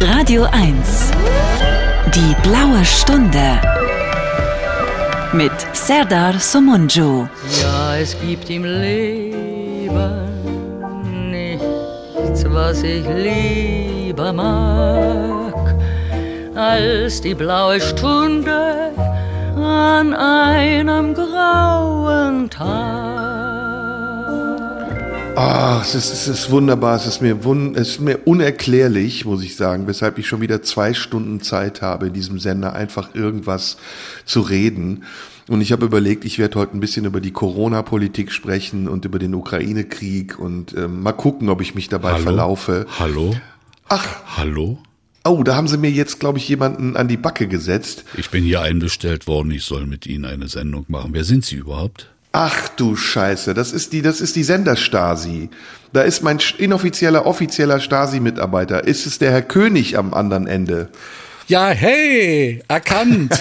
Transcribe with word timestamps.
Radio 0.00 0.42
1. 0.50 1.12
Die 2.12 2.34
blaue 2.42 2.84
Stunde. 2.84 3.60
Mit 5.32 5.52
Serdar 5.72 6.40
Somunju. 6.40 7.28
Ja, 7.62 7.96
es 7.96 8.16
gibt 8.20 8.50
im 8.50 8.64
Leben 8.64 9.92
nichts, 11.30 12.44
was 12.48 12.82
ich 12.82 13.06
lieber 13.06 14.32
mag, 14.32 15.76
als 16.56 17.20
die 17.20 17.34
blaue 17.34 17.80
Stunde 17.80 18.90
an 19.56 20.14
einem 20.14 21.14
grauen 21.14 22.50
Tag. 22.50 23.13
Ah, 25.36 25.80
es 25.82 25.96
ist, 25.96 26.12
es 26.12 26.28
ist 26.28 26.50
wunderbar. 26.50 26.94
Es 26.96 27.06
ist, 27.06 27.20
mir 27.20 27.42
wun 27.42 27.74
es 27.74 27.90
ist 27.90 28.00
mir 28.00 28.18
unerklärlich, 28.24 29.24
muss 29.24 29.42
ich 29.42 29.56
sagen, 29.56 29.88
weshalb 29.88 30.18
ich 30.18 30.28
schon 30.28 30.40
wieder 30.40 30.62
zwei 30.62 30.94
Stunden 30.94 31.40
Zeit 31.40 31.82
habe, 31.82 32.06
in 32.06 32.12
diesem 32.12 32.38
Sender 32.38 32.74
einfach 32.74 33.14
irgendwas 33.14 33.76
zu 34.24 34.42
reden. 34.42 35.02
Und 35.48 35.60
ich 35.60 35.72
habe 35.72 35.84
überlegt, 35.84 36.24
ich 36.24 36.38
werde 36.38 36.58
heute 36.58 36.76
ein 36.76 36.80
bisschen 36.80 37.04
über 37.04 37.20
die 37.20 37.32
Corona-Politik 37.32 38.30
sprechen 38.32 38.88
und 38.88 39.04
über 39.04 39.18
den 39.18 39.34
Ukraine-Krieg 39.34 40.38
und 40.38 40.72
ähm, 40.74 41.02
mal 41.02 41.12
gucken, 41.12 41.48
ob 41.48 41.60
ich 41.60 41.74
mich 41.74 41.88
dabei 41.88 42.12
Hallo? 42.12 42.22
verlaufe. 42.22 42.86
Hallo? 42.98 43.36
Ach, 43.88 44.06
Hallo? 44.36 44.78
oh, 45.26 45.42
da 45.42 45.56
haben 45.56 45.68
sie 45.68 45.78
mir 45.78 45.90
jetzt, 45.90 46.20
glaube 46.20 46.38
ich, 46.38 46.48
jemanden 46.48 46.96
an 46.96 47.08
die 47.08 47.16
Backe 47.16 47.48
gesetzt. 47.48 48.04
Ich 48.16 48.30
bin 48.30 48.44
hier 48.44 48.62
einbestellt 48.62 49.26
worden, 49.26 49.50
ich 49.50 49.64
soll 49.64 49.86
mit 49.86 50.06
Ihnen 50.06 50.24
eine 50.24 50.48
Sendung 50.48 50.84
machen. 50.88 51.10
Wer 51.12 51.24
sind 51.24 51.44
Sie 51.44 51.56
überhaupt? 51.56 52.13
Ach 52.36 52.68
du 52.70 52.96
Scheiße, 52.96 53.54
das 53.54 53.70
ist 53.70 53.92
die, 53.92 54.02
das 54.02 54.20
ist 54.20 54.34
die 54.34 54.42
Senderstasi. 54.42 55.50
Da 55.92 56.02
ist 56.02 56.24
mein 56.24 56.40
inoffizieller, 56.58 57.26
offizieller 57.26 57.78
Stasi-Mitarbeiter. 57.78 58.82
Ist 58.82 59.06
es 59.06 59.20
der 59.20 59.30
Herr 59.30 59.42
König 59.42 59.96
am 59.96 60.12
anderen 60.12 60.48
Ende? 60.48 60.88
Ja, 61.46 61.68
hey, 61.68 62.60
erkannt. 62.66 63.38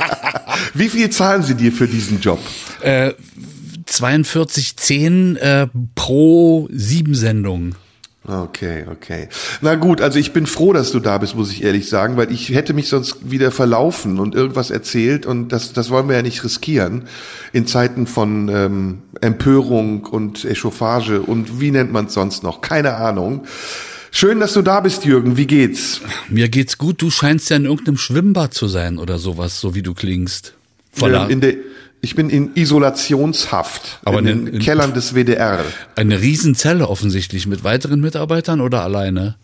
Wie 0.74 0.90
viel 0.90 1.08
zahlen 1.08 1.42
Sie 1.42 1.54
dir 1.54 1.72
für 1.72 1.88
diesen 1.88 2.20
Job? 2.20 2.38
äh, 2.82 3.14
4210 3.86 5.36
äh, 5.36 5.66
pro 5.94 6.68
sieben 6.70 7.14
Sendungen. 7.14 7.76
Okay, 8.28 8.84
okay. 8.90 9.28
Na 9.62 9.74
gut, 9.74 10.02
also 10.02 10.18
ich 10.18 10.34
bin 10.34 10.46
froh, 10.46 10.74
dass 10.74 10.92
du 10.92 11.00
da 11.00 11.16
bist, 11.16 11.34
muss 11.34 11.50
ich 11.50 11.64
ehrlich 11.64 11.88
sagen, 11.88 12.18
weil 12.18 12.30
ich 12.30 12.50
hätte 12.50 12.74
mich 12.74 12.88
sonst 12.88 13.30
wieder 13.30 13.50
verlaufen 13.50 14.18
und 14.18 14.34
irgendwas 14.34 14.70
erzählt 14.70 15.24
und 15.24 15.48
das, 15.48 15.72
das 15.72 15.88
wollen 15.88 16.08
wir 16.08 16.16
ja 16.16 16.22
nicht 16.22 16.44
riskieren 16.44 17.04
in 17.54 17.66
Zeiten 17.66 18.06
von 18.06 18.50
ähm, 18.50 18.98
Empörung 19.22 20.04
und 20.04 20.44
Echauffage 20.44 21.22
und 21.22 21.60
wie 21.60 21.70
nennt 21.70 21.90
man 21.90 22.06
es 22.06 22.14
sonst 22.14 22.42
noch? 22.42 22.60
Keine 22.60 22.96
Ahnung. 22.96 23.46
Schön, 24.10 24.40
dass 24.40 24.52
du 24.52 24.60
da 24.60 24.80
bist, 24.80 25.06
Jürgen. 25.06 25.38
Wie 25.38 25.46
geht's? 25.46 26.02
Mir 26.28 26.50
geht's 26.50 26.76
gut, 26.76 27.00
du 27.00 27.10
scheinst 27.10 27.48
ja 27.48 27.56
in 27.56 27.64
irgendeinem 27.64 27.96
Schwimmbad 27.96 28.52
zu 28.52 28.68
sein 28.68 28.98
oder 28.98 29.18
sowas, 29.18 29.58
so 29.58 29.74
wie 29.74 29.82
du 29.82 29.94
klingst. 29.94 30.54
Voller, 30.92 31.30
in 31.30 31.40
der, 31.40 31.54
ich 32.00 32.14
bin 32.14 32.30
in 32.30 32.50
Isolationshaft 32.54 33.98
Aber 34.04 34.18
in 34.20 34.26
in- 34.26 34.44
den 34.46 34.54
in- 34.54 34.60
Kellern 34.60 34.94
des 34.94 35.14
WDR. 35.14 35.64
eine 35.96 36.20
Riesenzelle 36.20 36.88
offensichtlich 36.88 37.46
mit 37.46 37.64
weiteren 37.64 38.00
Mitarbeitern 38.00 38.60
oder 38.60 38.82
alleine? 38.82 39.36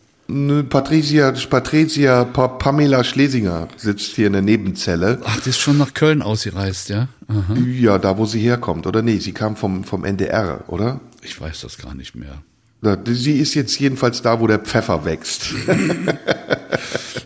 Patricia, 0.71 1.33
Patricia 1.51 2.25
pa 2.25 2.49
Pamela 2.49 3.05
Schlesinger 3.05 3.69
sitzt 3.77 4.15
hier 4.17 4.29
in 4.29 4.33
der 4.33 4.41
Nebenzelle. 4.41 5.21
Ach, 5.25 5.39
die 5.41 5.51
ist 5.51 5.59
schon 5.59 5.77
nach 5.77 5.93
Köln 5.93 6.23
ausgereist, 6.23 6.89
ja? 6.89 7.09
Aha. 7.29 7.55
Ja, 7.79 7.99
da 7.99 8.17
wo 8.17 8.25
sie 8.25 8.41
herkommt, 8.41 8.87
oder? 8.87 9.03
Nee, 9.03 9.19
sie 9.19 9.33
kam 9.33 9.55
vom, 9.55 9.85
vom 9.85 10.03
NDR, 10.05 10.65
oder? 10.69 11.01
Ich 11.21 11.39
weiß 11.39 11.61
das 11.61 11.77
gar 11.77 11.95
nicht 11.95 12.15
mehr. 12.15 12.43
Sie 13.07 13.39
ist 13.39 13.55
jetzt 13.55 13.79
jedenfalls 13.81 14.23
da, 14.23 14.41
wo 14.41 14.47
der 14.47 14.59
Pfeffer 14.61 15.05
wächst. 15.05 15.47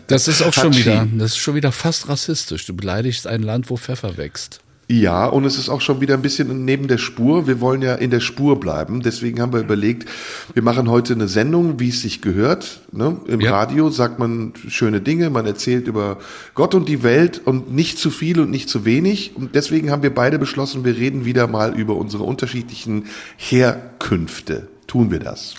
Das 0.07 0.27
ist 0.27 0.41
auch 0.41 0.53
schon 0.53 0.75
wieder, 0.75 1.07
das 1.17 1.31
ist 1.31 1.37
schon 1.37 1.55
wieder 1.55 1.71
fast 1.71 2.09
rassistisch. 2.09 2.65
Du 2.65 2.73
beleidigst 2.75 3.27
ein 3.27 3.43
Land, 3.43 3.69
wo 3.69 3.77
Pfeffer 3.77 4.17
wächst. 4.17 4.59
Ja, 4.91 5.27
und 5.27 5.45
es 5.45 5.59
ist 5.59 5.69
auch 5.69 5.81
schon 5.81 6.01
wieder 6.01 6.15
ein 6.15 6.23
bisschen 6.23 6.65
neben 6.65 6.87
der 6.87 6.97
Spur. 6.97 7.45
Wir 7.45 7.61
wollen 7.61 7.83
ja 7.83 7.93
in 7.93 8.09
der 8.09 8.21
Spur 8.21 8.59
bleiben. 8.59 9.01
Deswegen 9.03 9.39
haben 9.39 9.53
wir 9.53 9.59
überlegt, 9.59 10.09
wir 10.55 10.63
machen 10.63 10.89
heute 10.89 11.13
eine 11.13 11.27
Sendung, 11.27 11.79
wie 11.79 11.89
es 11.89 12.01
sich 12.01 12.21
gehört. 12.23 12.81
Ne? 12.91 13.17
Im 13.27 13.39
Ja. 13.39 13.51
Radio 13.51 13.91
sagt 13.91 14.17
man 14.17 14.53
schöne 14.67 14.99
Dinge, 14.99 15.29
man 15.29 15.45
erzählt 15.45 15.87
über 15.87 16.17
Gott 16.55 16.73
und 16.73 16.89
die 16.89 17.03
Welt 17.03 17.39
und 17.45 17.71
nicht 17.71 17.99
zu 17.99 18.09
viel 18.09 18.39
und 18.39 18.49
nicht 18.49 18.67
zu 18.67 18.83
wenig. 18.83 19.33
Und 19.35 19.53
deswegen 19.53 19.91
haben 19.91 20.01
wir 20.01 20.13
beide 20.13 20.39
beschlossen, 20.39 20.83
wir 20.83 20.97
reden 20.97 21.23
wieder 21.23 21.45
mal 21.45 21.77
über 21.79 21.95
unsere 21.95 22.23
unterschiedlichen 22.23 23.05
Herkünfte. 23.37 24.69
Tun 24.87 25.11
wir 25.11 25.19
das? 25.19 25.53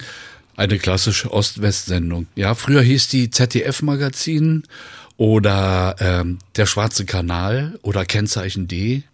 Eine 0.57 0.77
klassische 0.79 1.33
Ost-West-Sendung. 1.33 2.27
Ja, 2.35 2.57
früher 2.57 2.83
hieß 2.83 3.07
die 3.07 3.31
ZDF-Magazin 3.31 4.65
oder 5.17 5.95
ähm, 6.01 6.39
der 6.57 6.67
Schwarze 6.67 7.05
Kanal 7.05 7.79
oder 7.83 8.05
Kennzeichen 8.05 8.67
D. 8.67 9.05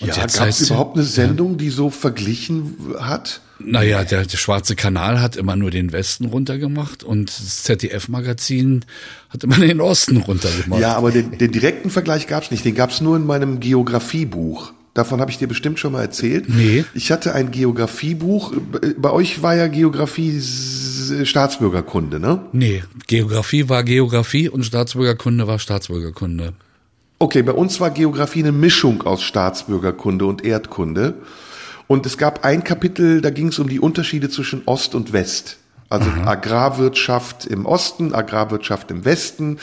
Und 0.00 0.08
ja, 0.08 0.26
gab 0.26 0.48
es 0.48 0.60
überhaupt 0.68 0.96
eine 0.96 1.04
Sendung, 1.04 1.56
die 1.56 1.70
so 1.70 1.90
verglichen 1.90 2.76
hat? 2.98 3.40
Naja, 3.58 4.04
der, 4.04 4.24
der 4.24 4.36
Schwarze 4.36 4.74
Kanal 4.74 5.20
hat 5.20 5.36
immer 5.36 5.56
nur 5.56 5.70
den 5.70 5.92
Westen 5.92 6.24
runtergemacht 6.24 7.04
und 7.04 7.28
das 7.28 7.62
ZDF-Magazin 7.64 8.84
hat 9.30 9.44
immer 9.44 9.58
den 9.58 9.80
Osten 9.80 10.16
runtergemacht. 10.16 10.80
Ja, 10.80 10.96
aber 10.96 11.12
den, 11.12 11.38
den 11.38 11.52
direkten 11.52 11.90
Vergleich 11.90 12.26
gab's 12.26 12.50
nicht. 12.50 12.64
Den 12.64 12.74
gab's 12.74 13.00
nur 13.00 13.16
in 13.16 13.24
meinem 13.24 13.60
Geografiebuch. 13.60 14.72
Davon 14.94 15.20
habe 15.20 15.30
ich 15.30 15.38
dir 15.38 15.48
bestimmt 15.48 15.78
schon 15.78 15.92
mal 15.92 16.02
erzählt. 16.02 16.48
Nee. 16.48 16.84
Ich 16.92 17.10
hatte 17.10 17.34
ein 17.34 17.50
Geografiebuch. 17.50 18.52
Bei 18.98 19.10
euch 19.10 19.42
war 19.42 19.56
ja 19.56 19.66
Geografie 19.68 20.38
Staatsbürgerkunde, 21.24 22.20
ne? 22.20 22.40
Nee, 22.52 22.82
Geografie 23.06 23.70
war 23.70 23.84
Geografie 23.84 24.50
und 24.50 24.64
Staatsbürgerkunde 24.64 25.46
war 25.46 25.58
Staatsbürgerkunde. 25.58 26.52
Okay, 27.22 27.42
bei 27.44 27.52
uns 27.52 27.78
war 27.78 27.90
Geografie 27.92 28.40
eine 28.40 28.50
Mischung 28.50 29.02
aus 29.02 29.22
Staatsbürgerkunde 29.22 30.26
und 30.26 30.44
Erdkunde. 30.44 31.14
Und 31.86 32.04
es 32.04 32.18
gab 32.18 32.44
ein 32.44 32.64
Kapitel, 32.64 33.20
da 33.20 33.30
ging 33.30 33.46
es 33.46 33.60
um 33.60 33.68
die 33.68 33.78
Unterschiede 33.78 34.28
zwischen 34.28 34.62
Ost 34.66 34.96
und 34.96 35.12
West. 35.12 35.58
Also 35.88 36.10
Agrarwirtschaft 36.24 37.46
im 37.46 37.64
Osten, 37.64 38.12
Agrarwirtschaft 38.12 38.90
im 38.90 39.04
Westen. 39.04 39.58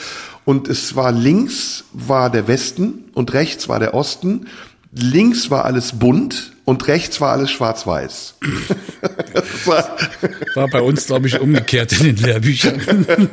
Und 0.46 0.68
es 0.68 0.96
war 0.96 1.12
links 1.12 1.84
war 1.92 2.30
der 2.30 2.48
Westen 2.48 3.10
und 3.12 3.34
rechts 3.34 3.68
war 3.68 3.78
der 3.78 3.92
Osten. 3.92 4.46
Links 4.94 5.50
war 5.50 5.66
alles 5.66 5.92
bunt 5.98 6.52
und 6.64 6.88
rechts 6.88 7.20
war 7.20 7.32
alles 7.32 7.50
schwarz-weiß. 7.50 8.36
War- 9.66 9.96
War 10.54 10.68
bei 10.68 10.80
uns, 10.80 11.04
glaube 11.06 11.26
ich, 11.26 11.38
umgekehrt 11.38 11.92
in 11.92 12.04
den 12.06 12.16
Lehrbüchern. 12.16 12.80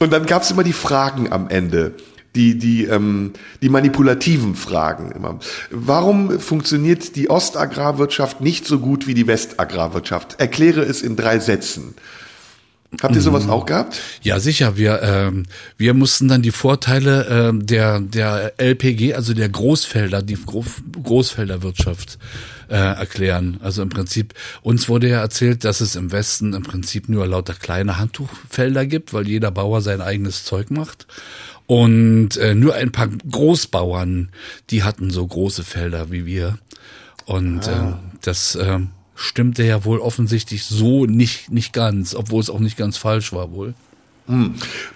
Und 0.00 0.12
dann 0.12 0.26
gab's 0.26 0.50
immer 0.50 0.62
die 0.64 0.74
Fragen 0.74 1.32
am 1.32 1.48
Ende. 1.48 1.94
Die, 2.36 2.58
die, 2.58 2.84
ähm, 2.84 3.32
die 3.62 3.68
manipulativen 3.68 4.54
Fragen 4.54 5.10
immer. 5.10 5.40
Warum 5.70 6.38
funktioniert 6.38 7.16
die 7.16 7.30
Ostagrarwirtschaft 7.30 8.40
nicht 8.40 8.66
so 8.66 8.78
gut 8.78 9.06
wie 9.06 9.14
die 9.14 9.26
Westagrarwirtschaft? 9.26 10.38
Erkläre 10.38 10.82
es 10.82 11.02
in 11.02 11.16
drei 11.16 11.38
Sätzen. 11.38 11.94
Habt 13.02 13.14
ihr 13.14 13.20
sowas 13.20 13.48
auch 13.48 13.66
gehabt? 13.66 14.00
Ja, 14.22 14.38
sicher. 14.38 14.76
Wir, 14.76 15.02
ähm, 15.02 15.44
wir 15.76 15.92
mussten 15.92 16.28
dann 16.28 16.42
die 16.42 16.50
Vorteile 16.50 17.26
ähm, 17.28 17.66
der, 17.66 18.00
der 18.00 18.54
LPG, 18.58 19.14
also 19.14 19.34
der 19.34 19.48
Großfelder, 19.48 20.22
die 20.22 20.36
Gro 20.36 20.64
Großfelderwirtschaft 21.02 22.18
äh, 22.68 22.74
erklären. 22.74 23.58
Also 23.62 23.82
im 23.82 23.88
Prinzip, 23.88 24.34
uns 24.62 24.88
wurde 24.88 25.08
ja 25.08 25.20
erzählt, 25.20 25.64
dass 25.64 25.80
es 25.80 25.96
im 25.96 26.12
Westen 26.12 26.54
im 26.54 26.62
Prinzip 26.62 27.08
nur 27.08 27.26
lauter 27.26 27.54
kleine 27.54 27.98
Handtuchfelder 27.98 28.86
gibt, 28.86 29.12
weil 29.12 29.28
jeder 29.28 29.50
Bauer 29.50 29.82
sein 29.82 30.00
eigenes 30.00 30.44
Zeug 30.44 30.70
macht. 30.70 31.06
Und 31.66 32.36
äh, 32.36 32.54
nur 32.54 32.74
ein 32.74 32.92
paar 32.92 33.08
Großbauern, 33.08 34.30
die 34.70 34.84
hatten 34.84 35.10
so 35.10 35.26
große 35.26 35.64
Felder 35.64 36.10
wie 36.10 36.24
wir. 36.24 36.58
Und 37.24 37.66
äh, 37.66 37.94
das 38.22 38.54
äh, 38.54 38.78
stimmte 39.16 39.64
ja 39.64 39.84
wohl 39.84 39.98
offensichtlich 39.98 40.64
so 40.64 41.06
nicht, 41.06 41.50
nicht 41.50 41.72
ganz, 41.72 42.14
obwohl 42.14 42.40
es 42.40 42.50
auch 42.50 42.60
nicht 42.60 42.76
ganz 42.76 42.96
falsch 42.96 43.32
war 43.32 43.52
wohl. 43.52 43.74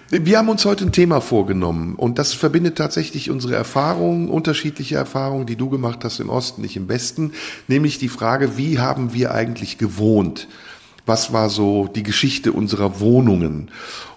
Wir 0.09 0.37
haben 0.37 0.49
uns 0.49 0.65
heute 0.65 0.85
ein 0.85 0.91
Thema 0.91 1.21
vorgenommen 1.21 1.95
und 1.95 2.19
das 2.19 2.33
verbindet 2.33 2.77
tatsächlich 2.77 3.29
unsere 3.29 3.55
Erfahrungen, 3.55 4.29
unterschiedliche 4.29 4.95
Erfahrungen, 4.95 5.45
die 5.45 5.55
du 5.55 5.69
gemacht 5.69 6.03
hast 6.03 6.19
im 6.19 6.29
Osten, 6.29 6.61
nicht 6.61 6.75
im 6.75 6.89
Westen, 6.89 7.31
nämlich 7.69 7.97
die 7.97 8.09
Frage, 8.09 8.57
wie 8.57 8.79
haben 8.79 9.13
wir 9.13 9.33
eigentlich 9.33 9.77
gewohnt? 9.77 10.49
Was 11.05 11.31
war 11.31 11.49
so 11.49 11.87
die 11.87 12.03
Geschichte 12.03 12.51
unserer 12.51 12.99
Wohnungen? 12.99 13.71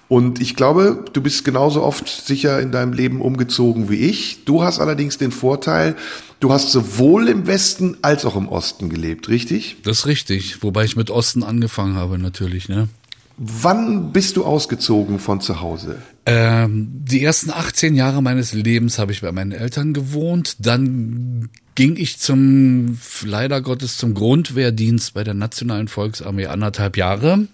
Und 0.08 0.40
ich 0.40 0.54
glaube, 0.54 1.04
du 1.12 1.22
bist 1.22 1.44
genauso 1.44 1.82
oft 1.82 2.08
sicher 2.08 2.60
in 2.60 2.72
deinem 2.72 2.92
Leben 2.92 3.20
umgezogen 3.20 3.88
wie 3.88 3.96
ich. 3.96 4.44
Du 4.44 4.62
hast 4.62 4.78
allerdings 4.78 5.18
den 5.18 5.32
Vorteil, 5.32 5.96
du 6.40 6.52
hast 6.52 6.70
sowohl 6.70 7.28
im 7.28 7.46
Westen 7.46 7.96
als 8.02 8.24
auch 8.24 8.36
im 8.36 8.48
Osten 8.48 8.90
gelebt, 8.90 9.28
richtig? 9.28 9.76
Das 9.82 10.00
ist 10.00 10.06
richtig, 10.06 10.62
wobei 10.62 10.84
ich 10.84 10.96
mit 10.96 11.10
Osten 11.10 11.42
angefangen 11.42 11.96
habe 11.96 12.18
natürlich, 12.18 12.68
ne? 12.68 12.88
Wann 13.36 14.12
bist 14.12 14.36
du 14.36 14.44
ausgezogen 14.44 15.18
von 15.18 15.40
zu 15.40 15.60
Hause? 15.60 15.98
Ähm, 16.24 16.88
die 16.92 17.22
ersten 17.24 17.50
18 17.50 17.96
Jahre 17.96 18.22
meines 18.22 18.52
Lebens 18.52 18.98
habe 19.00 19.10
ich 19.10 19.22
bei 19.22 19.32
meinen 19.32 19.50
Eltern 19.50 19.92
gewohnt. 19.92 20.56
Dann 20.60 21.48
ging 21.74 21.96
ich 21.96 22.18
zum, 22.18 22.98
leider 23.24 23.60
Gottes, 23.60 23.96
zum 23.96 24.14
Grundwehrdienst 24.14 25.14
bei 25.14 25.24
der 25.24 25.34
Nationalen 25.34 25.88
Volksarmee 25.88 26.46
anderthalb 26.46 26.96
Jahre. 26.96 27.48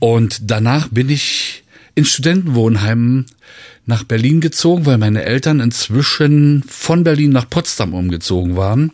Und 0.00 0.50
danach 0.50 0.88
bin 0.88 1.08
ich 1.08 1.62
in 1.94 2.04
Studentenwohnheimen 2.04 3.26
nach 3.86 4.04
Berlin 4.04 4.40
gezogen, 4.40 4.86
weil 4.86 4.98
meine 4.98 5.24
Eltern 5.24 5.60
inzwischen 5.60 6.64
von 6.66 7.04
Berlin 7.04 7.30
nach 7.30 7.48
Potsdam 7.48 7.94
umgezogen 7.94 8.56
waren. 8.56 8.92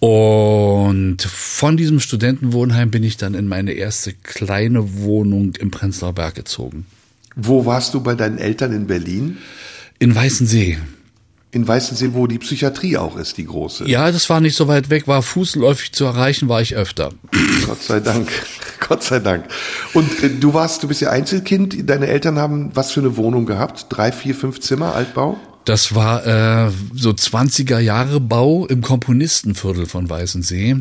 Und 0.00 1.22
von 1.22 1.76
diesem 1.76 1.98
Studentenwohnheim 1.98 2.90
bin 2.90 3.02
ich 3.02 3.16
dann 3.16 3.34
in 3.34 3.48
meine 3.48 3.72
erste 3.72 4.12
kleine 4.12 4.98
Wohnung 4.98 5.54
im 5.58 5.70
Prenzlauer 5.70 6.12
Berg 6.12 6.34
gezogen. 6.34 6.86
Wo 7.34 7.66
warst 7.66 7.94
du 7.94 8.00
bei 8.00 8.14
deinen 8.14 8.38
Eltern 8.38 8.72
in 8.72 8.86
Berlin? 8.86 9.38
In 9.98 10.14
Weißensee. 10.14 10.78
In 11.50 11.66
Weißensee, 11.66 12.10
wo 12.12 12.26
die 12.26 12.38
Psychiatrie 12.38 12.98
auch 12.98 13.16
ist, 13.16 13.38
die 13.38 13.46
große. 13.46 13.88
Ja, 13.88 14.12
das 14.12 14.28
war 14.28 14.40
nicht 14.40 14.54
so 14.54 14.68
weit 14.68 14.90
weg, 14.90 15.08
war 15.08 15.22
fußläufig 15.22 15.92
zu 15.92 16.04
erreichen, 16.04 16.48
war 16.48 16.60
ich 16.60 16.76
öfter. 16.76 17.10
Gott 17.66 17.82
sei 17.82 18.00
Dank. 18.00 18.28
Gott 18.88 19.02
sei 19.02 19.18
Dank. 19.18 19.46
Und 19.94 20.22
äh, 20.22 20.28
du 20.28 20.52
warst, 20.52 20.82
du 20.82 20.88
bist 20.88 21.00
ja 21.00 21.10
Einzelkind. 21.10 21.88
Deine 21.88 22.06
Eltern 22.06 22.38
haben 22.38 22.70
was 22.74 22.92
für 22.92 23.00
eine 23.00 23.16
Wohnung 23.16 23.46
gehabt? 23.46 23.86
Drei, 23.88 24.12
vier, 24.12 24.34
fünf 24.34 24.60
Zimmer, 24.60 24.94
Altbau? 24.94 25.38
Das 25.64 25.94
war 25.94 26.26
äh, 26.26 26.70
so 26.94 27.10
20er 27.10 27.78
Jahre 27.78 28.20
Bau 28.20 28.66
im 28.66 28.80
Komponistenviertel 28.80 29.86
von 29.86 30.08
Weißensee. 30.08 30.76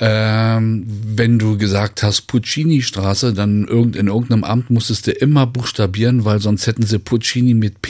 Ähm, 0.00 0.84
wenn 0.86 1.38
du 1.38 1.56
gesagt 1.56 2.02
hast 2.02 2.22
Puccini-Straße, 2.26 3.32
dann 3.32 3.66
irgend, 3.66 3.94
in 3.96 4.08
irgendeinem 4.08 4.44
Amt 4.44 4.70
musstest 4.70 5.06
du 5.06 5.12
immer 5.12 5.46
buchstabieren, 5.46 6.24
weil 6.24 6.40
sonst 6.40 6.66
hätten 6.66 6.84
sie 6.84 6.98
Puccini 6.98 7.54
mit 7.54 7.80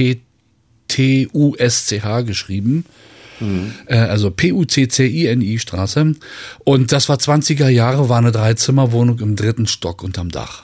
P-T-U-S-C-H 0.94 2.22
geschrieben. 2.22 2.84
Mhm. 3.40 3.72
Also 3.88 4.30
P-U-C-C-I-N-I 4.30 5.58
Straße. 5.58 6.14
Und 6.64 6.92
das 6.92 7.08
war 7.08 7.16
20er 7.16 7.68
Jahre, 7.68 8.08
war 8.08 8.18
eine 8.18 8.32
Dreizimmerwohnung 8.32 9.18
im 9.18 9.34
dritten 9.34 9.66
Stock 9.66 10.04
unterm 10.04 10.30
Dach. 10.30 10.62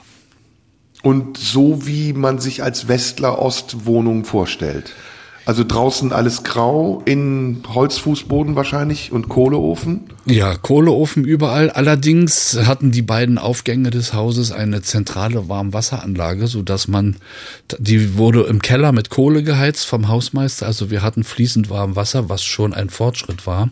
Und 1.03 1.37
so 1.37 1.85
wie 1.85 2.13
man 2.13 2.39
sich 2.39 2.63
als 2.63 2.87
Westler 2.87 3.39
Ostwohnung 3.39 4.23
vorstellt. 4.23 4.93
Also 5.43 5.63
draußen 5.63 6.13
alles 6.13 6.43
grau, 6.43 7.01
in 7.05 7.63
Holzfußboden 7.67 8.55
wahrscheinlich 8.55 9.11
und 9.11 9.27
Kohleofen? 9.27 10.01
Ja, 10.25 10.55
Kohleofen 10.55 11.25
überall. 11.25 11.71
Allerdings 11.71 12.59
hatten 12.65 12.91
die 12.91 13.01
beiden 13.01 13.39
Aufgänge 13.39 13.89
des 13.89 14.13
Hauses 14.13 14.51
eine 14.51 14.83
zentrale 14.83 15.49
Warmwasseranlage, 15.49 16.45
so 16.45 16.61
dass 16.61 16.87
man, 16.87 17.15
die 17.79 18.17
wurde 18.17 18.43
im 18.43 18.61
Keller 18.61 18.91
mit 18.91 19.09
Kohle 19.09 19.41
geheizt 19.41 19.87
vom 19.87 20.07
Hausmeister. 20.07 20.67
Also 20.67 20.91
wir 20.91 21.01
hatten 21.01 21.23
fließend 21.23 21.71
warm 21.71 21.95
Wasser, 21.95 22.29
was 22.29 22.43
schon 22.43 22.73
ein 22.73 22.91
Fortschritt 22.91 23.47
war 23.47 23.69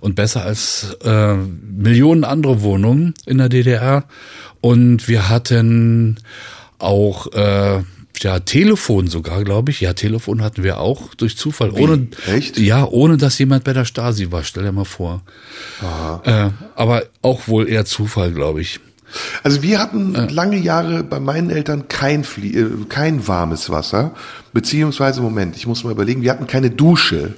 und 0.00 0.14
besser 0.14 0.42
als 0.44 0.96
äh, 1.04 1.34
Millionen 1.34 2.24
andere 2.24 2.62
Wohnungen 2.62 3.12
in 3.26 3.36
der 3.36 3.50
DDR. 3.50 4.04
Und 4.62 5.08
wir 5.08 5.28
hatten 5.28 6.16
auch 6.78 7.30
äh, 7.32 7.82
ja, 8.22 8.40
Telefon 8.40 9.06
sogar, 9.08 9.44
glaube 9.44 9.70
ich. 9.70 9.80
Ja, 9.80 9.92
Telefon 9.92 10.42
hatten 10.42 10.62
wir 10.62 10.78
auch 10.78 11.14
durch 11.14 11.36
Zufall. 11.36 11.76
Wie? 11.76 11.80
Ohne, 11.80 12.08
Echt? 12.26 12.58
Ja, 12.58 12.86
ohne 12.86 13.16
dass 13.16 13.38
jemand 13.38 13.64
bei 13.64 13.72
der 13.72 13.84
Stasi 13.84 14.30
war. 14.30 14.44
Stell 14.44 14.64
dir 14.64 14.72
mal 14.72 14.84
vor. 14.84 15.22
Äh, 16.24 16.50
aber 16.74 17.04
auch 17.22 17.48
wohl 17.48 17.68
eher 17.68 17.84
Zufall, 17.84 18.32
glaube 18.32 18.60
ich. 18.60 18.80
Also 19.42 19.62
wir 19.62 19.78
hatten 19.78 20.14
lange 20.30 20.56
Jahre 20.56 21.04
bei 21.04 21.20
meinen 21.20 21.50
Eltern 21.50 21.88
kein, 21.88 22.24
Flie 22.24 22.58
äh, 22.58 22.70
kein 22.88 23.26
warmes 23.28 23.70
Wasser, 23.70 24.14
beziehungsweise, 24.52 25.20
Moment, 25.20 25.56
ich 25.56 25.66
muss 25.66 25.84
mal 25.84 25.90
überlegen, 25.90 26.22
wir 26.22 26.30
hatten 26.30 26.46
keine 26.46 26.70
Dusche. 26.70 27.34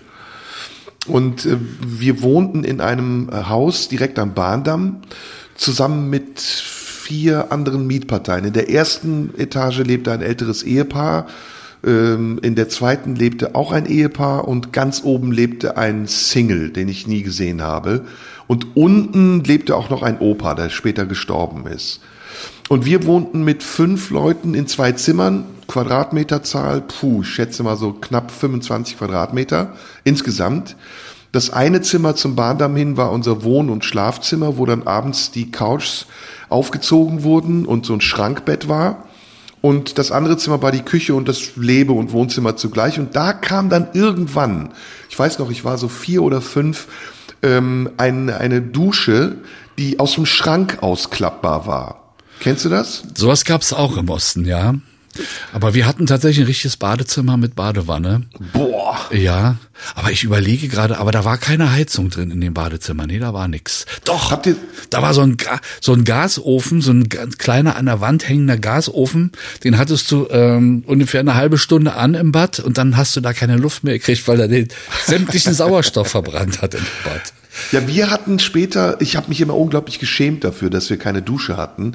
Und 1.07 1.45
äh, 1.45 1.57
wir 1.85 2.23
wohnten 2.23 2.65
in 2.65 2.81
einem 2.81 3.29
äh, 3.31 3.45
Haus 3.45 3.89
direkt 3.89 4.19
am 4.19 4.35
Bahndamm 4.35 5.03
zusammen 5.57 6.11
mit 6.11 6.41
vier 7.05 7.53
anderen 7.53 7.87
Mietparteien. 7.87 8.47
In 8.47 8.53
der 8.55 8.71
ersten 8.71 9.35
Etage 9.37 9.81
lebte 9.81 10.11
ein 10.11 10.23
älteres 10.23 10.63
Ehepaar, 10.63 11.27
ähm, 11.85 12.39
in 12.43 12.55
der 12.55 12.71
zweiten 12.71 13.15
lebte 13.15 13.55
auch 13.55 13.73
ein 13.73 13.85
Ehepaar 13.85 14.49
und 14.49 14.73
ganz 14.73 15.03
oben 15.05 15.31
lebte 15.31 15.77
ein 15.77 16.07
Single, 16.07 16.71
den 16.71 16.89
ich 16.89 17.07
nie 17.07 17.23
gesehen 17.23 17.61
habe. 17.63 18.07
Und 18.47 18.77
unten 18.77 19.45
lebte 19.45 19.77
auch 19.77 19.91
noch 19.91 20.03
ein 20.03 20.19
Opa, 20.19 20.55
der 20.55 20.71
später 20.71 21.05
gestorben 21.05 21.67
ist. 21.67 22.01
Und 22.69 22.87
wir 22.87 23.05
wohnten 23.05 23.45
mit 23.45 23.63
fünf 23.63 24.11
Leuten 24.11 24.55
in 24.55 24.67
zwei 24.67 24.93
Zimmern, 24.93 25.45
Quadratmeterzahl, 25.69 26.83
puh, 26.83 27.23
ich 27.23 27.29
schätze 27.29 27.63
mal 27.63 27.77
so 27.77 27.93
knapp 27.93 28.31
25 28.31 28.99
Quadratmeter 28.99 29.75
insgesamt. 30.05 30.77
Das 31.35 31.51
eine 31.51 31.83
Zimmer 31.83 32.15
zum 32.15 32.37
Bahndamm 32.37 32.77
hin 32.77 32.97
war 32.97 33.11
unser 33.11 33.43
Wohn- 33.43 33.69
und 33.69 33.85
Schlafzimmer, 33.85 34.57
wo 34.57 34.67
dann 34.67 34.85
abends 34.85 35.33
die 35.33 35.51
Couchs 35.51 36.07
aufgezogen 36.49 37.25
wurden 37.25 37.67
und 37.67 37.85
so 37.85 37.93
ein 37.93 38.01
Schrankbett 38.01 38.69
war. 38.69 39.09
Und 39.61 39.99
das 39.99 40.13
andere 40.13 40.37
Zimmer 40.37 40.63
war 40.63 40.71
die 40.71 40.83
Küche 40.83 41.13
und 41.13 41.27
das 41.27 41.57
Lebe- 41.57 41.93
und 41.93 42.13
Wohnzimmer 42.13 42.57
zugleich. 42.57 43.01
Und 43.01 43.17
da 43.17 43.33
kam 43.33 43.69
dann 43.69 43.89
irgendwann, 43.95 44.69
ich 45.11 45.19
weiß 45.19 45.41
noch, 45.41 45.51
ich 45.51 45.65
war 45.65 45.77
so 45.77 45.89
vier 45.89 46.23
oder 46.23 46.41
fünf, 46.41 46.87
ähm, 47.43 47.91
ein, 47.97 48.31
eine 48.31 48.63
Dusche, 48.63 49.39
die 49.77 49.99
aus 49.99 50.15
dem 50.15 50.27
Schrank 50.27 50.79
ausklappbar 50.83 51.67
war. 51.67 52.15
Kennst 52.39 52.65
du 52.65 52.69
das? 52.69 53.03
Sowas 53.17 53.45
gab's 53.45 53.73
auch 53.73 53.97
im 53.97 54.09
Osten, 54.09 54.45
ja. 54.45 54.75
Aber 55.53 55.75
wir 55.75 55.87
hatten 55.87 56.07
tatsächlich 56.07 56.45
ein 56.45 56.47
richtiges 56.49 56.77
Badezimmer 56.77 57.37
mit 57.37 57.55
Badewanne. 57.55 58.23
Boah. 58.53 58.99
Ja, 59.13 59.57
aber 59.95 60.11
ich 60.11 60.25
überlege 60.25 60.69
gerade, 60.69 60.99
aber 60.99 61.11
da 61.13 61.25
war 61.25 61.39
keine 61.39 61.73
Heizung 61.73 62.11
drin 62.11 62.31
in 62.31 62.41
dem 62.41 62.55
Badezimmer. 62.55 63.07
Nee, 63.07 63.19
da 63.19 63.33
war 63.35 63.49
nix. 63.49 63.87
Doch, 64.05 64.31
Habt 64.31 64.47
ihr- 64.47 64.57
da 64.91 65.03
war 65.03 65.15
so 65.15 65.23
ein, 65.23 65.37
Ga 65.37 65.61
so 65.81 65.93
ein 65.93 66.05
Gasofen, 66.05 66.81
so 66.81 66.91
ein 66.93 67.09
ganz 67.09 67.39
kleiner 67.39 67.77
an 67.77 67.87
der 67.87 68.01
Wand 68.01 68.29
hängender 68.29 68.57
Gasofen. 68.59 69.33
Den 69.65 69.79
hattest 69.79 70.11
du 70.11 70.27
ähm, 70.31 70.85
ungefähr 70.87 71.21
eine 71.21 71.35
halbe 71.35 71.59
Stunde 71.59 71.95
an 71.95 72.15
im 72.15 72.33
Bad 72.33 72.59
und 72.61 72.79
dann 72.79 72.97
hast 72.97 73.17
du 73.17 73.21
da 73.21 73.33
keine 73.33 73.57
Luft 73.57 73.85
mehr 73.85 73.95
gekriegt, 73.95 74.27
weil 74.29 74.41
er 74.41 74.49
den 74.49 74.69
sämtlichen 75.07 75.55
Sauerstoff 75.55 76.09
verbrannt 76.09 76.63
hat 76.63 76.75
im 76.75 76.87
Bad. 77.05 77.33
Ja, 77.73 77.87
wir 77.87 78.11
hatten 78.11 78.39
später, 78.39 79.01
ich 79.01 79.17
habe 79.17 79.29
mich 79.29 79.41
immer 79.41 79.57
unglaublich 79.57 79.99
geschämt 79.99 80.45
dafür, 80.45 80.71
dass 80.71 80.91
wir 80.91 80.97
keine 80.97 81.23
Dusche 81.23 81.57
hatten. 81.57 81.93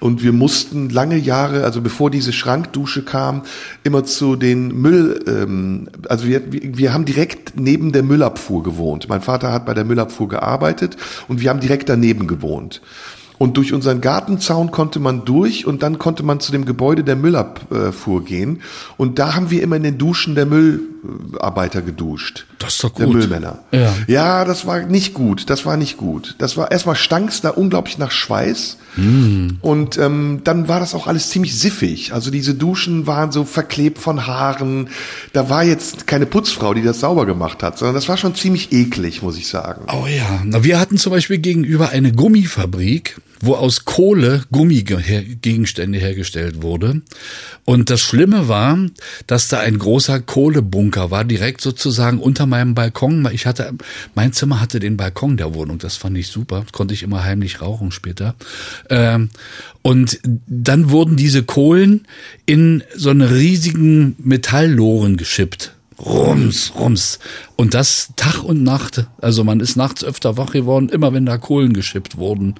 Und 0.00 0.22
wir 0.22 0.32
mussten 0.32 0.88
lange 0.88 1.16
Jahre, 1.16 1.64
also 1.64 1.80
bevor 1.80 2.10
diese 2.10 2.32
Schrankdusche 2.32 3.04
kam, 3.04 3.42
immer 3.84 4.04
zu 4.04 4.36
den 4.36 4.68
Müll, 4.68 5.22
ähm, 5.26 5.88
also 6.08 6.26
wir, 6.26 6.42
wir 6.50 6.92
haben 6.92 7.04
direkt 7.04 7.58
neben 7.58 7.92
der 7.92 8.02
Müllabfuhr 8.02 8.62
gewohnt. 8.62 9.08
Mein 9.08 9.22
Vater 9.22 9.52
hat 9.52 9.66
bei 9.66 9.74
der 9.74 9.84
Müllabfuhr 9.84 10.28
gearbeitet 10.28 10.96
und 11.28 11.40
wir 11.40 11.50
haben 11.50 11.60
direkt 11.60 11.88
daneben 11.88 12.26
gewohnt. 12.26 12.80
Und 13.42 13.56
durch 13.56 13.72
unseren 13.72 14.00
Gartenzaun 14.00 14.70
konnte 14.70 15.00
man 15.00 15.24
durch 15.24 15.66
und 15.66 15.82
dann 15.82 15.98
konnte 15.98 16.22
man 16.22 16.38
zu 16.38 16.52
dem 16.52 16.64
Gebäude 16.64 17.02
der 17.02 17.16
Müllabfuhr 17.16 18.24
gehen. 18.24 18.60
Und 18.96 19.18
da 19.18 19.34
haben 19.34 19.50
wir 19.50 19.64
immer 19.64 19.74
in 19.74 19.82
den 19.82 19.98
Duschen 19.98 20.36
der 20.36 20.46
Müllarbeiter 20.46 21.82
geduscht. 21.82 22.46
Das 22.60 22.74
ist 22.74 22.84
doch 22.84 22.90
Der 22.90 23.06
gut. 23.06 23.16
Müllmänner. 23.16 23.58
Ja. 23.72 23.92
Ja, 24.06 24.44
das 24.44 24.64
war 24.64 24.82
nicht 24.82 25.12
gut. 25.12 25.50
Das 25.50 25.66
war 25.66 25.76
nicht 25.76 25.96
gut. 25.96 26.36
Das 26.38 26.56
war 26.56 26.70
erstmal 26.70 26.94
stank's 26.94 27.40
da 27.40 27.50
unglaublich 27.50 27.98
nach 27.98 28.12
Schweiß. 28.12 28.78
Hm. 28.94 29.58
Und 29.60 29.98
ähm, 29.98 30.42
dann 30.44 30.68
war 30.68 30.78
das 30.78 30.94
auch 30.94 31.08
alles 31.08 31.30
ziemlich 31.30 31.58
siffig. 31.58 32.12
Also 32.12 32.30
diese 32.30 32.54
Duschen 32.54 33.08
waren 33.08 33.32
so 33.32 33.42
verklebt 33.42 33.98
von 33.98 34.24
Haaren. 34.24 34.88
Da 35.32 35.50
war 35.50 35.64
jetzt 35.64 36.06
keine 36.06 36.26
Putzfrau, 36.26 36.74
die 36.74 36.82
das 36.82 37.00
sauber 37.00 37.26
gemacht 37.26 37.64
hat, 37.64 37.76
sondern 37.76 37.96
das 37.96 38.08
war 38.08 38.16
schon 38.16 38.36
ziemlich 38.36 38.70
eklig, 38.70 39.20
muss 39.20 39.36
ich 39.36 39.48
sagen. 39.48 39.86
Oh 39.92 40.06
ja, 40.06 40.42
na, 40.44 40.62
wir 40.62 40.78
hatten 40.78 40.96
zum 40.96 41.10
Beispiel 41.10 41.38
gegenüber 41.38 41.88
eine 41.88 42.12
Gummifabrik, 42.12 43.20
wo 43.42 43.56
aus 43.56 43.84
Kohle 43.84 44.44
Gummigegenstände 44.52 45.98
hergestellt 45.98 46.62
wurde. 46.62 47.02
Und 47.64 47.90
das 47.90 48.00
Schlimme 48.00 48.48
war, 48.48 48.78
dass 49.26 49.48
da 49.48 49.58
ein 49.58 49.78
großer 49.78 50.20
Kohlebunker 50.20 51.10
war, 51.10 51.24
direkt 51.24 51.60
sozusagen 51.60 52.18
unter 52.18 52.46
meinem 52.46 52.74
Balkon. 52.74 53.28
Ich 53.32 53.44
hatte, 53.44 53.74
mein 54.14 54.32
Zimmer 54.32 54.60
hatte 54.60 54.78
den 54.80 54.96
Balkon 54.96 55.36
der 55.36 55.54
Wohnung, 55.54 55.78
das 55.78 55.96
fand 55.96 56.16
ich 56.16 56.28
super, 56.28 56.64
konnte 56.72 56.94
ich 56.94 57.02
immer 57.02 57.24
heimlich 57.24 57.60
rauchen 57.60 57.90
später. 57.90 58.36
Ähm, 58.88 59.28
und 59.82 60.20
dann 60.46 60.90
wurden 60.90 61.16
diese 61.16 61.42
Kohlen 61.42 62.06
in 62.46 62.84
so 62.94 63.10
eine 63.10 63.32
riesigen 63.32 64.14
Metallloren 64.18 65.16
geschippt. 65.16 65.74
Rums, 65.98 66.72
rums. 66.76 67.18
Und 67.56 67.74
das 67.74 68.10
Tag 68.16 68.42
und 68.42 68.62
Nacht. 68.62 69.06
Also 69.20 69.44
man 69.44 69.60
ist 69.60 69.76
nachts 69.76 70.02
öfter 70.02 70.36
wach 70.36 70.52
geworden, 70.52 70.88
immer 70.88 71.12
wenn 71.12 71.26
da 71.26 71.38
Kohlen 71.38 71.72
geschippt 71.72 72.16
wurden. 72.16 72.54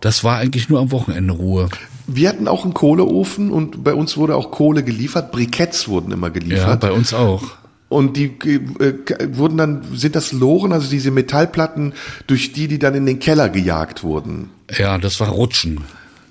Das 0.00 0.24
war 0.24 0.38
eigentlich 0.38 0.68
nur 0.68 0.80
am 0.80 0.90
Wochenende 0.92 1.32
Ruhe. 1.34 1.68
Wir 2.06 2.28
hatten 2.28 2.48
auch 2.48 2.64
einen 2.64 2.74
Kohleofen 2.74 3.50
und 3.50 3.84
bei 3.84 3.94
uns 3.94 4.16
wurde 4.16 4.34
auch 4.34 4.50
Kohle 4.50 4.82
geliefert. 4.82 5.30
Briketts 5.30 5.88
wurden 5.88 6.10
immer 6.12 6.28
Ja, 6.28 6.32
geliefert. 6.32 6.80
bei 6.80 6.90
uns 6.92 7.12
auch. 7.14 7.42
Und 7.88 8.16
die 8.16 8.26
äh, 8.26 8.92
wurden 9.36 9.58
dann, 9.58 9.82
sind 9.94 10.14
das 10.16 10.32
Loren, 10.32 10.72
also 10.72 10.88
diese 10.88 11.10
Metallplatten, 11.10 11.92
durch 12.28 12.52
die 12.52 12.68
die 12.68 12.78
dann 12.78 12.94
in 12.94 13.04
den 13.06 13.18
Keller 13.18 13.48
gejagt 13.48 14.02
wurden. 14.02 14.50
Ja, 14.76 14.96
das 14.98 15.18
war 15.20 15.28
Rutschen. 15.28 15.80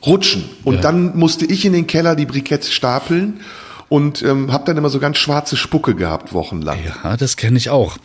Rutschen. 0.06 0.46
Und 0.64 0.76
Ja. 0.76 0.82
dann 0.82 1.18
musste 1.18 1.46
ich 1.46 1.66
in 1.66 1.74
den 1.74 1.86
Keller 1.86 2.16
die 2.16 2.26
Briketts 2.26 2.72
stapeln 2.74 3.42
und 3.90 4.22
ähm, 4.24 4.52
habe 4.54 4.64
dann 4.66 4.78
immer 4.78 4.90
so 4.90 5.00
ganz 5.00 5.18
schwarze 5.18 5.58
Spucke 5.58 5.96
gehabt, 5.96 6.34
wochenlang. 6.34 6.80
Ja, 7.04 7.18
das 7.18 7.36
kenne 7.36 7.58
ich 7.58 7.70
auch. 7.70 7.98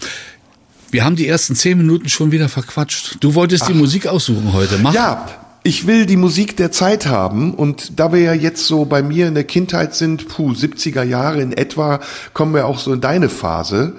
Wir 0.90 1.04
haben 1.04 1.14
die 1.16 1.26
ersten 1.28 1.54
zehn 1.54 1.78
Minuten 1.78 2.09
schon 2.09 2.33
wieder 2.33 2.49
verquatscht. 2.49 3.18
Du 3.21 3.35
wolltest 3.35 3.68
die 3.68 3.75
Musik 3.75 4.06
aussuchen 4.09 4.52
heute. 4.52 4.78
Mach. 4.78 4.94
Ja, 4.94 5.26
ich 5.64 5.87
will 5.87 6.04
die 6.04 6.18
Musik 6.18 6.56
der 6.59 6.71
Zeit 6.71 7.06
haben 7.06 7.54
und 7.54 7.99
da 7.99 8.12
wir 8.12 8.21
ja 8.21 8.35
jetzt 8.35 8.66
so 8.66 8.85
bei 8.85 9.02
mir 9.02 9.26
in 9.26 9.35
der 9.35 9.44
Kindheit 9.44 9.94
sind, 9.94 10.28
puh, 10.28 10.52
70er 10.52 11.02
Jahre 11.02 11.40
in 11.40 11.52
etwa, 11.52 12.00
kommen 12.35 12.54
wir 12.54 12.66
auch 12.66 12.78
so 12.78 12.92
in 12.92 13.00
deine 13.00 13.30
Phase. 13.30 13.94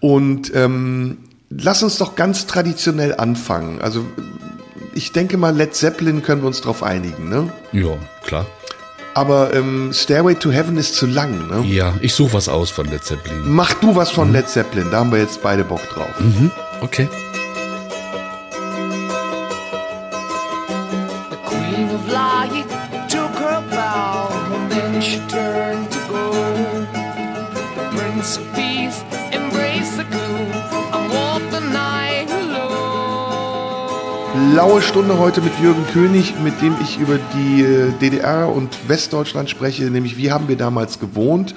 Und 0.00 0.54
ähm, 0.54 1.18
lass 1.50 1.82
uns 1.82 1.98
doch 1.98 2.16
ganz 2.16 2.46
traditionell 2.46 3.14
anfangen. 3.14 3.80
Also 3.82 4.06
ich 4.94 5.12
denke 5.12 5.36
mal, 5.36 5.54
Led 5.54 5.74
Zeppelin 5.74 6.22
können 6.22 6.40
wir 6.40 6.46
uns 6.46 6.62
drauf 6.62 6.82
einigen, 6.82 7.28
ne? 7.28 7.52
Ja, 7.72 7.98
klar. 8.24 8.46
Aber 9.12 9.52
ähm, 9.54 9.90
Stairway 9.92 10.34
to 10.34 10.50
Heaven 10.50 10.78
ist 10.78 10.94
zu 10.94 11.06
lang, 11.06 11.46
ne? 11.48 11.62
Ja, 11.66 11.92
ich 12.00 12.14
suche 12.14 12.32
was 12.32 12.48
aus 12.48 12.70
von 12.70 12.86
Led 12.88 13.04
Zeppelin. 13.04 13.42
Mach 13.44 13.74
du 13.74 13.96
was 13.96 14.10
von 14.10 14.28
mhm. 14.28 14.34
Led 14.34 14.48
Zeppelin, 14.48 14.88
da 14.90 15.00
haben 15.00 15.12
wir 15.12 15.18
jetzt 15.18 15.42
beide 15.42 15.64
Bock 15.64 15.86
drauf. 15.90 16.18
Mhm. 16.20 16.50
Okay. 16.80 17.06
Laue 34.54 34.80
Stunde 34.80 35.18
heute 35.18 35.42
mit 35.42 35.52
Jürgen 35.60 35.86
König, 35.92 36.34
mit 36.42 36.62
dem 36.62 36.76
ich 36.82 36.98
über 36.98 37.18
die 37.34 37.62
äh, 37.62 37.90
DDR 38.00 38.48
und 38.48 38.88
Westdeutschland 38.88 39.50
spreche, 39.50 39.84
nämlich 39.84 40.16
wie 40.16 40.32
haben 40.32 40.48
wir 40.48 40.56
damals 40.56 40.98
gewohnt. 40.98 41.54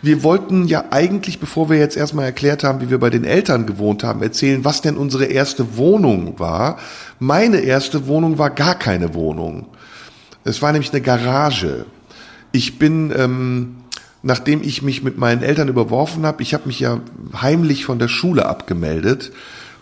Wir 0.00 0.24
wollten 0.24 0.66
ja 0.66 0.86
eigentlich, 0.90 1.38
bevor 1.38 1.70
wir 1.70 1.78
jetzt 1.78 1.96
erstmal 1.96 2.24
erklärt 2.24 2.64
haben, 2.64 2.80
wie 2.80 2.90
wir 2.90 2.98
bei 2.98 3.10
den 3.10 3.22
Eltern 3.22 3.64
gewohnt 3.64 4.02
haben, 4.02 4.22
erzählen, 4.22 4.64
was 4.64 4.80
denn 4.80 4.96
unsere 4.96 5.26
erste 5.26 5.76
Wohnung 5.76 6.40
war. 6.40 6.78
Meine 7.20 7.60
erste 7.60 8.08
Wohnung 8.08 8.38
war 8.38 8.50
gar 8.50 8.74
keine 8.74 9.14
Wohnung. 9.14 9.66
Es 10.42 10.60
war 10.62 10.72
nämlich 10.72 10.90
eine 10.92 11.00
Garage. 11.00 11.86
Ich 12.52 12.78
bin, 12.78 13.12
ähm, 13.16 13.76
nachdem 14.22 14.62
ich 14.62 14.82
mich 14.82 15.02
mit 15.02 15.18
meinen 15.18 15.42
Eltern 15.42 15.68
überworfen 15.68 16.24
habe, 16.24 16.42
ich 16.42 16.54
habe 16.54 16.66
mich 16.66 16.80
ja 16.80 17.00
heimlich 17.40 17.84
von 17.84 17.98
der 17.98 18.08
Schule 18.08 18.46
abgemeldet 18.46 19.32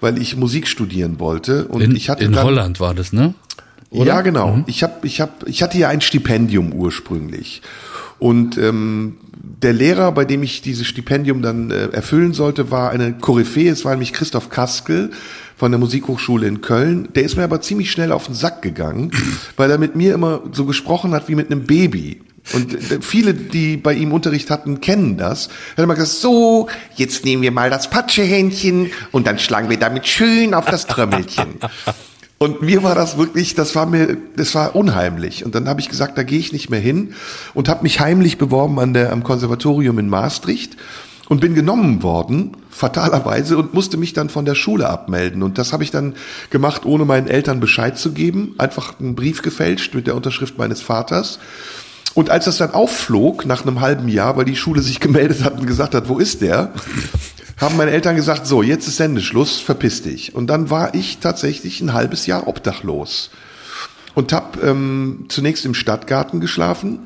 weil 0.00 0.20
ich 0.20 0.36
Musik 0.36 0.66
studieren 0.66 1.18
wollte. 1.18 1.66
Und 1.66 1.82
in, 1.82 1.96
ich 1.96 2.08
hatte 2.08 2.24
in 2.24 2.32
dann, 2.32 2.44
Holland 2.44 2.80
war 2.80 2.94
das, 2.94 3.12
ne? 3.12 3.34
Oder? 3.90 4.06
Ja, 4.06 4.20
genau. 4.22 4.56
Mhm. 4.56 4.64
Ich 4.66 4.82
hab, 4.82 5.04
ich 5.04 5.20
hab, 5.20 5.46
ich 5.46 5.62
hatte 5.62 5.78
ja 5.78 5.88
ein 5.88 6.00
Stipendium 6.00 6.72
ursprünglich. 6.72 7.62
Und 8.18 8.56
ähm, 8.58 9.16
der 9.62 9.72
Lehrer, 9.72 10.12
bei 10.12 10.24
dem 10.24 10.42
ich 10.42 10.62
dieses 10.62 10.86
Stipendium 10.86 11.42
dann 11.42 11.70
äh, 11.70 11.88
erfüllen 11.88 12.32
sollte, 12.32 12.70
war 12.70 12.90
eine 12.90 13.14
Koryphäe. 13.14 13.70
Es 13.70 13.84
war 13.84 13.92
nämlich 13.92 14.12
Christoph 14.12 14.48
Kaskel 14.48 15.10
von 15.56 15.72
der 15.72 15.78
Musikhochschule 15.78 16.46
in 16.46 16.60
Köln. 16.60 17.08
Der 17.14 17.24
ist 17.24 17.36
mir 17.36 17.44
aber 17.44 17.60
ziemlich 17.60 17.90
schnell 17.90 18.12
auf 18.12 18.26
den 18.26 18.34
Sack 18.34 18.62
gegangen, 18.62 19.10
weil 19.56 19.70
er 19.70 19.78
mit 19.78 19.96
mir 19.96 20.14
immer 20.14 20.42
so 20.52 20.66
gesprochen 20.66 21.12
hat 21.12 21.28
wie 21.28 21.34
mit 21.34 21.50
einem 21.50 21.64
Baby. 21.64 22.20
Und 22.52 22.75
äh, 22.75 23.00
viele, 23.00 23.35
die 23.35 23.76
bei 23.76 23.95
ihm 23.95 24.12
Unterricht 24.12 24.50
hatten, 24.50 24.80
kennen 24.80 25.16
das. 25.16 25.47
Er 25.47 25.78
hat 25.78 25.85
immer 25.85 25.95
gesagt, 25.95 26.21
so, 26.21 26.69
jetzt 26.97 27.25
nehmen 27.25 27.42
wir 27.42 27.52
mal 27.52 27.71
das 27.71 27.90
Patschehändchen 27.90 28.90
und 29.12 29.26
dann 29.26 29.38
schlagen 29.38 29.71
wir 29.71 29.78
damit 29.78 30.07
schön 30.07 30.54
auf 30.54 30.66
das 30.66 30.87
Trömmelchen. 30.87 31.59
Und 32.42 32.62
mir 32.62 32.83
war 32.83 32.95
das 32.95 33.19
wirklich, 33.19 33.54
das 33.54 33.75
war 33.75 33.85
mir, 33.85 34.16
das 34.35 34.54
war 34.54 34.75
unheimlich. 34.75 35.45
Und 35.45 35.54
dann 35.54 35.69
habe 35.69 35.78
ich 35.83 35.90
gesagt, 35.90 36.16
da 36.16 36.23
gehe 36.23 36.38
ich 36.38 36.54
nicht 36.54 36.71
mehr 36.71 36.80
hin 36.80 37.12
und 37.52 37.69
habe 37.69 37.83
mich 37.83 38.00
heimlich 38.00 38.38
beworben 38.38 38.78
an 38.78 38.95
der, 38.95 39.12
am 39.12 39.23
Konservatorium 39.23 39.99
in 39.99 40.09
Maastricht 40.09 40.78
und 41.28 41.42
bin 41.42 41.54
genommen 41.54 42.02
worden, 42.02 42.57
fatalerweise, 42.71 43.59
und 43.59 43.75
musste 43.75 43.99
mich 43.99 44.14
dann 44.14 44.30
von 44.30 44.47
der 44.47 44.54
Schule 44.54 44.88
abmelden. 44.88 45.42
Und 45.42 45.59
das 45.59 45.75
habe 45.75 45.85
ich 45.85 45.90
dann 45.90 46.14
gemacht, 46.49 46.87
ohne 46.87 47.04
meinen 47.04 47.28
Eltern 47.28 47.61
Bescheid 47.61 47.99
zu 47.99 48.12
geben. 48.12 48.54
Einfach 48.57 48.99
einen 48.99 49.14
Brief 49.14 49.42
gefälscht 49.42 49.95
mit 49.95 50.07
der 50.07 50.16
Unterschrift 50.16 50.57
meines 50.57 50.80
Vaters. 50.80 51.38
Und 52.14 52.30
als 52.30 52.46
das 52.46 52.58
dann 52.58 52.72
aufflog, 52.72 53.46
nach 53.46 53.62
einem 53.62 53.80
halben 53.80 54.08
Jahr, 54.08 54.36
weil 54.36 54.44
die 54.44 54.56
Schule 54.56 54.82
sich 54.82 55.00
gemeldet 55.00 55.44
hat 55.44 55.58
und 55.58 55.66
gesagt 55.66 55.94
hat, 55.94 56.08
wo 56.08 56.18
ist 56.18 56.40
der, 56.40 56.72
haben 57.60 57.76
meine 57.76 57.90
Eltern 57.90 58.16
gesagt, 58.16 58.46
so, 58.46 58.62
jetzt 58.62 58.88
ist 58.88 58.96
Sendeschluss, 58.96 59.58
verpiss 59.58 60.02
dich. 60.02 60.34
Und 60.34 60.48
dann 60.48 60.70
war 60.70 60.94
ich 60.94 61.18
tatsächlich 61.18 61.80
ein 61.80 61.92
halbes 61.92 62.26
Jahr 62.26 62.48
obdachlos. 62.48 63.30
Und 64.14 64.32
habe 64.32 64.60
ähm, 64.66 65.26
zunächst 65.28 65.64
im 65.66 65.74
Stadtgarten 65.74 66.40
geschlafen. 66.40 67.00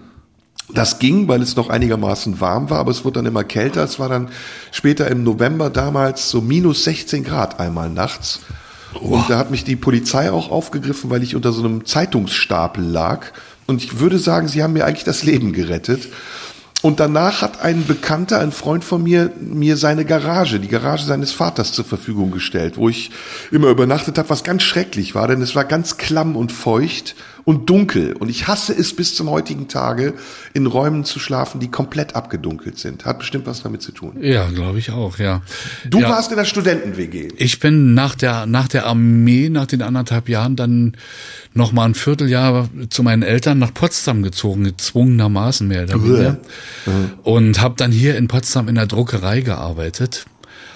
Das 0.73 0.99
ging, 0.99 1.28
weil 1.28 1.42
es 1.42 1.56
noch 1.56 1.68
einigermaßen 1.68 2.40
warm 2.40 2.70
war, 2.70 2.78
aber 2.78 2.90
es 2.90 3.04
wurde 3.04 3.18
dann 3.18 3.26
immer 3.26 3.44
kälter. 3.44 3.84
Es 3.84 3.99
war 3.99 4.08
dann 4.08 4.28
später 4.70 5.08
im 5.11 5.23
November 5.23 5.68
damals 5.68 6.30
so 6.30 6.40
minus 6.40 6.84
16 6.84 7.25
Grad 7.25 7.61
einmal 7.61 7.90
nachts. 7.90 8.40
Und 8.94 9.28
da 9.28 9.38
hat 9.38 9.50
mich 9.50 9.64
die 9.64 9.76
Polizei 9.76 10.30
auch 10.30 10.50
aufgegriffen, 10.50 11.11
weil 11.11 11.23
ich 11.23 11.37
unter 11.37 11.52
so 11.52 11.64
einem 11.64 11.84
Zeitungsstapel 11.84 12.84
lag 12.84 13.32
und 13.66 13.83
ich 13.83 13.99
würde 14.00 14.18
sagen, 14.18 14.49
sie 14.49 14.62
haben 14.62 14.73
mir 14.73 14.85
eigentlich 14.85 15.04
das 15.04 15.23
Leben 15.23 15.52
gerettet. 15.52 16.09
Und 16.83 17.00
danach 17.00 17.40
hat 17.40 17.62
ein 17.62 17.87
Bekannter, 17.87 18.40
ein 18.40 18.52
Freund 18.52 18.85
von 18.85 19.02
mir, 19.02 19.33
mir 19.40 19.78
seine 19.78 20.04
Garage, 20.04 20.61
die 20.61 20.68
Garage 20.68 21.06
seines 21.06 21.33
Vaters 21.33 21.73
zur 21.73 21.87
Verfügung 21.87 22.30
gestellt, 22.30 22.76
wo 22.76 22.90
ich 22.90 23.11
immer 23.50 23.68
übernachtet 23.68 24.18
habe, 24.18 24.28
was 24.28 24.44
ganz 24.44 24.64
schrecklich 24.64 25.14
war, 25.14 25.26
denn 25.26 25.40
es 25.40 25.56
war 25.56 25.64
ganz 25.64 25.97
klamm 25.97 26.37
und 26.37 26.52
feucht 26.52 27.16
und 27.45 27.69
dunkel. 27.69 28.15
Und 28.15 28.29
ich 28.29 28.49
hasse 28.49 28.73
es 28.73 28.95
bis 28.95 29.15
zum 29.15 29.31
heutigen 29.31 29.69
Tage, 29.69 30.15
in 30.55 30.67
Räumen 30.67 31.05
zu 31.05 31.19
schlafen, 31.19 31.61
die 31.61 31.69
komplett 31.69 32.15
abgedunkelt 32.15 32.79
sind. 32.79 33.05
Hat 33.05 33.19
bestimmt 33.19 33.47
was 33.47 33.63
damit 33.63 33.83
zu 33.83 33.93
tun. 33.93 34.15
Ja, 34.21 34.49
glaube 34.49 34.79
ich 34.79 34.91
auch, 34.91 35.19
ja. 35.19 35.43
Du 35.89 36.01
ja. 36.01 36.09
warst 36.09 36.31
in 36.31 36.39
der 36.39 36.45
Studenten-WG. 36.45 37.29
Ich 37.37 37.61
bin 37.61 37.95
nach 37.95 38.15
der, 38.15 38.47
nach 38.47 38.69
der 38.69 38.87
Armee, 38.87 39.51
nach 39.51 39.67
den 39.67 39.83
anderthalb 39.83 40.29
Jahren 40.29 40.57
dann 40.57 40.97
noch 41.53 41.73
mal 41.73 41.85
ein 41.85 41.95
Vierteljahr 41.95 42.69
zu 42.89 43.03
meinen 43.03 43.23
Eltern 43.23 43.59
nach 43.59 43.73
Potsdam 43.75 44.23
gezogen, 44.23 44.65
gezwungenermaßen 44.65 45.69
mehr 45.69 45.85
oder 45.85 46.03
weniger. 46.03 46.33
Mhm. 46.87 47.13
Und 47.23 47.61
habe 47.61 47.75
dann 47.77 47.93
hier 47.93 48.17
in 48.17 48.29
Potsdam 48.29 48.69
in 48.69 48.75
der 48.75 48.87
Druckerei 48.87 49.41
gearbeitet 49.41 50.27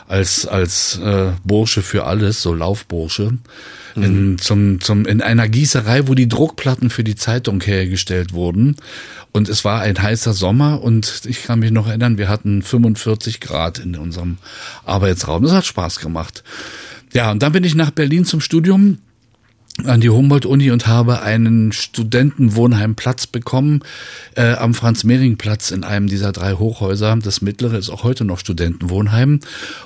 als 0.08 0.46
als 0.46 0.98
äh, 0.98 1.32
Bursche 1.44 1.82
für 1.82 2.04
alles, 2.04 2.42
so 2.42 2.54
Laufbursche, 2.54 3.34
mhm. 3.94 4.02
in, 4.02 4.38
zum, 4.38 4.80
zum, 4.80 5.06
in 5.06 5.20
einer 5.20 5.48
Gießerei, 5.48 6.08
wo 6.08 6.14
die 6.14 6.28
Druckplatten 6.28 6.90
für 6.90 7.04
die 7.04 7.14
Zeitung 7.14 7.60
hergestellt 7.60 8.32
wurden. 8.32 8.76
Und 9.32 9.48
es 9.48 9.64
war 9.64 9.82
ein 9.82 10.00
heißer 10.00 10.32
Sommer 10.32 10.82
und 10.82 11.22
ich 11.26 11.42
kann 11.42 11.58
mich 11.58 11.70
noch 11.70 11.86
erinnern, 11.86 12.16
wir 12.16 12.28
hatten 12.28 12.62
45 12.62 13.40
Grad 13.40 13.78
in 13.78 13.96
unserem 13.96 14.38
Arbeitsraum. 14.86 15.42
Das 15.42 15.52
hat 15.52 15.66
Spaß 15.66 16.00
gemacht. 16.00 16.42
Ja, 17.12 17.30
und 17.30 17.42
dann 17.42 17.52
bin 17.52 17.64
ich 17.64 17.74
nach 17.74 17.90
Berlin 17.90 18.24
zum 18.24 18.40
Studium 18.40 18.98
an 19.84 20.00
die 20.00 20.10
Humboldt-Uni 20.10 20.70
und 20.70 20.86
habe 20.86 21.22
einen 21.22 21.72
Studentenwohnheimplatz 21.72 23.26
bekommen 23.26 23.80
äh, 24.34 24.54
am 24.54 24.74
Franz-Mehring-Platz 24.74 25.70
in 25.70 25.84
einem 25.84 26.08
dieser 26.08 26.32
drei 26.32 26.54
Hochhäuser. 26.54 27.16
Das 27.22 27.42
mittlere 27.42 27.78
ist 27.78 27.90
auch 27.90 28.02
heute 28.02 28.24
noch 28.24 28.38
Studentenwohnheim. 28.38 29.40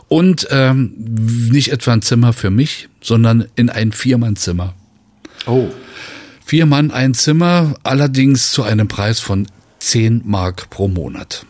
Und 0.08 0.48
ähm, 0.50 0.94
nicht 1.50 1.72
etwa 1.72 1.92
ein 1.92 2.02
Zimmer 2.02 2.32
für 2.32 2.50
mich, 2.50 2.88
sondern 3.00 3.46
in 3.54 3.68
ein 3.68 3.92
Viermannzimmer. 3.92 4.74
Oh. 5.46 5.68
Vier 6.44 6.66
Mann, 6.66 6.90
ein 6.90 7.14
Zimmer, 7.14 7.74
allerdings 7.82 8.52
zu 8.52 8.62
einem 8.62 8.88
Preis 8.88 9.20
von 9.20 9.46
zehn 9.78 10.22
Mark 10.24 10.70
pro 10.70 10.88
Monat. 10.88 11.44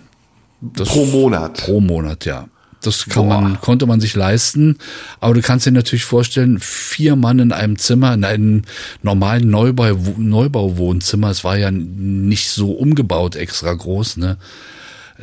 Das 0.61 0.89
pro 0.89 1.07
Monat? 1.07 1.59
Pro 1.59 1.81
Monat, 1.81 2.25
ja. 2.25 2.49
Das 2.83 3.07
kann 3.07 3.29
man, 3.29 3.61
konnte 3.61 3.87
man 3.87 4.01
sich 4.01 4.15
leisten. 4.15 4.79
Aber 5.21 5.35
du 5.35 5.41
kannst 5.41 5.67
dir 5.67 5.73
natürlich 5.73 6.05
vorstellen, 6.05 6.59
vier 6.61 7.17
Mann 7.17 7.39
in 7.39 7.53
einem 7.53 7.79
Zimmer, 7.79 8.15
in 8.15 8.25
einem 8.25 8.63
normalen 9.03 9.49
Neubau, 9.49 9.97
Neubauwohnzimmer, 10.17 11.31
es 11.31 11.45
war 11.45 11.57
ja 11.57 11.71
nicht 11.71 12.51
so 12.51 12.73
umgebaut 12.73 13.37
extra 13.37 13.73
groß, 13.73 14.19
ne? 14.19 14.37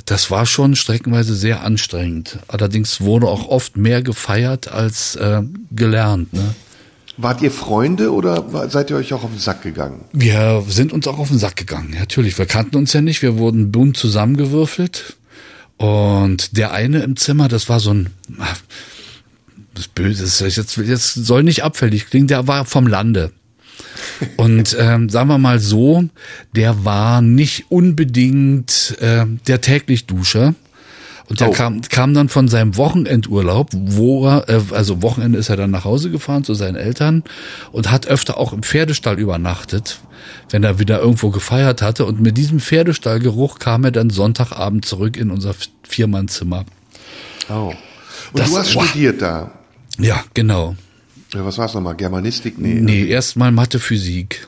Das 0.05 0.31
war 0.31 0.45
schon 0.45 0.75
streckenweise 0.75 1.35
sehr 1.35 1.63
anstrengend. 1.63 2.39
Allerdings 2.47 3.01
wurde 3.01 3.27
auch 3.27 3.49
oft 3.49 3.75
mehr 3.75 4.01
gefeiert 4.01 4.71
als 4.71 5.15
äh, 5.17 5.41
gelernt, 5.71 6.31
ne? 6.33 6.55
Wart 7.21 7.41
ihr 7.41 7.51
Freunde 7.51 8.13
oder 8.13 8.69
seid 8.69 8.91
ihr 8.91 8.95
euch 8.95 9.13
auch 9.13 9.25
auf 9.25 9.31
den 9.31 9.39
Sack 9.39 9.61
gegangen? 9.61 10.05
Wir 10.13 10.63
sind 10.69 10.93
uns 10.93 11.05
auch 11.05 11.19
auf 11.19 11.27
den 11.27 11.37
Sack 11.37 11.57
gegangen, 11.57 11.93
natürlich. 11.99 12.37
Wir 12.37 12.45
kannten 12.45 12.77
uns 12.77 12.93
ja 12.93 13.01
nicht, 13.01 13.21
wir 13.21 13.37
wurden 13.37 13.73
bunt 13.73 13.97
zusammengewürfelt. 13.97 15.17
Und 15.79 16.57
der 16.57 16.73
eine 16.73 17.03
im 17.03 17.15
Zimmer, 17.15 17.47
das 17.47 17.69
war 17.69 17.79
so 17.79 17.93
ein, 17.93 18.09
das 19.73 19.87
Böse, 19.87 20.23
das 20.23 20.55
jetzt, 20.55 20.75
jetzt 20.75 21.13
soll 21.13 21.43
nicht 21.43 21.63
abfällig 21.63 22.07
klingen, 22.07 22.27
der 22.27 22.47
war 22.47 22.65
vom 22.65 22.85
Lande. 22.85 23.31
Und 24.35 24.75
ähm, 24.79 25.07
sagen 25.07 25.29
wir 25.29 25.37
mal 25.37 25.59
so, 25.59 26.03
der 26.53 26.83
war 26.83 27.21
nicht 27.21 27.71
unbedingt 27.71 28.97
äh, 28.99 29.25
der 29.47 29.61
täglich 29.61 30.05
Duscher. 30.05 30.53
Und 31.29 31.39
der 31.39 31.49
oh. 31.49 31.53
kam, 31.53 31.81
kam 31.81 32.15
dann 32.15 32.27
von 32.27 32.47
seinem 32.47 32.75
Wochenendurlaub, 32.75 33.69
wo 33.71 34.27
er, 34.27 34.49
äh, 34.49 34.61
also 34.71 35.03
Wochenende 35.03 35.37
ist 35.37 35.49
er 35.49 35.57
dann 35.57 35.69
nach 35.69 35.85
Hause 35.85 36.09
gefahren 36.09 36.43
zu 36.43 36.55
seinen 36.55 36.75
Eltern 36.75 37.23
und 37.71 37.91
hat 37.91 38.07
öfter 38.07 38.37
auch 38.37 38.51
im 38.51 38.63
Pferdestall 38.63 39.19
übernachtet, 39.19 39.99
wenn 40.49 40.63
er 40.63 40.79
wieder 40.79 40.99
irgendwo 40.99 41.29
gefeiert 41.29 41.83
hatte. 41.83 42.05
Und 42.05 42.19
mit 42.19 42.35
diesem 42.37 42.59
Pferdestallgeruch 42.59 43.59
kam 43.59 43.83
er 43.83 43.91
dann 43.91 44.09
Sonntagabend 44.09 44.85
zurück 44.85 45.17
in 45.17 45.29
unser 45.29 45.53
Viermannzimmer. 45.83 46.65
Oh. 47.47 47.73
Und 48.33 48.39
das, 48.39 48.49
du 48.49 48.57
hast 48.57 48.75
wow. 48.75 48.85
studiert 48.85 49.21
da? 49.21 49.51
Ja, 49.99 50.23
genau. 50.33 50.75
Ja, 51.33 51.45
was 51.45 51.59
war 51.59 51.67
es 51.67 51.75
nochmal? 51.75 51.95
Germanistik? 51.95 52.57
Nee. 52.57 52.79
Nee, 52.81 53.05
erstmal 53.05 53.51
Mathe, 53.51 53.79
Physik. 53.79 54.47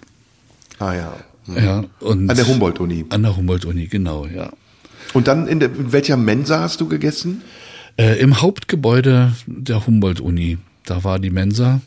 Ah 0.80 0.94
ja. 0.94 1.14
Ja, 1.48 1.84
und 2.00 2.30
An 2.30 2.36
der 2.36 2.48
Humboldt-Uni. 2.48 3.06
An 3.10 3.24
der 3.24 3.36
Humboldt-Uni, 3.36 3.88
genau, 3.88 4.26
ja. 4.26 4.52
Und 5.14 5.28
dann 5.28 5.48
in, 5.48 5.60
der, 5.60 5.70
in 5.70 5.92
welcher 5.92 6.18
Mensa 6.18 6.60
hast 6.60 6.82
du 6.82 6.88
gegessen? 6.88 7.42
Äh, 7.98 8.20
Im 8.20 8.42
Hauptgebäude 8.42 9.34
der 9.46 9.86
Humboldt-Uni. 9.86 10.58
Da 10.86 11.04
war 11.04 11.20
die 11.20 11.30
Mensa. 11.30 11.82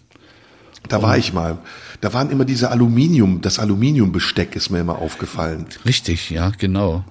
Da 0.89 1.03
war 1.03 1.17
ich 1.17 1.33
mal. 1.33 1.59
Da 2.01 2.13
waren 2.13 2.31
immer 2.31 2.45
diese 2.45 2.71
Aluminium, 2.71 3.41
das 3.41 3.59
Aluminiumbesteck 3.59 4.55
ist 4.55 4.71
mir 4.71 4.81
immer 4.81 4.99
aufgefallen. 4.99 5.67
Richtig, 5.87 6.31
ja, 6.31 6.51
genau. 6.51 7.05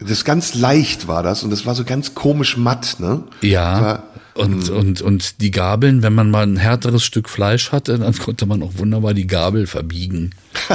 Das 0.00 0.24
ganz 0.24 0.54
leicht 0.54 1.08
war 1.08 1.22
das 1.22 1.44
und 1.44 1.50
das 1.50 1.66
war 1.66 1.74
so 1.74 1.84
ganz 1.84 2.14
komisch 2.14 2.56
matt, 2.56 2.96
ne? 2.98 3.22
Ja. 3.42 3.80
War, 3.80 4.02
und, 4.34 4.70
und, 4.70 5.02
und 5.02 5.40
die 5.42 5.50
Gabeln, 5.50 6.02
wenn 6.02 6.14
man 6.14 6.30
mal 6.30 6.46
ein 6.46 6.56
härteres 6.56 7.04
Stück 7.04 7.28
Fleisch 7.28 7.72
hatte, 7.72 7.98
dann 7.98 8.16
konnte 8.16 8.46
man 8.46 8.62
auch 8.62 8.72
wunderbar 8.76 9.12
die 9.12 9.26
Gabel 9.26 9.66
verbiegen. 9.66 10.30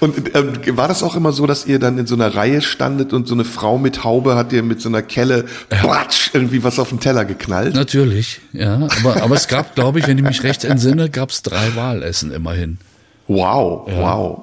Und 0.00 0.34
ähm, 0.34 0.52
war 0.76 0.88
das 0.88 1.02
auch 1.02 1.16
immer 1.16 1.32
so, 1.32 1.46
dass 1.46 1.66
ihr 1.66 1.78
dann 1.78 1.98
in 1.98 2.06
so 2.06 2.14
einer 2.14 2.34
Reihe 2.34 2.62
standet 2.62 3.12
und 3.12 3.26
so 3.28 3.34
eine 3.34 3.44
Frau 3.44 3.78
mit 3.78 4.04
Haube 4.04 4.36
hat 4.36 4.52
dir 4.52 4.62
mit 4.62 4.80
so 4.80 4.88
einer 4.88 5.02
Kelle 5.02 5.44
platsch, 5.68 6.30
irgendwie 6.32 6.62
was 6.62 6.78
auf 6.78 6.90
den 6.90 7.00
Teller 7.00 7.24
geknallt? 7.24 7.74
Natürlich, 7.74 8.40
ja. 8.52 8.88
Aber, 9.00 9.22
aber 9.22 9.34
es 9.34 9.48
gab, 9.48 9.74
glaube 9.74 9.98
ich, 9.98 10.06
wenn 10.06 10.18
ich 10.18 10.24
mich 10.24 10.42
recht 10.42 10.64
entsinne, 10.64 11.10
gab 11.10 11.30
es 11.30 11.42
drei 11.42 11.74
Wahlessen 11.76 12.30
immerhin. 12.32 12.78
Wow, 13.28 13.88
wow. 13.90 14.42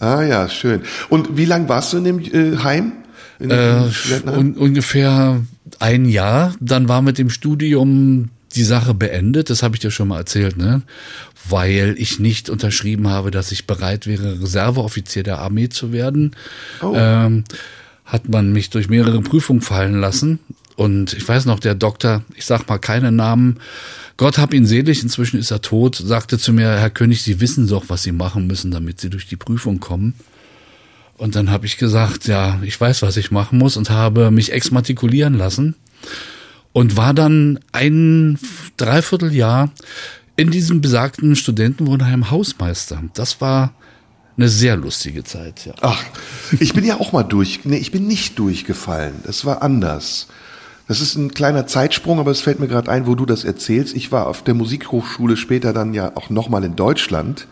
Ah 0.00 0.22
ja, 0.22 0.48
schön. 0.48 0.82
Und 1.08 1.36
wie 1.36 1.44
lang 1.44 1.68
warst 1.68 1.92
du 1.92 1.98
in 1.98 2.04
dem 2.04 2.20
äh, 2.20 2.56
Heim? 2.58 2.92
In 3.38 3.50
dem 3.50 3.58
Äh, 3.58 4.30
un, 4.30 4.54
ungefähr 4.54 5.40
ein 5.78 6.06
Jahr. 6.06 6.54
Dann 6.60 6.88
war 6.88 7.02
mit 7.02 7.18
dem 7.18 7.30
Studium 7.30 8.30
die 8.54 8.64
Sache 8.64 8.94
beendet. 8.94 9.50
Das 9.50 9.62
habe 9.62 9.76
ich 9.76 9.80
dir 9.80 9.90
schon 9.90 10.08
mal 10.08 10.18
erzählt, 10.18 10.56
ne? 10.56 10.82
Weil 11.48 11.94
ich 11.98 12.18
nicht 12.18 12.50
unterschrieben 12.50 13.08
habe, 13.08 13.30
dass 13.30 13.52
ich 13.52 13.66
bereit 13.66 14.06
wäre, 14.06 14.40
Reserveoffizier 14.42 15.22
der 15.22 15.38
Armee 15.38 15.68
zu 15.68 15.92
werden. 15.92 16.36
Ähm, 16.82 17.44
hat 18.04 18.28
man 18.28 18.52
mich 18.52 18.70
durch 18.70 18.88
mehrere 18.88 19.20
Prüfungen 19.20 19.62
fallen 19.62 20.00
lassen. 20.00 20.40
Und 20.76 21.12
ich 21.12 21.26
weiß 21.26 21.44
noch, 21.44 21.60
der 21.60 21.74
Doktor, 21.74 22.22
ich 22.34 22.44
sag 22.44 22.68
mal 22.68 22.78
keine 22.78 23.12
Namen, 23.12 23.60
Gott 24.16 24.38
hab 24.38 24.52
ihn 24.52 24.66
selig, 24.66 25.02
inzwischen 25.02 25.38
ist 25.38 25.50
er 25.50 25.62
tot, 25.62 25.96
sagte 25.96 26.38
zu 26.38 26.52
mir, 26.52 26.68
Herr 26.78 26.90
König, 26.90 27.22
Sie 27.22 27.40
wissen 27.40 27.68
doch, 27.68 27.84
was 27.88 28.02
Sie 28.02 28.12
machen 28.12 28.46
müssen, 28.46 28.70
damit 28.70 29.00
Sie 29.00 29.08
durch 29.08 29.26
die 29.26 29.36
Prüfung 29.36 29.80
kommen. 29.80 30.14
Und 31.16 31.36
dann 31.36 31.50
habe 31.50 31.66
ich 31.66 31.76
gesagt, 31.76 32.26
ja, 32.26 32.58
ich 32.62 32.80
weiß, 32.80 33.02
was 33.02 33.16
ich 33.16 33.30
machen 33.30 33.58
muss 33.58 33.76
und 33.76 33.90
habe 33.90 34.30
mich 34.30 34.52
exmatrikulieren 34.52 35.34
lassen 35.34 35.74
und 36.72 36.96
war 36.96 37.14
dann 37.14 37.60
ein 37.72 38.38
Dreivierteljahr 38.76 39.70
in 40.36 40.50
diesem 40.50 40.80
besagten 40.80 41.36
Studentenwohnheim 41.36 42.30
Hausmeister. 42.30 43.02
Das 43.14 43.40
war 43.40 43.72
eine 44.36 44.48
sehr 44.48 44.76
lustige 44.76 45.24
Zeit, 45.24 45.66
ja. 45.66 45.74
Ach, 45.82 46.02
ich 46.58 46.72
bin 46.72 46.84
ja 46.84 46.98
auch 46.98 47.12
mal 47.12 47.22
durch. 47.22 47.60
Nee, 47.64 47.76
ich 47.76 47.90
bin 47.90 48.06
nicht 48.06 48.38
durchgefallen. 48.38 49.14
Das 49.24 49.44
war 49.44 49.62
anders. 49.62 50.28
Das 50.88 51.00
ist 51.00 51.14
ein 51.14 51.34
kleiner 51.34 51.66
Zeitsprung, 51.66 52.18
aber 52.18 52.30
es 52.30 52.40
fällt 52.40 52.58
mir 52.58 52.66
gerade 52.66 52.90
ein, 52.90 53.06
wo 53.06 53.14
du 53.14 53.26
das 53.26 53.44
erzählst. 53.44 53.94
Ich 53.94 54.10
war 54.10 54.26
auf 54.26 54.42
der 54.42 54.54
Musikhochschule 54.54 55.36
später 55.36 55.72
dann 55.72 55.94
ja 55.94 56.12
auch 56.16 56.30
nochmal 56.30 56.64
in 56.64 56.74
Deutschland. 56.74 57.46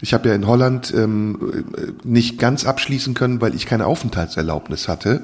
Ich 0.00 0.12
habe 0.12 0.28
ja 0.28 0.34
in 0.34 0.46
Holland 0.46 0.92
ähm, 0.94 1.64
nicht 2.04 2.38
ganz 2.38 2.64
abschließen 2.66 3.14
können, 3.14 3.40
weil 3.40 3.54
ich 3.54 3.66
keine 3.66 3.86
Aufenthaltserlaubnis 3.86 4.88
hatte 4.88 5.22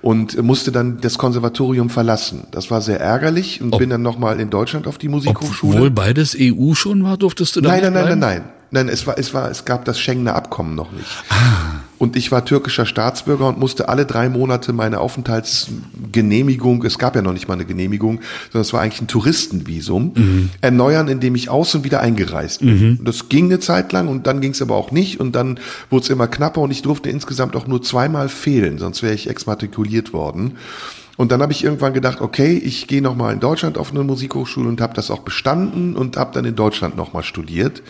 und 0.00 0.40
musste 0.42 0.70
dann 0.72 1.00
das 1.00 1.18
Konservatorium 1.18 1.90
verlassen. 1.90 2.44
Das 2.50 2.70
war 2.70 2.80
sehr 2.80 3.00
ärgerlich 3.00 3.60
und 3.60 3.72
Ob- 3.72 3.80
bin 3.80 3.90
dann 3.90 4.02
nochmal 4.02 4.40
in 4.40 4.50
Deutschland 4.50 4.86
auf 4.86 4.98
die 4.98 5.08
Musikhochschule. 5.08 5.74
Obwohl 5.76 5.90
beides 5.90 6.36
EU 6.38 6.74
schon 6.74 7.02
war, 7.04 7.16
durftest 7.16 7.56
du 7.56 7.60
da 7.60 7.70
Nein, 7.70 7.80
nicht 7.80 7.92
nein, 7.92 7.92
nein, 7.94 8.04
nein, 8.10 8.18
bleiben? 8.20 8.44
nein. 8.44 8.52
Nein, 8.70 8.88
es 8.90 9.06
war, 9.06 9.18
es 9.18 9.32
war, 9.32 9.50
es 9.50 9.64
gab 9.64 9.86
das 9.86 9.98
Schengener 9.98 10.34
Abkommen 10.34 10.74
noch 10.74 10.92
nicht. 10.92 11.06
Und 11.98 12.16
ich 12.16 12.30
war 12.30 12.44
türkischer 12.44 12.86
Staatsbürger 12.86 13.48
und 13.48 13.58
musste 13.58 13.88
alle 13.88 14.06
drei 14.06 14.28
Monate 14.28 14.72
meine 14.72 15.00
Aufenthaltsgenehmigung, 15.00 16.84
es 16.84 16.98
gab 16.98 17.16
ja 17.16 17.22
noch 17.22 17.32
nicht 17.32 17.48
mal 17.48 17.54
eine 17.54 17.64
Genehmigung, 17.64 18.20
sondern 18.52 18.62
es 18.62 18.72
war 18.72 18.80
eigentlich 18.80 19.02
ein 19.02 19.08
Touristenvisum, 19.08 20.12
erneuern, 20.60 21.08
indem 21.08 21.34
ich 21.34 21.50
aus 21.50 21.74
und 21.74 21.84
wieder 21.84 22.00
eingereist 22.00 22.60
bin. 22.60 23.00
Das 23.04 23.28
ging 23.28 23.46
eine 23.46 23.58
Zeit 23.58 23.92
lang 23.92 24.08
und 24.08 24.26
dann 24.26 24.40
ging 24.40 24.52
es 24.52 24.62
aber 24.62 24.76
auch 24.76 24.92
nicht 24.92 25.18
und 25.18 25.34
dann 25.34 25.58
wurde 25.90 26.04
es 26.04 26.10
immer 26.10 26.28
knapper 26.28 26.60
und 26.60 26.70
ich 26.70 26.82
durfte 26.82 27.10
insgesamt 27.10 27.56
auch 27.56 27.66
nur 27.66 27.82
zweimal 27.82 28.28
fehlen, 28.28 28.78
sonst 28.78 29.02
wäre 29.02 29.14
ich 29.14 29.28
exmatrikuliert 29.28 30.12
worden. 30.12 30.52
Und 31.16 31.32
dann 31.32 31.42
habe 31.42 31.50
ich 31.50 31.64
irgendwann 31.64 31.94
gedacht, 31.94 32.20
okay, 32.20 32.56
ich 32.56 32.86
gehe 32.86 33.02
noch 33.02 33.16
mal 33.16 33.32
in 33.32 33.40
Deutschland 33.40 33.76
auf 33.76 33.90
eine 33.90 34.04
Musikhochschule 34.04 34.68
und 34.68 34.80
habe 34.80 34.94
das 34.94 35.10
auch 35.10 35.20
bestanden 35.20 35.96
und 35.96 36.16
habe 36.16 36.30
dann 36.32 36.44
in 36.44 36.54
Deutschland 36.54 36.96
noch 36.96 37.12
mal 37.12 37.24
studiert 37.24 37.82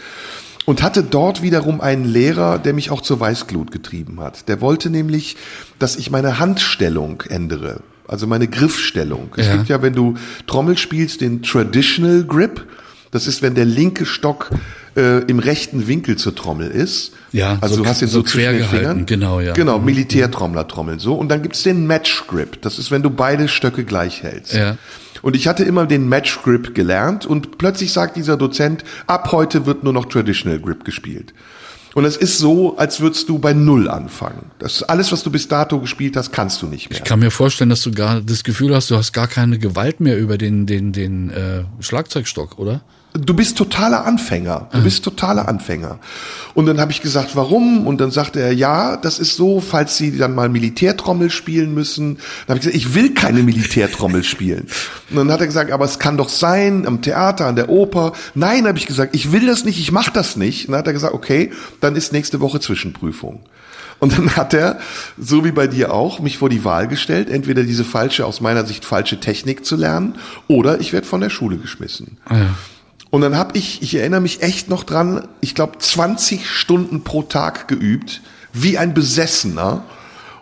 und 0.68 0.82
hatte 0.82 1.02
dort 1.02 1.40
wiederum 1.40 1.80
einen 1.80 2.04
Lehrer, 2.04 2.58
der 2.58 2.74
mich 2.74 2.90
auch 2.90 3.00
zur 3.00 3.18
Weißglut 3.20 3.70
getrieben 3.72 4.20
hat. 4.20 4.48
Der 4.50 4.60
wollte 4.60 4.90
nämlich, 4.90 5.38
dass 5.78 5.96
ich 5.96 6.10
meine 6.10 6.38
Handstellung 6.38 7.22
ändere, 7.26 7.80
also 8.06 8.26
meine 8.26 8.48
Griffstellung. 8.48 9.30
Es 9.38 9.46
Ja. 9.46 9.56
gibt 9.56 9.70
ja, 9.70 9.80
wenn 9.80 9.94
du 9.94 10.16
Trommel 10.46 10.76
spielst, 10.76 11.22
den 11.22 11.42
Traditional 11.42 12.22
Grip. 12.24 12.66
Das 13.12 13.26
ist, 13.26 13.40
wenn 13.40 13.54
der 13.54 13.64
linke 13.64 14.04
Stock 14.04 14.50
äh, 14.94 15.20
im 15.24 15.38
rechten 15.38 15.86
Winkel 15.88 16.16
zur 16.16 16.34
Trommel 16.34 16.70
ist. 16.70 17.12
Ja, 17.32 17.56
also 17.62 17.76
so- 17.76 17.82
du 17.84 17.88
hast 17.88 18.02
ihn 18.02 18.08
so 18.08 18.18
so, 18.18 18.24
quer 18.24 18.50
den 18.52 18.58
gehalten, 18.58 18.76
Fingern. 18.78 19.06
genau, 19.06 19.40
ja. 19.40 19.54
Genau, 19.54 19.78
Militärtrommler-Trommeln 19.78 20.98
so. 20.98 21.14
Und 21.14 21.30
dann 21.30 21.40
gibt's 21.40 21.62
den 21.62 21.86
Match 21.86 22.26
Grip. 22.26 22.60
Das 22.60 22.78
ist, 22.78 22.90
wenn 22.90 23.02
du 23.02 23.08
beide 23.08 23.48
Stöcke 23.48 23.84
gleich 23.84 24.22
hältst. 24.22 24.52
Ja. 24.52 24.76
Und 25.22 25.36
ich 25.36 25.48
hatte 25.48 25.64
immer 25.64 25.86
den 25.86 26.08
Match 26.08 26.42
Grip 26.42 26.74
gelernt 26.74 27.26
und 27.26 27.58
plötzlich 27.58 27.92
sagt 27.92 28.16
dieser 28.16 28.36
Dozent, 28.36 28.84
ab 29.06 29.32
heute 29.32 29.66
wird 29.66 29.84
nur 29.84 29.92
noch 29.92 30.06
Traditional 30.06 30.60
Grip 30.60 30.84
gespielt. 30.84 31.34
Und 31.94 32.04
es 32.04 32.16
ist 32.16 32.38
so, 32.38 32.76
als 32.76 33.00
würdest 33.00 33.28
du 33.28 33.38
bei 33.38 33.54
Null 33.54 33.88
anfangen. 33.88 34.50
Das 34.58 34.82
alles, 34.82 35.10
was 35.10 35.22
du 35.22 35.30
bis 35.30 35.48
dato 35.48 35.80
gespielt 35.80 36.16
hast, 36.16 36.32
kannst 36.32 36.62
du 36.62 36.66
nicht 36.66 36.90
mehr. 36.90 36.98
Ich 36.98 37.04
kann 37.04 37.18
mir 37.18 37.30
vorstellen, 37.30 37.70
dass 37.70 37.82
du 37.82 37.90
gar 37.90 38.20
das 38.20 38.44
Gefühl 38.44 38.74
hast, 38.74 38.90
du 38.90 38.96
hast 38.96 39.12
gar 39.12 39.26
keine 39.26 39.58
Gewalt 39.58 40.00
mehr 40.00 40.18
über 40.18 40.38
den, 40.38 40.66
den, 40.66 40.92
den 40.92 41.30
äh, 41.30 41.64
Schlagzeugstock, 41.80 42.58
oder? 42.58 42.82
Du 43.14 43.34
bist 43.34 43.56
totaler 43.56 44.04
Anfänger. 44.04 44.68
Du 44.72 44.82
bist 44.82 45.02
totaler 45.02 45.48
Anfänger. 45.48 45.98
Und 46.54 46.66
dann 46.66 46.78
habe 46.80 46.92
ich 46.92 47.00
gesagt, 47.00 47.36
warum? 47.36 47.86
Und 47.86 48.00
dann 48.00 48.10
sagte 48.10 48.40
er, 48.40 48.52
ja, 48.52 48.96
das 48.96 49.18
ist 49.18 49.36
so, 49.36 49.60
falls 49.60 49.96
Sie 49.96 50.16
dann 50.16 50.34
mal 50.34 50.48
Militärtrommel 50.48 51.30
spielen 51.30 51.72
müssen. 51.72 52.18
Dann 52.46 52.56
habe 52.56 52.58
ich 52.58 52.72
gesagt, 52.72 52.76
ich 52.76 52.94
will 52.94 53.14
keine 53.14 53.42
Militärtrommel 53.42 54.24
spielen. 54.24 54.68
Und 55.10 55.16
dann 55.16 55.32
hat 55.32 55.40
er 55.40 55.46
gesagt, 55.46 55.72
aber 55.72 55.84
es 55.84 55.98
kann 55.98 56.16
doch 56.16 56.28
sein, 56.28 56.86
am 56.86 57.00
Theater, 57.00 57.46
an 57.46 57.56
der 57.56 57.70
Oper. 57.70 58.12
Nein, 58.34 58.66
habe 58.66 58.78
ich 58.78 58.86
gesagt, 58.86 59.14
ich 59.14 59.32
will 59.32 59.46
das 59.46 59.64
nicht, 59.64 59.80
ich 59.80 59.90
mache 59.90 60.12
das 60.12 60.36
nicht. 60.36 60.66
Und 60.66 60.72
dann 60.72 60.80
hat 60.80 60.86
er 60.86 60.92
gesagt, 60.92 61.14
okay, 61.14 61.50
dann 61.80 61.96
ist 61.96 62.12
nächste 62.12 62.40
Woche 62.40 62.60
Zwischenprüfung. 62.60 63.40
Und 64.00 64.16
dann 64.16 64.36
hat 64.36 64.54
er, 64.54 64.78
so 65.18 65.44
wie 65.44 65.52
bei 65.52 65.66
dir 65.66 65.92
auch, 65.92 66.20
mich 66.20 66.38
vor 66.38 66.48
die 66.48 66.64
Wahl 66.64 66.86
gestellt, 66.88 67.28
entweder 67.30 67.64
diese 67.64 67.84
falsche, 67.84 68.26
aus 68.26 68.40
meiner 68.40 68.64
Sicht 68.64 68.84
falsche 68.84 69.18
Technik 69.18 69.64
zu 69.64 69.76
lernen, 69.76 70.14
oder 70.46 70.80
ich 70.80 70.92
werde 70.92 71.06
von 71.06 71.20
der 71.20 71.30
Schule 71.30 71.56
geschmissen. 71.56 72.18
Und 73.10 73.22
dann 73.22 73.36
habe 73.36 73.56
ich, 73.56 73.82
ich 73.82 73.94
erinnere 73.94 74.20
mich 74.20 74.42
echt 74.42 74.68
noch 74.68 74.84
dran, 74.84 75.26
ich 75.40 75.54
glaube 75.54 75.78
20 75.78 76.48
Stunden 76.48 77.04
pro 77.04 77.22
Tag 77.22 77.68
geübt, 77.68 78.20
wie 78.52 78.76
ein 78.76 78.92
Besessener, 78.92 79.84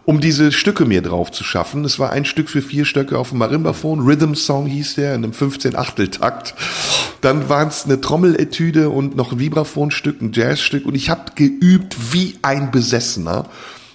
um 0.04 0.20
diese 0.20 0.52
Stücke 0.52 0.84
mir 0.84 1.02
drauf 1.02 1.30
zu 1.30 1.44
schaffen. 1.44 1.84
Es 1.84 1.98
war 1.98 2.10
ein 2.10 2.24
Stück 2.24 2.48
für 2.48 2.62
vier 2.62 2.84
Stöcke 2.84 3.18
auf 3.18 3.30
dem 3.30 3.38
Marimbaphon, 3.38 4.00
Rhythm 4.00 4.34
Song 4.34 4.66
hieß 4.66 4.96
der, 4.96 5.14
in 5.14 5.24
einem 5.24 5.32
15-Achtel-Takt. 5.32 6.54
Dann 7.20 7.48
waren 7.48 7.68
es 7.68 7.84
eine 7.84 8.00
Trommeletüde 8.00 8.90
und 8.90 9.16
noch 9.16 9.32
ein 9.32 9.38
Vibraphonstück, 9.38 10.20
ein 10.20 10.32
Jazzstück 10.32 10.86
und 10.86 10.94
ich 10.94 11.10
habe 11.10 11.32
geübt 11.34 11.96
wie 12.12 12.36
ein 12.42 12.70
Besessener 12.70 13.46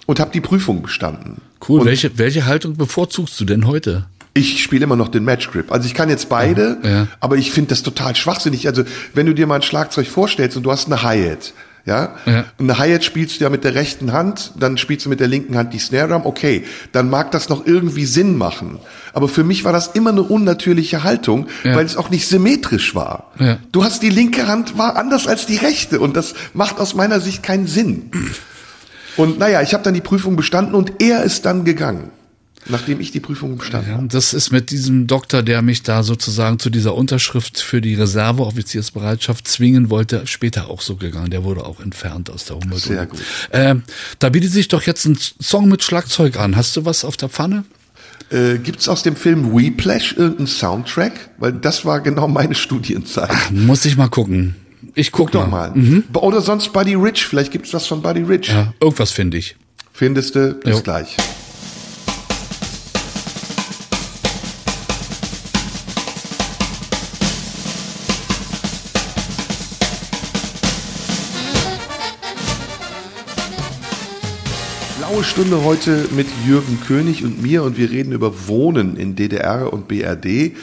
und 0.06 0.20
habe 0.20 0.30
die 0.32 0.40
Prüfung 0.40 0.82
bestanden. 0.82 1.40
Cool. 1.66 1.80
Und 1.80 1.86
welche, 1.86 2.18
welche 2.18 2.46
Haltung 2.46 2.76
bevorzugst 2.76 3.38
du 3.40 3.44
denn 3.44 3.66
heute? 3.66 4.06
Ich 4.34 4.62
spiele 4.62 4.84
immer 4.84 4.96
noch 4.96 5.08
den 5.08 5.24
Match 5.24 5.50
Grip. 5.50 5.70
Also 5.72 5.86
ich 5.86 5.94
kann 5.94 6.08
jetzt 6.08 6.28
beide, 6.28 6.78
Ja. 6.82 7.06
aber 7.20 7.36
ich 7.36 7.52
finde 7.52 7.68
das 7.70 7.82
total 7.82 8.16
schwachsinnig. 8.16 8.66
Also 8.66 8.84
wenn 9.14 9.26
du 9.26 9.34
dir 9.34 9.46
mal 9.46 9.56
ein 9.56 9.62
Schlagzeug 9.62 10.06
vorstellst 10.08 10.56
und 10.56 10.62
du 10.62 10.72
hast 10.72 10.86
eine 10.86 11.02
Hi-Hat, 11.02 11.52
ja, 11.84 12.14
Ja. 12.24 12.44
eine 12.58 12.78
Hi-Hat 12.78 13.04
spielst 13.04 13.40
du 13.40 13.44
ja 13.44 13.50
mit 13.50 13.64
der 13.64 13.74
rechten 13.74 14.12
Hand, 14.12 14.52
dann 14.58 14.78
spielst 14.78 15.04
du 15.04 15.10
mit 15.10 15.20
der 15.20 15.26
linken 15.28 15.56
Hand 15.58 15.74
die 15.74 15.78
Snare 15.78 16.08
Drum, 16.08 16.24
okay, 16.24 16.64
dann 16.92 17.10
mag 17.10 17.30
das 17.32 17.48
noch 17.50 17.66
irgendwie 17.66 18.06
Sinn 18.06 18.38
machen. 18.38 18.78
Aber 19.12 19.28
für 19.28 19.44
mich 19.44 19.64
war 19.64 19.72
das 19.72 19.88
immer 19.88 20.10
eine 20.10 20.22
unnatürliche 20.22 21.02
Haltung, 21.02 21.48
Ja. 21.64 21.74
weil 21.76 21.84
es 21.84 21.96
auch 21.98 22.08
nicht 22.08 22.26
symmetrisch 22.26 22.94
war. 22.94 23.32
Ja. 23.38 23.58
Du 23.72 23.84
hast 23.84 24.02
die 24.02 24.08
linke 24.10 24.46
Hand 24.46 24.78
war 24.78 24.96
anders 24.96 25.26
als 25.26 25.44
die 25.44 25.56
rechte 25.56 26.00
und 26.00 26.16
das 26.16 26.32
macht 26.54 26.78
aus 26.80 26.94
meiner 26.94 27.20
Sicht 27.20 27.42
keinen 27.42 27.66
Sinn. 27.66 28.10
Und 29.18 29.38
naja, 29.38 29.60
ich 29.60 29.74
habe 29.74 29.82
dann 29.84 29.92
die 29.92 30.00
Prüfung 30.00 30.36
bestanden 30.36 30.74
und 30.74 31.02
er 31.02 31.22
ist 31.22 31.44
dann 31.44 31.64
gegangen, 31.64 32.10
nachdem 32.68 33.00
ich 33.00 33.10
die 33.10 33.20
Prüfung 33.20 33.56
bestanden 33.58 33.90
Ja, 33.90 33.96
habe. 33.96 34.08
das 34.08 34.32
ist 34.34 34.50
mit 34.52 34.70
diesem 34.70 35.06
Doktor, 35.06 35.42
der 35.42 35.62
mich 35.62 35.82
da 35.82 36.02
sozusagen 36.02 36.58
zu 36.58 36.70
dieser 36.70 36.94
Unterschrift 36.94 37.60
für 37.60 37.80
die 37.80 37.94
Reserveoffiziersbereitschaft 37.94 39.46
zwingen 39.48 39.90
wollte, 39.90 40.26
später 40.26 40.68
auch 40.70 40.80
so 40.80 40.96
gegangen. 40.96 41.30
Der 41.30 41.44
wurde 41.44 41.64
auch 41.64 41.80
entfernt 41.80 42.30
aus 42.30 42.44
der 42.44 42.56
Humboldt. 42.56 42.82
Sehr 42.84 43.06
gut. 43.06 43.20
Ähm, 43.52 43.82
da 44.18 44.28
bietet 44.28 44.52
sich 44.52 44.68
doch 44.68 44.82
jetzt 44.82 45.04
ein 45.06 45.16
Song 45.40 45.68
mit 45.68 45.82
Schlagzeug 45.82 46.38
an. 46.38 46.56
Hast 46.56 46.76
du 46.76 46.84
was 46.84 47.04
auf 47.04 47.16
der 47.16 47.28
Pfanne? 47.28 47.64
Äh, 48.30 48.58
Gibt 48.58 48.80
es 48.80 48.88
aus 48.88 49.02
dem 49.02 49.16
Film 49.16 49.54
Weplash 49.54 50.14
irgendeinen 50.16 50.46
Soundtrack? 50.46 51.30
Weil 51.38 51.52
das 51.52 51.84
war 51.84 52.00
genau 52.00 52.28
meine 52.28 52.54
Studienzeit. 52.54 53.28
Ach, 53.30 53.50
muss 53.50 53.84
ich 53.84 53.96
mal 53.96 54.08
gucken. 54.08 54.56
Ich 54.94 55.12
guck, 55.12 55.26
guck 55.26 55.32
doch 55.32 55.48
mal. 55.48 55.72
Mhm. 55.74 56.04
Oder 56.14 56.40
sonst 56.40 56.72
Buddy 56.72 56.94
Rich. 56.94 57.26
Vielleicht 57.26 57.52
gibt 57.52 57.66
es 57.66 57.74
was 57.74 57.86
von 57.86 58.02
Buddy 58.02 58.22
Rich. 58.22 58.48
Ja, 58.48 58.72
irgendwas 58.80 59.10
finde 59.10 59.38
ich. 59.38 59.56
Findest 59.92 60.34
du? 60.34 60.54
Bis 60.54 60.76
jo. 60.76 60.82
gleich. 60.82 61.16
Stunde 75.24 75.62
heute 75.64 76.08
mit 76.16 76.26
Jürgen 76.46 76.80
König 76.80 77.24
und 77.24 77.42
mir 77.42 77.62
und 77.62 77.76
wir 77.76 77.90
reden 77.90 78.12
über 78.12 78.48
Wohnen 78.48 78.96
in 78.96 79.14
DDR 79.14 79.72
und 79.72 79.86
BRD. 79.86 80.56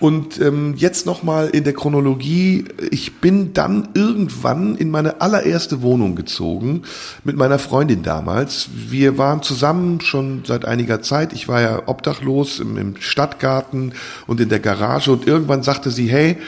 Und 0.00 0.40
ähm, 0.40 0.74
jetzt 0.76 1.04
nochmal 1.06 1.48
in 1.48 1.64
der 1.64 1.72
Chronologie. 1.72 2.64
Ich 2.90 3.16
bin 3.16 3.52
dann 3.52 3.88
irgendwann 3.94 4.76
in 4.76 4.90
meine 4.90 5.20
allererste 5.20 5.82
Wohnung 5.82 6.14
gezogen 6.14 6.82
mit 7.24 7.36
meiner 7.36 7.58
Freundin 7.58 8.02
damals. 8.02 8.68
Wir 8.88 9.18
waren 9.18 9.42
zusammen 9.42 10.00
schon 10.00 10.42
seit 10.46 10.64
einiger 10.64 11.02
Zeit. 11.02 11.32
Ich 11.32 11.48
war 11.48 11.60
ja 11.60 11.82
obdachlos 11.86 12.60
im, 12.60 12.76
im 12.76 12.96
Stadtgarten 12.98 13.92
und 14.26 14.40
in 14.40 14.48
der 14.48 14.60
Garage 14.60 15.10
und 15.12 15.26
irgendwann 15.26 15.62
sagte 15.62 15.90
sie, 15.90 16.08
hey, 16.08 16.38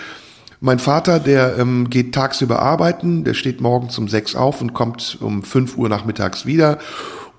mein 0.62 0.78
Vater, 0.78 1.18
der 1.20 1.56
ähm, 1.58 1.88
geht 1.88 2.14
tagsüber 2.14 2.60
arbeiten, 2.60 3.24
der 3.24 3.32
steht 3.32 3.62
morgens 3.62 3.96
um 3.96 4.08
sechs 4.08 4.36
auf 4.36 4.60
und 4.60 4.74
kommt 4.74 5.16
um 5.20 5.42
fünf 5.42 5.78
Uhr 5.78 5.88
nachmittags 5.88 6.44
wieder. 6.44 6.78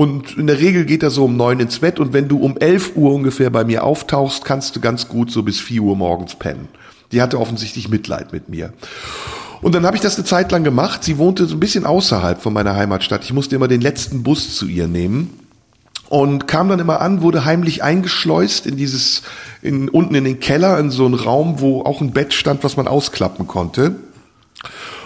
Und 0.01 0.35
in 0.35 0.47
der 0.47 0.57
Regel 0.57 0.85
geht 0.85 1.03
er 1.03 1.11
so 1.11 1.25
um 1.25 1.37
neun 1.37 1.59
ins 1.59 1.77
Bett 1.77 1.99
und 1.99 2.11
wenn 2.11 2.27
du 2.27 2.39
um 2.39 2.57
elf 2.57 2.95
Uhr 2.95 3.13
ungefähr 3.13 3.51
bei 3.51 3.63
mir 3.63 3.83
auftauchst, 3.83 4.43
kannst 4.43 4.75
du 4.75 4.79
ganz 4.79 5.07
gut 5.07 5.29
so 5.29 5.43
bis 5.43 5.59
vier 5.59 5.83
Uhr 5.83 5.95
morgens 5.95 6.33
pennen. 6.33 6.69
Die 7.11 7.21
hatte 7.21 7.39
offensichtlich 7.39 7.87
Mitleid 7.87 8.33
mit 8.33 8.49
mir. 8.49 8.73
Und 9.61 9.75
dann 9.75 9.85
habe 9.85 9.95
ich 9.95 10.01
das 10.01 10.15
eine 10.15 10.25
Zeit 10.25 10.51
lang 10.51 10.63
gemacht. 10.63 11.03
Sie 11.03 11.19
wohnte 11.19 11.45
so 11.45 11.55
ein 11.55 11.59
bisschen 11.59 11.85
außerhalb 11.85 12.41
von 12.41 12.51
meiner 12.51 12.75
Heimatstadt. 12.75 13.23
Ich 13.23 13.31
musste 13.31 13.55
immer 13.55 13.67
den 13.67 13.79
letzten 13.79 14.23
Bus 14.23 14.55
zu 14.55 14.65
ihr 14.65 14.87
nehmen 14.87 15.39
und 16.09 16.47
kam 16.47 16.67
dann 16.67 16.79
immer 16.79 16.99
an, 16.99 17.21
wurde 17.21 17.45
heimlich 17.45 17.83
eingeschleust 17.83 18.65
in 18.65 18.77
dieses, 18.77 19.21
in, 19.61 19.87
unten 19.87 20.15
in 20.15 20.23
den 20.23 20.39
Keller, 20.39 20.79
in 20.79 20.89
so 20.89 21.05
einen 21.05 21.13
Raum, 21.13 21.59
wo 21.61 21.83
auch 21.83 22.01
ein 22.01 22.11
Bett 22.11 22.33
stand, 22.33 22.63
was 22.63 22.75
man 22.75 22.87
ausklappen 22.87 23.45
konnte. 23.45 23.97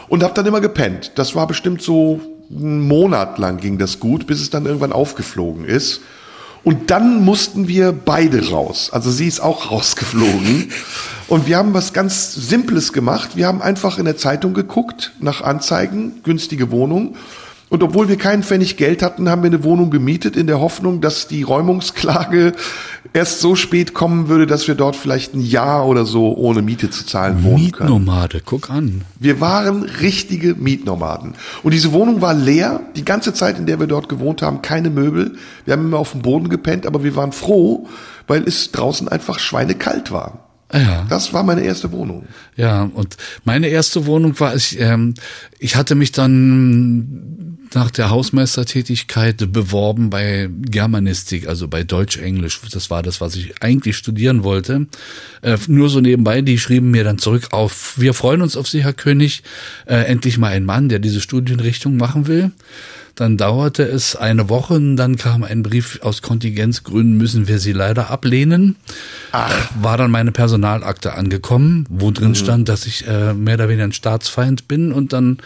Und 0.08 0.24
habe 0.24 0.36
dann 0.36 0.46
immer 0.46 0.62
gepennt. 0.62 1.12
Das 1.16 1.36
war 1.36 1.48
bestimmt 1.48 1.82
so 1.82 2.22
einen 2.50 2.88
Monat 2.88 3.38
lang 3.38 3.58
ging 3.58 3.78
das 3.78 4.00
gut, 4.00 4.28
bis 4.28 4.42
es 4.42 4.50
dann 4.50 4.66
irgendwann 4.66 4.94
aufgeflogen 4.94 5.66
ist. 5.66 6.02
Und 6.64 6.90
dann 6.90 7.24
mussten 7.24 7.68
wir 7.68 7.92
beide 7.92 8.50
raus. 8.50 8.90
Also 8.92 9.12
sie 9.12 9.28
ist 9.28 9.40
auch 9.40 9.72
rausgeflogen. 9.72 10.72
Und 11.28 11.48
wir 11.48 11.58
haben 11.58 11.74
was 11.74 11.94
ganz 11.94 12.34
Simples 12.34 12.92
gemacht. 12.92 13.36
Wir 13.36 13.48
haben 13.48 13.62
einfach 13.62 14.00
in 14.00 14.06
der 14.06 14.18
Zeitung 14.18 14.54
geguckt 14.54 15.12
nach 15.20 15.42
Anzeigen, 15.42 16.22
günstige 16.24 16.72
Wohnung 16.72 17.16
und 17.70 17.82
obwohl 17.82 18.08
wir 18.08 18.18
keinen 18.18 18.44
Pfennig 18.44 18.78
Geld 18.78 19.02
hatten, 19.02 19.28
haben 19.28 19.42
wir 19.42 19.48
eine 19.48 19.64
Wohnung 19.64 19.90
gemietet 19.90 20.38
in 20.38 20.46
der 20.46 20.60
Hoffnung, 20.60 21.02
dass 21.02 21.28
die 21.28 21.42
Räumungsklage 21.42 22.54
erst 23.12 23.42
so 23.42 23.56
spät 23.56 23.96
kommen 23.96 24.28
würde, 24.28 24.46
dass 24.46 24.68
wir 24.68 24.76
dort 24.76 24.96
vielleicht 24.96 25.34
ein 25.34 25.42
Jahr 25.42 25.88
oder 25.88 26.06
so 26.06 26.36
ohne 26.36 26.62
Miete 26.62 26.92
zu 26.92 27.06
zahlen 27.06 27.44
wohnen 27.44 27.72
können. 27.72 27.90
Mietnomade, 27.90 28.42
guck 28.46 28.70
an. 28.70 29.02
Wir 29.20 29.42
waren 29.42 29.82
richtige 29.84 30.54
Mietnomaden. 30.54 31.34
Und 31.64 31.74
diese 31.74 31.92
Wohnung 31.92 32.22
war 32.22 32.36
leer, 32.36 32.82
die 32.96 33.06
ganze 33.06 33.34
Zeit, 33.34 33.58
in 33.58 33.66
der 33.66 33.80
wir 33.80 33.88
dort 33.88 34.10
gewohnt 34.10 34.44
haben, 34.44 34.62
keine 34.62 34.92
Möbel. 34.92 35.36
Wir 35.66 35.74
haben 35.74 35.86
immer 35.86 35.98
auf 35.98 36.12
dem 36.12 36.22
Boden 36.22 36.50
gepennt, 36.50 36.86
aber 36.86 37.04
wir 37.04 37.16
waren 37.16 37.32
froh, 37.32 37.88
weil 38.28 38.44
es 38.44 38.72
draußen 38.72 39.08
einfach 39.08 39.40
schweinekalt 39.40 40.12
war. 40.12 40.45
Ja. 40.76 41.06
Das 41.10 41.34
war 41.34 41.44
meine 41.44 41.62
erste 41.62 41.92
Wohnung. 41.92 42.26
Ja, 42.58 42.84
und 42.84 43.16
meine 43.46 43.68
erste 43.68 44.06
Wohnung 44.06 44.40
war, 44.40 44.56
ich, 44.56 44.80
ähm, 44.80 45.14
ich 45.58 45.76
hatte 45.76 45.96
mich 45.96 46.12
dann 46.12 47.56
nach 47.74 47.92
der 47.92 48.10
Hausmeistertätigkeit 48.10 49.52
beworben 49.52 50.10
bei 50.10 50.50
Germanistik, 50.62 51.48
also 51.48 51.68
bei 51.68 51.84
Deutsch-Englisch. 51.84 52.62
Das 52.72 52.90
war 52.90 53.04
das, 53.04 53.22
was 53.22 53.36
ich 53.36 53.62
eigentlich 53.62 53.98
studieren 53.98 54.44
wollte. 54.44 54.88
Äh, 55.42 55.58
nur 55.68 55.90
so 55.90 56.00
nebenbei, 56.00 56.42
die 56.42 56.58
schrieben 56.58 56.92
mir 56.92 57.04
dann 57.04 57.18
zurück 57.18 57.50
auf, 57.52 58.00
wir 58.00 58.14
freuen 58.14 58.42
uns 58.42 58.58
auf 58.58 58.68
Sie, 58.68 58.84
Herr 58.84 58.94
König, 58.94 59.44
äh, 59.86 59.96
endlich 60.06 60.38
mal 60.38 60.52
ein 60.52 60.66
Mann, 60.66 60.90
der 60.90 61.00
diese 61.00 61.22
Studienrichtung 61.22 61.98
machen 61.98 62.28
will. 62.28 62.52
Dann 63.16 63.38
dauerte 63.38 63.84
es 63.84 64.16
eine 64.16 64.50
Woche 64.50 64.76
und 64.76 64.98
dann 64.98 65.16
kam 65.16 65.44
ein 65.44 65.64
Brief 65.64 66.00
aus 66.02 66.22
Kontingenzgründen, 66.22 67.18
müssen 67.18 67.48
wir 67.48 67.60
sie 67.60 67.72
leider 67.72 68.10
ablehnen. 68.10 68.76
Ach. 69.32 69.70
War 69.82 69.98
dann 69.98 70.12
meine 70.12 70.32
Personalakte 70.32 71.14
angekommen, 71.14 71.86
wo 71.90 72.12
drin 72.12 72.30
mhm. 72.30 72.36
stand, 72.36 72.70
dass 72.70 72.86
ich 72.86 73.08
äh, 73.08 73.34
mehr 73.34 73.56
oder 73.56 73.70
weniger 73.70 73.86
ein 73.86 73.94
Staatsfeind 73.94 74.68
bin 74.68 74.92
und 74.92 75.14
dann 75.14 75.38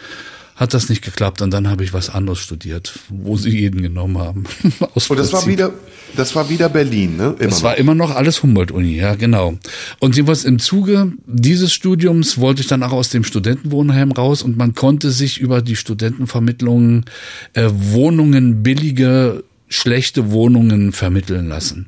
hat 0.60 0.74
das 0.74 0.90
nicht 0.90 1.02
geklappt 1.02 1.42
und 1.42 1.52
dann 1.52 1.70
habe 1.70 1.86
ich 1.86 1.94
was 1.94 2.10
anderes 2.10 2.40
studiert, 2.40 3.00
wo 3.08 3.38
sie 3.38 3.58
jeden 3.58 3.82
genommen 3.82 4.18
haben. 4.18 4.44
Aus 4.94 5.10
und 5.10 5.18
das 5.18 5.32
war 5.32 5.48
wieder, 5.48 5.72
das 6.18 6.36
war 6.36 6.50
wieder 6.50 6.68
Berlin, 6.68 7.16
ne? 7.16 7.36
Immer 7.40 7.50
das 7.50 7.64
war 7.64 7.78
immer 7.78 7.96
noch 7.96 8.14
alles 8.14 8.44
Humboldt-Uni, 8.44 8.98
ja, 8.98 9.16
genau. 9.16 9.58
Und 10.00 10.18
jedenfalls 10.18 10.44
im 10.44 10.60
Zuge 10.60 11.14
dieses 11.26 11.72
Studiums 11.72 12.40
wollte 12.40 12.62
ich 12.62 12.68
dann 12.68 12.84
auch 12.84 12.92
aus 12.92 13.08
dem 13.08 13.24
Studentenwohnheim 13.24 14.12
raus 14.12 14.44
und 14.44 14.58
man 14.58 14.76
konnte 14.76 15.12
sich 15.12 15.40
über 15.40 15.62
die 15.62 15.78
Studentenvermittlungen 15.78 17.06
äh, 17.54 17.70
Wohnungen, 17.72 18.62
billige, 18.62 19.46
schlechte 19.70 20.30
Wohnungen 20.30 20.92
vermitteln 20.92 21.48
lassen. 21.48 21.88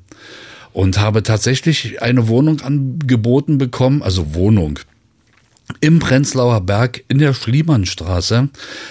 Und 0.71 0.97
habe 0.97 1.23
tatsächlich 1.23 2.01
eine 2.01 2.29
Wohnung 2.29 2.61
angeboten 2.61 3.57
bekommen, 3.57 4.01
also 4.01 4.33
Wohnung, 4.33 4.79
im 5.79 5.99
Prenzlauer 5.99 6.61
Berg 6.61 7.03
in 7.07 7.19
der 7.19 7.33
Schliemannstraße. 7.33 8.49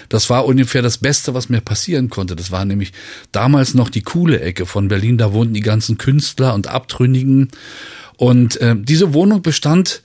Das 0.08 0.30
war 0.30 0.46
ungefähr 0.46 0.82
das 0.82 0.98
Beste, 0.98 1.34
was 1.34 1.48
mir 1.48 1.60
passieren 1.60 2.10
konnte. 2.10 2.36
Das 2.36 2.50
war 2.50 2.64
nämlich 2.64 2.92
damals 3.32 3.74
noch 3.74 3.88
die 3.88 4.02
coole 4.02 4.40
Ecke 4.40 4.66
von 4.66 4.88
Berlin. 4.88 5.18
Da 5.18 5.32
wohnten 5.32 5.54
die 5.54 5.60
ganzen 5.60 5.98
Künstler 5.98 6.54
und 6.54 6.68
Abtrünnigen. 6.68 7.48
Und 8.16 8.60
äh, 8.60 8.74
diese 8.78 9.14
Wohnung 9.14 9.42
bestand, 9.42 10.02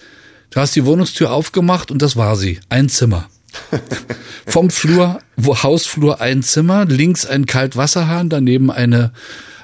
du 0.50 0.60
hast 0.60 0.76
die 0.76 0.86
Wohnungstür 0.86 1.32
aufgemacht 1.32 1.92
und 1.92 2.02
das 2.02 2.16
war 2.16 2.36
sie. 2.36 2.60
Ein 2.70 2.90
Zimmer. 2.90 3.30
Vom 4.46 4.70
Flur, 4.70 5.20
wo 5.38 5.64
Hausflur 5.64 6.22
ein 6.22 6.44
Zimmer, 6.44 6.86
links 6.86 7.26
ein 7.26 7.46
Kaltwasserhahn, 7.46 8.30
daneben 8.30 8.70
eine 8.72 9.12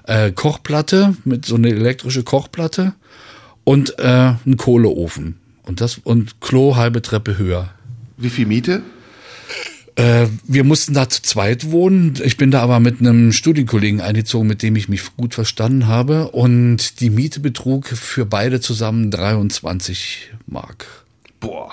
äh, 0.06 0.32
Kochplatte 0.32 1.16
mit 1.26 1.46
so 1.46 1.56
eine 1.56 1.70
elektrische 1.70 2.24
Kochplatte 2.24 2.94
und 3.64 4.00
äh, 4.00 4.34
ein 4.46 4.58
Kohleofen. 4.58 5.41
Und 5.64 5.82
das 5.82 6.00
und 6.04 6.42
Klo 6.42 6.76
halbe 6.76 7.02
Treppe 7.02 7.38
höher. 7.38 7.70
Wie 8.18 8.30
viel 8.30 8.46
Miete? 8.46 8.82
Äh, 9.96 10.28
wir 10.46 10.64
mussten 10.64 10.94
da 10.94 11.10
zu 11.10 11.22
zweit 11.22 11.72
wohnen. 11.72 12.14
Ich 12.24 12.38
bin 12.38 12.52
da 12.52 12.62
aber 12.62 12.80
mit 12.80 13.00
einem 13.00 13.32
Studienkollegen 13.32 14.02
eingezogen, 14.02 14.48
mit 14.48 14.64
dem 14.64 14.76
ich 14.76 14.90
mich 14.90 15.16
gut 15.18 15.34
verstanden 15.34 15.88
habe. 15.88 16.30
Und 16.30 17.00
die 17.02 17.10
Miete 17.10 17.40
betrug 17.40 17.88
für 17.88 18.26
beide 18.26 18.62
zusammen 18.62 19.12
23 19.12 20.32
Mark. 20.48 20.88
Boah. 21.40 21.72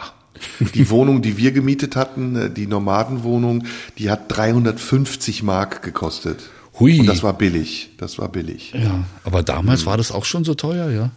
Die 0.75 0.89
Wohnung, 0.91 1.21
die 1.23 1.37
wir 1.37 1.53
gemietet 1.53 1.97
hatten, 1.97 2.37
äh, 2.37 2.51
die 2.51 2.67
Nomadenwohnung, 2.67 3.65
die 3.99 4.11
hat 4.11 4.25
350 4.29 5.43
Mark 5.43 5.83
gekostet. 5.83 6.51
Hui. 6.79 7.01
Und 7.01 7.07
das 7.07 7.23
war 7.23 7.33
billig. 7.33 7.91
Das 7.99 8.19
war 8.19 8.29
billig. 8.29 8.73
Ja, 8.73 9.05
aber 9.25 9.43
damals 9.43 9.81
hm. 9.81 9.87
war 9.87 9.97
das 9.97 10.13
auch 10.13 10.25
schon 10.25 10.45
so 10.45 10.55
teuer, 10.55 10.91
ja. 10.91 11.11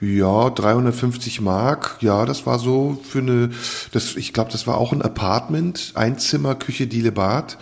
Ja, 0.00 0.50
350 0.50 1.40
Mark. 1.40 1.96
Ja, 2.00 2.26
das 2.26 2.46
war 2.46 2.58
so 2.58 2.98
für 3.08 3.20
eine, 3.20 3.50
das, 3.92 4.16
ich 4.16 4.32
glaube, 4.32 4.52
das 4.52 4.66
war 4.66 4.78
auch 4.78 4.92
ein 4.92 5.02
Apartment, 5.02 5.92
Einzimmer, 5.94 6.54
Küche, 6.54 6.86
Diele, 6.86 7.12
Bad. 7.12 7.58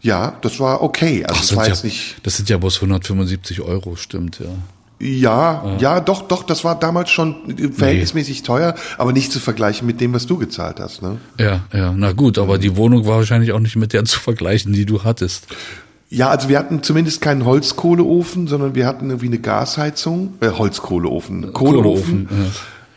Ja, 0.00 0.36
das 0.42 0.60
war 0.60 0.82
okay. 0.82 1.24
Also 1.24 1.34
Ach, 1.34 1.40
das 1.40 1.56
war 1.56 1.68
jetzt 1.68 1.84
nicht. 1.84 2.16
Das 2.22 2.36
sind 2.36 2.50
ja 2.50 2.58
bloß 2.58 2.76
175 2.76 3.62
Euro, 3.62 3.96
stimmt, 3.96 4.38
ja. 4.38 4.46
Ja, 5.00 5.64
ja, 5.64 5.76
ja, 5.78 6.00
doch, 6.00 6.22
doch, 6.22 6.44
das 6.44 6.62
war 6.62 6.78
damals 6.78 7.10
schon 7.10 7.56
verhältnismäßig 7.74 8.40
nee. 8.40 8.46
teuer, 8.46 8.74
aber 8.96 9.12
nicht 9.12 9.32
zu 9.32 9.40
vergleichen 9.40 9.86
mit 9.86 10.00
dem, 10.00 10.14
was 10.14 10.26
du 10.26 10.38
gezahlt 10.38 10.78
hast, 10.78 11.02
ne? 11.02 11.18
Ja, 11.38 11.64
ja, 11.72 11.92
na 11.94 12.12
gut, 12.12 12.38
aber 12.38 12.58
die 12.58 12.76
Wohnung 12.76 13.04
war 13.04 13.16
wahrscheinlich 13.16 13.52
auch 13.52 13.60
nicht 13.60 13.76
mit 13.76 13.92
der 13.92 14.04
zu 14.04 14.20
vergleichen, 14.20 14.72
die 14.72 14.86
du 14.86 15.02
hattest. 15.02 15.48
Ja, 16.14 16.28
also 16.28 16.48
wir 16.48 16.58
hatten 16.60 16.82
zumindest 16.82 17.20
keinen 17.20 17.44
Holzkohleofen, 17.44 18.46
sondern 18.46 18.76
wir 18.76 18.86
hatten 18.86 19.10
irgendwie 19.10 19.26
eine 19.26 19.40
Gasheizung, 19.40 20.34
äh, 20.40 20.48
Holzkohleofen, 20.48 21.52
Kohleofen. 21.52 22.28
Kohleofen 22.28 22.28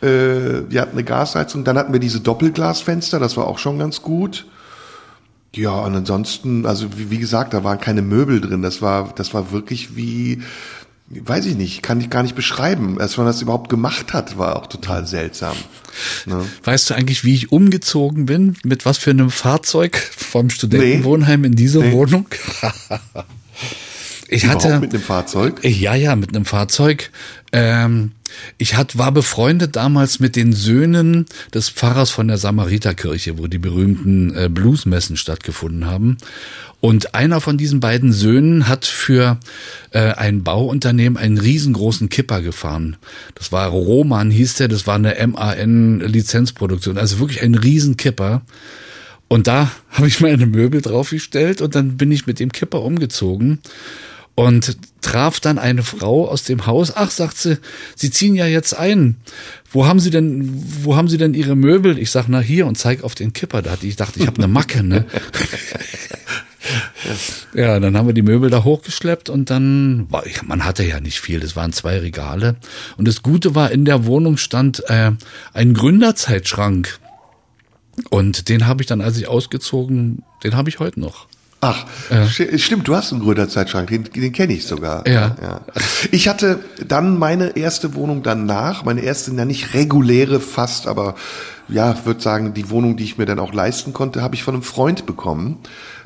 ja. 0.02 0.08
äh, 0.08 0.70
wir 0.70 0.82
hatten 0.82 0.92
eine 0.92 1.04
Gasheizung, 1.04 1.64
dann 1.64 1.80
hatten 1.80 1.94
wir 1.94 2.00
diese 2.00 2.20
Doppelglasfenster, 2.20 3.20
das 3.20 3.36
war 3.36 3.48
auch 3.48 3.58
schon 3.58 3.80
ganz 3.80 4.04
gut. 4.04 4.46
Ja, 5.56 5.72
und 5.72 5.96
ansonsten, 5.96 6.68
also 6.68 6.88
wie, 6.96 7.10
wie 7.10 7.18
gesagt, 7.18 7.56
da 7.56 7.64
waren 7.64 7.80
keine 7.80 8.04
Möbel 8.04 8.40
drin. 8.40 8.62
Das 8.62 8.84
war, 8.84 9.12
das 9.16 9.34
war 9.34 9.52
wirklich 9.52 9.96
wie 9.96 10.44
weiß 11.10 11.46
ich 11.46 11.56
nicht, 11.56 11.84
kann 11.84 12.02
ich 12.02 12.10
gar 12.10 12.24
nicht 12.24 12.36
beschreiben. 12.36 13.00
Als 13.00 13.18
man 13.18 13.26
das 13.26 13.42
überhaupt 13.42 13.70
gemacht 13.70 14.14
hat, 14.14 14.38
war 14.38 14.58
auch 14.58 14.68
total 14.68 15.08
seltsam. 15.08 15.56
Ne? 16.26 16.46
Weißt 16.64 16.90
du 16.90 16.94
eigentlich, 16.96 17.24
wie 17.24 17.34
ich 17.34 17.52
umgezogen 17.52 18.26
bin? 18.26 18.58
Mit 18.64 18.86
was 18.86 18.98
für 18.98 19.12
einem 19.12 19.32
Fahrzeug 19.32 19.98
vom 19.98 20.50
Studentenwohnheim 20.50 21.44
in 21.46 21.56
diese 21.56 21.80
nee. 21.80 21.92
Wohnung? 21.92 22.28
Ich 24.30 24.44
Überhaupt 24.44 24.66
hatte 24.66 24.80
mit 24.82 24.94
einem 24.94 25.04
Fahrzeug? 25.04 25.64
Ja, 25.64 25.96
ja, 25.96 26.16
mit 26.18 26.36
einem 26.36 26.44
Fahrzeug. 26.44 27.12
Ähm, 27.52 28.12
ich 28.58 28.76
hat, 28.76 28.98
war 28.98 29.12
befreundet 29.12 29.76
damals 29.76 30.20
mit 30.20 30.36
den 30.36 30.54
Söhnen 30.54 31.26
des 31.54 31.70
Pfarrers 31.70 32.10
von 32.10 32.28
der 32.28 32.38
Samariterkirche, 32.38 33.38
wo 33.38 33.48
die 33.48 33.58
berühmten 33.58 34.36
äh, 34.36 34.50
Bluesmessen 34.50 35.18
stattgefunden 35.18 35.86
haben. 35.86 36.18
Und 36.80 37.16
einer 37.16 37.42
von 37.42 37.58
diesen 37.58 37.80
beiden 37.80 38.14
Söhnen 38.14 38.68
hat 38.68 38.86
für 38.86 39.40
äh, 39.92 40.12
ein 40.12 40.44
Bauunternehmen 40.44 41.18
einen 41.18 41.38
riesengroßen 41.38 42.10
Kipper 42.10 42.42
gefahren. 42.42 42.98
Das 43.36 43.52
war 43.52 43.68
Roman, 43.70 44.30
hieß 44.30 44.56
der, 44.56 44.68
das 44.68 44.86
war 44.86 44.96
eine 44.96 45.16
MAN-Lizenzproduktion, 45.26 46.98
also 46.98 47.20
wirklich 47.20 47.42
ein 47.42 47.56
Riesenkipper. 47.56 48.42
Und 49.28 49.48
da 49.48 49.72
habe 49.90 50.08
ich 50.08 50.20
meine 50.20 50.46
Möbel 50.46 50.82
draufgestellt 50.82 51.62
und 51.62 51.76
dann 51.76 51.98
bin 51.98 52.12
ich 52.12 52.28
mit 52.28 52.40
dem 52.40 52.52
Kipper 52.52 52.82
umgezogen 52.82 53.60
und 54.38 54.78
traf 55.02 55.40
dann 55.40 55.58
eine 55.58 55.82
Frau 55.82 56.30
aus 56.30 56.44
dem 56.44 56.68
Haus. 56.68 56.94
Ach, 56.96 57.10
sagt 57.10 57.38
sie, 57.38 57.58
Sie 57.96 58.12
ziehen 58.12 58.36
ja 58.36 58.46
jetzt 58.46 58.78
ein. 58.78 59.16
Wo 59.72 59.88
haben 59.88 60.00
Sie 60.00 60.12
denn, 60.12 60.64
wo 60.84 60.96
haben 60.96 61.08
Sie 61.08 61.18
denn 61.18 61.34
Ihre 61.34 61.56
Möbel? 61.56 61.98
Ich 61.98 62.12
sag, 62.12 62.28
na 62.28 62.40
hier 62.40 62.68
und 62.68 62.78
zeig 62.78 63.04
auf 63.04 63.16
den 63.16 63.34
Kipper. 63.34 63.64
Da 63.64 63.72
hatte 63.72 63.88
ich 63.88 63.96
dachte, 63.96 64.20
ich 64.20 64.28
habe 64.28 64.38
eine 64.38 64.48
Macke, 64.48 64.84
ne? 64.84 65.06
ja, 67.56 67.80
dann 67.80 67.98
haben 67.98 68.06
wir 68.06 68.14
die 68.14 68.22
Möbel 68.22 68.52
da 68.52 68.64
hochgeschleppt 68.64 69.30
und 69.30 69.50
dann 69.50 70.06
war 70.12 70.28
ich, 70.28 70.44
man 70.44 70.66
hatte 70.66 70.84
ja 70.84 71.00
nicht 71.00 71.20
viel. 71.20 71.40
Das 71.40 71.56
waren 71.56 71.74
zwei 71.74 71.98
Regale 71.98 72.58
und 72.98 73.08
das 73.08 73.24
Gute 73.24 73.56
war, 73.56 73.72
in 73.72 73.86
der 73.86 74.06
Wohnung 74.06 74.38
stand 74.38 74.88
äh, 74.88 75.14
ein 75.54 75.74
Gründerzeitschrank 75.74 77.00
und 78.12 78.50
den 78.50 78.68
habe 78.68 78.84
ich 78.84 78.88
dann, 78.88 79.02
als 79.02 79.18
ich 79.18 79.28
ausgezogen, 79.28 80.22
den 80.44 80.56
habe 80.56 80.70
ich 80.70 80.78
heute 80.78 81.00
noch. 81.00 81.27
Ach, 81.60 81.86
sti- 82.10 82.60
stimmt, 82.60 82.88
du 82.88 82.96
hast 82.96 83.12
einen 83.12 83.22
Gröder-Zeitschrank, 83.22 83.90
den, 83.90 84.04
den 84.04 84.32
kenne 84.32 84.54
ich 84.54 84.68
sogar. 84.68 85.08
Ja. 85.08 85.62
Ich 86.12 86.28
hatte 86.28 86.60
dann 86.88 87.18
meine 87.18 87.58
erste 87.58 87.96
Wohnung 87.96 88.22
danach, 88.22 88.86
meine 88.86 89.02
erste, 89.02 89.34
na 89.34 89.44
nicht 89.44 89.74
reguläre 89.74 90.40
fast, 90.40 90.88
aber 90.88 91.16
ja, 91.68 92.06
würde 92.06 92.22
sagen, 92.22 92.54
die 92.54 92.70
Wohnung, 92.70 92.96
die 92.96 93.04
ich 93.04 93.18
mir 93.18 93.26
dann 93.26 93.40
auch 93.40 93.54
leisten 93.54 93.92
konnte, 93.92 94.22
habe 94.22 94.36
ich 94.36 94.44
von 94.44 94.54
einem 94.54 94.64
Freund 94.64 95.06
bekommen, 95.08 95.58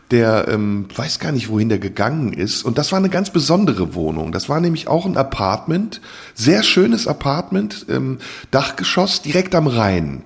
der 0.09 0.47
ähm, 0.47 0.87
weiß 0.95 1.19
gar 1.19 1.31
nicht, 1.31 1.49
wohin 1.49 1.69
der 1.69 1.79
gegangen 1.79 2.33
ist. 2.33 2.63
Und 2.63 2.77
das 2.77 2.91
war 2.91 2.99
eine 2.99 3.09
ganz 3.09 3.29
besondere 3.29 3.93
Wohnung. 3.93 4.31
Das 4.31 4.49
war 4.49 4.59
nämlich 4.59 4.87
auch 4.87 5.05
ein 5.05 5.17
Apartment, 5.17 6.01
sehr 6.33 6.63
schönes 6.63 7.07
Apartment, 7.07 7.85
ähm, 7.89 8.19
Dachgeschoss, 8.51 9.21
direkt 9.21 9.53
am 9.53 9.67
Rhein 9.67 10.23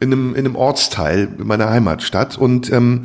in 0.00 0.12
einem, 0.12 0.34
in 0.34 0.46
einem 0.46 0.54
Ortsteil 0.54 1.28
meiner 1.38 1.68
Heimatstadt. 1.68 2.38
Und 2.38 2.72
ähm, 2.72 3.02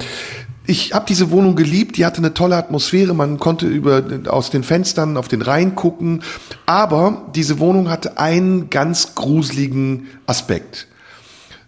ich 0.66 0.94
habe 0.94 1.06
diese 1.08 1.32
Wohnung 1.32 1.56
geliebt, 1.56 1.98
die 1.98 2.06
hatte 2.06 2.20
eine 2.20 2.34
tolle 2.34 2.56
Atmosphäre, 2.56 3.14
man 3.14 3.38
konnte 3.38 3.68
über 3.68 4.04
aus 4.28 4.50
den 4.50 4.64
Fenstern 4.64 5.18
auf 5.18 5.28
den 5.28 5.42
Rhein 5.42 5.76
gucken, 5.76 6.24
aber 6.66 7.30
diese 7.36 7.60
Wohnung 7.60 7.90
hatte 7.90 8.18
einen 8.18 8.70
ganz 8.70 9.16
gruseligen 9.16 10.08
Aspekt. 10.26 10.88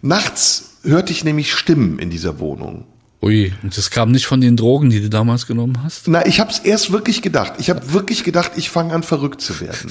Nachts 0.02 0.76
hörte 0.82 1.12
ich 1.12 1.24
nämlich 1.24 1.52
Stimmen 1.52 1.98
in 1.98 2.10
dieser 2.10 2.38
Wohnung. 2.38 2.84
Ui, 3.22 3.52
und 3.62 3.76
das 3.76 3.90
kam 3.90 4.12
nicht 4.12 4.26
von 4.26 4.40
den 4.40 4.56
Drogen, 4.56 4.90
die 4.90 5.00
du 5.00 5.10
damals 5.10 5.46
genommen 5.46 5.82
hast? 5.82 6.06
Na, 6.06 6.26
ich 6.26 6.38
habe 6.38 6.50
es 6.50 6.58
erst 6.58 6.92
wirklich 6.92 7.22
gedacht. 7.22 7.54
Ich 7.58 7.70
habe 7.70 7.92
wirklich 7.92 8.24
gedacht, 8.24 8.52
ich 8.56 8.70
fange 8.70 8.94
an 8.94 9.02
verrückt 9.02 9.40
zu 9.40 9.60
werden. 9.60 9.90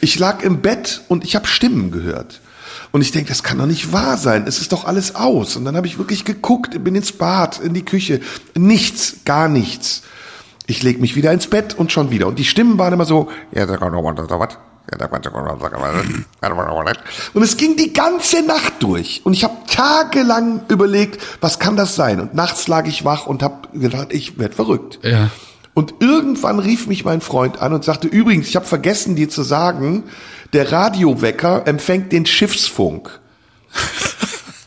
Ich 0.00 0.18
lag 0.18 0.42
im 0.42 0.60
Bett 0.60 1.02
und 1.08 1.24
ich 1.24 1.34
habe 1.36 1.46
Stimmen 1.46 1.92
gehört. 1.92 2.40
Und 2.94 3.00
ich 3.00 3.10
denke, 3.10 3.30
das 3.30 3.42
kann 3.42 3.58
doch 3.58 3.66
nicht 3.66 3.92
wahr 3.92 4.16
sein. 4.16 4.44
Es 4.46 4.60
ist 4.60 4.70
doch 4.70 4.84
alles 4.84 5.16
aus. 5.16 5.56
Und 5.56 5.64
dann 5.64 5.76
habe 5.76 5.88
ich 5.88 5.98
wirklich 5.98 6.24
geguckt, 6.24 6.84
bin 6.84 6.94
ins 6.94 7.10
Bad, 7.10 7.58
in 7.58 7.74
die 7.74 7.84
Küche. 7.84 8.20
Nichts, 8.54 9.16
gar 9.24 9.48
nichts. 9.48 10.04
Ich 10.68 10.80
leg 10.84 11.00
mich 11.00 11.16
wieder 11.16 11.32
ins 11.32 11.48
Bett 11.48 11.74
und 11.76 11.90
schon 11.90 12.12
wieder. 12.12 12.28
Und 12.28 12.38
die 12.38 12.44
Stimmen 12.44 12.78
waren 12.78 12.92
immer 12.92 13.04
so. 13.04 13.28
Und 17.32 17.42
es 17.42 17.56
ging 17.56 17.76
die 17.76 17.92
ganze 17.92 18.42
Nacht 18.42 18.74
durch. 18.78 19.22
Und 19.24 19.32
ich 19.32 19.42
habe 19.42 19.56
tagelang 19.66 20.60
überlegt, 20.68 21.20
was 21.40 21.58
kann 21.58 21.74
das 21.74 21.96
sein? 21.96 22.20
Und 22.20 22.34
nachts 22.34 22.68
lag 22.68 22.86
ich 22.86 23.04
wach 23.04 23.26
und 23.26 23.42
habe 23.42 23.66
gedacht, 23.76 24.12
ich 24.12 24.38
werd 24.38 24.54
verrückt. 24.54 25.00
Ja. 25.02 25.30
Und 25.74 25.94
irgendwann 25.98 26.60
rief 26.60 26.86
mich 26.86 27.04
mein 27.04 27.20
Freund 27.20 27.60
an 27.60 27.72
und 27.72 27.82
sagte, 27.82 28.06
übrigens, 28.06 28.46
ich 28.46 28.54
habe 28.54 28.66
vergessen 28.66 29.16
dir 29.16 29.28
zu 29.28 29.42
sagen, 29.42 30.04
der 30.54 30.72
Radiowecker 30.72 31.66
empfängt 31.66 32.12
den 32.12 32.26
Schiffsfunk. 32.26 33.20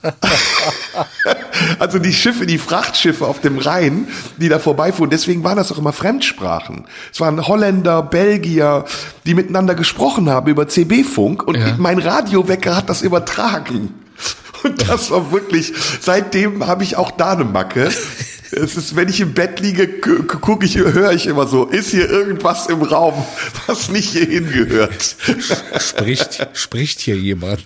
also 1.80 2.00
die 2.00 2.13
Schiffe, 2.13 2.45
die 2.45 2.58
Frachtschiffe 2.58 3.26
auf 3.26 3.41
dem 3.41 3.58
Rhein, 3.58 4.08
die 4.38 4.50
da 4.50 4.60
vorbeifuhren, 4.60 5.10
deswegen 5.10 5.43
waren 5.43 5.58
das 5.58 5.71
auch 5.71 5.78
immer 5.78 5.93
Fremdsprachen. 5.93 6.86
Es 7.12 7.19
waren 7.19 7.47
Holländer, 7.47 8.04
Belgier, 8.04 8.86
die 9.26 9.34
miteinander 9.34 9.76
gesprochen 9.76 10.30
haben 10.30 10.47
über 10.50 10.67
CB-Funk 10.67 11.43
und 11.43 11.56
Ja. 11.58 11.76
mein 11.78 12.00
Radiowecker 12.00 12.76
hat 12.76 12.89
das 12.89 13.02
übertragen. 13.02 13.93
Und 14.63 14.89
das 14.89 15.12
war 15.12 15.32
wirklich, 15.32 15.71
seitdem 16.02 16.65
habe 16.67 16.84
ich 16.84 16.95
auch 16.97 17.12
da 17.12 17.32
eine 17.34 17.43
Macke. 17.45 17.91
Es 18.51 18.77
ist, 18.77 18.95
wenn 18.95 19.10
ich 19.10 19.19
im 19.19 19.33
Bett 19.33 19.60
liege, 19.60 19.88
gucke 19.88 20.65
ich, 20.65 20.77
höre 20.77 21.12
ich 21.12 21.27
immer 21.27 21.47
so, 21.47 21.65
ist 21.65 21.91
hier 21.91 22.10
irgendwas 22.10 22.67
im 22.67 22.81
Raum, 22.81 23.13
was 23.67 23.89
nicht 23.89 24.10
hierhin 24.10 24.49
gehört. 24.51 25.15
Spricht, 25.79 26.47
spricht 26.53 26.99
hier 26.99 27.17
jemand? 27.17 27.65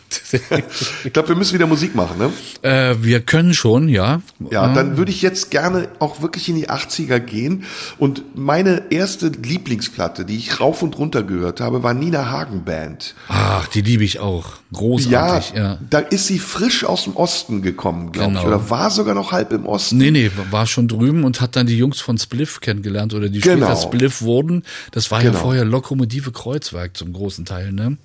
Ich 1.04 1.14
glaube, 1.14 1.30
wir 1.30 1.36
müssen 1.36 1.54
wieder 1.54 1.68
Musik 1.68 1.96
machen, 1.96 2.18
ne? 2.18 2.32
äh, 2.62 2.96
wir 3.02 3.22
können 3.22 3.54
schon, 3.54 3.90
ja. 3.90 4.22
Ja, 4.50 4.74
dann 4.74 4.98
würde 4.98 5.12
ich 5.12 5.22
jetzt 5.22 5.52
gerne 5.52 5.90
auch 6.00 6.22
wirklich 6.22 6.50
in 6.50 6.56
die 6.56 6.70
80er 6.70 7.20
gehen. 7.20 7.66
Und 7.98 8.36
meine 8.36 8.84
erste 8.92 9.28
Lieblingsplatte, 9.28 10.26
die 10.26 10.38
ich 10.38 10.60
rauf 10.60 10.82
und 10.82 10.98
runter 10.98 11.24
gehört 11.24 11.60
habe, 11.62 11.84
war 11.84 11.94
Nina 11.94 12.30
Hagen 12.30 12.64
Band. 12.64 13.16
Ach, 13.28 13.68
die 13.68 13.82
liebe 13.82 14.04
ich 14.04 14.20
auch. 14.20 14.46
Ja, 14.72 14.78
Großartig, 14.80 15.54
ja. 15.56 15.78
da 15.90 16.00
ist 16.00 16.28
sie 16.28 16.40
frisch 16.40 16.86
aus 16.86 17.04
dem 17.04 17.16
Osten 17.16 17.62
gekommen, 17.62 18.12
glaube 18.12 18.34
ich. 18.34 18.40
Genau. 18.40 18.48
Oder 18.48 18.70
war 18.70 18.90
sogar 18.90 19.16
noch 19.16 19.32
halb 19.32 19.52
im 19.52 19.66
Osten. 19.66 19.98
Nee, 19.98 20.12
nee, 20.12 20.32
war 20.50 20.66
schon 20.72 20.88
drüben 20.88 21.24
und 21.24 21.42
hat 21.42 21.56
dann 21.56 21.68
die 21.68 21.78
Jungs 21.78 22.00
von 22.00 22.18
Spliff 22.18 22.60
kennengelernt 22.62 23.14
oder 23.14 23.30
die 23.30 23.40
Genau. 23.40 23.68
später 23.68 23.82
Spliff 23.82 24.22
wurden. 24.22 24.64
Das 24.92 25.12
war 25.12 25.22
ja 25.22 25.30
Genau. 25.30 25.42
vorher 25.42 25.66
Lokomotive 25.66 26.32
Kreuzwerk 26.32 26.98
zum 26.98 27.14
großen 27.14 27.46
Teil, 27.46 27.72
ne? 27.72 27.98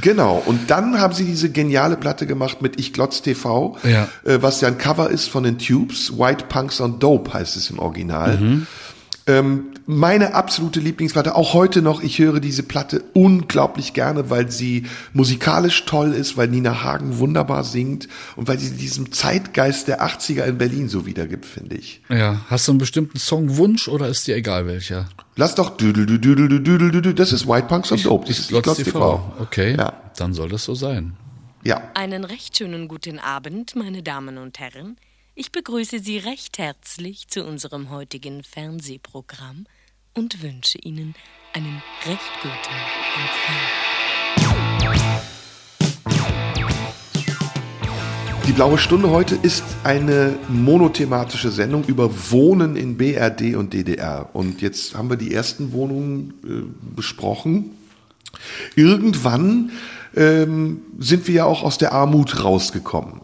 Genau. 0.00 0.42
Und 0.46 0.70
dann 0.70 0.98
haben 1.00 1.12
sie 1.14 1.24
diese 1.24 1.50
geniale 1.50 1.96
Platte 1.96 2.26
gemacht 2.26 2.62
mit 2.62 2.78
Ich 2.80 2.92
Glotz 2.92 3.22
TV, 3.22 3.76
Ja. 3.84 4.08
äh, 4.24 4.40
was 4.40 4.60
ja 4.60 4.68
ein 4.68 4.78
Cover 4.78 5.10
ist 5.10 5.28
von 5.28 5.42
den 5.44 5.58
Tubes. 5.58 6.16
White 6.18 6.46
Punks 6.48 6.80
on 6.80 6.98
Dope 6.98 7.32
heißt 7.34 7.56
es 7.56 7.70
im 7.70 7.78
Original. 7.78 8.38
Mhm. 8.38 8.66
Ähm, 9.26 9.66
meine 9.86 10.34
absolute 10.34 10.80
Lieblingsplatte, 10.80 11.34
auch 11.36 11.54
heute 11.54 11.80
noch, 11.80 12.02
ich 12.02 12.18
höre 12.18 12.40
diese 12.40 12.62
Platte 12.62 13.04
unglaublich 13.14 13.92
gerne, 13.92 14.30
weil 14.30 14.50
sie 14.50 14.86
musikalisch 15.12 15.84
toll 15.84 16.12
ist, 16.12 16.36
weil 16.36 16.48
Nina 16.48 16.82
Hagen 16.82 17.18
wunderbar 17.18 17.62
singt 17.64 18.08
und 18.36 18.48
weil 18.48 18.58
sie 18.58 18.76
diesem 18.76 19.12
Zeitgeist 19.12 19.86
der 19.88 20.02
80er 20.04 20.44
in 20.44 20.58
Berlin 20.58 20.88
so 20.88 21.06
wiedergibt, 21.06 21.46
finde 21.46 21.76
ich. 21.76 22.00
Ja. 22.08 22.40
Hast 22.48 22.66
du 22.66 22.72
einen 22.72 22.78
bestimmten 22.78 23.18
Songwunsch 23.18 23.86
oder 23.88 24.08
ist 24.08 24.26
dir 24.26 24.34
egal 24.36 24.66
welcher? 24.66 25.08
Lass 25.36 25.54
doch 25.54 25.76
düdel, 25.76 26.06
düdel, 26.06 26.34
düdel, 26.36 26.60
düdel, 26.60 26.90
düdel, 26.90 27.14
das 27.14 27.32
ist 27.32 27.46
White 27.46 27.68
Punks 27.68 27.92
on 27.92 28.02
Dope, 28.02 28.26
das 28.26 28.38
ist 28.40 28.48
Glotz. 28.48 28.76
TV. 28.76 29.32
Okay, 29.38 29.76
Ja. 29.76 29.92
dann 30.16 30.34
soll 30.34 30.48
das 30.48 30.64
so 30.64 30.74
sein. 30.74 31.14
Ja. 31.64 31.80
Einen 31.94 32.24
recht 32.24 32.56
schönen 32.58 32.88
guten 32.88 33.18
Abend, 33.20 33.76
meine 33.76 34.02
Damen 34.02 34.36
und 34.38 34.58
Herren. 34.58 34.96
Ich 35.34 35.50
begrüße 35.50 36.00
Sie 36.00 36.18
recht 36.18 36.58
herzlich 36.58 37.26
zu 37.28 37.42
unserem 37.44 37.88
heutigen 37.88 38.42
Fernsehprogramm 38.42 39.64
und 40.12 40.42
wünsche 40.42 40.76
Ihnen 40.76 41.14
einen 41.54 41.82
recht 42.04 42.20
guten 42.42 42.76
Empfang. 43.16 43.56
Die 48.46 48.52
Blaue 48.52 48.76
Stunde 48.76 49.08
heute 49.08 49.34
ist 49.36 49.64
eine 49.84 50.38
monothematische 50.50 51.50
Sendung 51.50 51.84
über 51.84 52.10
Wohnen 52.30 52.76
in 52.76 52.98
BRD 52.98 53.56
und 53.56 53.72
DDR. 53.72 54.28
Und 54.34 54.60
jetzt 54.60 54.94
haben 54.94 55.08
wir 55.08 55.16
die 55.16 55.32
ersten 55.32 55.72
Wohnungen 55.72 56.34
äh, 56.44 56.94
besprochen. 56.94 57.70
Irgendwann 58.76 59.70
ähm, 60.14 60.82
sind 60.98 61.26
wir 61.26 61.34
ja 61.36 61.44
auch 61.46 61.62
aus 61.62 61.78
der 61.78 61.92
Armut 61.92 62.44
rausgekommen. 62.44 63.22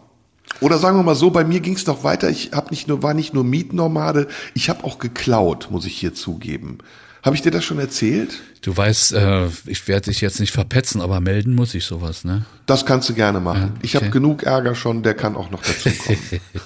Oder 0.61 0.77
sagen 0.77 0.97
wir 0.97 1.03
mal 1.03 1.15
so, 1.15 1.29
bei 1.29 1.43
mir 1.43 1.59
ging 1.59 1.75
es 1.75 1.85
noch 1.85 2.03
weiter. 2.03 2.29
Ich 2.29 2.51
hab 2.51 2.71
nicht 2.71 2.87
nur, 2.87 3.01
war 3.03 3.13
nicht 3.13 3.33
nur 3.33 3.43
Mietnomade, 3.43 4.27
ich 4.53 4.69
habe 4.69 4.83
auch 4.83 4.99
geklaut, 4.99 5.69
muss 5.71 5.85
ich 5.85 5.97
hier 5.97 6.13
zugeben. 6.13 6.79
Habe 7.23 7.35
ich 7.35 7.41
dir 7.41 7.51
das 7.51 7.65
schon 7.65 7.79
erzählt? 7.79 8.39
Du 8.61 8.75
weißt, 8.75 9.13
äh, 9.13 9.47
ich 9.65 9.87
werde 9.87 10.09
dich 10.09 10.21
jetzt 10.21 10.39
nicht 10.39 10.51
verpetzen, 10.51 11.01
aber 11.01 11.19
melden 11.19 11.53
muss 11.53 11.73
ich 11.73 11.83
sowas, 11.83 12.23
ne? 12.23 12.45
Das 12.65 12.85
kannst 12.85 13.09
du 13.09 13.13
gerne 13.13 13.39
machen. 13.41 13.73
Ich 13.81 13.95
habe 13.95 14.05
okay. 14.05 14.13
genug 14.13 14.43
Ärger 14.43 14.73
schon, 14.75 15.03
der 15.03 15.15
kann 15.15 15.35
auch 15.35 15.51
noch 15.51 15.61
dazu 15.61 15.89
kommen. 15.89 16.19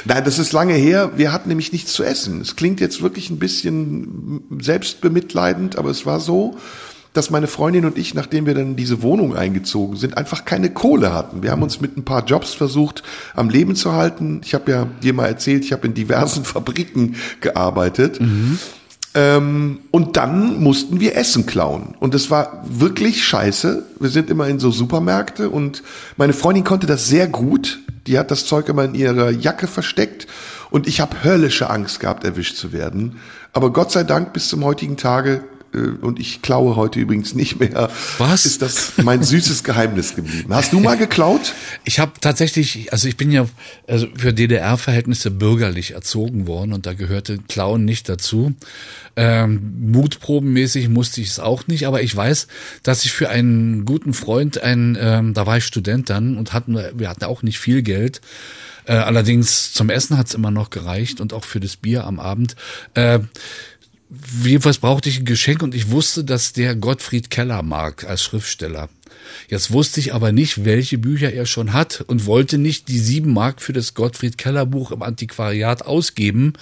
Nein, 0.07 0.25
das 0.25 0.39
ist 0.39 0.53
lange 0.53 0.75
her. 0.75 1.13
Wir 1.17 1.33
hatten 1.33 1.49
nämlich 1.49 1.73
nichts 1.73 1.93
zu 1.93 2.05
essen. 2.05 2.41
Es 2.41 2.57
klingt 2.57 2.81
jetzt 2.81 3.03
wirklich 3.03 3.29
ein 3.29 3.39
bisschen 3.39 4.43
selbstbemitleidend, 4.61 5.77
aber 5.77 5.91
es 5.91 6.07
war 6.07 6.21
so, 6.21 6.57
dass 7.17 7.31
meine 7.31 7.47
Freundin 7.47 7.85
und 7.85 7.99
ich, 7.99 8.15
nachdem 8.15 8.47
wir 8.47 8.55
dann 8.55 8.69
in 8.69 8.77
diese 8.77 9.03
Wohnung 9.03 9.35
eingezogen 9.37 9.97
sind, 9.97 10.17
einfach 10.17 10.45
keine 10.45 10.71
Kohle 10.71 11.13
hatten. 11.13 11.43
Wir 11.43 11.51
haben 11.51 11.63
uns 11.63 11.81
mit 11.81 11.97
ein 11.97 12.05
paar 12.05 12.25
Jobs 12.25 12.55
versucht, 12.55 13.03
am 13.35 13.49
Leben 13.49 13.75
zu 13.75 13.93
halten. 13.93 14.41
Ich 14.45 14.55
habe 14.55 14.71
ja 14.71 14.87
dir 15.03 15.15
mal 15.15 15.27
erzählt, 15.27 15.65
ich 15.65 15.73
habe 15.73 15.87
in 15.87 15.95
diversen 15.95 16.45
Fabriken 16.45 17.17
gearbeitet. 17.41 18.21
Ähm, 19.15 19.79
und 19.91 20.17
dann 20.19 20.63
mussten 20.63 21.01
wir 21.01 21.17
Essen 21.17 21.47
klauen. 21.47 21.95
Und 21.99 22.15
es 22.15 22.31
war 22.31 22.63
wirklich 22.69 23.25
scheiße. 23.25 23.85
Wir 23.99 24.11
sind 24.11 24.29
immer 24.29 24.47
in 24.47 24.59
so 24.59 24.71
Supermärkte 24.71 25.49
und 25.49 25.83
meine 26.19 26.35
Freundin 26.35 26.65
konnte 26.65 26.87
das 26.87 27.09
sehr 27.09 27.27
gut. 27.27 27.81
Die 28.07 28.19
hat 28.19 28.31
das 28.31 28.45
Zeug 28.45 28.69
immer 28.69 28.85
in 28.85 28.95
ihrer 28.95 29.31
Jacke 29.31 29.67
versteckt 29.67 30.27
und 30.71 30.87
ich 30.87 31.01
habe 31.01 31.25
höllische 31.25 31.71
Angst 31.71 32.01
gehabt, 32.01 32.25
erwischt 32.25 32.57
zu 32.57 32.73
werden. 32.73 33.19
Aber 33.55 33.73
Gott 33.73 33.91
sei 33.91 34.05
Dank 34.05 34.35
bis 34.35 34.49
zum 34.49 34.63
heutigen 34.65 34.99
Tage 34.99 35.45
und 35.77 36.19
ich 36.19 36.43
klaue 36.43 36.77
heute 36.77 36.99
übrigens 37.01 37.35
nicht 37.35 37.61
mehr. 37.61 37.91
Was? 38.19 38.47
Ist 38.47 38.63
das 38.63 38.93
mein 39.03 39.23
süßes 39.23 39.65
Geheimnis 39.65 40.15
geblieben? 40.15 40.53
Hast 40.55 40.73
du 40.73 40.81
mal 40.81 40.97
geklaut? 40.97 41.55
Ich 41.89 42.01
habe 42.01 42.13
tatsächlich, 42.21 42.93
also 42.93 43.07
ich 43.07 43.17
bin 43.17 43.31
ja 43.31 43.47
also 43.87 44.09
für 44.17 44.33
DDR-Verhältnisse 44.33 45.31
bürgerlich 45.31 45.93
erzogen 45.93 46.47
worden 46.49 46.73
und 46.73 46.85
da 46.85 46.95
gehörte 46.95 47.39
Klauen 47.49 47.85
nicht 47.85 48.09
dazu. 48.09 48.55
Ähm, 49.15 49.73
mutprobenmäßig 49.93 50.89
musste 50.89 51.21
ich 51.21 51.29
es 51.29 51.39
auch 51.39 51.69
nicht, 51.69 51.87
aber 51.87 52.03
ich 52.03 52.15
weiß, 52.15 52.49
dass 52.83 53.05
ich 53.05 53.13
für 53.13 53.29
einen 53.31 53.85
guten 53.85 54.15
Freund, 54.15 54.61
ein, 54.63 54.99
ähm, 55.01 55.33
da 55.33 55.47
war 55.47 55.59
ich 55.59 55.65
Student 55.65 56.11
dann 56.11 56.37
und 56.37 56.53
hatten 56.53 56.77
wir 56.77 57.09
hatten 57.09 57.25
auch 57.25 57.43
nicht 57.43 57.59
viel 57.59 57.83
Geld. 57.83 58.21
Äh, 58.87 58.95
allerdings 58.95 59.73
zum 59.73 59.91
Essen 59.91 60.17
hat's 60.17 60.35
immer 60.35 60.51
noch 60.51 60.71
gereicht 60.71 61.21
und 61.21 61.33
auch 61.33 61.45
für 61.45 61.61
das 61.61 61.77
Bier 61.77 62.05
am 62.05 62.21
Abend. 62.21 62.57
Äh, 62.95 63.21
jedenfalls 64.43 64.79
brauchte 64.79 65.09
ich 65.09 65.19
ein 65.19 65.25
Geschenk 65.25 65.63
und 65.63 65.75
ich 65.75 65.91
wusste, 65.91 66.25
dass 66.25 66.53
der 66.53 66.75
Gottfried 66.75 67.31
Keller 67.31 67.63
mag 67.63 68.05
als 68.05 68.23
Schriftsteller. 68.23 68.89
Jetzt 69.49 69.71
wusste 69.71 70.01
ich 70.01 70.15
aber 70.15 70.33
nicht, 70.33 70.65
welche 70.65 70.99
Bücher 70.99 71.33
er 71.33 71.47
schon 71.47 71.73
hat 71.73 72.05
und 72.07 72.27
wollte 72.27 72.59
nicht 72.59 72.89
die 72.89 72.99
sieben 72.99 73.33
Mark 73.33 73.63
für 73.63 73.73
das 73.73 73.95
Gottfried 73.95 74.39
Keller 74.39 74.67
Buch 74.67 74.91
im 74.91 75.03
Antiquariat 75.03 75.83
ausgeben, 75.83 76.55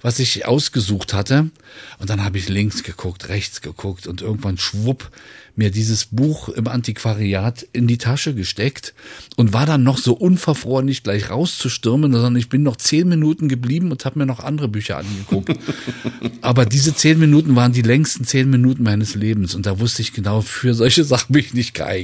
was 0.00 0.18
ich 0.18 0.46
ausgesucht 0.46 1.14
hatte. 1.14 1.50
Und 1.98 2.10
dann 2.10 2.24
habe 2.24 2.38
ich 2.38 2.48
links 2.48 2.82
geguckt, 2.82 3.28
rechts 3.28 3.60
geguckt 3.60 4.06
und 4.06 4.22
irgendwann 4.22 4.58
schwupp 4.58 5.10
mir 5.54 5.70
dieses 5.70 6.06
Buch 6.06 6.48
im 6.48 6.66
Antiquariat 6.66 7.66
in 7.72 7.86
die 7.86 7.98
Tasche 7.98 8.34
gesteckt 8.34 8.94
und 9.36 9.52
war 9.52 9.66
dann 9.66 9.82
noch 9.82 9.98
so 9.98 10.14
unverfroren, 10.14 10.86
nicht 10.86 11.04
gleich 11.04 11.30
rauszustürmen, 11.30 12.12
sondern 12.12 12.36
ich 12.36 12.48
bin 12.48 12.62
noch 12.62 12.76
zehn 12.76 13.08
Minuten 13.08 13.48
geblieben 13.48 13.90
und 13.90 14.04
habe 14.04 14.18
mir 14.18 14.26
noch 14.26 14.40
andere 14.40 14.68
Bücher 14.68 14.98
angeguckt. 14.98 15.54
Aber 16.40 16.64
diese 16.64 16.94
zehn 16.94 17.18
Minuten 17.18 17.54
waren 17.54 17.72
die 17.72 17.82
längsten 17.82 18.24
zehn 18.24 18.48
Minuten 18.48 18.82
meines 18.82 19.14
Lebens 19.14 19.54
und 19.54 19.66
da 19.66 19.78
wusste 19.78 20.02
ich 20.02 20.12
genau, 20.12 20.40
für 20.40 20.74
solche 20.74 21.04
Sachen 21.04 21.32
bin 21.32 21.44
ich 21.44 21.54
nicht 21.54 21.74
geeignet. 21.74 22.01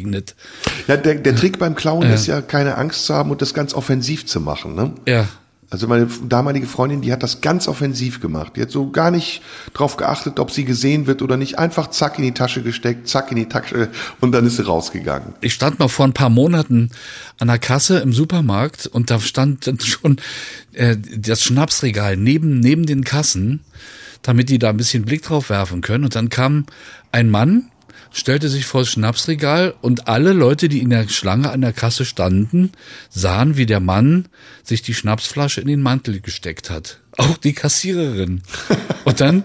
Ja, 0.87 0.97
der, 0.97 1.17
der 1.17 1.37
Trick 1.37 1.59
beim 1.59 1.75
Klauen 1.75 2.05
äh. 2.05 2.15
ist 2.15 2.27
ja 2.27 2.41
keine 2.41 2.77
Angst 2.77 3.07
zu 3.07 3.15
haben 3.15 3.31
und 3.31 3.43
das 3.43 3.55
ganz 3.55 3.75
offensiv 3.75 4.27
zu 4.27 4.41
machen. 4.41 4.75
Ne? 4.75 4.93
Ja. 5.07 5.29
Also 5.71 5.87
meine 5.87 6.09
damalige 6.27 6.67
Freundin, 6.67 7.03
die 7.03 7.13
hat 7.13 7.23
das 7.23 7.43
ganz 7.43 7.69
offensiv 7.69 8.21
gemacht. 8.21 8.55
Die 8.57 8.63
hat 8.63 8.71
so 8.71 8.91
gar 8.91 9.11
nicht 9.11 9.43
drauf 9.75 9.99
geachtet, 9.99 10.41
ob 10.41 10.51
sie 10.51 10.65
gesehen 10.65 11.07
wird 11.07 11.21
oder 11.21 11.37
nicht. 11.37 11.59
Einfach 11.59 11.91
zack 11.91 12.17
in 12.19 12.25
die 12.25 12.33
Tasche 12.33 12.63
gesteckt, 12.63 13.07
zack 13.07 13.31
in 13.31 13.37
die 13.37 13.49
Tasche 13.49 13.91
und 14.21 14.33
dann 14.33 14.47
ist 14.47 14.57
sie 14.57 14.65
rausgegangen. 14.65 15.35
Ich 15.43 15.53
stand 15.53 15.79
mal 15.79 15.89
vor 15.89 16.07
ein 16.07 16.15
paar 16.15 16.31
Monaten 16.31 16.91
an 17.39 17.49
der 17.49 17.59
Kasse 17.59 17.99
im 17.99 18.15
Supermarkt 18.15 18.87
und 18.87 19.11
da 19.11 19.21
stand 19.21 19.67
dann 19.67 19.79
schon 19.79 20.17
äh, 20.73 20.97
das 20.97 21.45
Schnapsregal 21.45 22.17
neben, 22.17 22.61
neben 22.61 22.87
den 22.87 23.05
Kassen, 23.05 23.61
damit 24.23 24.49
die 24.49 24.59
da 24.59 24.71
ein 24.71 24.79
bisschen 24.79 25.05
Blick 25.05 25.21
drauf 25.21 25.51
werfen 25.51 25.83
können. 25.83 26.05
Und 26.05 26.15
dann 26.15 26.31
kam 26.31 26.65
ein 27.13 27.29
Mann, 27.29 27.71
stellte 28.13 28.49
sich 28.49 28.67
vor 28.67 28.83
das 28.83 28.91
Schnapsregal 28.91 29.75
und 29.81 30.09
alle 30.09 30.33
Leute, 30.33 30.69
die 30.69 30.81
in 30.81 30.91
der 30.91 31.09
Schlange 31.09 31.51
an 31.51 31.61
der 31.61 31.73
Kasse 31.73 32.05
standen, 32.05 32.73
sahen, 33.11 33.57
wie 33.57 33.67
der 33.67 33.81
Mann 33.81 34.27
sich 34.63 34.83
die 34.83 34.95
Schnapsflasche 34.95 35.61
in 35.61 35.69
den 35.69 35.83
Mantel 35.83 36.21
gesteckt 36.21 36.71
hat. 36.71 37.01
Auch 37.17 37.37
die 37.37 37.53
Kassiererin. 37.53 38.43
Und 39.05 39.21
dann 39.21 39.43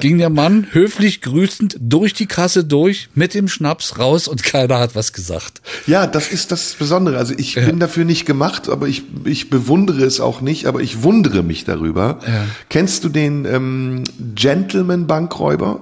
ging 0.00 0.18
der 0.18 0.28
Mann 0.30 0.66
höflich 0.72 1.22
grüßend 1.22 1.78
durch 1.80 2.12
die 2.12 2.26
Kasse 2.26 2.64
durch 2.64 3.08
mit 3.14 3.32
dem 3.32 3.48
Schnaps 3.48 3.98
raus 3.98 4.28
und 4.28 4.42
keiner 4.42 4.78
hat 4.78 4.94
was 4.94 5.14
gesagt. 5.14 5.62
Ja, 5.86 6.06
das 6.06 6.28
ist 6.28 6.52
das 6.52 6.74
Besondere. 6.74 7.16
Also 7.16 7.32
ich 7.34 7.54
ja. 7.54 7.64
bin 7.64 7.80
dafür 7.80 8.04
nicht 8.04 8.26
gemacht, 8.26 8.68
aber 8.68 8.88
ich, 8.88 9.04
ich 9.24 9.48
bewundere 9.48 10.04
es 10.04 10.20
auch 10.20 10.42
nicht, 10.42 10.66
aber 10.66 10.80
ich 10.80 11.02
wundere 11.02 11.42
mich 11.42 11.64
darüber. 11.64 12.18
Ja. 12.26 12.44
Kennst 12.68 13.04
du 13.04 13.08
den 13.08 13.46
ähm, 13.46 14.04
Gentleman-Bankräuber? 14.34 15.80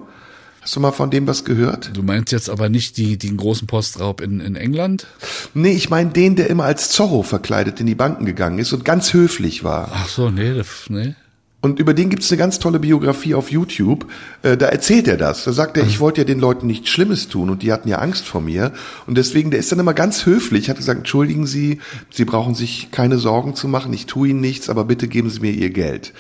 Hast 0.65 0.77
du 0.77 0.81
mal 0.81 0.93
von 0.93 1.11
dem 1.11 1.27
was 1.27 1.45
gehört? 1.45 1.91
Du 1.93 2.03
meinst 2.03 2.33
jetzt 2.33 2.49
aber 2.49 2.71
nicht 2.71 2.97
die, 2.97 3.19
den 3.19 3.37
großen 3.37 3.67
Postraub 3.67 4.23
in, 4.23 4.41
in 4.41 4.57
England? 4.57 5.07
Nee, 5.53 5.73
ich 5.73 5.91
meine 5.91 6.09
den, 6.09 6.37
der 6.37 6.49
immer 6.49 6.65
als 6.65 6.89
Zorro 6.89 7.23
verkleidet 7.23 7.81
in 7.81 7.87
die 7.87 7.95
Banken 7.95 8.25
gegangen 8.25 8.59
ist 8.59 8.73
und 8.73 8.83
ganz 8.83 9.13
höflich 9.13 9.63
war. 9.63 9.91
Ach 9.93 10.09
so, 10.09 10.31
nee, 10.31 10.55
das, 10.55 10.87
nee. 10.89 11.17
Und 11.61 11.81
über 11.81 11.93
den 11.93 12.09
gibt's 12.09 12.31
eine 12.31 12.39
ganz 12.39 12.61
tolle 12.61 12.79
Biografie 12.79 13.35
auf 13.35 13.51
YouTube. 13.51 14.07
Äh, 14.43 14.57
da 14.57 14.69
erzählt 14.69 15.07
er 15.07 15.19
das. 15.19 15.45
Da 15.45 15.53
sagt 15.53 15.77
er, 15.77 15.87
ich 15.87 16.01
wollte 16.01 16.23
ja 16.23 16.25
den 16.25 16.41
Leuten 16.41 16.67
nichts 16.67 16.89
Schlimmes 16.89 17.29
tun 17.29 17.51
und 17.51 17.63
die 17.63 17.71
hatten 17.71 17.91
ja 17.91 17.99
Angst 17.99 18.25
vor 18.25 18.41
mir. 18.41 18.73
Und 19.07 19.19
deswegen, 19.19 19.51
der 19.51 19.61
ist 19.61 19.71
dann 19.71 19.81
immer 19.81 19.93
ganz 19.93 20.25
höflich, 20.25 20.71
hat 20.71 20.79
gesagt, 20.79 21.01
entschuldigen 21.01 21.47
Sie, 21.47 21.81
Sie 22.09 22.25
brauchen 22.25 22.55
sich 22.55 22.89
keine 22.91 23.19
Sorgen 23.19 23.55
zu 23.55 23.69
machen, 23.69 23.93
ich 23.93 24.07
tue 24.07 24.29
Ihnen 24.29 24.41
nichts, 24.41 24.71
aber 24.71 24.85
bitte 24.85 25.09
geben 25.09 25.29
Sie 25.29 25.41
mir 25.41 25.53
Ihr 25.53 25.69
Geld. 25.69 26.15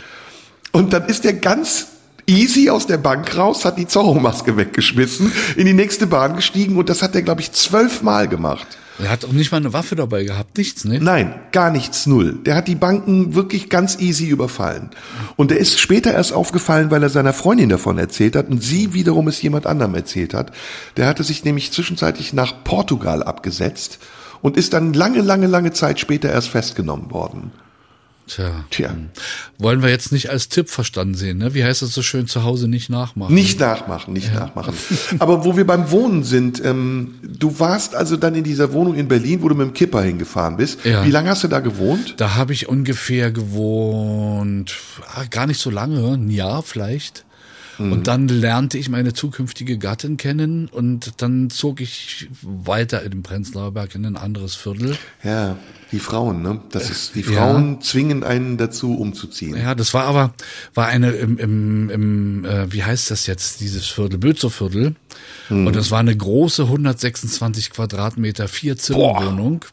Und 0.70 0.92
dann 0.92 1.06
ist 1.06 1.24
er 1.24 1.32
ganz 1.32 1.93
easy 2.26 2.70
aus 2.70 2.86
der 2.86 2.98
Bank 2.98 3.36
raus, 3.36 3.64
hat 3.64 3.78
die 3.78 3.86
Zorro-Maske 3.86 4.56
weggeschmissen, 4.56 5.32
in 5.56 5.66
die 5.66 5.72
nächste 5.72 6.06
Bahn 6.06 6.36
gestiegen 6.36 6.76
und 6.76 6.88
das 6.88 7.02
hat 7.02 7.14
er, 7.14 7.22
glaube 7.22 7.40
ich, 7.40 7.52
zwölfmal 7.52 8.28
gemacht. 8.28 8.66
Er 8.98 9.10
hat 9.10 9.24
auch 9.24 9.32
nicht 9.32 9.50
mal 9.50 9.58
eine 9.58 9.72
Waffe 9.72 9.96
dabei 9.96 10.22
gehabt, 10.22 10.56
nichts, 10.56 10.84
ne? 10.84 11.00
Nein, 11.00 11.34
gar 11.50 11.70
nichts, 11.70 12.06
null. 12.06 12.38
Der 12.46 12.54
hat 12.54 12.68
die 12.68 12.76
Banken 12.76 13.34
wirklich 13.34 13.68
ganz 13.68 13.98
easy 13.98 14.26
überfallen. 14.26 14.90
Und 15.34 15.50
er 15.50 15.58
ist 15.58 15.80
später 15.80 16.12
erst 16.12 16.32
aufgefallen, 16.32 16.92
weil 16.92 17.02
er 17.02 17.08
seiner 17.08 17.32
Freundin 17.32 17.68
davon 17.68 17.98
erzählt 17.98 18.36
hat 18.36 18.48
und 18.48 18.62
sie 18.62 18.94
wiederum 18.94 19.26
es 19.26 19.42
jemand 19.42 19.66
anderem 19.66 19.94
erzählt 19.96 20.32
hat. 20.32 20.52
Der 20.96 21.08
hatte 21.08 21.24
sich 21.24 21.44
nämlich 21.44 21.72
zwischenzeitlich 21.72 22.32
nach 22.32 22.62
Portugal 22.62 23.24
abgesetzt 23.24 23.98
und 24.42 24.56
ist 24.56 24.74
dann 24.74 24.92
lange, 24.92 25.22
lange, 25.22 25.48
lange 25.48 25.72
Zeit 25.72 25.98
später 25.98 26.30
erst 26.30 26.48
festgenommen 26.48 27.10
worden. 27.10 27.50
Tja. 28.26 28.64
Tja. 28.70 28.94
Wollen 29.58 29.82
wir 29.82 29.90
jetzt 29.90 30.10
nicht 30.10 30.30
als 30.30 30.48
Tipp 30.48 30.70
verstanden 30.70 31.14
sehen, 31.14 31.38
ne? 31.38 31.52
Wie 31.54 31.62
heißt 31.62 31.82
es 31.82 31.92
so 31.92 32.02
schön, 32.02 32.26
zu 32.26 32.42
Hause 32.42 32.68
nicht 32.68 32.88
nachmachen? 32.88 33.34
Nicht 33.34 33.60
nachmachen, 33.60 34.14
nicht 34.14 34.32
ja. 34.32 34.40
nachmachen. 34.40 34.74
Aber 35.18 35.44
wo 35.44 35.56
wir 35.56 35.66
beim 35.66 35.90
Wohnen 35.90 36.24
sind, 36.24 36.64
ähm, 36.64 37.16
du 37.22 37.60
warst 37.60 37.94
also 37.94 38.16
dann 38.16 38.34
in 38.34 38.44
dieser 38.44 38.72
Wohnung 38.72 38.94
in 38.94 39.08
Berlin, 39.08 39.42
wo 39.42 39.48
du 39.48 39.54
mit 39.54 39.66
dem 39.66 39.74
Kipper 39.74 40.02
hingefahren 40.02 40.56
bist. 40.56 40.84
Ja. 40.84 41.04
Wie 41.04 41.10
lange 41.10 41.28
hast 41.28 41.44
du 41.44 41.48
da 41.48 41.60
gewohnt? 41.60 42.14
Da 42.16 42.34
habe 42.34 42.54
ich 42.54 42.68
ungefähr 42.68 43.30
gewohnt, 43.30 44.74
ah, 45.14 45.24
gar 45.30 45.46
nicht 45.46 45.60
so 45.60 45.70
lange, 45.70 46.14
ein 46.14 46.30
Jahr 46.30 46.62
vielleicht. 46.62 47.24
Mhm. 47.78 47.92
Und 47.92 48.06
dann 48.06 48.28
lernte 48.28 48.78
ich 48.78 48.88
meine 48.88 49.12
zukünftige 49.12 49.78
Gattin 49.78 50.16
kennen 50.16 50.68
und 50.68 51.22
dann 51.22 51.50
zog 51.50 51.80
ich 51.80 52.28
weiter 52.42 53.02
in 53.02 53.10
den 53.10 53.22
Prenzlauer 53.22 53.72
Berg 53.72 53.94
in 53.94 54.04
ein 54.06 54.16
anderes 54.16 54.54
Viertel. 54.54 54.96
Ja, 55.22 55.56
die 55.92 55.98
Frauen, 55.98 56.42
ne? 56.42 56.60
Das 56.70 56.90
ist, 56.90 57.14
die 57.14 57.22
Frauen 57.22 57.74
ja. 57.74 57.80
zwingen 57.80 58.24
einen 58.24 58.56
dazu, 58.56 58.94
umzuziehen. 58.94 59.56
Ja, 59.56 59.74
das 59.74 59.94
war 59.94 60.04
aber, 60.04 60.34
war 60.74 60.86
eine 60.86 61.12
im, 61.12 61.38
im, 61.38 61.90
im 61.90 62.44
äh, 62.44 62.72
wie 62.72 62.82
heißt 62.82 63.10
das 63.10 63.26
jetzt, 63.26 63.60
dieses 63.60 63.86
Viertel, 63.86 64.18
Bözoviertel. 64.18 64.96
Mhm. 65.48 65.66
Und 65.66 65.76
das 65.76 65.90
war 65.90 66.00
eine 66.00 66.16
große 66.16 66.64
126 66.64 67.70
Quadratmeter 67.70 68.48
Vierzimmerwohnung. 68.48 69.64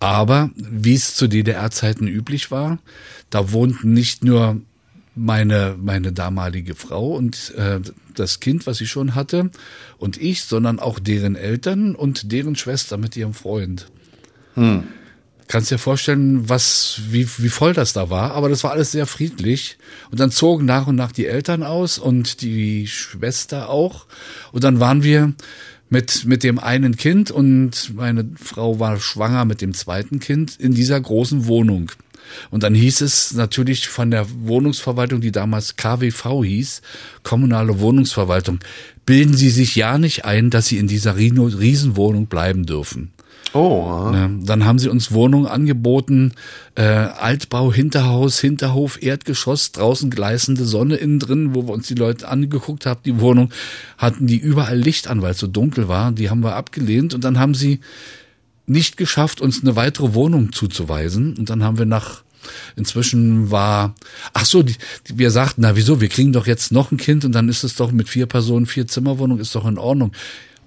Aber 0.00 0.50
wie 0.56 0.94
es 0.94 1.14
zu 1.14 1.28
DDR-Zeiten 1.28 2.08
üblich 2.08 2.50
war, 2.50 2.78
da 3.30 3.52
wohnten 3.52 3.92
nicht 3.92 4.24
nur 4.24 4.60
meine, 5.14 5.76
meine 5.80 6.12
damalige 6.12 6.74
Frau 6.74 7.14
und 7.14 7.54
äh, 7.56 7.80
das 8.14 8.40
Kind, 8.40 8.66
was 8.66 8.78
sie 8.78 8.86
schon 8.86 9.14
hatte, 9.14 9.50
und 9.98 10.20
ich, 10.20 10.44
sondern 10.44 10.78
auch 10.78 10.98
deren 10.98 11.36
Eltern 11.36 11.94
und 11.94 12.32
deren 12.32 12.56
Schwester 12.56 12.96
mit 12.96 13.16
ihrem 13.16 13.34
Freund. 13.34 13.86
Hm. 14.54 14.84
Kannst 15.46 15.70
dir 15.70 15.78
vorstellen, 15.78 16.48
was, 16.48 17.00
wie, 17.10 17.28
wie 17.38 17.48
voll 17.48 17.74
das 17.74 17.92
da 17.92 18.08
war, 18.08 18.32
aber 18.32 18.48
das 18.48 18.64
war 18.64 18.72
alles 18.72 18.92
sehr 18.92 19.06
friedlich. 19.06 19.76
Und 20.10 20.18
dann 20.18 20.30
zogen 20.30 20.64
nach 20.64 20.86
und 20.86 20.96
nach 20.96 21.12
die 21.12 21.26
Eltern 21.26 21.62
aus 21.62 21.98
und 21.98 22.40
die 22.40 22.86
Schwester 22.86 23.68
auch. 23.68 24.06
Und 24.52 24.64
dann 24.64 24.80
waren 24.80 25.02
wir 25.02 25.34
mit, 25.90 26.24
mit 26.24 26.44
dem 26.44 26.58
einen 26.58 26.96
Kind 26.96 27.30
und 27.30 27.94
meine 27.94 28.30
Frau 28.36 28.80
war 28.80 28.98
schwanger 28.98 29.44
mit 29.44 29.60
dem 29.60 29.74
zweiten 29.74 30.18
Kind 30.18 30.58
in 30.58 30.74
dieser 30.74 30.98
großen 30.98 31.46
Wohnung. 31.46 31.92
Und 32.50 32.62
dann 32.62 32.74
hieß 32.74 33.00
es 33.00 33.32
natürlich 33.32 33.88
von 33.88 34.10
der 34.10 34.26
Wohnungsverwaltung, 34.30 35.20
die 35.20 35.32
damals 35.32 35.76
KWV 35.76 36.44
hieß, 36.44 36.82
kommunale 37.22 37.80
Wohnungsverwaltung, 37.80 38.60
bilden 39.06 39.34
Sie 39.34 39.50
sich 39.50 39.76
ja 39.76 39.98
nicht 39.98 40.24
ein, 40.24 40.50
dass 40.50 40.66
Sie 40.66 40.78
in 40.78 40.86
dieser 40.86 41.16
Riesenwohnung 41.16 42.26
bleiben 42.26 42.66
dürfen. 42.66 43.12
Oh. 43.54 44.10
Ja, 44.12 44.28
dann 44.42 44.64
haben 44.64 44.80
sie 44.80 44.88
uns 44.88 45.12
Wohnungen 45.12 45.46
angeboten, 45.46 46.32
äh, 46.74 46.82
Altbau, 46.82 47.72
Hinterhaus, 47.72 48.40
Hinterhof, 48.40 49.00
Erdgeschoss, 49.00 49.70
draußen 49.70 50.10
gleißende 50.10 50.64
Sonne 50.64 50.96
innen 50.96 51.20
drin, 51.20 51.54
wo 51.54 51.68
wir 51.68 51.72
uns 51.72 51.86
die 51.86 51.94
Leute 51.94 52.28
angeguckt 52.28 52.84
haben, 52.84 53.00
die 53.04 53.20
Wohnung, 53.20 53.50
hatten 53.96 54.26
die 54.26 54.38
überall 54.38 54.76
Licht 54.76 55.06
an, 55.06 55.22
weil 55.22 55.30
es 55.30 55.38
so 55.38 55.46
dunkel 55.46 55.86
war. 55.86 56.10
Die 56.10 56.30
haben 56.30 56.42
wir 56.42 56.56
abgelehnt 56.56 57.14
und 57.14 57.22
dann 57.22 57.38
haben 57.38 57.54
sie 57.54 57.78
nicht 58.66 58.96
geschafft, 58.96 59.40
uns 59.40 59.62
eine 59.62 59.76
weitere 59.76 60.14
Wohnung 60.14 60.52
zuzuweisen. 60.52 61.36
Und 61.36 61.50
dann 61.50 61.62
haben 61.62 61.78
wir 61.78 61.86
nach 61.86 62.24
Inzwischen 62.76 63.50
war, 63.50 63.94
ach 64.32 64.44
so, 64.44 64.62
die, 64.62 64.76
die, 65.08 65.18
wir 65.18 65.30
sagten, 65.30 65.62
na 65.62 65.76
wieso, 65.76 66.00
wir 66.02 66.08
kriegen 66.08 66.32
doch 66.32 66.46
jetzt 66.46 66.72
noch 66.72 66.90
ein 66.92 66.98
Kind 66.98 67.24
und 67.24 67.32
dann 67.32 67.48
ist 67.48 67.64
es 67.64 67.74
doch 67.74 67.90
mit 67.90 68.08
vier 68.08 68.26
Personen, 68.26 68.66
vier 68.66 68.86
Zimmerwohnung, 68.86 69.38
ist 69.38 69.54
doch 69.54 69.66
in 69.66 69.78
Ordnung. 69.78 70.12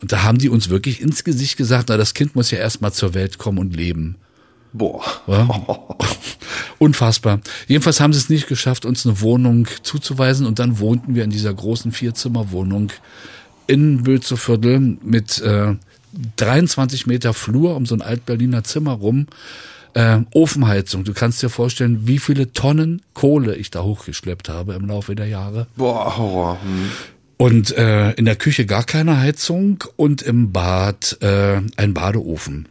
Und 0.01 0.11
da 0.11 0.23
haben 0.23 0.37
die 0.37 0.49
uns 0.49 0.69
wirklich 0.69 1.01
ins 1.01 1.23
Gesicht 1.23 1.57
gesagt, 1.57 1.89
na 1.89 1.97
das 1.97 2.13
Kind 2.13 2.35
muss 2.35 2.51
ja 2.51 2.59
erstmal 2.59 2.93
zur 2.93 3.13
Welt 3.13 3.37
kommen 3.37 3.59
und 3.59 3.75
leben. 3.75 4.15
Boah. 4.73 5.03
Ja. 5.27 5.47
Unfassbar. 6.77 7.41
Jedenfalls 7.67 7.99
haben 7.99 8.13
sie 8.13 8.19
es 8.19 8.29
nicht 8.29 8.47
geschafft, 8.47 8.85
uns 8.85 9.05
eine 9.05 9.21
Wohnung 9.21 9.67
zuzuweisen 9.81 10.45
und 10.45 10.59
dann 10.59 10.79
wohnten 10.79 11.15
wir 11.15 11.23
in 11.23 11.31
dieser 11.31 11.53
großen 11.53 11.91
Vierzimmerwohnung 11.91 12.91
in 13.65 14.03
Bülzeviertel 14.03 14.97
mit 15.01 15.41
äh, 15.41 15.75
23 16.37 17.07
Meter 17.07 17.33
Flur 17.33 17.75
um 17.75 17.85
so 17.85 17.95
ein 17.95 18.01
Altberliner 18.01 18.63
Zimmer 18.63 18.93
rum. 18.93 19.27
Äh, 19.93 20.19
Ofenheizung. 20.31 21.03
Du 21.03 21.13
kannst 21.13 21.41
dir 21.41 21.49
vorstellen, 21.49 22.05
wie 22.05 22.19
viele 22.19 22.53
Tonnen 22.53 23.01
Kohle 23.13 23.55
ich 23.55 23.71
da 23.71 23.83
hochgeschleppt 23.83 24.49
habe 24.49 24.73
im 24.73 24.85
Laufe 24.87 25.15
der 25.15 25.27
Jahre. 25.27 25.67
Boah, 25.75 26.17
Horror. 26.17 26.61
Hm. 26.61 26.89
Und 27.37 27.75
äh, 27.77 28.11
in 28.11 28.25
der 28.25 28.35
Küche 28.35 28.65
gar 28.65 28.83
keine 28.83 29.19
Heizung 29.19 29.83
und 29.95 30.21
im 30.21 30.51
Bad 30.51 31.17
äh, 31.21 31.61
ein 31.77 31.93
Badeofen. 31.93 32.67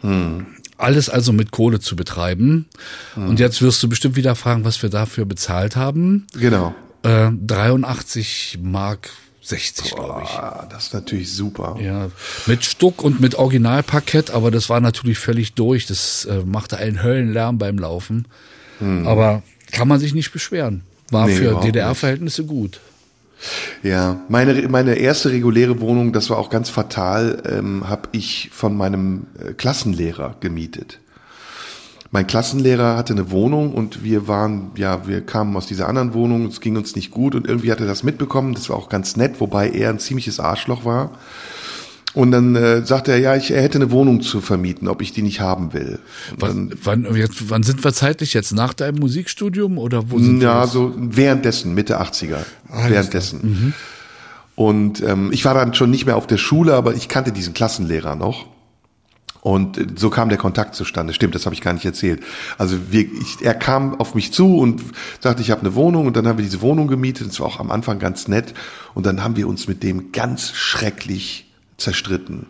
Hm. 0.00 0.46
Alles 0.76 1.08
also 1.08 1.32
mit 1.32 1.50
Kohle 1.50 1.80
zu 1.80 1.96
betreiben. 1.96 2.66
Hm. 3.14 3.28
Und 3.28 3.40
jetzt 3.40 3.62
wirst 3.62 3.82
du 3.82 3.88
bestimmt 3.88 4.16
wieder 4.16 4.34
fragen, 4.34 4.64
was 4.64 4.82
wir 4.82 4.90
dafür 4.90 5.24
bezahlt 5.24 5.76
haben. 5.76 6.26
Genau. 6.38 6.74
Äh, 7.02 7.30
83 7.30 8.58
Mark 8.62 9.10
60, 9.44 9.94
glaube 9.94 10.22
ich. 10.24 10.30
Das 10.70 10.86
ist 10.86 10.94
natürlich 10.94 11.32
super. 11.32 11.76
Ja, 11.80 12.08
mit 12.46 12.64
Stuck 12.64 13.02
und 13.02 13.20
mit 13.20 13.34
Originalparkett, 13.34 14.30
aber 14.30 14.50
das 14.50 14.70
war 14.70 14.80
natürlich 14.80 15.18
völlig 15.18 15.54
durch. 15.54 15.86
Das 15.86 16.24
äh, 16.24 16.42
machte 16.44 16.78
einen 16.78 17.02
Höllenlärm 17.02 17.58
beim 17.58 17.78
Laufen. 17.78 18.26
Hm. 18.78 19.06
Aber 19.06 19.42
kann 19.70 19.88
man 19.88 20.00
sich 20.00 20.14
nicht 20.14 20.32
beschweren. 20.32 20.82
War 21.10 21.26
nee, 21.26 21.36
für 21.36 21.60
DDR-Verhältnisse 21.60 22.44
gut. 22.44 22.80
Ja, 23.82 24.20
meine, 24.28 24.68
meine 24.68 24.94
erste 24.94 25.30
reguläre 25.30 25.80
Wohnung, 25.80 26.12
das 26.12 26.30
war 26.30 26.38
auch 26.38 26.48
ganz 26.48 26.70
fatal, 26.70 27.42
ähm, 27.46 27.88
habe 27.88 28.08
ich 28.12 28.50
von 28.52 28.74
meinem 28.76 29.26
äh, 29.38 29.52
Klassenlehrer 29.52 30.36
gemietet. 30.40 31.00
Mein 32.14 32.28
Klassenlehrer 32.28 32.96
hatte 32.96 33.12
eine 33.12 33.32
Wohnung 33.32 33.74
und 33.74 34.04
wir 34.04 34.28
waren, 34.28 34.70
ja, 34.76 35.08
wir 35.08 35.20
kamen 35.20 35.56
aus 35.56 35.66
dieser 35.66 35.88
anderen 35.88 36.14
Wohnung, 36.14 36.46
es 36.46 36.60
ging 36.60 36.76
uns 36.76 36.94
nicht 36.94 37.10
gut 37.10 37.34
und 37.34 37.48
irgendwie 37.48 37.72
hat 37.72 37.80
er 37.80 37.88
das 37.88 38.04
mitbekommen, 38.04 38.54
das 38.54 38.70
war 38.70 38.76
auch 38.76 38.88
ganz 38.88 39.16
nett, 39.16 39.40
wobei 39.40 39.68
er 39.68 39.90
ein 39.90 39.98
ziemliches 39.98 40.38
Arschloch 40.38 40.84
war. 40.84 41.10
Und 42.14 42.30
dann 42.30 42.54
äh, 42.54 42.86
sagte 42.86 43.10
er, 43.10 43.18
ja, 43.18 43.34
ich, 43.34 43.50
er 43.50 43.60
hätte 43.60 43.78
eine 43.78 43.90
Wohnung 43.90 44.20
zu 44.20 44.40
vermieten, 44.40 44.86
ob 44.86 45.02
ich 45.02 45.10
die 45.10 45.22
nicht 45.22 45.40
haben 45.40 45.72
will. 45.72 45.98
Wann, 46.38 46.72
wann, 46.84 47.16
jetzt, 47.16 47.50
wann 47.50 47.64
sind 47.64 47.82
wir 47.82 47.92
zeitlich 47.92 48.32
jetzt? 48.32 48.52
Nach 48.52 48.74
deinem 48.74 49.00
Musikstudium 49.00 49.76
oder 49.76 50.12
wo 50.12 50.20
sind 50.20 50.40
ja, 50.40 50.54
wir? 50.54 50.60
Ja, 50.60 50.66
so 50.68 50.94
währenddessen, 50.96 51.74
Mitte 51.74 52.00
80er. 52.00 52.44
Ah, 52.70 52.90
währenddessen. 52.90 53.40
Mhm. 53.42 53.72
Und 54.54 55.02
ähm, 55.02 55.30
ich 55.32 55.44
war 55.44 55.54
dann 55.54 55.74
schon 55.74 55.90
nicht 55.90 56.06
mehr 56.06 56.16
auf 56.16 56.28
der 56.28 56.38
Schule, 56.38 56.74
aber 56.74 56.94
ich 56.94 57.08
kannte 57.08 57.32
diesen 57.32 57.54
Klassenlehrer 57.54 58.14
noch. 58.14 58.53
Und 59.44 60.00
so 60.00 60.08
kam 60.08 60.30
der 60.30 60.38
Kontakt 60.38 60.74
zustande. 60.74 61.12
Stimmt, 61.12 61.34
das 61.34 61.44
habe 61.44 61.54
ich 61.54 61.60
gar 61.60 61.74
nicht 61.74 61.84
erzählt. 61.84 62.22
Also 62.56 62.78
wir, 62.90 63.02
ich, 63.02 63.42
er 63.42 63.52
kam 63.52 64.00
auf 64.00 64.14
mich 64.14 64.32
zu 64.32 64.56
und 64.56 64.82
sagte, 65.20 65.42
ich 65.42 65.50
habe 65.50 65.60
eine 65.60 65.74
Wohnung 65.74 66.06
und 66.06 66.16
dann 66.16 66.26
haben 66.26 66.38
wir 66.38 66.44
diese 66.44 66.62
Wohnung 66.62 66.88
gemietet. 66.88 67.28
Das 67.28 67.40
war 67.40 67.48
auch 67.48 67.60
am 67.60 67.70
Anfang 67.70 67.98
ganz 67.98 68.26
nett. 68.26 68.54
Und 68.94 69.04
dann 69.04 69.22
haben 69.22 69.36
wir 69.36 69.46
uns 69.46 69.68
mit 69.68 69.82
dem 69.82 70.12
ganz 70.12 70.52
schrecklich 70.52 71.52
zerstritten. 71.76 72.46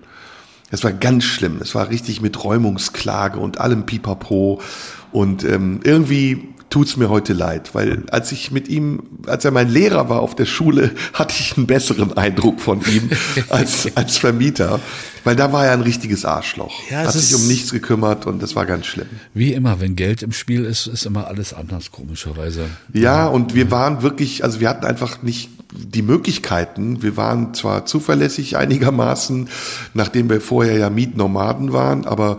Es 0.71 0.85
war 0.85 0.93
ganz 0.93 1.25
schlimm. 1.25 1.59
Es 1.61 1.75
war 1.75 1.91
richtig 1.91 2.21
mit 2.21 2.45
Räumungsklage 2.45 3.41
und 3.41 3.59
allem 3.59 3.87
Pipapo. 3.87 4.63
Und 5.11 5.43
ähm, 5.43 5.81
irgendwie 5.83 6.55
tut's 6.71 6.97
mir 6.97 7.09
heute 7.09 7.33
leid, 7.33 7.75
weil 7.75 8.05
als 8.11 8.33
ich 8.33 8.51
mit 8.51 8.69
ihm, 8.69 9.03
als 9.27 9.45
er 9.45 9.51
mein 9.51 9.69
Lehrer 9.69 10.09
war 10.09 10.21
auf 10.21 10.35
der 10.35 10.47
Schule, 10.47 10.93
hatte 11.13 11.35
ich 11.39 11.57
einen 11.57 11.67
besseren 11.67 12.17
Eindruck 12.17 12.61
von 12.61 12.81
ihm 12.83 13.11
als, 13.49 13.97
als 13.97 14.17
Vermieter, 14.17 14.81
weil 15.25 15.37
da 15.37 15.53
war 15.53 15.67
er 15.67 15.73
ein 15.73 15.81
richtiges 15.81 16.25
Arschloch. 16.25 16.73
Ja, 16.91 16.99
Hat 16.99 17.13
sich 17.13 17.35
um 17.35 17.47
nichts 17.49 17.73
gekümmert 17.73 18.27
und 18.27 18.43
das 18.43 18.55
war 18.55 18.67
ganz 18.67 18.87
schlimm. 18.87 19.09
Wie 19.33 19.53
immer, 19.53 19.81
wenn 19.81 19.97
Geld 19.97 20.23
im 20.23 20.33
Spiel 20.33 20.65
ist, 20.65 20.87
ist 20.87 21.07
immer 21.07 21.27
alles 21.27 21.53
anders, 21.53 21.91
komischerweise. 21.91 22.67
Ja, 22.93 23.27
und 23.27 23.55
wir 23.55 23.71
waren 23.71 24.03
wirklich, 24.03 24.45
also 24.45 24.61
wir 24.61 24.69
hatten 24.69 24.85
einfach 24.85 25.23
nicht 25.23 25.51
die 25.75 26.03
Möglichkeiten. 26.03 27.03
Wir 27.03 27.17
waren 27.17 27.53
zwar 27.55 27.85
zuverlässig 27.85 28.57
einigermaßen, 28.57 29.49
nachdem 29.93 30.31
wir 30.31 30.41
vorher 30.41 30.77
ja 30.77 30.91
Mietnomaden 30.91 31.73
waren, 31.73 32.07
aber 32.07 32.39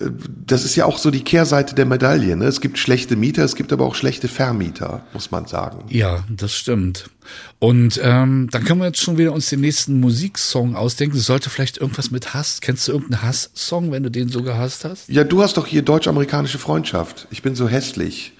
äh, 0.00 0.06
das 0.46 0.64
ist 0.64 0.76
ja 0.76 0.86
auch 0.86 0.98
so 0.98 1.10
die 1.10 1.22
Kehrseite 1.22 1.74
der 1.74 1.86
Medaille. 1.86 2.36
Ne? 2.36 2.46
Es 2.46 2.60
gibt 2.60 2.78
schlechte 2.78 3.16
Mieter, 3.16 3.44
es 3.44 3.54
gibt 3.54 3.72
aber 3.72 3.84
auch 3.84 3.94
schlechte 3.94 4.28
Vermieter, 4.28 5.02
muss 5.12 5.30
man 5.30 5.46
sagen. 5.46 5.84
Ja, 5.88 6.24
das 6.28 6.54
stimmt. 6.54 7.10
Und 7.58 8.00
ähm, 8.02 8.48
dann 8.50 8.64
können 8.64 8.80
wir 8.80 8.86
jetzt 8.86 9.00
schon 9.00 9.18
wieder 9.18 9.32
uns 9.32 9.50
den 9.50 9.60
nächsten 9.60 10.00
Musiksong 10.00 10.76
ausdenken. 10.76 11.16
Es 11.16 11.26
sollte 11.26 11.50
vielleicht 11.50 11.78
irgendwas 11.78 12.10
mit 12.10 12.32
Hass. 12.32 12.60
Kennst 12.60 12.88
du 12.88 12.92
irgendeinen 12.92 13.22
Hass-Song, 13.22 13.92
wenn 13.92 14.02
du 14.02 14.10
den 14.10 14.28
so 14.28 14.42
gehasst 14.42 14.84
hast? 14.84 15.08
Ja, 15.08 15.24
du 15.24 15.42
hast 15.42 15.56
doch 15.56 15.66
hier 15.66 15.82
deutsch-amerikanische 15.82 16.58
Freundschaft. 16.58 17.26
Ich 17.30 17.42
bin 17.42 17.54
so 17.54 17.68
hässlich. 17.68 18.32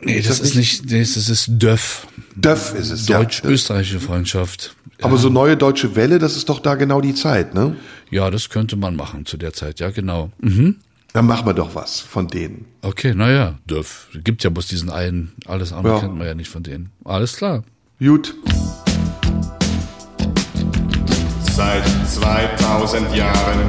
Nee, 0.00 0.18
das, 0.18 0.38
das 0.38 0.40
ist 0.40 0.54
nicht, 0.56 0.90
nee, 0.90 1.00
das 1.00 1.16
ist 1.16 1.46
Döff. 1.48 2.06
Döff 2.36 2.74
ist 2.74 2.90
es, 2.90 3.06
Deutsch-österreichische 3.06 4.00
Freundschaft. 4.00 4.76
Aber 5.00 5.18
so 5.18 5.30
neue 5.30 5.56
deutsche 5.56 5.96
Welle, 5.96 6.18
das 6.18 6.36
ist 6.36 6.48
doch 6.48 6.60
da 6.60 6.74
genau 6.74 7.00
die 7.00 7.14
Zeit, 7.14 7.54
ne? 7.54 7.76
Ja, 8.10 8.30
das 8.30 8.48
könnte 8.48 8.76
man 8.76 8.96
machen 8.96 9.26
zu 9.26 9.36
der 9.36 9.52
Zeit, 9.52 9.80
ja, 9.80 9.90
genau. 9.90 10.30
Mhm. 10.40 10.76
Dann 11.12 11.26
machen 11.26 11.46
wir 11.46 11.54
doch 11.54 11.74
was 11.74 12.00
von 12.00 12.28
denen. 12.28 12.66
Okay, 12.82 13.14
naja, 13.14 13.58
Döff. 13.66 14.08
Gibt 14.24 14.42
ja 14.42 14.50
bloß 14.50 14.66
diesen 14.66 14.90
einen, 14.90 15.32
alles 15.46 15.72
andere 15.72 15.94
ja. 15.94 16.00
kennt 16.00 16.16
man 16.16 16.26
ja 16.26 16.34
nicht 16.34 16.50
von 16.50 16.62
denen. 16.62 16.90
Alles 17.04 17.36
klar. 17.36 17.62
Gut. 18.04 18.34
Seit 21.40 21.84
2000 22.06 23.16
Jahren 23.16 23.60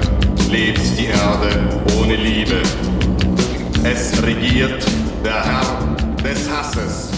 lebt 0.51 0.81
die 0.99 1.05
Erde 1.05 1.81
ohne 1.97 2.15
Liebe. 2.17 2.61
Es 3.86 4.21
regiert 4.21 4.86
der 5.23 5.41
Herr 5.41 5.95
des 6.21 6.49
Hasses. 6.49 7.11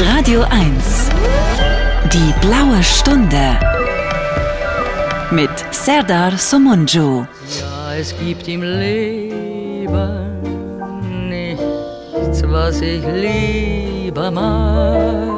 Radio 0.00 0.42
1. 0.50 1.10
Die 2.12 2.34
blaue 2.40 2.82
Stunde. 2.82 3.56
Mit 5.30 5.50
Serdar 5.70 6.36
Somunju. 6.36 7.24
Ja, 7.60 7.94
es 7.94 8.12
gibt 8.18 8.48
im 8.48 8.62
Leben 8.62 10.40
nichts, 11.28 12.42
was 12.42 12.80
ich 12.80 13.04
lieber 13.06 14.32
mag, 14.32 15.37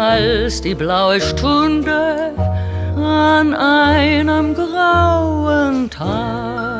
als 0.00 0.62
die 0.62 0.74
blaue 0.74 1.20
Stunde 1.20 2.32
an 2.96 3.54
einem 3.54 4.54
grauen 4.54 5.90
Tag. 5.90 6.70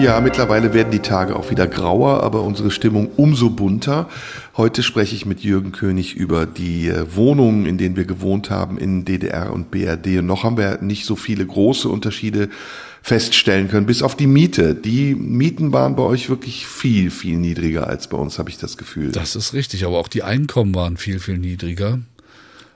Ja, 0.00 0.20
mittlerweile 0.22 0.72
werden 0.72 0.90
die 0.90 1.00
Tage 1.00 1.36
auch 1.36 1.50
wieder 1.50 1.66
grauer, 1.66 2.22
aber 2.22 2.42
unsere 2.42 2.70
Stimmung 2.70 3.10
umso 3.16 3.50
bunter. 3.50 4.08
Heute 4.56 4.82
spreche 4.82 5.14
ich 5.14 5.26
mit 5.26 5.40
Jürgen 5.40 5.72
König 5.72 6.14
über 6.16 6.46
die 6.46 6.88
äh, 6.88 7.14
Wohnungen, 7.14 7.66
in 7.66 7.76
denen 7.76 7.96
wir 7.96 8.06
gewohnt 8.06 8.50
haben 8.50 8.78
in 8.78 9.04
DDR 9.04 9.52
und 9.52 9.70
BRD. 9.70 10.18
Und 10.18 10.26
noch 10.26 10.44
haben 10.44 10.56
wir 10.56 10.80
nicht 10.80 11.04
so 11.04 11.14
viele 11.14 11.44
große 11.44 11.90
Unterschiede 11.90 12.48
feststellen 13.06 13.68
können, 13.68 13.86
bis 13.86 14.02
auf 14.02 14.16
die 14.16 14.26
Miete. 14.26 14.74
Die 14.74 15.14
Mieten 15.14 15.72
waren 15.72 15.94
bei 15.94 16.02
euch 16.02 16.28
wirklich 16.28 16.66
viel, 16.66 17.12
viel 17.12 17.36
niedriger 17.36 17.86
als 17.86 18.08
bei 18.08 18.16
uns, 18.16 18.40
habe 18.40 18.50
ich 18.50 18.58
das 18.58 18.76
Gefühl. 18.76 19.12
Das 19.12 19.36
ist 19.36 19.52
richtig, 19.52 19.86
aber 19.86 19.98
auch 19.98 20.08
die 20.08 20.24
Einkommen 20.24 20.74
waren 20.74 20.96
viel, 20.96 21.20
viel 21.20 21.38
niedriger. 21.38 22.00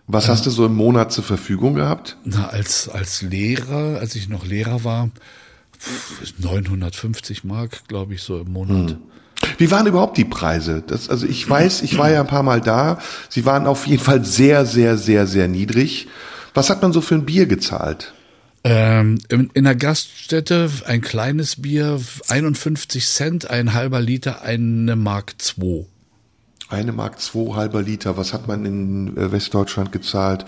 Was 0.07 0.29
hast 0.29 0.47
du 0.47 0.51
so 0.51 0.67
im 0.67 0.77
Monat 0.77 1.11
zur 1.11 1.25
Verfügung 1.25 1.75
gehabt? 1.75 2.17
Na, 2.23 2.47
als, 2.47 2.89
als 2.89 3.23
Lehrer, 3.23 3.99
als 3.99 4.15
ich 4.15 4.29
noch 4.29 4.47
Lehrer 4.47 4.85
war, 4.85 5.11
950 6.39 7.43
Mark, 7.43 7.89
glaube 7.89 8.15
ich, 8.15 8.23
so 8.23 8.39
im 8.39 8.53
Monat. 8.53 8.91
Hm. 8.91 8.99
Wie 9.59 9.73
waren 9.73 9.89
überhaupt 9.89 10.17
die 10.17 10.25
Preise? 10.25 10.85
Das, 10.87 11.11
also 11.11 11.27
ich 11.27 11.51
weiß, 11.51 11.83
ich 11.83 11.99
war 11.99 12.09
ja 12.09 12.21
ein 12.21 12.29
paar 12.29 12.45
Mal 12.45 12.61
da. 12.61 13.01
Sie 13.29 13.47
waren 13.47 13.67
auf 13.67 13.85
jeden 13.89 14.03
Fall 14.03 14.25
sehr, 14.25 14.65
sehr, 14.65 14.97
sehr, 14.97 15.27
sehr 15.27 15.49
niedrig. 15.49 16.07
Was 16.55 16.71
hat 16.71 16.83
man 16.83 16.93
so 16.93 17.01
für 17.01 17.17
ein 17.17 17.27
Bier 17.27 17.47
gezahlt? 17.47 18.15
Ähm, 18.63 19.19
in, 19.29 19.51
in 19.55 19.65
der 19.65 19.75
Gaststätte 19.75 20.71
ein 20.87 21.01
kleines 21.01 21.63
Bier, 21.63 22.01
51 22.29 23.07
Cent, 23.07 23.51
ein 23.51 23.73
halber 23.73 24.01
Liter, 24.01 24.43
eine 24.43 24.97
Mark 24.97 25.35
2. 25.39 25.87
Eine 26.71 26.93
Mark 26.93 27.21
zwei 27.21 27.57
halber 27.57 27.83
Liter. 27.83 28.17
Was 28.17 28.33
hat 28.33 28.47
man 28.47 28.65
in 28.65 29.17
äh, 29.17 29.33
Westdeutschland 29.33 29.91
gezahlt? 29.91 30.45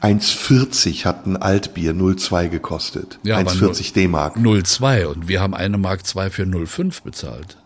1,40 0.00 1.04
hat 1.04 1.26
ein 1.26 1.36
Altbier 1.36 1.92
0,2 1.92 2.48
gekostet. 2.48 3.18
Ja, 3.24 3.36
1,40 3.36 3.92
D-Mark. 3.92 4.36
0,2 4.36 5.04
und 5.04 5.28
wir 5.28 5.42
haben 5.42 5.54
eine 5.54 5.76
Mark 5.76 6.06
2 6.06 6.30
für 6.30 6.44
0,5 6.44 7.02
bezahlt. 7.02 7.58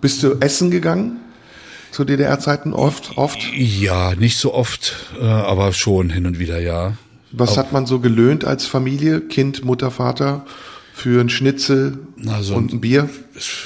Bist 0.00 0.22
du 0.22 0.34
essen 0.38 0.70
gegangen? 0.70 1.18
Zu 1.90 2.04
DDR-Zeiten 2.04 2.72
oft, 2.72 3.16
oft? 3.16 3.38
Ja, 3.52 4.14
nicht 4.14 4.36
so 4.36 4.54
oft, 4.54 4.94
äh, 5.20 5.24
aber 5.24 5.72
schon 5.72 6.10
hin 6.10 6.26
und 6.26 6.38
wieder, 6.38 6.60
ja. 6.60 6.96
Was 7.32 7.56
hat 7.56 7.72
man 7.72 7.86
so 7.86 8.00
gelöhnt 8.00 8.44
als 8.44 8.66
Familie? 8.66 9.20
Kind, 9.20 9.64
Mutter, 9.64 9.90
Vater? 9.90 10.44
für 10.94 11.20
ein 11.20 11.28
Schnitzel 11.28 11.98
Na, 12.16 12.42
so 12.42 12.54
und 12.54 12.72
ein- 12.72 12.76
ein 12.76 12.80
Bier? 12.80 13.10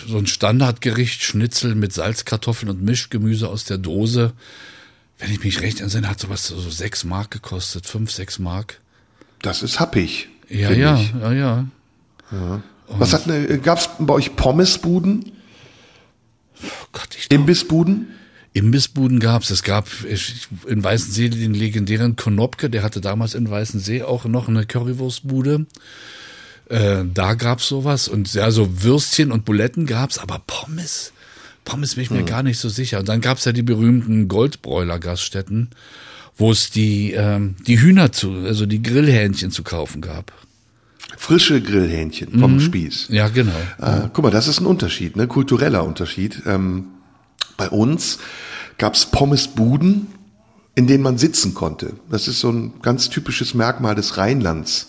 So 0.08 0.18
ein 0.18 0.26
Standardgericht, 0.26 1.22
Schnitzel 1.22 1.76
mit 1.76 1.92
Salzkartoffeln 1.92 2.68
und 2.68 2.82
Mischgemüse 2.82 3.48
aus 3.48 3.64
der 3.64 3.78
Dose. 3.78 4.32
Wenn 5.20 5.30
ich 5.30 5.44
mich 5.44 5.61
recht 5.61 5.80
entsinne, 5.80 6.08
hat 6.08 6.18
sowas 6.18 6.44
so 6.48 6.58
sechs 6.70 7.04
Mark 7.04 7.30
gekostet, 7.30 7.86
fünf, 7.86 8.11
sechs 8.11 8.40
Mark. 8.40 8.80
Das 9.42 9.62
ist 9.62 9.78
happig. 9.78 10.28
Ja, 10.48 10.72
ja, 10.72 10.96
ich. 11.00 11.14
ja, 11.20 11.32
ja. 11.32 11.66
Was 12.88 13.12
hat 13.12 13.28
ne, 13.28 13.61
gab's 13.61 13.90
bei 14.00 14.14
euch 14.14 14.34
Pommesbuden, 14.34 15.30
Oh 16.64 16.86
Gott, 16.92 17.11
ich 17.16 17.30
Imbissbuden? 17.30 18.08
Imbissbuden 18.53 19.20
gab's. 19.20 19.51
Es 19.51 19.62
gab 19.62 19.86
in 20.66 20.82
Weißensee 20.82 21.28
den 21.28 21.55
legendären 21.55 22.16
Konopke, 22.16 22.68
der 22.68 22.82
hatte 22.82 23.01
damals 23.01 23.34
in 23.34 23.48
Weißensee 23.48 24.03
auch 24.03 24.24
noch 24.24 24.48
eine 24.48 24.66
Currywurstbude. 24.66 25.66
Äh, 26.68 27.05
da 27.12 27.34
gab's 27.34 27.68
sowas 27.68 28.09
und 28.09 28.32
ja, 28.34 28.51
so 28.51 28.82
Würstchen 28.82 29.30
und 29.32 29.44
Buletten 29.44 29.86
gab's, 29.86 30.18
aber 30.18 30.40
Pommes, 30.46 31.12
Pommes 31.64 31.94
bin 31.94 32.05
ich 32.05 32.11
mir 32.11 32.24
gar 32.24 32.42
nicht 32.42 32.59
so 32.59 32.68
sicher. 32.68 33.01
Und 33.01 33.09
dann 33.09 33.20
gab's 33.20 33.44
ja 33.44 33.53
die 33.53 33.62
berühmten 33.62 34.26
Goldbräuler-Gaststätten, 34.28 35.70
wo 36.36 36.51
es 36.51 36.70
die 36.70 37.14
die, 37.16 37.55
die 37.66 37.80
Hühner 37.80 38.12
zu, 38.12 38.32
also 38.32 38.66
die 38.66 38.82
Grillhähnchen 38.82 39.51
zu 39.51 39.62
kaufen 39.62 40.01
gab. 40.01 40.32
Frische 41.16 41.61
Grillhähnchen 41.61 42.38
vom 42.38 42.55
Mhm. 42.55 42.61
Spieß. 42.61 43.09
Ja, 43.11 43.28
genau. 43.28 43.53
Ah, 43.78 44.09
guck 44.12 44.24
mal, 44.24 44.30
das 44.30 44.48
ist 44.48 44.61
ein 44.61 44.66
Unterschied, 44.66 45.16
ne? 45.16 45.26
kultureller 45.26 45.84
Unterschied. 45.84 46.42
Ähm, 46.46 46.86
bei 47.57 47.68
uns 47.68 48.18
gab's 48.78 49.07
Pommesbuden, 49.07 50.07
in 50.74 50.86
denen 50.86 51.03
man 51.03 51.18
sitzen 51.18 51.55
konnte. 51.55 51.95
Das 52.11 52.28
ist 52.28 52.41
so 52.41 52.51
ein 52.51 52.72
ganz 52.82 53.11
typisches 53.11 53.55
Merkmal 53.55 53.95
des 53.95 54.16
Rheinlands. 54.16 54.88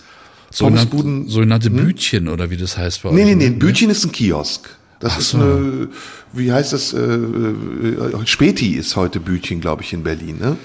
Sogenannte, 0.51 0.97
sogenannte 1.27 1.69
Bütchen 1.69 2.27
oder 2.27 2.49
wie 2.49 2.57
das 2.57 2.77
heißt 2.77 3.03
bei 3.03 3.11
Nee, 3.11 3.21
euch. 3.21 3.27
nee, 3.27 3.35
nee, 3.35 3.49
ne? 3.49 3.55
ein 3.55 3.59
Bütchen 3.59 3.89
ist 3.89 4.03
ein 4.05 4.11
Kiosk. 4.11 4.69
Das 4.99 5.13
Ach 5.13 5.19
ist 5.19 5.29
so. 5.31 5.37
eine, 5.37 5.89
wie 6.33 6.51
heißt 6.51 6.73
das, 6.73 6.93
äh, 6.93 6.99
äh, 6.99 8.25
Späti 8.25 8.73
ist 8.75 8.95
heute 8.95 9.19
Bütchen, 9.19 9.59
glaube 9.61 9.81
ich, 9.81 9.93
in 9.93 10.03
Berlin, 10.03 10.37
ne? 10.39 10.57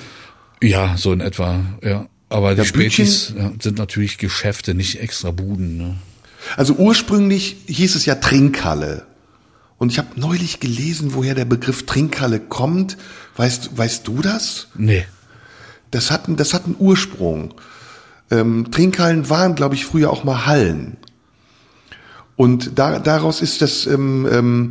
Ja, 0.63 0.97
so 0.97 1.13
in 1.13 1.21
etwa, 1.21 1.61
ja. 1.83 2.07
Aber 2.29 2.53
die 2.55 2.59
Ja, 2.59 2.65
Spätis 2.65 3.33
sind 3.61 3.79
natürlich 3.79 4.19
Geschäfte, 4.19 4.75
nicht 4.75 5.01
extra 5.01 5.31
Buden. 5.31 5.77
Ne? 5.79 5.95
Also 6.57 6.75
ursprünglich 6.75 7.57
hieß 7.67 7.95
es 7.95 8.05
ja 8.07 8.17
Trinkhalle. 8.17 9.07
Und 9.79 9.93
ich 9.93 9.99
habe 9.99 10.09
neulich 10.19 10.59
gelesen, 10.61 11.15
woher 11.15 11.35
der 11.35 11.45
Begriff 11.45 11.85
Trinkhalle 11.87 12.41
kommt. 12.41 12.97
Weißt, 13.37 13.77
weißt 13.77 14.07
du 14.09 14.23
das? 14.23 14.69
Nee. 14.75 15.05
Das 15.91 16.11
hat, 16.11 16.27
einen- 16.27 16.37
das 16.37 16.55
hat 16.55 16.65
einen 16.65 16.77
Ursprung. 16.79 17.55
Ähm, 18.31 18.71
Trinkhallen 18.71 19.29
waren, 19.29 19.55
glaube 19.55 19.75
ich, 19.75 19.85
früher 19.85 20.11
auch 20.11 20.25
mal 20.25 20.47
Hallen. 20.47 20.97
Und 22.37 22.79
da, 22.79 22.99
daraus 22.99 23.41
ist 23.41 23.63
das 23.63 23.87
ähm, 23.87 24.27
ähm, 24.31 24.71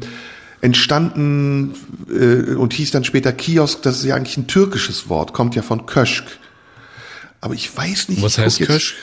entstanden 0.62 1.74
äh, 2.10 2.54
und 2.56 2.74
hieß 2.74 2.92
dann 2.92 3.04
später 3.04 3.32
Kiosk. 3.32 3.82
Das 3.84 3.98
ist 3.98 4.06
ja 4.06 4.16
eigentlich 4.16 4.38
ein 4.38 4.48
türkisches 4.48 5.08
Wort, 5.10 5.34
kommt 5.34 5.56
ja 5.56 5.62
von 5.62 5.86
Köschk. 5.86 6.26
Aber 7.42 7.54
ich 7.54 7.76
weiß 7.76 8.10
nicht. 8.10 8.22
Was 8.22 8.38
heißt 8.38 8.60
Köschk? 8.68 8.96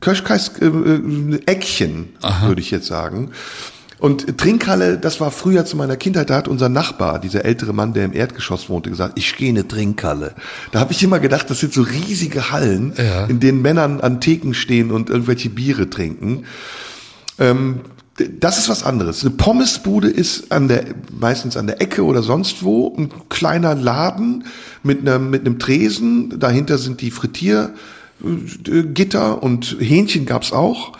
Köschk 0.00 0.28
heißt 0.30 0.62
äh, 0.62 0.66
äh, 0.66 1.40
Eckchen, 1.46 2.10
würde 2.46 2.60
ich 2.60 2.70
jetzt 2.70 2.86
sagen. 2.86 3.32
Und 4.00 4.38
Trinkhalle, 4.38 4.96
das 4.98 5.20
war 5.20 5.30
früher 5.30 5.66
zu 5.66 5.76
meiner 5.76 5.96
Kindheit, 5.96 6.30
da 6.30 6.36
hat 6.36 6.48
unser 6.48 6.70
Nachbar, 6.70 7.18
dieser 7.18 7.44
ältere 7.44 7.74
Mann, 7.74 7.92
der 7.92 8.06
im 8.06 8.14
Erdgeschoss 8.14 8.70
wohnte, 8.70 8.88
gesagt, 8.88 9.18
ich 9.18 9.36
gehe 9.36 9.50
in 9.50 9.58
eine 9.58 9.68
Trinkhalle. 9.68 10.34
Da 10.72 10.80
habe 10.80 10.92
ich 10.92 11.02
immer 11.02 11.20
gedacht, 11.20 11.50
das 11.50 11.60
sind 11.60 11.74
so 11.74 11.82
riesige 11.82 12.50
Hallen, 12.50 12.94
Ja. 12.96 13.26
in 13.26 13.40
denen 13.40 13.60
Männern 13.60 14.00
an 14.00 14.20
Theken 14.20 14.54
stehen 14.54 14.90
und 14.90 15.10
irgendwelche 15.10 15.50
Biere 15.50 15.90
trinken. 15.90 16.44
Ähm, 17.38 17.80
das 18.38 18.58
ist 18.58 18.68
was 18.68 18.82
anderes. 18.84 19.22
Eine 19.22 19.30
Pommesbude 19.32 20.08
ist 20.08 20.52
an 20.52 20.68
der, 20.68 20.84
meistens 21.18 21.56
an 21.56 21.66
der 21.66 21.80
Ecke 21.80 22.04
oder 22.04 22.22
sonst 22.22 22.62
wo, 22.62 22.94
ein 22.96 23.10
kleiner 23.28 23.74
Laden 23.74 24.44
mit 24.82 25.00
einem, 25.06 25.30
mit 25.30 25.46
einem 25.46 25.58
Tresen. 25.58 26.38
Dahinter 26.38 26.78
sind 26.78 27.00
die 27.00 27.10
Frittiergitter 27.10 29.42
und 29.42 29.76
Hähnchen 29.80 30.26
gab's 30.26 30.52
auch. 30.52 30.92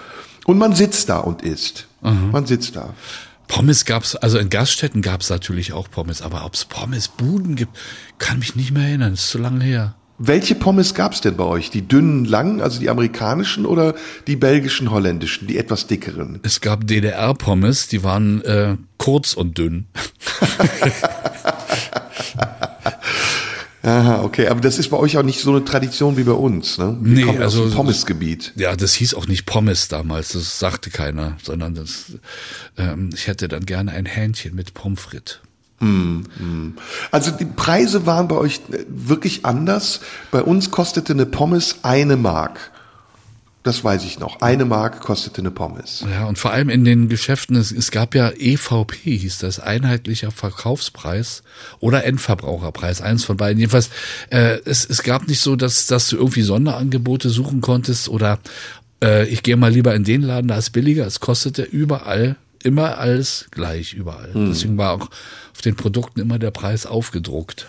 Und 0.47 0.59
man 0.59 0.75
sitzt 0.75 1.09
da 1.11 1.19
und 1.19 1.43
isst. 1.43 1.87
Man 2.01 2.47
sitzt 2.47 2.77
da. 2.77 2.95
Pommes 3.49 3.85
gab's, 3.85 4.15
also 4.15 4.39
in 4.39 4.49
Gaststätten 4.49 5.03
gab's 5.03 5.29
natürlich 5.29 5.73
auch 5.73 5.91
Pommes, 5.91 6.23
aber 6.23 6.45
ob's 6.45 6.65
Pommesbuden 6.65 7.57
gibt, 7.57 7.77
kann 8.19 8.39
mich 8.39 8.55
nicht 8.55 8.71
mehr 8.71 8.87
erinnern. 8.87 9.15
ist 9.15 9.29
zu 9.29 9.39
lange 9.39 9.65
her. 9.65 9.97
Welche 10.19 10.55
Pommes 10.55 10.95
gab's 10.95 11.21
denn 11.23 11.37
bei 11.37 11.45
euch? 11.45 11.71
Die 11.71 11.89
dünnen, 11.89 12.27
langen, 12.27 12.61
also 12.61 12.79
die 12.79 12.91
amerikanischen 12.91 13.65
oder 13.67 13.95
die 14.27 14.37
belgischen, 14.37 14.91
holländischen, 14.91 15.49
die 15.49 15.57
etwas 15.57 15.87
dickeren? 15.87 16.39
Es 16.43 16.61
gab 16.61 16.87
DDR-Pommes, 16.87 17.89
die 17.89 18.05
waren 18.05 18.43
äh, 18.43 18.77
kurz 18.99 19.33
und 19.33 19.57
dünn. 19.57 19.87
Aha, 23.83 24.23
okay. 24.23 24.49
Aber 24.49 24.61
das 24.61 24.79
ist 24.79 24.91
bei 24.91 24.97
euch 24.99 25.17
auch 25.17 25.23
nicht 25.23 25.41
so 25.41 25.51
eine 25.51 25.65
Tradition 25.65 26.17
wie 26.17 26.25
bei 26.25 26.33
uns, 26.33 26.77
ne? 26.79 26.97
Wir 27.01 27.27
Nee, 27.27 27.39
also- 27.39 27.63
aus 27.65 27.69
dem 27.71 27.77
Pommesgebiet. 27.77 28.53
Ja, 28.57 28.77
das 28.77 28.93
hieß 28.95 29.15
auch 29.15 29.27
nicht 29.27 29.47
Pommes 29.47 29.89
damals, 29.89 30.31
das 30.31 30.59
sagte 30.59 30.91
keiner, 30.91 31.37
sondern 31.43 31.75
das, 31.75 32.13
ähm, 32.77 33.11
ich 33.15 33.27
hätte 33.27 33.49
dann 33.49 33.65
gerne 33.65 33.93
ein 33.93 34.05
Hähnchen 34.07 34.55
mit 34.55 34.75
Pommes 34.75 35.01
frites. 35.01 35.41
Also 37.11 37.31
die 37.31 37.47
Preise 37.47 38.05
waren 38.05 38.29
bei 38.29 38.37
euch 38.37 38.61
äh, 38.71 38.85
wirklich 38.89 39.47
anders. 39.47 40.01
Bei 40.31 40.43
uns 40.43 40.71
kostete 40.71 41.15
eine 41.15 41.25
Pommes 41.25 41.77
eine 41.83 42.19
Mark. 42.19 42.70
Das 43.63 43.85
weiß 43.85 44.05
ich 44.05 44.19
noch. 44.19 44.41
Eine 44.41 44.65
Mark 44.65 45.01
kostete 45.01 45.43
eine 45.43 45.51
Pommes. 45.51 46.03
Ja, 46.11 46.25
und 46.25 46.39
vor 46.39 46.51
allem 46.51 46.71
in 46.71 46.87
den 46.87 47.11
Geschäften, 47.11 47.57
es, 47.57 47.71
es 47.73 47.91
gab 47.91 48.15
ja 48.15 48.31
EVP, 48.31 49.19
hieß 49.19 49.39
das, 49.39 49.61
einheitlicher 49.61 50.31
Verkaufspreis 50.31 51.43
oder 51.79 52.05
Endverbraucherpreis, 52.05 53.03
eins 53.03 53.25
von 53.25 53.37
beiden. 53.37 53.59
Jedenfalls, 53.59 53.91
äh, 54.31 54.61
es, 54.65 54.87
es 54.89 55.03
gab 55.03 55.29
nicht 55.29 55.41
so, 55.41 55.57
dass, 55.57 55.87
dass 55.87 56.09
du 56.09 56.17
irgendwie 56.17 56.41
Sonderangebote 56.41 57.29
suchen 57.29 57.61
konntest 57.61 58.09
oder 58.09 58.39
äh, 59.05 59.27
ich 59.27 59.43
gehe 59.43 59.57
mal 59.57 59.71
lieber 59.71 59.95
in 59.95 60.05
den 60.05 60.23
Laden, 60.23 60.49
da 60.49 60.57
ist 60.57 60.71
billiger. 60.71 61.07
Es 61.07 61.21
kostete 61.21 61.63
überall, 61.63 62.37
immer 62.63 62.97
alles 62.97 63.47
gleich, 63.51 63.93
überall. 63.93 64.31
Deswegen 64.35 64.79
war 64.79 64.93
auch 64.93 65.11
auf 65.53 65.61
den 65.63 65.77
Produkten 65.77 66.21
immer 66.21 66.39
der 66.39 66.51
Preis 66.51 66.87
aufgedruckt. 66.87 67.67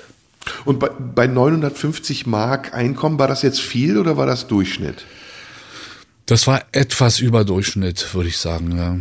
Und 0.63 0.79
bei, 0.79 0.89
bei 0.89 1.27
950 1.27 2.27
Mark 2.27 2.73
Einkommen, 2.73 3.19
war 3.19 3.27
das 3.27 3.41
jetzt 3.41 3.59
viel 3.59 3.97
oder 3.97 4.15
war 4.15 4.25
das 4.25 4.47
Durchschnitt? 4.47 5.05
Das 6.25 6.47
war 6.47 6.61
etwas 6.71 7.19
über 7.19 7.43
Durchschnitt, 7.43 8.13
würde 8.13 8.29
ich 8.29 8.37
sagen. 8.37 8.77
Ja. 8.77 8.97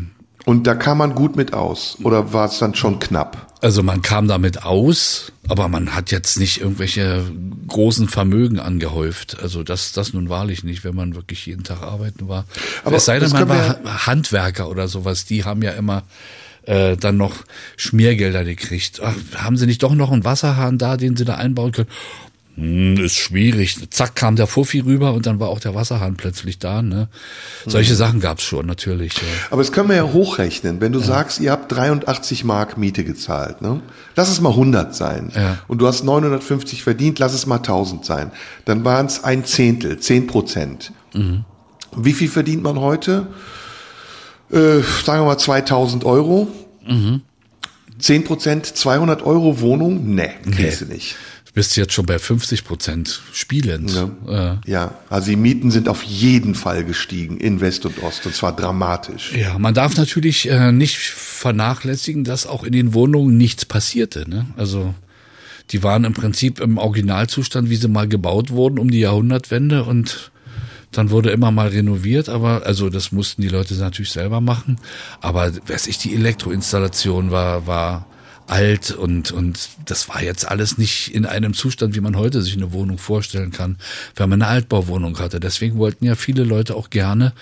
Und 0.47 0.67
da 0.67 0.75
kam 0.75 0.99
man 0.99 1.15
gut 1.15 1.37
mit 1.37 1.53
aus. 1.53 1.97
Oder 2.03 2.33
war 2.33 2.47
es 2.47 2.59
dann 2.59 2.75
schon 2.75 2.99
knapp? 2.99 3.47
Also 3.61 3.83
man 3.83 4.01
kam 4.01 4.27
damit 4.27 4.63
aus, 4.63 5.33
aber 5.49 5.69
man 5.69 5.95
hat 5.95 6.11
jetzt 6.11 6.39
nicht 6.39 6.63
irgendwelche 6.63 7.23
großen 7.69 8.09
Vermögen 8.09 8.59
angehäuft. 8.59 9.39
Also 9.43 9.63
das, 9.63 9.93
das 9.93 10.15
nun 10.15 10.31
wahrlich 10.31 10.65
nicht, 10.65 10.83
wenn 10.83 10.95
man 10.95 11.15
wirklich 11.15 11.45
jeden 11.45 11.63
Tag 11.63 11.83
arbeiten 11.83 12.27
war. 12.27 12.47
Aber 12.85 12.97
es 12.97 13.05
sei 13.05 13.19
denn, 13.19 13.31
man 13.31 13.49
war 13.49 14.07
Handwerker 14.07 14.71
oder 14.71 14.89
sowas, 14.89 15.27
die 15.27 15.45
haben 15.45 15.61
ja 15.63 15.73
immer 15.73 16.05
äh, 16.63 16.97
dann 16.97 17.19
noch 17.19 17.35
Schmiergelder 17.77 18.45
gekriegt. 18.45 19.01
Ach, 19.05 19.15
haben 19.37 19.59
sie 19.59 19.67
nicht 19.67 19.83
doch 19.83 19.95
noch 19.95 20.11
einen 20.11 20.25
Wasserhahn 20.25 20.79
da, 20.79 20.97
den 20.97 21.17
sie 21.17 21.27
da 21.27 21.35
einbauen 21.35 21.73
können? 21.73 21.89
Hm, 22.61 22.99
ist 22.99 23.17
schwierig. 23.17 23.79
Zack, 23.89 24.15
kam 24.15 24.37
der 24.37 24.47
Fuffi 24.47 24.81
rüber 24.81 25.15
und 25.15 25.25
dann 25.25 25.41
war 25.41 25.49
auch 25.49 25.61
der 25.61 25.75
Wasserhahn 25.75 26.17
plötzlich 26.17 26.59
da. 26.59 26.83
Ne? 26.83 27.09
Solche 27.65 27.95
Sachen 27.95 28.21
gab's 28.21 28.43
schon, 28.43 28.67
natürlich. 28.67 29.15
Ja. 29.15 29.23
Aber 29.51 29.63
das 29.63 29.73
können 29.73 29.89
wir 29.89 29.97
ja 29.97 30.13
hochrechnen. 30.13 30.79
Wenn 30.83 30.93
du 30.93 30.99
sagst, 30.99 31.41
ihr 31.41 31.53
habt 31.53 31.73
83 31.73 32.45
Mark 32.45 32.77
Miete 32.77 33.03
gezahlt, 33.03 33.63
ne? 33.63 33.81
Lass 34.15 34.29
es 34.29 34.43
mal 34.43 34.51
100 34.51 34.95
sein. 34.95 35.33
Ja. 35.35 35.59
Und 35.69 35.79
du 35.79 35.87
hast 35.87 36.05
950 36.05 36.83
verdient, 36.83 37.19
lass 37.19 37.33
es 37.33 37.47
mal 37.47 37.57
1000 37.57 38.05
sein. 38.05 38.31
Dann 38.67 38.85
waren 38.85 39.07
es 39.07 39.25
ein 39.25 39.47
Zehntel, 39.47 39.99
10 39.99 40.27
Prozent. 40.27 40.93
Wie 41.97 42.13
viel 42.13 42.29
verdient 42.29 42.63
man 42.63 42.79
heute? 42.79 43.29
Äh, 44.51 44.83
sagen 45.05 45.23
wir 45.23 45.25
mal 45.25 45.39
2000 45.39 46.05
Euro. 46.05 46.49
10 47.99 48.25
Prozent, 48.25 48.67
200 48.67 49.23
Euro 49.23 49.61
Wohnung? 49.61 50.15
Nee, 50.15 50.31
kriegst 50.51 50.83
du 50.83 50.87
nicht. 50.87 51.17
Du 51.51 51.55
bist 51.55 51.77
jetzt 51.77 51.93
schon 51.93 52.07
bei 52.07 52.21
50 52.21 52.65
Prozent 52.65 53.23
spielend. 53.33 53.91
Ja. 53.93 54.59
Äh, 54.65 54.71
Ja, 54.71 54.95
also 55.09 55.31
die 55.31 55.37
Mieten 55.37 55.73
sind 55.73 55.89
auf 55.89 56.05
jeden 56.05 56.55
Fall 56.55 56.85
gestiegen 56.85 57.39
in 57.39 57.61
West 57.61 57.85
und 57.87 58.01
Ost 58.05 58.25
und 58.25 58.37
zwar 58.37 58.55
dramatisch. 58.55 59.33
Ja, 59.35 59.59
man 59.59 59.75
darf 59.75 59.97
natürlich 59.97 60.49
äh, 60.49 60.71
nicht 60.71 60.97
vernachlässigen, 60.99 62.23
dass 62.23 62.47
auch 62.47 62.63
in 62.63 62.71
den 62.73 62.95
Wohnungen 62.95 63.37
nichts 63.37 63.65
passierte. 63.65 64.31
Ne? 64.31 64.47
Also 64.57 64.95
die 65.71 65.83
waren 65.83 66.05
im 66.05 66.13
Prinzip 66.13 66.61
im 66.61 66.79
Originalzustand, 66.79 67.69
wie 67.69 67.77
sie 67.77 67.89
mal 67.89 68.07
gebaut 68.07 68.51
wurden 68.51 68.79
um 68.79 68.89
die 68.89 69.01
Jahrhundertwende 69.01 69.83
und 69.83 70.31
dann 70.93 71.11
wurde 71.11 71.31
immer 71.31 71.51
mal 71.51 71.69
renoviert, 71.69 72.29
aber 72.29 72.65
also 72.65 72.91
das 72.91 73.11
mussten 73.11 73.43
die 73.43 73.49
Leute 73.49 73.75
natürlich 73.75 74.11
selber 74.13 74.41
machen. 74.41 74.79
Aber 75.21 75.53
weiß 75.67 75.89
ich, 75.89 75.99
die 75.99 76.15
Elektroinstallation 76.15 77.33
war 77.33 77.67
war 77.67 78.07
alt 78.51 78.91
und, 78.91 79.31
und 79.31 79.71
das 79.85 80.09
war 80.09 80.23
jetzt 80.23 80.49
alles 80.49 80.77
nicht 80.77 81.15
in 81.15 81.25
einem 81.25 81.55
Zustand, 81.55 81.95
wie 81.95 82.01
man 82.01 82.17
heute 82.17 82.43
sich 82.43 82.57
eine 82.57 82.73
Wohnung 82.73 82.99
vorstellen 82.99 83.53
kann, 83.53 83.77
wenn 84.17 84.29
man 84.29 84.43
eine 84.43 84.51
Altbauwohnung 84.51 85.19
hatte. 85.19 85.39
Deswegen 85.39 85.79
wollten 85.79 86.05
ja 86.05 86.17
viele 86.17 86.43
Leute 86.43 86.75
auch 86.75 86.91
gerne 86.91 87.33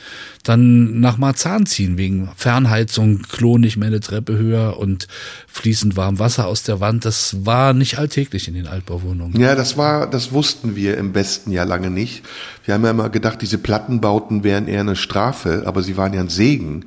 dann 0.42 1.00
nach 1.00 1.18
Marzahn 1.18 1.66
ziehen, 1.66 1.96
wegen 1.96 2.30
Fernheizung, 2.36 3.22
Klo 3.22 3.58
nicht 3.58 3.76
mehr 3.76 3.88
eine 3.88 4.00
Treppe 4.00 4.36
höher 4.36 4.78
und 4.78 5.08
fließend 5.46 5.96
warm 5.96 6.18
Wasser 6.18 6.46
aus 6.46 6.62
der 6.62 6.80
Wand. 6.80 7.04
Das 7.04 7.44
war 7.44 7.72
nicht 7.72 7.98
alltäglich 7.98 8.46
in 8.48 8.54
den 8.54 8.66
Altbauwohnungen. 8.66 9.40
Ja, 9.40 9.54
das 9.54 9.76
war, 9.76 10.08
das 10.08 10.32
wussten 10.32 10.76
wir 10.76 10.98
im 10.98 11.14
Westen 11.14 11.52
ja 11.52 11.64
lange 11.64 11.90
nicht. 11.90 12.22
Wir 12.64 12.74
haben 12.74 12.84
ja 12.84 12.90
immer 12.90 13.08
gedacht, 13.08 13.40
diese 13.40 13.58
Plattenbauten 13.58 14.44
wären 14.44 14.68
eher 14.68 14.80
eine 14.80 14.96
Strafe, 14.96 15.62
aber 15.64 15.82
sie 15.82 15.96
waren 15.96 16.12
ja 16.12 16.20
ein 16.20 16.28
Segen. 16.28 16.86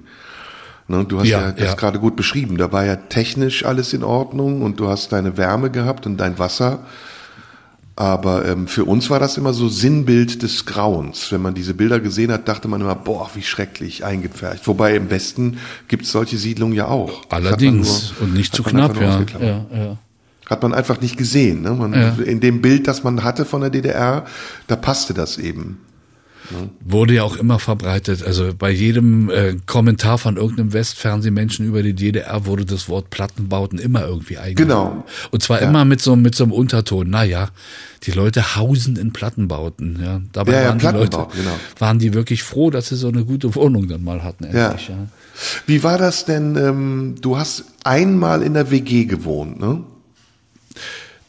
Ne, 0.88 1.06
du 1.06 1.20
hast 1.20 1.28
ja, 1.28 1.42
ja 1.42 1.52
das 1.52 1.68
ja. 1.70 1.74
gerade 1.76 2.00
gut 2.00 2.16
beschrieben. 2.16 2.58
Da 2.58 2.72
war 2.72 2.86
ja 2.86 2.96
technisch 2.96 3.66
alles 3.66 3.94
in 3.94 4.04
Ordnung 4.04 4.62
und 4.62 4.80
du 4.80 4.90
hast 4.90 5.12
deine 5.12 5.38
Wärme 5.38 5.70
gehabt 5.70 6.06
und 6.06 6.18
dein 6.18 6.38
Wasser. 6.40 6.80
Aber 7.96 8.46
ähm, 8.48 8.68
für 8.68 8.86
uns 8.86 9.10
war 9.10 9.20
das 9.20 9.38
immer 9.38 9.54
so 9.54 9.68
Sinnbild 9.68 10.42
des 10.44 10.66
Grauens. 10.66 11.32
Wenn 11.32 11.42
man 11.42 11.54
diese 11.54 11.74
Bilder 11.74 12.00
gesehen 12.00 12.32
hat, 12.32 12.48
dachte 12.48 12.68
man 12.68 12.82
immer, 12.82 12.96
boah, 12.96 13.30
wie 13.36 13.44
schrecklich 13.44 14.06
eingepfercht. 14.06 14.66
Wobei 14.68 14.96
im 14.96 15.10
Westen 15.10 15.60
gibt 15.88 16.06
es 16.06 16.12
solche 16.12 16.38
Siedlungen 16.38 16.74
ja 16.74 16.88
auch. 16.88 17.24
Allerdings. 17.30 18.14
Nur, 18.18 18.28
und 18.28 18.34
nicht 18.34 18.56
zu 18.56 18.64
knapp, 18.64 19.00
ja. 19.00 19.24
ja, 19.40 19.66
ja. 19.72 19.98
Hat 20.50 20.64
man 20.64 20.74
einfach 20.74 21.00
nicht 21.00 21.18
gesehen. 21.18 21.62
Ne? 21.62 21.72
Man, 21.72 21.94
ja. 21.94 22.16
In 22.24 22.40
dem 22.40 22.62
Bild, 22.62 22.88
das 22.88 23.04
man 23.04 23.24
hatte 23.24 23.46
von 23.46 23.62
der 23.62 23.70
DDR, 23.70 24.26
da 24.68 24.76
passte 24.76 25.14
das 25.14 25.38
eben. 25.38 25.80
Wurde 26.84 27.16
ja 27.16 27.24
auch 27.24 27.36
immer 27.38 27.60
verbreitet. 27.60 28.24
Also 28.24 28.52
bei 28.58 28.70
jedem 28.70 29.30
äh, 29.30 29.56
Kommentar 29.66 30.18
von 30.18 30.38
irgendeinem 30.38 30.74
Westfernsehmenschen 30.74 31.66
über 31.66 31.84
die 31.84 31.94
DDR 31.94 32.46
wurde 32.46 32.66
das 32.66 32.90
Wort 32.90 33.10
Plattenbauten 33.10 33.80
immer 33.80 34.06
irgendwie 34.06 34.38
eingebaut. 34.38 34.68
Genau. 34.68 35.06
Und 35.32 35.44
zwar 35.44 35.62
ja. 35.62 35.68
immer 35.68 35.86
mit 35.86 36.02
so, 36.02 36.16
mit 36.16 36.36
so 36.36 36.44
einem 36.44 36.54
Unterton. 36.54 37.10
Naja, 37.10 37.50
die 38.04 38.12
Leute 38.12 38.56
hausen 38.56 38.98
in 38.98 39.14
Plattenbauten. 39.14 40.00
Ja, 40.02 40.22
dabei 40.34 40.54
ja, 40.54 40.70
waren 40.70 40.80
die 40.80 40.86
Leute, 40.86 41.28
genau. 41.36 41.60
waren 41.78 42.00
die 42.00 42.14
wirklich 42.14 42.44
froh, 42.44 42.70
dass 42.70 42.90
sie 42.90 42.96
so 42.96 43.08
eine 43.08 43.24
gute 43.24 43.54
Wohnung 43.56 43.88
dann 43.88 44.04
mal 44.04 44.24
hatten. 44.24 44.46
Endlich, 44.46 44.90
ja. 44.90 44.96
Wie 45.68 45.84
war 45.84 45.98
das 45.98 46.26
denn? 46.26 46.56
Ähm, 46.58 47.16
du 47.22 47.38
hast 47.38 47.66
einmal 47.84 48.42
in 48.42 48.54
der 48.54 48.72
WG 48.72 49.06
gewohnt, 49.06 49.60
ne? 49.60 49.84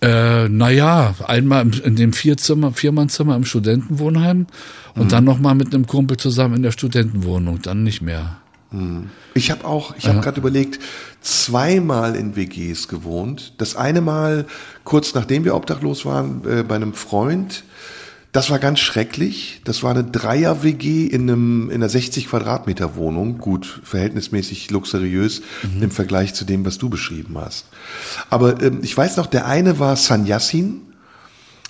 Äh, 0.03 0.49
naja, 0.49 1.15
einmal 1.27 1.69
in 1.85 1.95
dem 1.95 2.13
Vierzimmer, 2.13 2.73
Viermannzimmer 2.73 3.37
im 3.37 3.45
Studentenwohnheim 3.45 4.47
und 4.95 5.05
mhm. 5.05 5.09
dann 5.09 5.25
nochmal 5.25 5.55
mit 5.55 5.75
einem 5.75 5.87
Kumpel 5.87 6.17
zusammen 6.17 6.57
in 6.57 6.63
der 6.63 6.73
Studentenwohnung, 6.73 7.61
dann 7.63 7.83
nicht 7.83 8.03
mehr. 8.03 8.39
Mhm. 8.71 9.11
Ich 9.35 9.51
habe 9.51 9.65
auch, 9.65 9.95
ich 9.97 10.07
habe 10.07 10.17
ja. 10.17 10.23
gerade 10.23 10.41
überlegt, 10.41 10.79
zweimal 11.21 12.17
in 12.17 12.37
WGs 12.37 12.89
gewohnt. 12.89 13.55
Das 13.59 13.77
eine 13.77 14.01
Mal 14.01 14.47
kurz 14.85 15.15
nachdem 15.15 15.45
wir 15.45 15.55
obdachlos 15.55 16.05
waren, 16.05 16.43
äh, 16.47 16.63
bei 16.63 16.77
einem 16.77 16.95
Freund 16.95 17.65
das 18.33 18.49
war 18.49 18.59
ganz 18.59 18.81
schrecklich. 18.81 19.61
Das 19.65 19.83
war 19.83 19.91
eine 19.91 20.05
Dreier-WG 20.05 21.07
in, 21.07 21.23
einem, 21.29 21.69
in 21.69 21.77
einer 21.77 21.91
60 21.91 22.29
Quadratmeter 22.29 22.97
Wohnung. 22.97 23.37
Gut, 23.37 23.81
verhältnismäßig 23.85 24.71
luxuriös 24.71 25.43
mhm. 25.63 25.83
im 25.83 25.91
Vergleich 25.91 26.33
zu 26.33 26.47
dem, 26.47 26.65
was 26.65 26.79
du 26.79 26.89
beschrieben 26.89 27.37
hast. 27.39 27.67
Aber 28.31 28.61
ähm, 28.63 28.81
ich 28.83 28.97
weiß 28.97 29.19
noch, 29.19 29.27
der 29.27 29.47
eine 29.47 29.79
war 29.79 29.97
Sanyassin. 29.97 30.81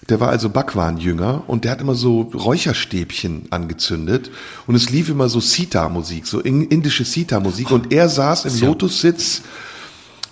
Der 0.09 0.19
war 0.19 0.31
also 0.31 0.51
Bhagwan-Jünger 0.51 1.45
und 1.47 1.65
der 1.65 1.73
hat 1.73 1.81
immer 1.81 1.95
so 1.95 2.23
Räucherstäbchen 2.23 3.47
angezündet 3.51 4.31
und 4.67 4.75
es 4.75 4.91
lief 4.91 5.09
immer 5.09 5.29
so 5.29 5.39
Sita-Musik, 5.39 6.27
so 6.27 6.41
indische 6.41 7.05
Sita-Musik 7.05 7.71
und 7.71 7.93
er 7.93 8.09
saß 8.09 8.47
im 8.47 8.61
Lotussitz 8.61 9.43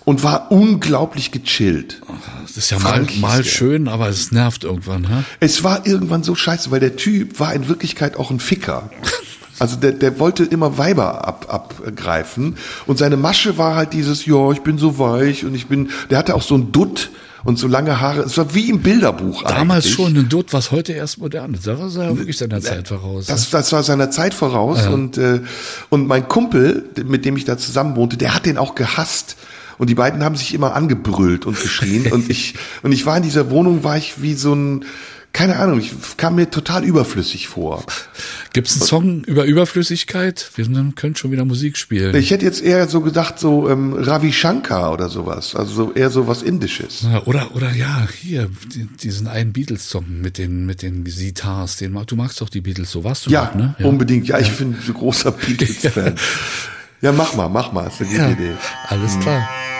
und 0.04 0.24
war 0.24 0.50
unglaublich 0.50 1.30
gechillt. 1.30 2.00
Das 2.42 2.56
ist 2.56 2.70
ja 2.70 2.80
mal, 2.80 3.06
mal 3.20 3.44
schön, 3.44 3.86
aber 3.86 4.08
es 4.08 4.32
nervt 4.32 4.64
irgendwann. 4.64 5.06
Hä? 5.06 5.22
Es 5.38 5.62
war 5.62 5.86
irgendwann 5.86 6.24
so 6.24 6.34
scheiße, 6.34 6.72
weil 6.72 6.80
der 6.80 6.96
Typ 6.96 7.38
war 7.38 7.54
in 7.54 7.68
Wirklichkeit 7.68 8.16
auch 8.16 8.32
ein 8.32 8.40
Ficker. 8.40 8.90
Also 9.60 9.76
der, 9.76 9.92
der 9.92 10.18
wollte 10.18 10.44
immer 10.44 10.78
Weiber 10.78 11.28
ab, 11.28 11.46
abgreifen 11.48 12.56
und 12.86 12.98
seine 12.98 13.18
Masche 13.18 13.58
war 13.58 13.76
halt 13.76 13.92
dieses, 13.92 14.24
ja, 14.24 14.50
ich 14.50 14.62
bin 14.62 14.78
so 14.78 14.98
weich 14.98 15.44
und 15.44 15.54
ich 15.54 15.66
bin, 15.66 15.90
der 16.08 16.18
hatte 16.18 16.34
auch 16.34 16.42
so 16.42 16.56
ein 16.56 16.72
Dutt 16.72 17.10
und 17.44 17.58
so 17.58 17.66
lange 17.66 18.00
Haare. 18.00 18.22
Es 18.22 18.36
war 18.36 18.54
wie 18.54 18.68
im 18.68 18.80
Bilderbuch 18.80 19.42
Damals 19.42 19.84
eigentlich. 19.84 19.94
schon 19.94 20.16
ein 20.16 20.28
Dutt, 20.28 20.52
was 20.52 20.70
heute 20.70 20.92
erst 20.92 21.18
modern 21.18 21.54
ist. 21.54 21.66
Das 21.66 21.96
war 21.96 22.04
ja 22.04 22.16
wirklich 22.16 22.38
seiner 22.38 22.60
Zeit 22.60 22.88
voraus. 22.88 23.26
Das, 23.26 23.50
das 23.50 23.72
war 23.72 23.82
seiner 23.82 24.10
Zeit 24.10 24.34
voraus 24.34 24.80
ja. 24.84 24.90
und, 24.90 25.18
äh, 25.18 25.40
und 25.88 26.06
mein 26.06 26.28
Kumpel, 26.28 26.84
mit 27.04 27.24
dem 27.24 27.36
ich 27.36 27.44
da 27.44 27.58
zusammen 27.58 27.96
wohnte, 27.96 28.16
der 28.16 28.34
hat 28.34 28.46
den 28.46 28.58
auch 28.58 28.74
gehasst 28.74 29.36
und 29.78 29.88
die 29.88 29.94
beiden 29.94 30.22
haben 30.22 30.36
sich 30.36 30.52
immer 30.52 30.74
angebrüllt 30.74 31.46
und 31.46 31.58
geschrien. 31.58 32.12
und 32.12 32.28
ich, 32.28 32.54
und 32.82 32.92
ich 32.92 33.06
war 33.06 33.16
in 33.16 33.22
dieser 33.22 33.50
Wohnung, 33.50 33.82
war 33.82 33.96
ich 33.96 34.20
wie 34.20 34.34
so 34.34 34.54
ein, 34.54 34.84
keine 35.32 35.56
Ahnung, 35.56 35.78
ich 35.78 35.92
kam 36.16 36.34
mir 36.34 36.50
total 36.50 36.84
überflüssig 36.84 37.48
vor. 37.48 37.84
Gibt 38.52 38.68
es 38.68 38.74
einen 38.74 38.86
Song 38.86 39.24
über 39.24 39.44
Überflüssigkeit? 39.44 40.50
Wir 40.56 40.66
können 40.94 41.14
schon 41.14 41.30
wieder 41.30 41.44
Musik 41.44 41.76
spielen. 41.76 42.14
Ich 42.16 42.30
hätte 42.30 42.44
jetzt 42.44 42.62
eher 42.62 42.88
so 42.88 43.00
gedacht, 43.00 43.38
so 43.38 43.68
ähm, 43.68 43.94
Ravi 43.94 44.32
Shankar 44.32 44.92
oder 44.92 45.08
sowas, 45.08 45.54
also 45.54 45.72
so 45.72 45.92
eher 45.92 46.10
so 46.10 46.26
was 46.26 46.42
Indisches. 46.42 47.06
Oder 47.26 47.54
oder 47.54 47.72
ja, 47.72 48.08
hier 48.20 48.50
diesen 49.02 49.28
einen 49.28 49.52
Beatles-Song 49.52 50.20
mit 50.20 50.36
den 50.36 50.66
mit 50.66 50.82
den 50.82 51.06
Sitars, 51.06 51.76
den 51.76 51.98
du 52.06 52.16
magst 52.16 52.40
doch 52.40 52.48
die 52.48 52.60
Beatles, 52.60 52.90
so 52.90 53.04
warst 53.04 53.26
du 53.26 53.30
ja, 53.30 53.44
noch, 53.44 53.54
ne? 53.54 53.74
Ja, 53.78 53.86
unbedingt. 53.86 54.26
Ja, 54.26 54.38
ich 54.38 54.50
bin 54.56 54.76
so 54.84 54.92
großer 54.92 55.30
Beatles-Fan. 55.46 56.16
ja, 57.02 57.12
mach 57.12 57.34
mal, 57.34 57.48
mach 57.48 57.72
mal, 57.72 57.86
ist 57.86 58.00
eine 58.00 58.10
gute 58.10 58.20
ja, 58.20 58.30
Idee. 58.30 58.52
Alles 58.88 59.18
klar. 59.20 59.40
Hm. 59.40 59.79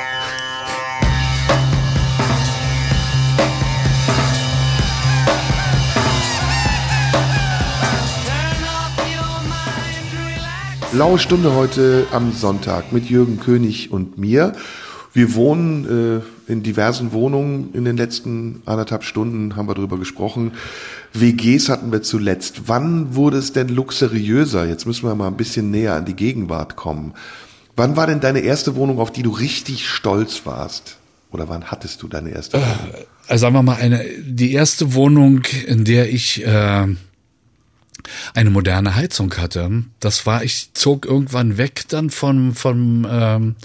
Blaue 10.93 11.21
Stunde 11.21 11.55
heute 11.55 12.09
am 12.11 12.33
Sonntag 12.33 12.93
mit 12.93 13.09
Jürgen 13.09 13.39
König 13.39 13.93
und 13.93 14.19
mir. 14.19 14.55
Wir 15.13 15.37
wohnen 15.37 16.23
äh, 16.49 16.53
in 16.53 16.65
diversen 16.65 17.13
Wohnungen. 17.13 17.73
In 17.75 17.85
den 17.85 17.97
letzten 17.97 18.63
anderthalb 18.67 19.05
Stunden 19.05 19.55
haben 19.55 19.69
wir 19.69 19.77
darüber 19.77 19.99
gesprochen. 19.99 20.51
WGs 21.13 21.69
hatten 21.69 21.93
wir 21.93 22.03
zuletzt. 22.03 22.63
Wann 22.67 23.15
wurde 23.15 23.39
es 23.39 23.53
denn 23.53 23.69
luxuriöser? 23.69 24.67
Jetzt 24.67 24.85
müssen 24.85 25.07
wir 25.07 25.15
mal 25.15 25.29
ein 25.29 25.37
bisschen 25.37 25.71
näher 25.71 25.95
an 25.95 26.07
die 26.07 26.17
Gegenwart 26.17 26.75
kommen. 26.75 27.15
Wann 27.77 27.97
war 27.97 28.09
denn 28.09 28.19
deine 28.19 28.41
erste 28.41 28.75
Wohnung, 28.75 28.99
auf 28.99 29.13
die 29.13 29.23
du 29.23 29.31
richtig 29.31 29.89
stolz 29.89 30.43
warst? 30.45 30.97
Oder 31.31 31.49
wann 31.49 31.67
hattest 31.67 32.03
du 32.03 32.09
deine 32.09 32.31
erste 32.31 32.59
Wohnung? 32.59 33.07
Äh, 33.29 33.39
sagen 33.39 33.55
wir 33.55 33.63
mal, 33.63 33.77
eine, 33.77 34.05
die 34.27 34.53
erste 34.53 34.93
Wohnung, 34.95 35.43
in 35.69 35.85
der 35.85 36.13
ich 36.13 36.45
äh, 36.45 36.87
eine 38.35 38.51
moderne 38.51 38.95
Heizung 38.95 39.35
hatte. 39.37 39.85
Das 40.01 40.27
war, 40.27 40.45
ich 40.45 40.71
zog 40.75 41.07
irgendwann 41.07 41.59
weg 41.59 41.85
dann 41.89 42.11
vom, 42.11 42.55
vom 42.55 43.07
ähm, 43.11 43.57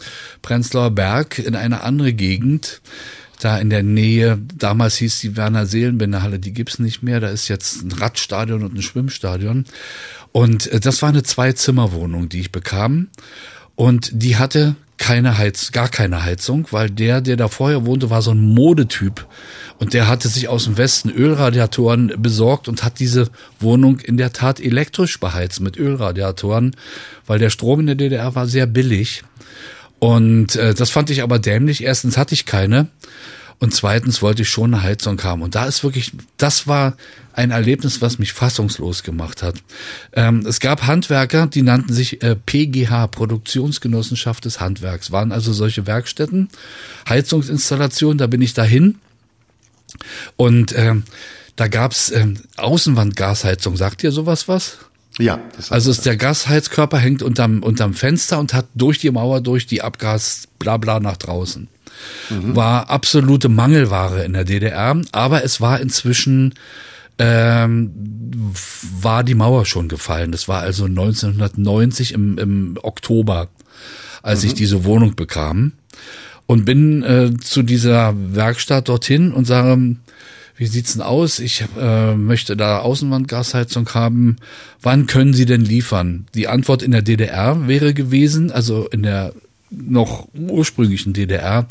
Prenzlauer 0.41 0.91
Berg 0.91 1.39
in 1.39 1.55
eine 1.55 1.81
andere 1.83 2.13
Gegend. 2.13 2.81
Da 3.39 3.57
in 3.57 3.69
der 3.69 3.83
Nähe, 3.83 4.39
damals 4.55 4.95
hieß 4.97 5.19
die 5.19 5.35
Werner 5.35 5.65
Seelenbinderhalle, 5.65 6.39
die 6.39 6.53
gibt's 6.53 6.79
nicht 6.79 7.03
mehr. 7.03 7.19
Da 7.19 7.29
ist 7.29 7.47
jetzt 7.47 7.83
ein 7.83 7.91
Radstadion 7.91 8.63
und 8.63 8.75
ein 8.75 8.81
Schwimmstadion. 8.81 9.65
Und 10.31 10.67
äh, 10.67 10.79
das 10.79 11.01
war 11.01 11.09
eine 11.09 11.23
Zwei-Zimmer-Wohnung, 11.23 12.29
die 12.29 12.39
ich 12.39 12.51
bekam. 12.51 13.07
Und 13.75 14.09
die 14.13 14.37
hatte 14.37 14.75
keine 14.97 15.37
Heiz, 15.37 15.71
gar 15.71 15.89
keine 15.89 16.23
Heizung, 16.23 16.67
weil 16.71 16.89
der, 16.89 17.21
der 17.21 17.35
da 17.35 17.47
vorher 17.47 17.85
wohnte, 17.85 18.09
war 18.09 18.21
so 18.21 18.31
ein 18.31 18.41
Modetyp. 18.41 19.25
Und 19.77 19.93
der 19.93 20.07
hatte 20.07 20.29
sich 20.29 20.47
aus 20.47 20.63
dem 20.63 20.77
Westen 20.77 21.09
Ölradiatoren 21.09 22.13
besorgt 22.17 22.67
und 22.67 22.83
hat 22.83 22.99
diese 22.99 23.29
Wohnung 23.59 23.99
in 23.99 24.17
der 24.17 24.31
Tat 24.31 24.59
elektrisch 24.59 25.19
beheizt 25.19 25.59
mit 25.59 25.77
Ölradiatoren, 25.77 26.75
weil 27.25 27.39
der 27.39 27.49
Strom 27.49 27.81
in 27.81 27.87
der 27.87 27.95
DDR 27.95 28.35
war 28.35 28.47
sehr 28.47 28.67
billig. 28.67 29.23
Und 29.99 30.55
äh, 30.55 30.73
das 30.73 30.91
fand 30.91 31.09
ich 31.09 31.23
aber 31.23 31.39
dämlich. 31.39 31.83
Erstens 31.83 32.17
hatte 32.17 32.33
ich 32.33 32.45
keine. 32.45 32.87
Und 33.59 33.73
zweitens 33.73 34.21
wollte 34.21 34.41
ich 34.43 34.49
schon 34.49 34.73
eine 34.73 34.83
Heizung 34.83 35.21
haben. 35.23 35.41
Und 35.41 35.55
da 35.55 35.65
ist 35.65 35.83
wirklich, 35.83 36.11
das 36.37 36.67
war 36.67 36.95
ein 37.35 37.51
Erlebnis, 37.51 38.01
was 38.01 38.17
mich 38.17 38.33
fassungslos 38.33 39.03
gemacht 39.03 39.43
hat. 39.43 39.55
Ähm, 40.13 40.45
es 40.47 40.59
gab 40.59 40.87
Handwerker, 40.87 41.47
die 41.47 41.61
nannten 41.61 41.93
sich 41.93 42.23
äh, 42.23 42.35
PGH, 42.35 43.07
Produktionsgenossenschaft 43.07 44.45
des 44.45 44.59
Handwerks, 44.59 45.11
waren 45.11 45.31
also 45.31 45.51
solche 45.51 45.85
Werkstätten, 45.85 46.49
Heizungsinstallationen, 47.07 48.17
da 48.17 48.27
bin 48.27 48.41
ich 48.41 48.53
dahin. 48.53 48.99
Und 50.37 50.73
ähm, 50.77 51.03
da 51.55 51.67
gab's 51.67 52.11
ähm, 52.11 52.37
Außenwandgasheizung. 52.57 53.75
Sagt 53.77 54.03
ihr 54.03 54.11
sowas 54.11 54.47
was? 54.47 54.77
Ja. 55.17 55.39
Also 55.69 55.91
ist 55.91 56.05
der 56.05 56.17
Gasheizkörper 56.17 56.97
hängt 56.97 57.21
unterm, 57.21 57.63
unterm 57.63 57.93
Fenster 57.93 58.39
und 58.39 58.53
hat 58.53 58.67
durch 58.75 58.99
die 58.99 59.11
Mauer 59.11 59.41
durch 59.41 59.65
die 59.65 59.81
Abgas 59.81 60.47
bla 60.59 60.77
bla 60.77 60.99
nach 60.99 61.17
draußen. 61.17 61.69
Mhm. 62.29 62.55
War 62.55 62.89
absolute 62.89 63.47
Mangelware 63.47 64.25
in 64.25 64.33
der 64.33 64.43
DDR, 64.43 64.99
aber 65.13 65.43
es 65.43 65.61
war 65.61 65.79
inzwischen 65.79 66.53
ähm, 67.17 67.91
war 69.01 69.23
die 69.23 69.35
Mauer 69.35 69.65
schon 69.65 69.87
gefallen. 69.87 70.31
Das 70.31 70.47
war 70.47 70.61
also 70.61 70.85
1990 70.85 72.13
im, 72.13 72.37
im 72.37 72.77
Oktober, 72.81 73.49
als 74.21 74.43
mhm. 74.43 74.47
ich 74.47 74.53
diese 74.55 74.83
Wohnung 74.83 75.15
bekam. 75.15 75.73
Und 76.47 76.65
bin 76.65 77.01
äh, 77.03 77.31
zu 77.37 77.63
dieser 77.63 78.13
Werkstatt 78.35 78.87
dorthin 78.87 79.31
und 79.31 79.45
sage, 79.45 79.95
wie 80.57 80.67
sieht's 80.67 80.93
denn 80.93 81.01
aus? 81.01 81.39
Ich 81.39 81.65
äh, 81.77 82.15
möchte 82.15 82.55
da 82.55 82.79
Außenwandgasheizung 82.79 83.89
haben. 83.93 84.37
Wann 84.81 85.05
können 85.05 85.33
Sie 85.33 85.45
denn 85.45 85.65
liefern? 85.65 86.27
Die 86.33 86.47
Antwort 86.47 86.81
in 86.81 86.91
der 86.91 87.01
DDR 87.01 87.67
wäre 87.67 87.93
gewesen, 87.93 88.51
also 88.51 88.87
in 88.87 89.03
der 89.03 89.33
noch 89.69 90.27
ursprünglichen 90.33 91.13
DDR. 91.13 91.67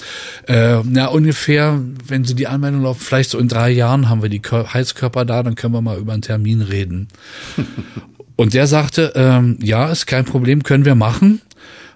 Äh, 0.46 0.80
na, 0.84 1.06
ungefähr, 1.06 1.80
wenn 2.06 2.24
Sie 2.24 2.34
die 2.34 2.46
Anmeldung 2.46 2.82
laufen, 2.82 3.00
vielleicht 3.00 3.30
so 3.30 3.38
in 3.38 3.48
drei 3.48 3.70
Jahren 3.70 4.08
haben 4.08 4.22
wir 4.22 4.28
die 4.28 4.42
Heizkörper 4.42 5.24
da, 5.24 5.42
dann 5.42 5.54
können 5.54 5.74
wir 5.74 5.80
mal 5.80 5.98
über 5.98 6.12
einen 6.12 6.22
Termin 6.22 6.60
reden. 6.62 7.08
Und 8.36 8.54
der 8.54 8.66
sagte, 8.66 9.12
ähm, 9.14 9.58
ja, 9.62 9.88
ist 9.90 10.06
kein 10.06 10.24
Problem, 10.24 10.64
können 10.64 10.84
wir 10.84 10.96
machen. 10.96 11.40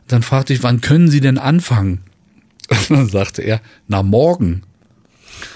Dann 0.07 0.23
fragte 0.23 0.53
ich, 0.53 0.63
wann 0.63 0.81
können 0.81 1.09
Sie 1.09 1.21
denn 1.21 1.39
anfangen? 1.39 2.01
Und 2.71 2.91
dann 2.91 3.09
sagte 3.09 3.43
er, 3.43 3.61
na 3.87 4.03
morgen. 4.03 4.63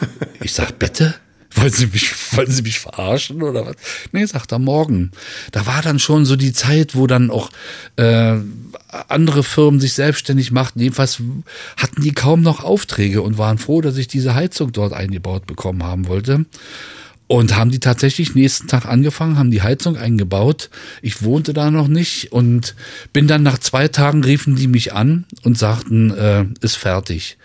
Ich 0.40 0.55
sag, 0.55 0.78
bitte? 0.80 1.14
Wollen 1.55 1.72
Sie 1.72 1.86
mich, 1.86 2.12
wollen 2.36 2.50
Sie 2.50 2.62
mich 2.62 2.80
verarschen 2.80 3.42
oder 3.42 3.66
was? 3.66 3.76
Nee, 4.12 4.24
sagt 4.26 4.53
er 4.53 4.59
morgen. 4.59 5.11
Da 5.50 5.66
war 5.66 5.82
dann 5.82 5.98
schon 5.98 6.24
so 6.24 6.36
die 6.36 6.53
Zeit, 6.53 6.94
wo 6.94 7.07
dann 7.07 7.30
auch 7.30 7.50
äh, 7.96 8.36
andere 9.09 9.42
Firmen 9.42 9.80
sich 9.80 9.94
selbstständig 9.94 10.50
machten. 10.50 10.80
Jedenfalls 10.80 11.22
hatten 11.76 12.03
die 12.03 12.12
kaum 12.12 12.42
noch 12.42 12.62
Aufträge 12.62 13.22
und 13.22 13.38
waren 13.38 13.59
froh, 13.59 13.80
dass 13.80 13.96
ich 13.96 14.09
diese 14.09 14.34
Heizung 14.34 14.72
dort 14.72 14.92
eingebaut 14.92 15.46
bekommen 15.46 15.82
haben 15.82 16.09
wollte. 16.09 16.46
Und 17.28 17.57
haben 17.57 17.70
die 17.70 17.80
tatsächlich 17.80 18.34
nächsten 18.34 18.68
Tag 18.68 18.84
angefangen, 18.84 19.38
haben 19.38 19.50
die 19.50 19.62
Heizung 19.62 19.96
eingebaut. 19.96 20.68
Ich 21.00 21.22
wohnte 21.22 21.55
da 21.55 21.70
noch 21.70 21.88
nicht 21.88 22.32
und 22.32 22.74
bin 23.14 23.26
dann 23.26 23.42
nach 23.42 23.57
zwei 23.59 23.88
Tagen 23.88 24.22
riefen 24.22 24.57
die 24.57 24.66
mich 24.66 24.92
an 24.92 25.24
und 25.42 25.57
sagten, 25.57 26.11
äh, 26.11 26.44
ist 26.61 26.76
fertig. 26.76 27.38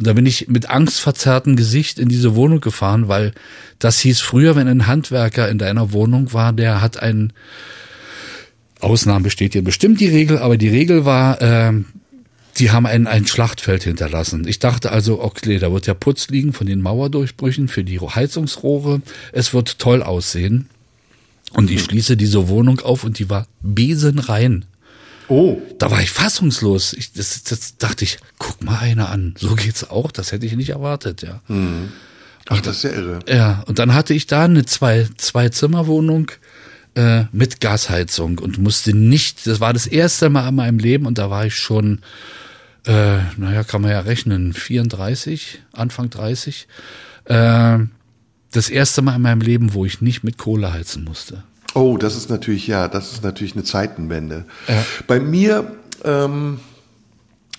Und 0.00 0.06
da 0.06 0.14
bin 0.14 0.24
ich 0.24 0.48
mit 0.48 0.70
angstverzerrtem 0.70 1.56
Gesicht 1.56 1.98
in 1.98 2.08
diese 2.08 2.34
Wohnung 2.34 2.62
gefahren, 2.62 3.08
weil 3.08 3.32
das 3.78 4.00
hieß 4.00 4.20
früher, 4.20 4.56
wenn 4.56 4.66
ein 4.66 4.86
Handwerker 4.86 5.50
in 5.50 5.58
deiner 5.58 5.92
Wohnung 5.92 6.32
war, 6.32 6.54
der 6.54 6.80
hat 6.80 7.02
ein 7.02 7.34
Ausnahmen 8.80 9.24
besteht 9.24 9.52
hier 9.52 9.62
bestimmt 9.62 10.00
die 10.00 10.08
Regel, 10.08 10.38
aber 10.38 10.56
die 10.56 10.70
Regel 10.70 11.04
war, 11.04 11.42
äh, 11.42 11.74
die 12.56 12.70
haben 12.70 12.86
ein, 12.86 13.06
ein 13.06 13.26
Schlachtfeld 13.26 13.82
hinterlassen. 13.82 14.48
Ich 14.48 14.58
dachte 14.58 14.90
also, 14.90 15.22
okay, 15.22 15.58
da 15.58 15.70
wird 15.70 15.86
ja 15.86 15.92
Putz 15.92 16.28
liegen 16.28 16.54
von 16.54 16.66
den 16.66 16.80
Mauerdurchbrüchen 16.80 17.68
für 17.68 17.84
die 17.84 18.00
Heizungsrohre. 18.00 19.02
Es 19.32 19.52
wird 19.52 19.80
toll 19.80 20.02
aussehen. 20.02 20.70
Und 21.52 21.70
ich 21.70 21.82
schließe 21.82 22.16
diese 22.16 22.48
Wohnung 22.48 22.80
auf 22.80 23.04
und 23.04 23.18
die 23.18 23.28
war 23.28 23.46
besenrein. 23.60 24.64
Oh. 25.30 25.62
Da 25.78 25.90
war 25.90 26.02
ich 26.02 26.10
fassungslos. 26.10 26.92
Ich, 26.92 27.12
das, 27.12 27.44
das 27.44 27.76
dachte 27.78 28.04
ich, 28.04 28.18
guck 28.38 28.62
mal 28.64 28.78
einer 28.78 29.08
an. 29.10 29.34
So 29.38 29.54
geht's 29.54 29.88
auch. 29.88 30.10
Das 30.10 30.32
hätte 30.32 30.44
ich 30.44 30.56
nicht 30.56 30.70
erwartet, 30.70 31.22
ja. 31.22 31.40
Mhm. 31.46 31.92
Ach, 32.48 32.60
das 32.60 32.78
ist 32.78 32.82
ja 32.82 32.90
irre. 32.90 33.20
Ja, 33.28 33.62
und 33.66 33.78
dann 33.78 33.94
hatte 33.94 34.12
ich 34.12 34.26
da 34.26 34.44
eine 34.44 34.66
zwei, 34.66 35.08
zwei 35.16 35.48
Zimmerwohnung 35.48 36.32
äh, 36.96 37.24
mit 37.30 37.60
Gasheizung 37.60 38.38
und 38.38 38.58
musste 38.58 38.92
nicht, 38.92 39.46
das 39.46 39.60
war 39.60 39.72
das 39.72 39.86
erste 39.86 40.30
Mal 40.30 40.48
in 40.48 40.56
meinem 40.56 40.78
Leben 40.80 41.06
und 41.06 41.18
da 41.18 41.30
war 41.30 41.46
ich 41.46 41.54
schon, 41.54 42.00
äh, 42.86 43.18
naja, 43.36 43.62
kann 43.62 43.82
man 43.82 43.92
ja 43.92 44.00
rechnen, 44.00 44.52
34, 44.52 45.60
Anfang 45.72 46.10
30. 46.10 46.66
Äh, 47.26 47.78
das 48.50 48.68
erste 48.68 49.02
Mal 49.02 49.14
in 49.14 49.22
meinem 49.22 49.42
Leben, 49.42 49.74
wo 49.74 49.84
ich 49.84 50.00
nicht 50.00 50.24
mit 50.24 50.36
Kohle 50.36 50.72
heizen 50.72 51.04
musste. 51.04 51.44
Oh, 51.74 51.96
das 51.96 52.16
ist 52.16 52.30
natürlich, 52.30 52.66
ja, 52.66 52.88
das 52.88 53.12
ist 53.12 53.22
natürlich 53.22 53.54
eine 53.54 53.64
Zeitenwende. 53.64 54.44
Ja. 54.68 54.84
Bei 55.06 55.20
mir, 55.20 55.72
ähm, 56.04 56.60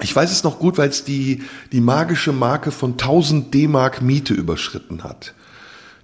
ich 0.01 0.15
weiß 0.15 0.31
es 0.31 0.43
noch 0.43 0.59
gut, 0.59 0.77
weil 0.77 0.89
es 0.89 1.03
die, 1.03 1.43
die 1.71 1.81
magische 1.81 2.33
Marke 2.33 2.71
von 2.71 2.91
1000 2.91 3.53
D-Mark 3.53 4.01
Miete 4.01 4.33
überschritten 4.33 5.03
hat. 5.03 5.33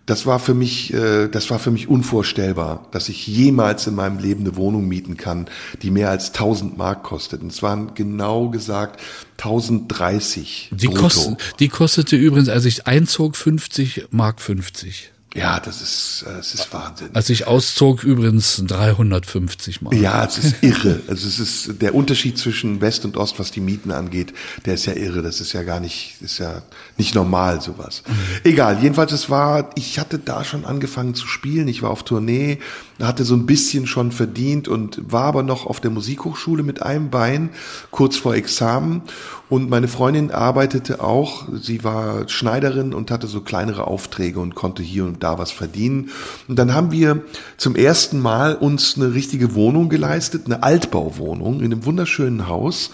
Das 0.05 0.25
war 0.25 0.39
für 0.39 0.53
mich, 0.53 0.93
äh, 0.93 1.27
das 1.27 1.49
war 1.49 1.59
für 1.59 1.69
mich 1.69 1.89
unvorstellbar, 1.89 2.87
dass 2.91 3.09
ich 3.09 3.27
jemals 3.27 3.87
in 3.87 3.95
meinem 3.95 4.19
Leben 4.19 4.41
eine 4.41 4.55
Wohnung 4.55 4.87
mieten 4.87 5.17
kann, 5.17 5.47
die 5.81 5.91
mehr 5.91 6.09
als 6.09 6.27
1000 6.27 6.77
Mark 6.77 7.03
kostet. 7.03 7.41
Und 7.41 7.51
es 7.51 7.61
waren 7.61 7.93
genau 7.93 8.49
gesagt 8.49 9.01
1030. 9.37 10.69
Die, 10.71 10.87
kost, 10.87 11.31
die 11.59 11.67
kostete 11.67 12.15
übrigens, 12.15 12.47
als 12.47 12.63
ich 12.63 12.87
einzog, 12.87 13.35
50 13.35 14.07
Mark 14.11 14.39
50. 14.39 15.11
Ja, 15.35 15.59
das 15.59 15.81
ist, 15.81 16.25
äh, 16.27 16.37
das 16.37 16.53
ist 16.53 16.73
Wahnsinn. 16.73 17.09
Als 17.13 17.29
ich 17.29 17.47
auszog, 17.47 18.03
übrigens 18.03 18.63
350 18.65 19.81
Mal. 19.81 19.93
Ja, 19.93 20.25
es 20.25 20.37
ist 20.37 20.63
irre. 20.63 21.01
Also 21.07 21.27
es 21.27 21.39
ist 21.39 21.81
der 21.81 21.93
Unterschied 21.93 22.37
zwischen 22.37 22.81
West 22.81 23.05
und 23.05 23.17
Ost, 23.17 23.37
was 23.37 23.51
die 23.51 23.59
Mieten 23.59 23.91
angeht, 23.91 24.33
der 24.65 24.73
ist 24.75 24.85
ja 24.85 24.93
irre. 24.93 25.21
Das 25.21 25.41
ist 25.41 25.53
ja 25.53 25.63
gar 25.63 25.79
nicht, 25.79 26.15
ist 26.21 26.39
ja 26.39 26.63
nicht 26.97 27.13
normal 27.13 27.61
sowas. 27.61 28.03
Mhm. 28.07 28.13
Egal. 28.45 28.81
Jedenfalls, 28.81 29.11
es 29.11 29.29
war, 29.29 29.69
ich 29.75 29.99
hatte 29.99 30.17
da 30.17 30.43
schon 30.43 30.65
angefangen 30.65 31.13
zu 31.13 31.27
spielen. 31.27 31.67
Ich 31.67 31.81
war 31.81 31.91
auf 31.91 32.03
Tournee, 32.03 32.59
hatte 32.99 33.23
so 33.23 33.35
ein 33.35 33.45
bisschen 33.45 33.85
schon 33.85 34.11
verdient 34.11 34.67
und 34.67 35.11
war 35.11 35.25
aber 35.25 35.43
noch 35.43 35.65
auf 35.65 35.79
der 35.79 35.91
Musikhochschule 35.91 36.63
mit 36.63 36.81
einem 36.81 37.09
Bein 37.09 37.51
kurz 37.91 38.17
vor 38.17 38.35
Examen 38.35 39.03
und 39.49 39.69
meine 39.69 39.87
Freundin 39.87 40.31
arbeitete 40.31 41.01
auch, 41.01 41.47
sie 41.61 41.83
war 41.85 42.27
Schneiderin 42.27 42.93
und 42.93 43.11
hatte 43.11 43.27
so 43.27 43.39
kleinere 43.39 43.87
Aufträge 43.87 44.41
und 44.41 44.55
konnte 44.55 44.83
hier 44.83 45.05
und 45.05 45.23
da 45.23 45.37
was 45.37 45.51
verdienen. 45.51 46.09
Und 46.49 46.59
dann 46.59 46.73
haben 46.73 46.91
wir 46.91 47.23
zum 47.55 47.75
ersten 47.75 48.19
Mal 48.19 48.55
uns 48.55 48.97
eine 48.97 49.13
richtige 49.13 49.55
Wohnung 49.55 49.87
geleistet, 49.87 50.47
eine 50.47 50.63
Altbauwohnung 50.63 51.61
in 51.61 51.71
einem 51.71 51.85
wunderschönen 51.85 52.47
Haus. 52.47 52.91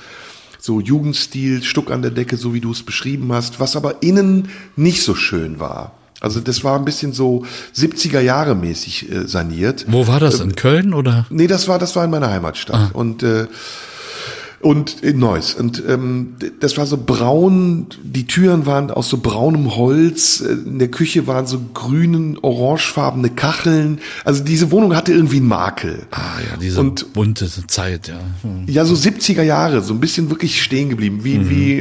So 0.60 0.80
Jugendstil, 0.80 1.64
Stuck 1.64 1.89
an 1.89 2.04
der 2.04 2.12
Decke, 2.12 2.38
so 2.38 2.54
wie 2.54 2.62
du 2.62 2.72
es 2.72 2.84
beschrieben 2.84 3.34
hast, 3.34 3.60
was 3.60 3.76
aber 3.76 4.04
innen 4.04 4.49
nicht 4.76 5.01
so 5.01 5.16
schön 5.16 5.60
war. 5.60 5.93
Also 6.24 6.40
das 6.40 6.64
war 6.64 6.80
ein 6.80 6.86
bisschen 6.86 7.12
so 7.12 7.44
70er 7.76 8.22
Jahre 8.22 8.56
mäßig 8.56 9.12
äh, 9.12 9.28
saniert. 9.28 9.86
Wo 9.90 10.08
war 10.08 10.22
das? 10.22 10.40
In 10.40 10.56
Köln 10.56 10.94
oder? 10.94 11.26
Nee, 11.30 11.48
das 11.48 11.68
war 11.68 11.80
das 11.80 11.98
war 11.98 12.06
in 12.06 12.12
meiner 12.12 12.32
Heimatstadt. 12.32 12.76
Ah. 12.76 12.90
Und 12.94 13.24
äh, 13.24 13.48
und 14.64 15.03
in 15.03 15.20
Neuss. 15.20 15.53
Und 15.53 15.84
ähm, 15.88 16.36
das 16.61 16.78
war 16.78 16.86
so 16.86 16.97
braun, 16.97 17.88
die 18.01 18.26
Türen 18.26 18.66
waren 18.66 18.91
aus 18.91 19.09
so 19.09 19.18
braunem 19.18 19.76
Holz, 19.76 20.39
in 20.39 20.80
der 20.80 20.88
Küche 20.88 21.28
waren 21.28 21.45
so 21.47 21.59
grünen, 21.74 22.38
orangefarbene 22.41 23.30
Kacheln. 23.30 23.99
Also 24.24 24.43
diese 24.43 24.72
Wohnung 24.72 24.95
hatte 24.95 25.11
irgendwie 25.11 25.38
einen 25.38 25.49
Makel. 25.49 26.07
Ah 26.11 26.39
ja, 26.49 26.57
diese 26.57 26.80
und, 26.80 27.11
bunte 27.11 27.49
Zeit, 27.68 28.07
ja. 28.07 28.20
Hm. 28.41 28.64
Ja, 28.68 28.86
so 28.86 28.95
70er 28.95 29.43
Jahre, 29.43 29.82
so 29.82 29.93
ein 29.93 29.99
bisschen 29.99 30.30
wirklich 30.30 30.64
stehen 30.64 30.89
geblieben, 30.89 31.26
wie, 31.26 31.39
mhm. 31.39 31.49
wie 31.49 31.78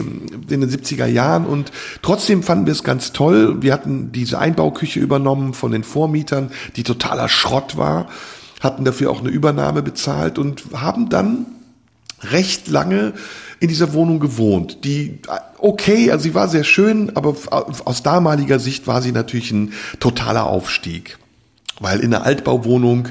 in 0.52 0.60
den 0.60 0.68
70er 0.68 1.06
Jahren. 1.06 1.46
Und 1.46 1.70
trotzdem 2.02 2.42
fanden 2.42 2.66
wir 2.66 2.72
es 2.72 2.82
ganz 2.82 3.12
toll. 3.12 3.62
Wir 3.62 3.72
hatten 3.72 4.10
diese 4.10 4.40
Einbauküche 4.40 4.98
übernommen 4.98 5.54
von 5.54 5.70
den 5.70 5.84
Vormietern, 5.84 6.50
die 6.74 6.82
totaler 6.82 7.28
Schrott 7.28 7.76
war, 7.76 8.08
hatten 8.60 8.84
dafür 8.84 9.12
auch 9.12 9.20
eine 9.20 9.30
Übernahme 9.30 9.82
bezahlt 9.82 10.38
und 10.38 10.64
haben 10.74 11.08
dann 11.08 11.46
recht 12.30 12.68
lange 12.68 13.14
in 13.60 13.68
dieser 13.68 13.92
Wohnung 13.92 14.18
gewohnt. 14.18 14.84
Die, 14.84 15.20
okay, 15.58 16.10
also 16.10 16.24
sie 16.24 16.34
war 16.34 16.48
sehr 16.48 16.64
schön, 16.64 17.16
aber 17.16 17.36
aus 17.50 18.02
damaliger 18.02 18.58
Sicht 18.58 18.86
war 18.86 19.00
sie 19.02 19.12
natürlich 19.12 19.52
ein 19.52 19.72
totaler 20.00 20.46
Aufstieg. 20.46 21.18
Weil 21.80 22.00
in 22.00 22.14
einer 22.14 22.24
Altbauwohnung 22.24 23.08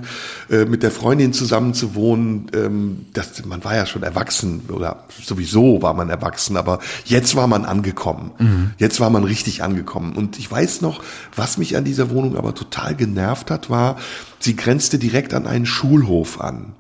äh, 0.50 0.66
mit 0.66 0.84
der 0.84 0.92
Freundin 0.92 1.34
zusammen 1.34 1.74
zu 1.74 1.96
wohnen, 1.96 2.48
ähm, 2.54 3.06
das, 3.12 3.44
man 3.46 3.64
war 3.64 3.76
ja 3.76 3.86
schon 3.86 4.04
erwachsen 4.04 4.62
oder 4.70 5.06
sowieso 5.22 5.82
war 5.82 5.94
man 5.94 6.10
erwachsen, 6.10 6.56
aber 6.56 6.80
jetzt 7.04 7.36
war 7.36 7.48
man 7.48 7.66
angekommen. 7.66 8.32
Mhm. 8.38 8.72
Jetzt 8.78 9.00
war 9.00 9.10
man 9.10 9.24
richtig 9.24 9.64
angekommen. 9.64 10.14
Und 10.14 10.38
ich 10.38 10.50
weiß 10.50 10.82
noch, 10.82 11.02
was 11.36 11.58
mich 11.58 11.76
an 11.76 11.84
dieser 11.84 12.12
Wohnung 12.12 12.38
aber 12.38 12.54
total 12.54 12.96
genervt 12.96 13.52
hat, 13.52 13.70
war, 13.70 13.98
sie 14.40 14.56
grenzte 14.56 15.00
direkt 15.00 15.34
an 15.34 15.48
einen 15.48 15.66
Schulhof 15.66 16.40
an. 16.40 16.74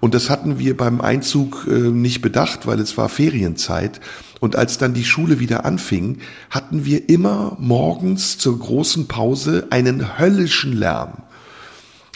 Und 0.00 0.14
das 0.14 0.30
hatten 0.30 0.58
wir 0.58 0.76
beim 0.76 1.00
Einzug 1.00 1.66
äh, 1.68 1.72
nicht 1.72 2.22
bedacht, 2.22 2.66
weil 2.66 2.78
es 2.80 2.96
war 2.96 3.08
Ferienzeit. 3.08 4.00
Und 4.40 4.54
als 4.54 4.78
dann 4.78 4.94
die 4.94 5.04
Schule 5.04 5.40
wieder 5.40 5.64
anfing, 5.64 6.18
hatten 6.50 6.84
wir 6.84 7.08
immer 7.08 7.56
morgens 7.58 8.38
zur 8.38 8.58
großen 8.58 9.08
Pause 9.08 9.66
einen 9.70 10.18
höllischen 10.18 10.76
Lärm. 10.76 11.22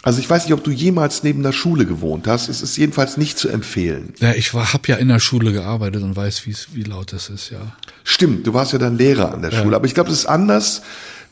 Also 0.05 0.19
ich 0.19 0.29
weiß 0.29 0.45
nicht, 0.45 0.53
ob 0.53 0.63
du 0.63 0.71
jemals 0.71 1.23
neben 1.23 1.43
der 1.43 1.53
Schule 1.53 1.85
gewohnt 1.85 2.27
hast. 2.27 2.49
Es 2.49 2.61
ist 2.61 2.75
jedenfalls 2.75 3.15
nicht 3.15 3.37
zu 3.37 3.47
empfehlen. 3.47 4.13
Ja, 4.19 4.33
ich 4.33 4.53
war, 4.53 4.73
hab 4.73 4.89
ja 4.89 4.97
in 4.97 5.07
der 5.07 5.19
Schule 5.19 5.53
gearbeitet 5.53 6.03
und 6.03 6.15
weiß, 6.15 6.45
wie, 6.45 6.83
laut 6.83 7.13
das 7.13 7.29
ist, 7.29 7.51
ja. 7.51 7.75
Stimmt, 8.03 8.45
du 8.45 8.53
warst 8.53 8.73
ja 8.73 8.79
dann 8.79 8.97
Lehrer 8.97 9.33
an 9.33 9.41
der 9.41 9.51
ja. 9.51 9.61
Schule. 9.61 9.77
Aber 9.77 9.85
ich 9.85 9.93
glaube, 9.93 10.11
es 10.11 10.19
ist 10.19 10.25
anders, 10.25 10.81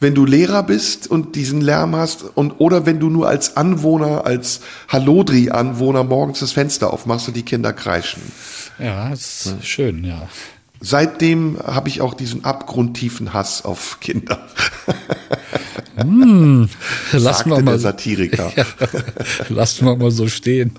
wenn 0.02 0.16
du 0.16 0.26
Lehrer 0.26 0.64
bist 0.64 1.10
und 1.10 1.36
diesen 1.36 1.62
Lärm 1.62 1.95
hast 1.95 2.24
und 2.24 2.54
oder 2.60 2.88
wenn 2.88 2.99
du 2.99 3.10
nur 3.10 3.30
als 3.30 3.56
Anwohner, 3.56 4.26
als 4.26 4.62
Hallodri-Anwohner 4.89 6.04
morgens 6.04 6.39
das 6.39 6.52
Fenster 6.52 6.91
aufmachst 6.91 7.28
und 7.28 7.38
die 7.38 7.43
Kinder 7.43 7.72
kreischen. 7.72 8.24
Ja, 8.80 9.14
ist 9.14 9.45
ja. 9.45 9.62
schön, 9.62 10.04
ja. 10.04 10.28
Seitdem 10.80 11.60
habe 11.64 11.88
ich 11.88 12.02
auch 12.02 12.16
diesen 12.16 12.43
abgrundtiefen 12.43 13.34
Hass 13.34 13.64
auf 13.64 13.99
Kinder. 13.99 14.47
Hm, 15.97 16.68
lassen 17.12 17.52
wir 17.52 17.62
mal. 17.62 17.72
Der 17.72 17.80
Satiriker. 17.80 18.52
Ja, 18.58 18.66
lassen 19.49 19.86
wir 19.86 19.95
mal 19.95 20.10
so 20.10 20.28
stehen. 20.28 20.76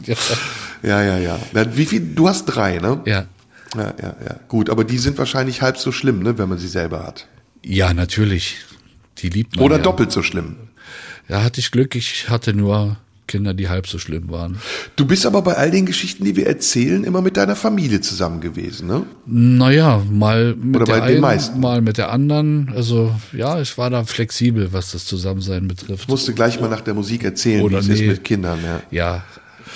Ja, 0.83 1.01
ja, 1.01 1.18
ja. 1.18 1.39
ja. 1.55 1.77
Wie 1.77 1.87
viel? 1.87 2.01
Du 2.01 2.29
hast 2.29 2.47
drei, 2.47 2.79
ne? 2.79 3.01
Ja. 3.05 3.27
Ja, 3.77 3.95
ja, 4.03 4.16
ja. 4.25 4.37
Gut, 4.49 4.68
aber 4.68 4.83
die 4.83 4.99
sind 4.99 5.16
wahrscheinlich 5.16 5.62
halb 5.62 5.79
so 5.79 5.93
schlimm, 5.93 6.25
ne, 6.25 6.37
wenn 6.39 6.49
man 6.49 6.59
sie 6.59 6.68
selber 6.68 7.07
hat. 7.07 7.27
Ja, 7.62 7.95
natürlich. 7.95 8.57
Die 9.23 9.29
liebt 9.29 9.57
man 9.57 9.64
Oder 9.64 9.77
ja. 9.77 9.83
doppelt 9.83 10.12
so 10.12 10.23
schlimm. 10.23 10.57
Ja, 11.29 11.43
hatte 11.43 11.61
ich 11.61 11.70
Glück. 11.70 11.95
Ich 11.95 12.29
hatte 12.29 12.53
nur 12.53 12.97
Kinder, 13.29 13.55
die 13.55 13.68
halb 13.68 13.87
so 13.87 13.99
schlimm 13.99 14.31
waren. 14.31 14.59
Du 14.97 15.07
bist 15.07 15.25
aber 15.25 15.41
bei 15.43 15.55
all 15.55 15.70
den 15.70 15.87
Geschichten, 15.87 16.25
die 16.25 16.37
wir 16.37 16.47
erzählen, 16.47 17.05
immer 17.05 17.23
mit 17.23 17.37
deiner 17.37 17.57
Familie 17.57 18.01
zusammen 18.01 18.41
gewesen, 18.41 18.89
ne? 18.89 19.07
Naja, 19.27 20.03
mal 20.11 20.55
mit 20.57 20.83
Oder 20.83 20.85
der 20.85 20.93
bei 20.93 21.01
den 21.01 21.09
einen, 21.12 21.20
meisten. 21.20 21.61
mal 21.61 21.81
mit 21.81 21.97
der 21.99 22.11
anderen. 22.11 22.73
Also 22.75 23.14
ja, 23.33 23.61
ich 23.61 23.79
war 23.79 23.89
da 23.91 24.05
flexibel, 24.05 24.73
was 24.73 24.93
das 24.93 25.07
Zusammensein 25.07 25.68
betrifft. 25.68 26.03
Ich 26.03 26.09
musste 26.09 26.35
gleich 26.35 26.61
mal 26.61 26.68
nach 26.68 26.83
der 26.83 26.95
Musik 26.95 27.25
erzählen, 27.25 27.62
Oder 27.62 27.79
wie 27.79 27.85
es 27.85 27.89
ist 27.89 28.01
nee. 28.01 28.09
mit 28.09 28.25
Kindern, 28.25 28.59
ja. 28.62 28.83
Ja, 28.91 29.25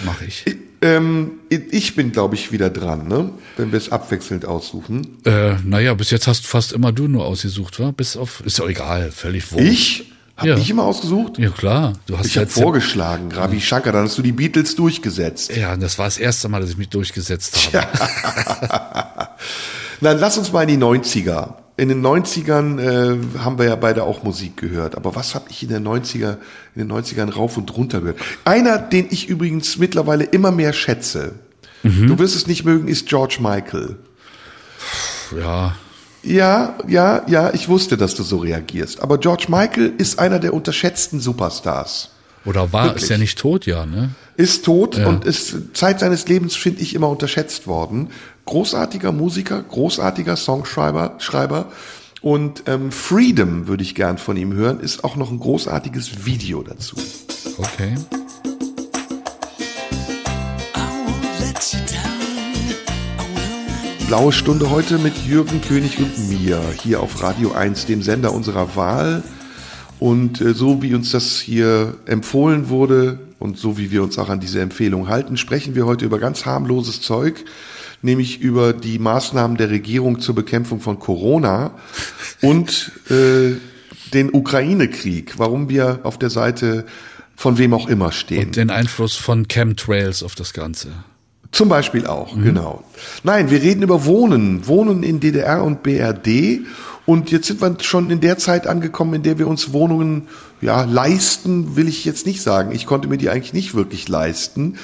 mache 0.05 0.27
ich. 0.27 0.45
Ähm, 0.83 1.31
ich 1.49 1.95
bin, 1.97 2.13
glaube 2.13 2.35
ich, 2.35 2.53
wieder 2.53 2.69
dran, 2.71 3.09
ne? 3.09 3.31
Wenn 3.57 3.73
wir 3.73 3.79
es 3.79 3.91
abwechselnd 3.91 4.45
aussuchen. 4.45 5.19
Äh, 5.25 5.55
naja, 5.65 5.95
bis 5.95 6.11
jetzt 6.11 6.27
hast 6.27 6.47
fast 6.47 6.73
immer 6.73 6.93
du 6.93 7.09
nur 7.09 7.25
ausgesucht, 7.27 7.81
wa? 7.81 7.91
Bis 7.93 8.17
auf, 8.17 8.43
ist 8.45 8.59
doch 8.59 8.69
egal, 8.69 9.11
völlig 9.11 9.51
wurscht. 9.53 9.65
Ich? 9.67 10.13
Hab 10.37 10.45
Ja. 10.45 10.57
ich 10.59 10.69
immer 10.69 10.83
ausgesucht? 10.85 11.39
Ja 11.39 11.49
klar, 11.49 11.95
du 12.07 12.19
hast 12.19 12.27
Ich 12.27 12.37
habe 12.37 12.45
jetzt 12.45 12.61
vorgeschlagen, 12.61 13.33
Ravi 13.33 13.59
Shankar, 13.59 13.95
dann 13.95 14.05
hast 14.05 14.19
du 14.19 14.23
die 14.23 14.33
Beatles 14.33 14.77
durchgesetzt. 14.77 15.57
ja, 15.57 15.75
das 15.79 15.99
war 15.99 16.05
das 16.05 16.19
erste 16.19 16.51
Mal, 16.51 16.61
dass 16.61 16.69
ich 16.69 16.77
mich 16.77 16.91
durchgesetzt 16.91 17.71
habe. 17.73 17.87
Dann 20.03 20.19
lass 20.21 20.37
uns 20.37 20.53
mal 20.53 20.69
in 20.69 20.79
die 20.79 20.85
90er. 20.85 21.55
In 21.79 21.89
den 21.91 22.01
90ern 22.05 22.79
äh, 22.81 23.39
haben 23.39 23.59
wir 23.59 23.67
ja 23.67 23.77
beide 23.77 24.05
auch 24.05 24.23
Musik 24.23 24.57
gehört. 24.57 24.95
Aber 24.97 25.15
was 25.15 25.35
habe 25.35 25.47
ich 25.51 25.63
in 25.63 25.69
den 25.69 25.87
90er, 25.87 26.39
in 26.75 26.89
den 26.89 26.91
90ern 26.93 27.31
rauf 27.35 27.57
und 27.59 27.77
runter 27.77 28.01
gehört? 28.01 28.19
Einer, 28.45 28.79
den 28.79 29.09
ich 29.11 29.29
übrigens 29.29 29.77
mittlerweile 29.77 30.25
immer 30.25 30.51
mehr 30.53 30.73
schätze. 30.73 31.35
Mhm. 31.83 32.07
Du 32.07 32.19
wirst 32.19 32.35
es 32.35 32.47
nicht 32.47 32.65
mögen, 32.65 32.89
ist 32.89 33.07
George 33.09 33.37
Michael. 33.41 33.97
Ja, 35.39 35.75
Ja, 36.23 36.77
ja, 36.89 37.23
ja, 37.29 37.53
ich 37.55 37.69
wusste, 37.69 37.97
dass 37.97 38.15
du 38.17 38.23
so 38.25 38.39
reagierst. 38.39 39.01
Aber 39.01 39.19
George 39.19 39.47
Michael 39.49 39.93
ist 39.99 40.19
einer 40.19 40.39
der 40.41 40.55
unterschätzten 40.55 41.21
Superstars. 41.21 42.11
oder 42.45 42.73
war 42.73 42.87
Wirklich? 42.87 43.05
ist 43.05 43.09
ja 43.11 43.19
nicht 43.19 43.39
tot, 43.39 43.67
ja, 43.67 43.87
ne? 43.87 44.11
Ist 44.37 44.65
tot 44.65 44.97
Ja. 44.99 45.09
und 45.09 45.25
ist 45.25 45.55
Zeit 45.77 46.01
seines 46.01 46.27
Lebens, 46.29 46.57
finde 46.57 46.81
ich, 46.83 46.95
immer 46.95 47.09
unterschätzt 47.09 47.67
worden. 47.67 48.09
Großartiger 48.47 49.11
Musiker, 49.11 49.61
großartiger 49.61 50.37
Songschreiber, 50.37 51.17
Schreiber. 51.19 51.67
Und 52.23 52.63
ähm, 52.67 52.93
Freedom 52.93 53.67
würde 53.67 53.83
ich 53.83 53.97
gern 53.97 54.19
von 54.19 54.37
ihm 54.37 54.53
hören, 54.53 54.79
ist 54.79 55.03
auch 55.03 55.17
noch 55.17 55.33
ein 55.33 55.41
großartiges 55.41 56.25
Video 56.25 56.63
dazu. 56.63 56.97
Okay. 57.59 57.95
Blaue 64.07 64.33
Stunde 64.33 64.71
heute 64.71 64.99
mit 64.99 65.19
Jürgen 65.27 65.61
König 65.61 65.99
und 65.99 66.29
mir 66.29 66.61
hier 66.81 67.01
auf 67.01 67.21
Radio 67.21 67.51
1, 67.51 67.87
dem 67.87 68.03
Sender 68.03 68.33
unserer 68.33 68.77
Wahl. 68.77 69.25
Und 69.99 70.41
äh, 70.41 70.55
so 70.55 70.83
wie 70.83 70.95
uns 70.95 71.11
das 71.11 71.41
hier 71.41 71.97
empfohlen 72.07 72.69
wurde 72.69 73.19
und 73.41 73.59
so 73.59 73.77
wie 73.77 73.91
wir 73.91 74.05
uns 74.05 74.19
auch 74.19 74.29
an 74.29 74.39
diese 74.39 74.61
Empfehlung 74.61 75.09
halten, 75.09 75.37
sprechen 75.37 75.75
wir 75.75 75.87
heute 75.87 76.05
über 76.05 76.21
ganz 76.21 76.47
harmloses 76.47 77.01
Zeug, 77.03 77.45
nämlich 78.07 78.41
über 78.41 78.73
die 78.73 78.99
Maßnahmen 78.99 79.59
der 79.59 79.69
Regierung 79.69 80.21
zur 80.21 80.35
Bekämpfung 80.35 80.81
von 80.81 80.99
Corona 80.99 81.73
und 82.41 82.93
äh, 83.11 83.57
den 84.15 84.33
Ukraine-Krieg, 84.33 85.35
warum 85.37 85.69
wir 85.69 86.01
auf 86.05 86.19
der 86.19 86.31
Seite 86.31 86.87
von 87.37 87.59
wem 87.59 87.75
auch 87.75 87.89
immer 87.89 88.13
stehen. 88.13 88.53
Den 88.53 88.71
Einfluss 88.71 89.15
von 89.15 89.47
Chemtrails 89.49 90.23
auf 90.23 90.35
das 90.35 90.55
Ganze. 90.55 90.89
Zum 91.53 91.69
Beispiel 91.69 92.07
auch, 92.07 92.35
genau. 92.35 92.83
Nein, 93.23 93.51
wir 93.51 93.63
reden 93.63 93.83
über 93.83 94.05
Wohnen, 94.05 94.67
Wohnen 94.67 95.03
in 95.03 95.21
DDR 95.21 95.63
und 95.63 95.83
BRD. 95.83 96.61
Und 97.07 97.31
jetzt 97.31 97.47
sind 97.47 97.61
wir 97.61 97.77
schon 97.81 98.11
in 98.11 98.21
der 98.21 98.37
Zeit 98.37 98.67
angekommen, 98.67 99.15
in 99.15 99.23
der 99.23 99.39
wir 99.39 99.47
uns 99.47 99.73
Wohnungen 99.73 100.29
ja 100.61 100.85
leisten, 100.85 101.77
will 101.77 101.89
ich 101.89 102.05
jetzt 102.05 102.27
nicht 102.27 102.43
sagen. 102.43 102.73
Ich 102.73 102.85
konnte 102.85 103.09
mir 103.09 103.17
die 103.17 103.31
eigentlich 103.31 103.53
nicht 103.53 103.75
wirklich 103.75 104.09
leisten, 104.09 104.77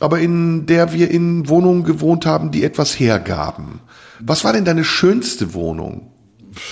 aber 0.00 0.20
in 0.20 0.66
der 0.66 0.92
wir 0.92 1.10
in 1.10 1.48
Wohnungen 1.48 1.84
gewohnt 1.84 2.26
haben, 2.26 2.50
die 2.50 2.64
etwas 2.64 2.98
hergaben. 2.98 3.80
Was 4.20 4.44
war 4.44 4.52
denn 4.52 4.64
deine 4.64 4.84
schönste 4.84 5.54
Wohnung? 5.54 6.12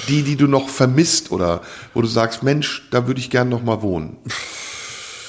Die, 0.08 0.22
die 0.22 0.36
du 0.36 0.46
noch 0.46 0.68
vermisst 0.68 1.30
oder 1.30 1.60
wo 1.92 2.00
du 2.00 2.08
sagst, 2.08 2.42
Mensch, 2.42 2.88
da 2.90 3.06
würde 3.06 3.20
ich 3.20 3.28
gern 3.28 3.50
noch 3.50 3.62
mal 3.62 3.82
wohnen. 3.82 4.16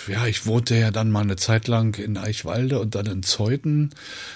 Ja, 0.07 0.27
ich 0.27 0.45
wohnte 0.45 0.75
ja 0.75 0.91
dann 0.91 1.09
mal 1.09 1.21
eine 1.21 1.35
Zeit 1.35 1.67
lang 1.67 1.97
in 1.97 2.17
Eichwalde 2.17 2.79
und 2.79 2.95
dann 2.95 3.07
in 3.07 3.23
Zeuthen. 3.23 3.89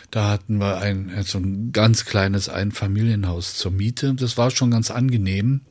Da 0.09 0.29
hatten 0.29 0.57
wir 0.57 0.79
ein 0.79 1.11
so 1.23 1.37
ein 1.37 1.71
ganz 1.71 2.05
kleines 2.05 2.49
Einfamilienhaus 2.49 3.55
zur 3.55 3.71
Miete. 3.71 4.13
Das 4.15 4.37
war 4.37 4.51
schon 4.51 4.71
ganz 4.71 4.89
angenehm. 4.89 5.61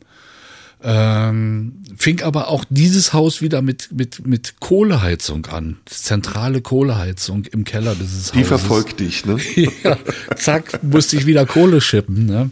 Ähm, 0.80 1.82
fing 1.96 2.22
aber 2.22 2.48
auch 2.48 2.64
dieses 2.70 3.12
Haus 3.12 3.42
wieder 3.42 3.62
mit 3.62 3.90
mit 3.90 4.24
mit 4.26 4.60
Kohleheizung 4.60 5.46
an, 5.46 5.78
zentrale 5.86 6.60
Kohleheizung 6.60 7.44
im 7.46 7.64
Keller 7.64 7.96
dieses 7.96 8.30
Die 8.30 8.38
Hauses. 8.38 8.48
verfolgt 8.48 9.00
dich, 9.00 9.26
ne? 9.26 9.38
ja, 9.82 9.98
zack, 10.36 10.82
musste 10.84 11.16
ich 11.16 11.26
wieder 11.26 11.46
Kohle 11.46 11.80
schippen. 11.80 12.26
Ne? 12.26 12.50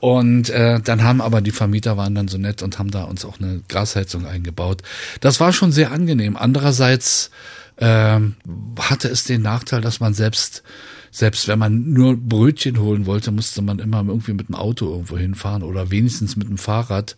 Und 0.00 0.50
äh, 0.50 0.80
dann 0.80 1.02
haben 1.02 1.22
aber 1.22 1.40
die 1.40 1.50
Vermieter 1.50 1.96
waren 1.96 2.14
dann 2.14 2.28
so 2.28 2.36
nett 2.36 2.62
und 2.62 2.78
haben 2.78 2.90
da 2.90 3.04
uns 3.04 3.24
auch 3.24 3.40
eine 3.40 3.62
Gasheizung 3.68 4.26
eingebaut. 4.26 4.82
Das 5.20 5.40
war 5.40 5.54
schon 5.54 5.72
sehr 5.72 5.92
angenehm. 5.92 6.36
Andererseits 6.36 7.30
ähm, 7.78 8.36
hatte 8.78 9.08
es 9.08 9.24
den 9.24 9.40
Nachteil, 9.40 9.80
dass 9.80 9.98
man 10.00 10.12
selbst 10.12 10.62
selbst 11.16 11.48
wenn 11.48 11.58
man 11.58 11.94
nur 11.94 12.14
Brötchen 12.14 12.78
holen 12.78 13.06
wollte, 13.06 13.30
musste 13.30 13.62
man 13.62 13.78
immer 13.78 14.04
irgendwie 14.06 14.34
mit 14.34 14.48
dem 14.48 14.54
Auto 14.54 14.90
irgendwo 14.90 15.16
hinfahren 15.16 15.62
oder 15.62 15.90
wenigstens 15.90 16.36
mit 16.36 16.46
dem 16.46 16.58
Fahrrad. 16.58 17.16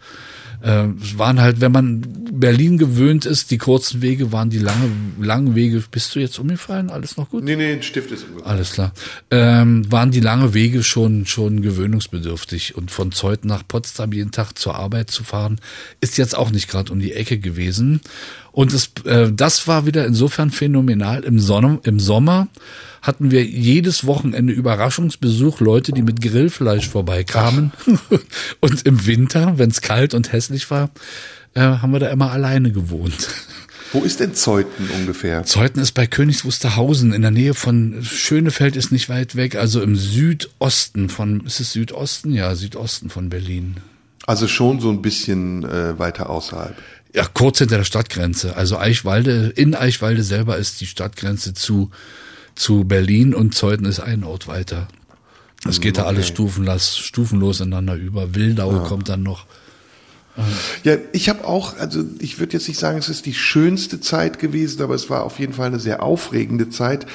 Äh, 0.62 0.86
es 1.02 1.18
waren 1.18 1.40
halt, 1.40 1.60
wenn 1.60 1.72
man 1.72 2.06
Berlin 2.30 2.78
gewöhnt 2.78 3.26
ist, 3.26 3.50
die 3.50 3.58
kurzen 3.58 4.00
Wege 4.00 4.30
waren 4.30 4.50
die 4.50 4.60
lange, 4.60 4.88
langen 5.20 5.56
Wege. 5.56 5.82
Bist 5.90 6.14
du 6.14 6.20
jetzt 6.20 6.38
umgefallen? 6.38 6.90
Alles 6.90 7.16
noch 7.16 7.30
gut? 7.30 7.42
Nee, 7.42 7.56
nee, 7.56 7.72
ein 7.72 7.82
Stift 7.82 8.12
ist 8.12 8.22
umgefallen. 8.22 8.56
Alles 8.56 8.72
klar. 8.72 8.92
Ähm, 9.32 9.90
waren 9.90 10.12
die 10.12 10.20
lange 10.20 10.54
Wege 10.54 10.84
schon, 10.84 11.26
schon 11.26 11.60
gewöhnungsbedürftig. 11.60 12.76
Und 12.76 12.92
von 12.92 13.10
Zeuthen 13.10 13.48
nach 13.48 13.66
Potsdam 13.66 14.12
jeden 14.12 14.30
Tag 14.30 14.56
zur 14.56 14.76
Arbeit 14.76 15.10
zu 15.10 15.24
fahren, 15.24 15.60
ist 16.00 16.18
jetzt 16.18 16.38
auch 16.38 16.52
nicht 16.52 16.68
gerade 16.68 16.92
um 16.92 17.00
die 17.00 17.14
Ecke 17.14 17.40
gewesen. 17.40 18.00
Und 18.58 18.72
es, 18.72 18.90
äh, 19.04 19.30
das 19.32 19.68
war 19.68 19.86
wieder 19.86 20.04
insofern 20.04 20.50
phänomenal. 20.50 21.22
Im, 21.22 21.38
Sonne, 21.38 21.78
Im 21.84 22.00
Sommer 22.00 22.48
hatten 23.02 23.30
wir 23.30 23.44
jedes 23.44 24.04
Wochenende 24.04 24.52
Überraschungsbesuch, 24.52 25.60
Leute, 25.60 25.92
die 25.92 26.02
mit 26.02 26.20
Grillfleisch 26.20 26.88
vorbeikamen. 26.88 27.70
und 28.60 28.84
im 28.84 29.06
Winter, 29.06 29.58
wenn 29.58 29.70
es 29.70 29.80
kalt 29.80 30.12
und 30.12 30.32
hässlich 30.32 30.72
war, 30.72 30.90
äh, 31.54 31.60
haben 31.60 31.92
wir 31.92 32.00
da 32.00 32.08
immer 32.08 32.32
alleine 32.32 32.72
gewohnt. 32.72 33.28
Wo 33.92 34.00
ist 34.00 34.18
denn 34.18 34.34
Zeuthen 34.34 34.90
ungefähr? 34.90 35.44
Zeuthen 35.44 35.80
ist 35.80 35.92
bei 35.92 36.08
Königs 36.08 36.44
Wusterhausen 36.44 37.12
in 37.12 37.22
der 37.22 37.30
Nähe 37.30 37.54
von 37.54 38.02
Schönefeld 38.02 38.74
ist 38.74 38.90
nicht 38.90 39.08
weit 39.08 39.36
weg, 39.36 39.54
also 39.54 39.80
im 39.80 39.94
Südosten 39.94 41.08
von, 41.08 41.46
ist 41.46 41.60
es 41.60 41.74
Südosten? 41.74 42.32
Ja, 42.32 42.56
Südosten 42.56 43.08
von 43.08 43.30
Berlin. 43.30 43.76
Also 44.26 44.46
schon 44.46 44.78
so 44.78 44.90
ein 44.90 45.00
bisschen 45.00 45.64
äh, 45.64 45.98
weiter 45.98 46.28
außerhalb. 46.28 46.76
Ja, 47.14 47.24
kurz 47.24 47.58
hinter 47.58 47.78
der 47.78 47.84
Stadtgrenze. 47.84 48.56
Also 48.56 48.78
Eichwalde, 48.78 49.52
in 49.56 49.74
Eichwalde 49.74 50.22
selber 50.22 50.58
ist 50.58 50.80
die 50.80 50.86
Stadtgrenze 50.86 51.54
zu, 51.54 51.90
zu 52.54 52.84
Berlin 52.84 53.34
und 53.34 53.54
Zeuthen 53.54 53.86
ist 53.86 54.00
ein 54.00 54.24
Ort 54.24 54.46
weiter. 54.46 54.88
Es 55.66 55.80
geht 55.80 55.98
da 55.98 56.04
alles 56.04 56.28
stufenlos, 56.28 56.96
stufenlos 56.96 57.60
ineinander 57.60 57.94
über. 57.94 58.34
Wildau 58.34 58.80
kommt 58.84 59.08
dann 59.08 59.22
noch. 59.22 59.46
Ja, 60.84 60.96
ich 61.12 61.28
habe 61.28 61.46
auch, 61.46 61.78
also 61.78 62.04
ich 62.20 62.38
würde 62.38 62.54
jetzt 62.54 62.68
nicht 62.68 62.78
sagen, 62.78 62.98
es 62.98 63.08
ist 63.08 63.26
die 63.26 63.34
schönste 63.34 64.00
Zeit 64.00 64.38
gewesen, 64.38 64.82
aber 64.82 64.94
es 64.94 65.10
war 65.10 65.24
auf 65.24 65.38
jeden 65.38 65.52
Fall 65.52 65.66
eine 65.66 65.80
sehr 65.80 66.02
aufregende 66.02 66.70
Zeit. 66.70 67.06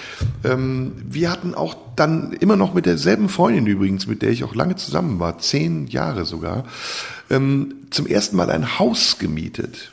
Ähm, 0.44 0.94
wir 1.10 1.32
hatten 1.32 1.56
auch 1.56 1.76
dann 1.96 2.34
immer 2.34 2.56
noch 2.56 2.74
mit 2.74 2.86
derselben 2.86 3.30
Freundin 3.30 3.68
übrigens, 3.68 4.08
mit 4.08 4.22
der 4.22 4.30
ich 4.30 4.44
auch 4.44 4.56
lange 4.56 4.76
zusammen 4.76 5.20
war, 5.20 5.38
zehn 5.40 5.88
Jahre 5.88 6.26
sogar, 6.26 6.66
ähm, 7.30 7.76
zum 7.90 8.08
ersten 8.08 8.36
Mal 8.36 8.50
ein 8.50 8.80
Haus 8.80 9.18
gemietet. 9.20 9.92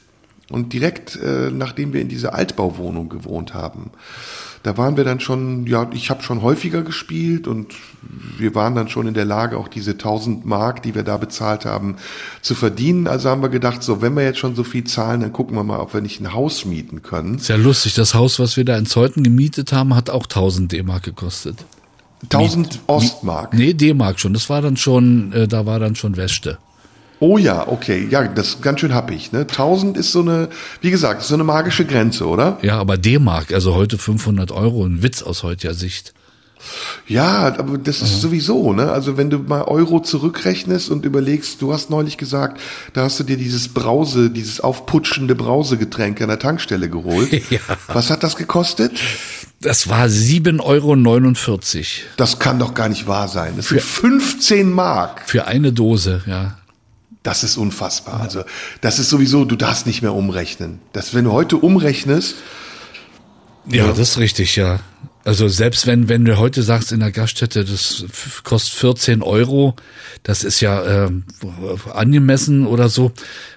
Und 0.51 0.73
direkt 0.73 1.17
äh, 1.17 1.51
nachdem 1.51 1.93
wir 1.93 2.01
in 2.01 2.09
dieser 2.09 2.35
Altbauwohnung 2.35 3.09
gewohnt 3.09 3.55
haben, 3.55 3.91
da 4.63 4.77
waren 4.77 4.97
wir 4.97 5.05
dann 5.05 5.21
schon, 5.21 5.67
ja, 5.67 5.89
ich 5.95 6.11
habe 6.11 6.23
schon 6.23 6.43
häufiger 6.43 6.83
gespielt 6.83 7.49
und 7.49 7.75
wir 8.37 8.55
waren 8.55 8.75
dann 8.75 8.89
schon 8.89 9.07
in 9.07 9.15
der 9.15 9.25
Lage, 9.25 9.57
auch 9.57 9.69
diese 9.69 9.93
1000 9.93 10.45
Mark, 10.45 10.83
die 10.83 10.95
wir 10.95 11.03
da 11.03 11.17
bezahlt 11.17 11.65
haben, 11.65 11.97
zu 12.43 12.55
verdienen. 12.55 13.07
Also 13.07 13.31
haben 13.31 13.41
wir 13.43 13.49
gedacht, 13.49 13.83
so, 13.83 14.03
wenn 14.03 14.15
wir 14.15 14.23
jetzt 14.23 14.39
schon 14.39 14.55
so 14.55 14.65
viel 14.65 14.85
zahlen, 14.85 15.23
dann 15.23 15.33
gucken 15.33 15.57
wir 15.57 15.65
mal, 15.65 15.81
ob 15.81 15.95
wir 15.95 16.03
nicht 16.03 16.21
ein 16.21 16.35
Haus 16.35 16.67
mieten 16.67 17.03
können. 17.03 17.37
Ist 17.37 17.49
ja 17.49 17.57
lustig, 17.57 17.95
das 17.95 18.15
Haus, 18.15 18.39
was 18.39 18.59
wir 18.59 18.65
da 18.67 18.77
in 18.77 18.85
Zeuthen 18.87 19.23
gemietet 19.23 19.73
haben, 19.73 19.95
hat 19.95 20.11
auch 20.11 20.25
1000 20.25 20.73
D-Mark 20.73 21.05
gekostet. 21.05 21.65
1000 22.25 22.81
Ostmark. 22.87 23.55
Nee, 23.55 23.73
D-Mark 23.73 24.21
schon. 24.21 24.35
Das 24.35 24.51
war 24.51 24.61
dann 24.61 24.77
schon, 24.77 25.33
äh, 25.33 25.49
da 25.49 25.65
war 25.65 25.81
dann 25.81 25.97
schon 25.97 26.19
Weste. 26.19 26.59
Oh 27.21 27.37
ja, 27.37 27.69
okay, 27.69 28.09
ja, 28.11 28.27
das 28.27 28.49
ist 28.49 28.63
ganz 28.63 28.81
schön 28.81 28.95
happig. 28.95 29.31
Ne? 29.31 29.41
1000 29.41 29.97
ist 29.99 30.11
so 30.11 30.21
eine, 30.21 30.49
wie 30.81 30.91
gesagt, 30.91 31.23
so 31.23 31.35
eine 31.35 31.45
magische 31.45 31.85
Grenze, 31.85 32.27
oder? 32.27 32.59
Ja, 32.63 32.79
aber 32.79 32.97
D-Mark, 32.97 33.53
also 33.53 33.75
heute 33.75 33.99
500 33.99 34.51
Euro, 34.51 34.87
ein 34.87 35.03
Witz 35.03 35.23
aus 35.23 35.43
heutiger 35.43 35.75
Sicht. 35.75 36.15
Ja, 37.07 37.55
aber 37.59 37.79
das 37.79 38.03
ist 38.03 38.21
sowieso, 38.21 38.73
ne? 38.73 38.91
Also 38.93 39.17
wenn 39.17 39.31
du 39.31 39.39
mal 39.39 39.63
Euro 39.63 40.01
zurückrechnest 40.01 40.91
und 40.91 41.05
überlegst, 41.05 41.61
du 41.63 41.73
hast 41.73 41.91
neulich 41.91 42.17
gesagt, 42.19 42.61
da 42.93 43.03
hast 43.03 43.19
du 43.19 43.25
dir 43.25 43.37
dieses 43.37 43.69
Brause, 43.69 44.31
dieses 44.31 44.61
aufputschende 44.61 45.35
Brausegetränk 45.35 46.21
an 46.21 46.29
der 46.29 46.39
Tankstelle 46.39 46.89
geholt. 46.89 47.31
Ja. 47.51 47.59
Was 47.89 48.11
hat 48.11 48.23
das 48.23 48.37
gekostet? 48.37 48.93
Das 49.61 49.89
war 49.89 50.07
7,49 50.07 50.61
Euro 50.63 51.59
Das 52.17 52.39
kann 52.39 52.59
doch 52.59 52.75
gar 52.75 52.89
nicht 52.89 53.09
wahr 53.09 53.29
sein. 53.29 53.55
Das 53.57 53.69
sind 53.69 53.81
15 53.81 54.71
Mark. 54.71 55.23
für 55.27 55.47
eine 55.47 55.73
Dose, 55.73 56.23
ja. 56.27 56.59
Das 57.23 57.45
ist 57.45 57.57
unfassbar. 57.57 58.21
Also, 58.21 58.45
das 58.81 58.99
ist 58.99 59.11
sowieso, 59.11 59.45
du 59.45 59.57
darfst 59.57 59.87
nicht 59.87 60.01
mehr 60.03 60.15
umrechnen. 60.15 60.79
Das, 60.93 61.13
wenn 61.15 61.25
du 61.25 61.33
heute 61.33 61.57
umrechnest, 61.59 62.37
Ja, 63.69 63.89
das 63.89 63.99
ist 63.99 64.19
richtig, 64.19 64.57
ja. 64.57 64.81
Also 65.23 65.49
selbst 65.49 65.87
wenn, 65.87 66.09
wenn 66.09 66.25
du 66.25 66.39
heute 66.39 66.63
sagst 66.63 66.93
in 66.93 67.01
der 67.01 67.13
Gaststätte, 67.13 67.67
das 67.67 68.07
kostet 68.43 68.73
14 68.75 69.23
Euro, 69.23 69.77
das 70.23 70.45
ist 70.45 70.61
ja 70.63 71.05
ähm, 71.05 71.25
angemessen 71.93 72.67
oder 72.67 72.89
so. 72.89 73.13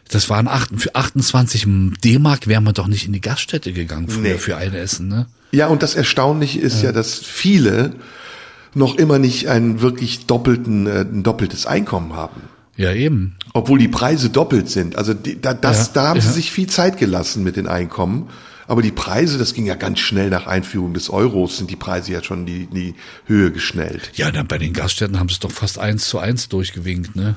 Das 0.10 0.30
waren 0.30 0.50
acht, 0.50 0.70
für 0.76 0.94
28 0.94 1.66
D-Mark 2.04 2.48
wären 2.48 2.66
wir 2.66 2.74
doch 2.74 2.88
nicht 2.88 3.06
in 3.06 3.14
die 3.14 3.22
Gaststätte 3.22 3.72
gegangen 3.72 4.10
früher 4.10 4.34
Nee. 4.34 4.38
für 4.38 4.58
ein 4.58 4.74
Essen, 4.74 5.08
ne? 5.08 5.28
Ja, 5.52 5.68
und 5.68 5.84
das 5.84 5.96
Erstaunliche 5.96 6.60
ist 6.60 6.82
ja, 6.82 6.92
dass 6.92 7.20
viele 7.20 7.94
noch 8.74 8.96
immer 8.98 9.18
nicht 9.20 9.48
einen 9.48 9.80
wirklich 9.80 10.26
doppelten, 10.26 10.86
äh, 10.86 11.02
ein 11.02 11.24
doppeltes 11.24 11.66
Einkommen 11.66 12.14
haben. 12.14 12.42
Ja, 12.76 12.94
eben. 12.94 13.36
Obwohl 13.54 13.80
die 13.80 13.88
Preise 13.88 14.30
doppelt 14.30 14.70
sind. 14.70 14.96
Also 14.96 15.14
die, 15.14 15.40
da, 15.40 15.54
das, 15.54 15.88
Ja, 15.88 15.94
da 15.94 16.08
haben 16.10 16.20
ja. 16.20 16.24
sie 16.24 16.34
sich 16.34 16.52
viel 16.52 16.68
Zeit 16.68 16.98
gelassen 16.98 17.44
mit 17.44 17.56
den 17.56 17.68
Einkommen. 17.68 18.30
Aber 18.68 18.82
die 18.82 18.92
Preise, 18.92 19.38
das 19.38 19.54
ging 19.54 19.66
ja 19.66 19.76
ganz 19.76 20.00
schnell 20.00 20.30
nach 20.30 20.48
Einführung 20.48 20.94
des 20.94 21.10
Euros, 21.10 21.58
sind 21.58 21.70
die 21.70 21.76
Preise 21.76 22.14
ja 22.14 22.24
schon 22.24 22.40
in 22.42 22.46
die, 22.46 22.64
in 22.64 22.74
die 22.74 22.96
Höhe 23.26 23.52
geschnellt. 23.52 24.12
Ja, 24.16 24.32
dann 24.32 24.48
bei 24.48 24.58
den 24.58 24.74
Gaststätten 24.74 25.20
haben 25.20 25.30
sie 25.30 25.34
es 25.34 25.40
doch 25.40 25.52
fast 25.52 25.80
eins 25.80 26.08
zu 26.08 26.18
eins 26.18 26.50
durchgewinkt, 26.50 27.16
ne? 27.16 27.36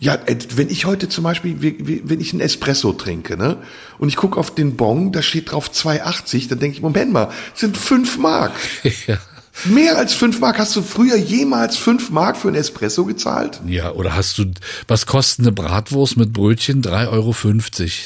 Ja, 0.00 0.14
äh, 0.26 0.36
wenn 0.56 0.68
ich 0.68 0.84
heute 0.84 1.08
zum 1.08 1.22
Beispiel, 1.22 1.56
wenn 1.60 2.20
ich 2.20 2.32
einen 2.32 2.40
Espresso 2.40 2.92
trinke, 2.92 3.36
ne, 3.36 3.58
und 3.98 4.08
ich 4.08 4.16
gucke 4.16 4.40
auf 4.40 4.52
den 4.52 4.76
Bon, 4.76 5.12
da 5.12 5.22
steht 5.22 5.52
drauf 5.52 5.70
2,80, 5.70 6.48
dann 6.48 6.58
denke 6.58 6.76
ich, 6.76 6.82
Moment 6.82 7.12
mal, 7.12 7.26
das 7.52 7.60
sind 7.60 7.76
fünf 7.76 8.18
Mark. 8.18 8.52
ja. 9.06 9.18
Mehr 9.66 9.98
als 9.98 10.14
fünf 10.14 10.40
Mark. 10.40 10.58
Hast 10.58 10.74
du 10.76 10.82
früher 10.82 11.16
jemals 11.16 11.76
fünf 11.76 12.10
Mark 12.10 12.36
für 12.36 12.48
einen 12.48 12.56
Espresso 12.56 13.04
gezahlt? 13.04 13.60
Ja, 13.66 13.92
oder 13.92 14.14
hast 14.16 14.38
du, 14.38 14.46
was 14.88 15.06
kostet 15.06 15.40
eine 15.40 15.52
Bratwurst 15.52 16.16
mit 16.16 16.32
Brötchen? 16.32 16.82
3,50 16.82 17.08
Euro. 17.10 17.34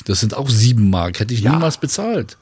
Das 0.06 0.20
sind 0.20 0.34
auch 0.34 0.48
sieben 0.50 0.90
Mark. 0.90 1.20
Hätte 1.20 1.34
ich 1.34 1.40
Ja. 1.40 1.52
niemals 1.52 1.78
bezahlt. 1.78 2.36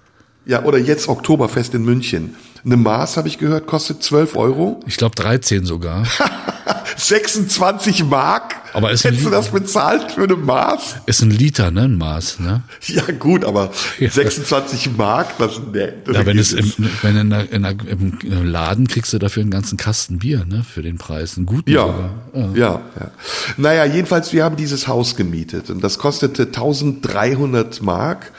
Ja, 0.47 0.65
oder 0.65 0.79
jetzt 0.79 1.09
Oktoberfest 1.09 1.75
in 1.75 1.85
München. 1.85 2.35
Eine 2.65 2.77
Maß, 2.79 3.17
habe 3.19 3.29
ich 3.29 3.39
gehört, 3.39 3.67
kostet 3.67 4.03
12 4.03 4.37
Euro. 4.37 4.81
Ich 4.87 4.97
glaube 4.97 5.15
13 5.17 5.65
sogar. 5.67 6.07
26 6.97 8.05
Mark? 8.05 8.55
Aber 8.73 8.91
ist 8.91 9.05
Hättest 9.05 9.25
du 9.27 9.31
das 9.31 9.49
bezahlt 9.51 10.13
für 10.13 10.23
eine 10.25 10.37
Maß? 10.37 10.97
Ist 11.07 11.23
ein 11.23 11.31
Liter, 11.31 11.71
ne? 11.71 11.83
Ein 11.83 11.97
Maß, 11.99 12.41
ne? 12.41 12.63
Ja, 12.87 13.03
gut, 13.19 13.45
aber 13.45 13.71
Ja. 13.99 14.11
26 14.11 14.97
Mark, 14.97 15.37
das, 15.39 15.61
nee, 15.73 15.89
das 16.05 16.17
Ja, 16.17 16.27
wenn 16.27 16.39
es 16.39 16.53
im, 16.53 16.73
wenn 17.03 17.17
in 17.17 17.31
der, 17.31 17.53
in 17.53 17.63
der, 17.63 17.73
im 17.89 18.47
Laden 18.47 18.89
kriegst 18.89 19.13
du 19.13 19.19
dafür 19.19 19.43
einen 19.43 19.51
ganzen 19.51 19.77
Kasten 19.77 20.19
Bier, 20.19 20.45
ne? 20.47 20.65
Für 20.65 20.83
den 20.83 20.97
Preis. 20.99 21.37
Einen 21.37 21.47
guten 21.47 21.71
Ja, 21.71 21.87
sogar. 21.87 22.57
ja, 22.57 22.81
ja. 22.99 23.11
Naja, 23.57 23.85
jedenfalls, 23.85 24.33
wir 24.33 24.45
haben 24.45 24.57
dieses 24.57 24.89
Haus 24.89 25.17
gemietet 25.17 25.69
und 25.71 25.83
das 25.85 25.99
kostete 25.99 26.45
1300 26.45 27.83
Mark. 27.83 28.33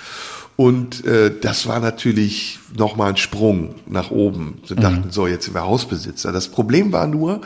Und 0.58 1.03
äh, 1.03 1.34
das 1.38 1.68
war 1.68 1.82
natürlich 1.82 2.60
nochmal 2.78 3.10
ein 3.10 3.18
Sprung 3.18 3.76
nach 3.88 4.10
oben. 4.10 4.60
Wir 4.68 4.78
dachten, 4.78 5.12
so, 5.12 5.28
jetzt 5.28 5.45
sind 5.45 5.53
wir 5.53 5.66
Hausbesitzer. 5.66 6.32
Das 6.32 6.47
Problem 6.47 6.93
war 6.93 7.08
nur, 7.08 7.41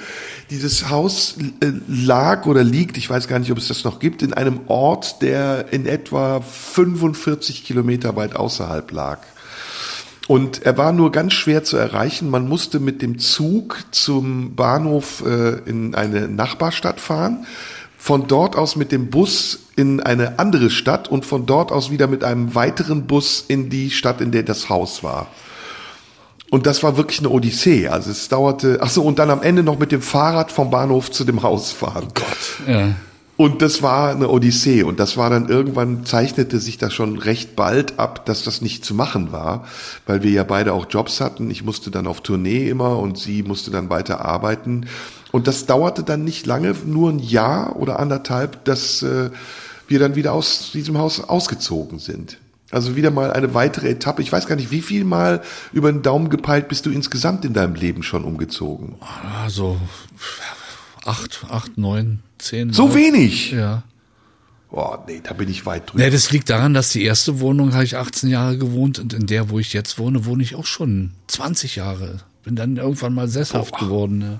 dieses 0.51 0.91
Haus 0.91 1.35
äh, 1.61 1.71
lag 1.87 2.45
oder 2.45 2.63
liegt, 2.63 2.97
ich 2.97 3.09
weiß 3.09 3.27
gar 3.27 3.39
nicht, 3.39 3.51
ob 3.51 3.57
es 3.57 3.67
das 3.67 3.83
noch 3.83 3.99
gibt, 3.99 4.21
in 4.21 4.33
einem 4.33 4.61
Ort, 4.67 5.23
der 5.23 5.73
in 5.73 5.87
etwa 5.87 6.41
45 6.41 7.63
Kilometer 7.63 8.15
weit 8.15 8.35
außerhalb 8.35 8.91
lag. 8.91 9.19
Und 10.27 10.61
er 10.61 10.77
war 10.77 10.91
nur 10.91 11.11
ganz 11.11 11.33
schwer 11.33 11.63
zu 11.63 11.77
erreichen. 11.77 12.29
Man 12.29 12.47
musste 12.47 12.79
mit 12.79 13.01
dem 13.01 13.17
Zug 13.17 13.79
zum 13.89 14.53
Bahnhof 14.53 15.23
äh, 15.25 15.67
in 15.67 15.95
eine 15.95 16.27
Nachbarstadt 16.27 16.99
fahren, 16.99 17.47
von 18.01 18.27
dort 18.27 18.55
aus 18.55 18.77
mit 18.77 18.93
dem 18.93 19.09
Bus 19.09 19.59
in 19.75 19.99
eine 19.99 20.39
andere 20.39 20.69
Stadt 20.69 21.09
und 21.09 21.25
von 21.25 21.45
dort 21.45 21.71
aus 21.71 21.91
wieder 21.91 22.07
mit 22.07 22.23
einem 22.23 22.55
weiteren 22.55 23.05
Bus 23.05 23.43
in 23.45 23.69
die 23.69 23.91
Stadt, 23.91 24.21
in 24.21 24.31
der 24.31 24.43
das 24.43 24.69
Haus 24.69 25.03
war. 25.03 25.27
Und 26.49 26.65
das 26.65 26.81
war 26.81 26.95
wirklich 26.95 27.19
eine 27.19 27.29
Odyssee. 27.29 27.89
Also 27.89 28.09
es 28.09 28.29
dauerte, 28.29 28.79
ach 28.81 28.89
so, 28.89 29.03
und 29.03 29.19
dann 29.19 29.29
am 29.29 29.43
Ende 29.43 29.63
noch 29.63 29.77
mit 29.77 29.91
dem 29.91 30.01
Fahrrad 30.01 30.51
vom 30.51 30.71
Bahnhof 30.71 31.11
zu 31.11 31.25
dem 31.25 31.43
Haus 31.43 31.73
fahren. 31.73 32.07
Gott. 32.15 32.67
Ja. 32.67 32.95
Und 33.35 33.61
das 33.61 33.83
war 33.83 34.11
eine 34.11 34.29
Odyssee. 34.29 34.83
Und 34.83 34.99
das 34.99 35.17
war 35.17 35.29
dann 35.29 35.49
irgendwann, 35.49 36.05
zeichnete 36.05 36.59
sich 36.59 36.77
das 36.77 36.93
schon 36.93 37.17
recht 37.17 37.55
bald 37.57 37.99
ab, 37.99 38.25
dass 38.25 38.43
das 38.43 38.61
nicht 38.61 38.83
zu 38.85 38.95
machen 38.95 39.33
war, 39.33 39.67
weil 40.07 40.23
wir 40.23 40.31
ja 40.31 40.43
beide 40.43 40.71
auch 40.73 40.87
Jobs 40.89 41.19
hatten. 41.19 41.51
Ich 41.51 41.63
musste 41.63 41.91
dann 41.91 42.07
auf 42.07 42.21
Tournee 42.21 42.69
immer 42.69 42.97
und 42.97 43.17
sie 43.17 43.43
musste 43.43 43.71
dann 43.71 43.89
weiter 43.89 44.23
arbeiten. 44.23 44.87
Und 45.31 45.47
das 45.47 45.65
dauerte 45.65 46.03
dann 46.03 46.23
nicht 46.23 46.45
lange, 46.45 46.75
nur 46.85 47.11
ein 47.11 47.19
Jahr 47.19 47.75
oder 47.75 47.99
anderthalb, 47.99 48.65
dass 48.65 49.03
äh, 49.03 49.29
wir 49.87 49.99
dann 49.99 50.15
wieder 50.15 50.33
aus 50.33 50.71
diesem 50.71 50.97
Haus 50.97 51.19
ausgezogen 51.19 51.99
sind. 51.99 52.37
Also 52.71 52.95
wieder 52.95 53.09
mal 53.09 53.31
eine 53.31 53.53
weitere 53.53 53.89
Etappe. 53.89 54.21
Ich 54.21 54.31
weiß 54.31 54.45
gar 54.45 54.55
nicht, 54.55 54.69
wie 54.69 54.81
viel 54.81 55.03
Mal 55.03 55.41
über 55.73 55.91
den 55.91 56.03
Daumen 56.03 56.29
gepeilt 56.29 56.67
bist 56.67 56.85
du 56.85 56.91
insgesamt 56.91 57.43
in 57.43 57.53
deinem 57.53 57.73
Leben 57.73 58.03
schon 58.03 58.23
umgezogen? 58.23 58.95
Also 59.43 59.79
acht, 61.03 61.45
acht, 61.49 61.77
neun, 61.77 62.19
zehn. 62.37 62.71
So 62.71 62.89
Mal. 62.89 62.95
wenig? 62.95 63.51
Ja. 63.51 63.83
Boah, 64.69 65.03
nee, 65.07 65.19
da 65.23 65.33
bin 65.33 65.49
ich 65.49 65.65
weit 65.65 65.89
drüber. 65.89 66.03
Nee, 66.03 66.11
das 66.11 66.31
liegt 66.31 66.51
daran, 66.51 66.75
dass 66.75 66.89
die 66.89 67.03
erste 67.03 67.39
Wohnung 67.39 67.73
habe 67.73 67.85
ich 67.85 67.97
18 67.97 68.29
Jahre 68.29 68.55
gewohnt 68.55 68.99
und 68.99 69.13
in 69.13 69.25
der, 69.25 69.49
wo 69.49 69.57
ich 69.57 69.73
jetzt 69.73 69.97
wohne, 69.97 70.25
wohne 70.25 70.43
ich 70.43 70.53
auch 70.53 70.67
schon 70.67 71.11
20 71.27 71.77
Jahre. 71.77 72.19
Bin 72.43 72.55
dann 72.55 72.77
irgendwann 72.77 73.15
mal 73.15 73.27
sesshaft 73.27 73.79
geworden. 73.79 74.19
Ne? 74.19 74.39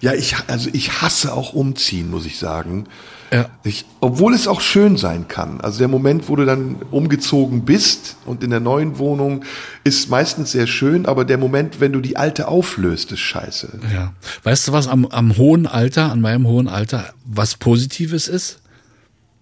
Ja, 0.00 0.14
ich, 0.14 0.36
also 0.46 0.70
ich 0.72 1.02
hasse 1.02 1.32
auch 1.32 1.52
umziehen, 1.52 2.10
muss 2.10 2.26
ich 2.26 2.38
sagen. 2.38 2.86
Ja. 3.32 3.48
Ich, 3.62 3.84
obwohl 4.00 4.34
es 4.34 4.48
auch 4.48 4.60
schön 4.60 4.96
sein 4.96 5.28
kann. 5.28 5.60
Also 5.60 5.78
der 5.78 5.88
Moment, 5.88 6.28
wo 6.28 6.36
du 6.36 6.44
dann 6.44 6.76
umgezogen 6.90 7.64
bist 7.64 8.16
und 8.26 8.42
in 8.42 8.50
der 8.50 8.60
neuen 8.60 8.98
Wohnung 8.98 9.44
ist 9.84 10.10
meistens 10.10 10.52
sehr 10.52 10.66
schön, 10.66 11.06
aber 11.06 11.24
der 11.24 11.38
Moment, 11.38 11.80
wenn 11.80 11.92
du 11.92 12.00
die 12.00 12.16
alte 12.16 12.48
auflöst, 12.48 13.12
ist 13.12 13.20
scheiße. 13.20 13.78
Ja. 13.94 14.14
Weißt 14.42 14.66
du 14.66 14.72
was 14.72 14.88
am, 14.88 15.06
am 15.06 15.36
hohen 15.36 15.66
Alter, 15.66 16.10
an 16.10 16.20
meinem 16.20 16.46
hohen 16.46 16.66
Alter, 16.66 17.12
was 17.24 17.56
Positives 17.56 18.26
ist? 18.26 18.59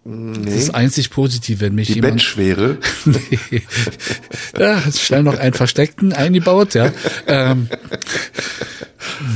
Das 0.05 0.55
ist 0.55 0.75
einzig 0.75 1.11
positiv, 1.11 1.61
wenn 1.61 1.75
mich 1.75 1.89
Die 1.89 1.95
jemand. 1.95 2.15
Bettschwere. 2.15 2.79
ja, 4.59 4.81
schnell 4.93 5.23
noch 5.23 5.39
einen 5.39 5.53
versteckten 5.53 6.15
eingebaut, 6.15 6.73
ja. 6.75 6.91
Ähm, 7.27 7.69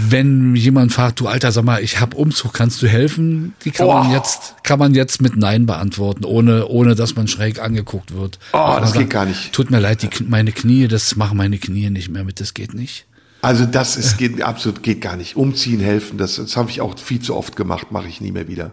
wenn 0.08 0.54
jemand 0.56 0.92
fragt, 0.92 1.20
du 1.20 1.28
Alter, 1.28 1.52
sag 1.52 1.64
mal, 1.64 1.82
ich 1.82 2.00
hab 2.00 2.14
Umzug, 2.14 2.54
kannst 2.54 2.80
du 2.82 2.86
helfen? 2.88 3.54
Die 3.64 3.70
kann 3.70 3.86
man 3.86 4.10
Oh. 4.10 4.14
jetzt, 4.14 4.54
kann 4.62 4.78
man 4.78 4.94
jetzt 4.94 5.20
mit 5.20 5.36
Nein 5.36 5.66
beantworten, 5.66 6.24
ohne, 6.24 6.66
ohne 6.68 6.94
dass 6.94 7.16
man 7.16 7.28
schräg 7.28 7.60
angeguckt 7.60 8.14
wird. 8.14 8.38
Oh, 8.52 8.56
man 8.56 8.80
das 8.80 8.92
geht 8.92 9.00
sagen, 9.02 9.08
gar 9.10 9.26
nicht. 9.26 9.52
Tut 9.52 9.70
mir 9.70 9.80
leid, 9.80 10.02
die, 10.02 10.08
meine 10.24 10.52
Knie, 10.52 10.88
das 10.88 11.16
machen 11.16 11.36
meine 11.36 11.58
Knie 11.58 11.90
nicht 11.90 12.08
mehr 12.08 12.24
mit, 12.24 12.40
das 12.40 12.54
geht 12.54 12.72
nicht. 12.74 13.04
Also 13.42 13.66
das 13.66 13.96
ist 13.96 14.18
geht, 14.18 14.40
absolut 14.40 14.82
geht 14.82 15.00
gar 15.00 15.16
nicht. 15.16 15.36
Umziehen, 15.36 15.80
helfen, 15.80 16.16
das, 16.16 16.36
das 16.36 16.56
habe 16.56 16.70
ich 16.70 16.80
auch 16.80 16.96
viel 16.98 17.20
zu 17.20 17.36
oft 17.36 17.56
gemacht, 17.56 17.90
mache 17.90 18.06
ich 18.08 18.20
nie 18.20 18.30
mehr 18.32 18.46
wieder. 18.48 18.70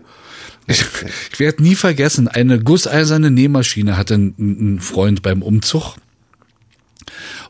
Ich, 0.67 0.85
ich 1.31 1.39
werde 1.39 1.63
nie 1.63 1.75
vergessen, 1.75 2.27
eine 2.27 2.59
gusseiserne 2.59 3.31
Nähmaschine 3.31 3.97
hatte 3.97 4.15
ein, 4.15 4.79
Freund 4.79 5.21
beim 5.21 5.41
Umzug. 5.41 5.95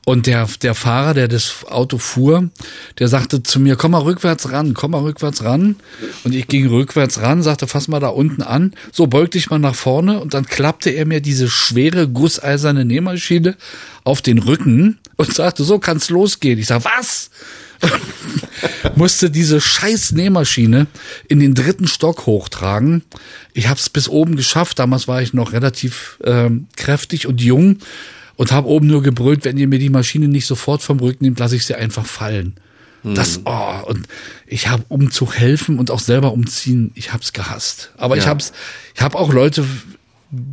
Und 0.06 0.26
der, 0.26 0.48
der 0.62 0.74
Fahrer, 0.74 1.14
der 1.14 1.28
das 1.28 1.66
Auto 1.70 1.98
fuhr, 1.98 2.50
der 2.98 3.08
sagte 3.10 3.44
zu 3.44 3.60
mir, 3.60 3.76
komm 3.76 3.92
mal 3.92 4.02
rückwärts 4.02 4.52
ran, 4.52 4.74
komm 4.74 4.92
mal 4.92 5.02
rückwärts 5.02 5.44
ran. 5.44 5.76
Und 6.24 6.34
ich 6.34 6.48
ging 6.48 6.68
rückwärts 6.68 7.22
ran, 7.22 7.44
sagte, 7.44 7.68
fass 7.68 7.88
mal 7.88 8.00
da 8.00 8.08
unten 8.08 8.42
an. 8.42 8.74
So 8.92 9.08
beugte 9.08 9.38
ich 9.38 9.50
mal 9.50 9.60
nach 9.60 9.76
vorne 9.76 10.20
und 10.20 10.34
dann 10.34 10.46
klappte 10.46 10.90
er 10.90 11.06
mir 11.06 11.22
diese 11.22 11.50
schwere 11.50 12.08
gusseiserne 12.08 12.86
Nähmaschine 12.86 13.58
auf 14.04 14.22
den 14.22 14.40
Rücken 14.40 14.98
und 15.18 15.34
sagte, 15.34 15.64
so 15.64 15.80
kann's 15.80 16.10
losgehen. 16.10 16.58
Ich 16.58 16.68
sag, 16.68 16.86
was? 16.86 17.30
Musste 18.96 19.30
diese 19.30 19.62
scheiß 19.62 20.12
Nähmaschine 20.14 20.88
in 21.28 21.40
den 21.40 21.54
dritten 21.54 21.88
Stock 21.88 22.26
hochtragen. 22.26 23.04
Ich 23.54 23.68
habe 23.68 23.80
es 23.80 23.90
bis 23.90 24.08
oben 24.10 24.36
geschafft. 24.36 24.80
Damals 24.80 25.08
war 25.08 25.22
ich 25.22 25.34
noch 25.34 25.54
relativ 25.54 26.20
ähm, 26.24 26.68
kräftig 26.76 27.28
und 27.28 27.42
jung 27.42 27.78
und 28.36 28.52
habe 28.52 28.68
oben 28.68 28.88
nur 28.88 29.04
gebrüllt, 29.04 29.46
wenn 29.46 29.58
ihr 29.58 29.68
mir 29.68 29.80
die 29.80 29.90
Maschine 29.90 30.28
nicht 30.28 30.46
sofort 30.46 30.82
vom 30.82 31.00
Rücken 31.00 31.24
nehmt, 31.26 31.40
lasse 31.40 31.56
ich 31.56 31.66
sie 31.66 31.76
einfach 31.76 32.06
fallen. 32.06 32.56
Das, 33.02 33.40
oh, 33.46 33.80
und 33.86 34.08
ich 34.46 34.68
habe 34.68 34.84
Umzug 34.90 35.34
helfen 35.38 35.80
und 35.80 35.90
auch 35.90 36.02
selber 36.02 36.34
umziehen, 36.34 36.92
ich 36.96 37.14
hab's 37.14 37.32
gehasst. 37.32 37.92
Aber 37.96 38.18
ich 38.18 38.26
Ja. 38.26 38.30
hab's, 38.32 38.52
ich 38.94 39.02
habe 39.02 39.18
auch 39.18 39.32
Leute 39.32 39.66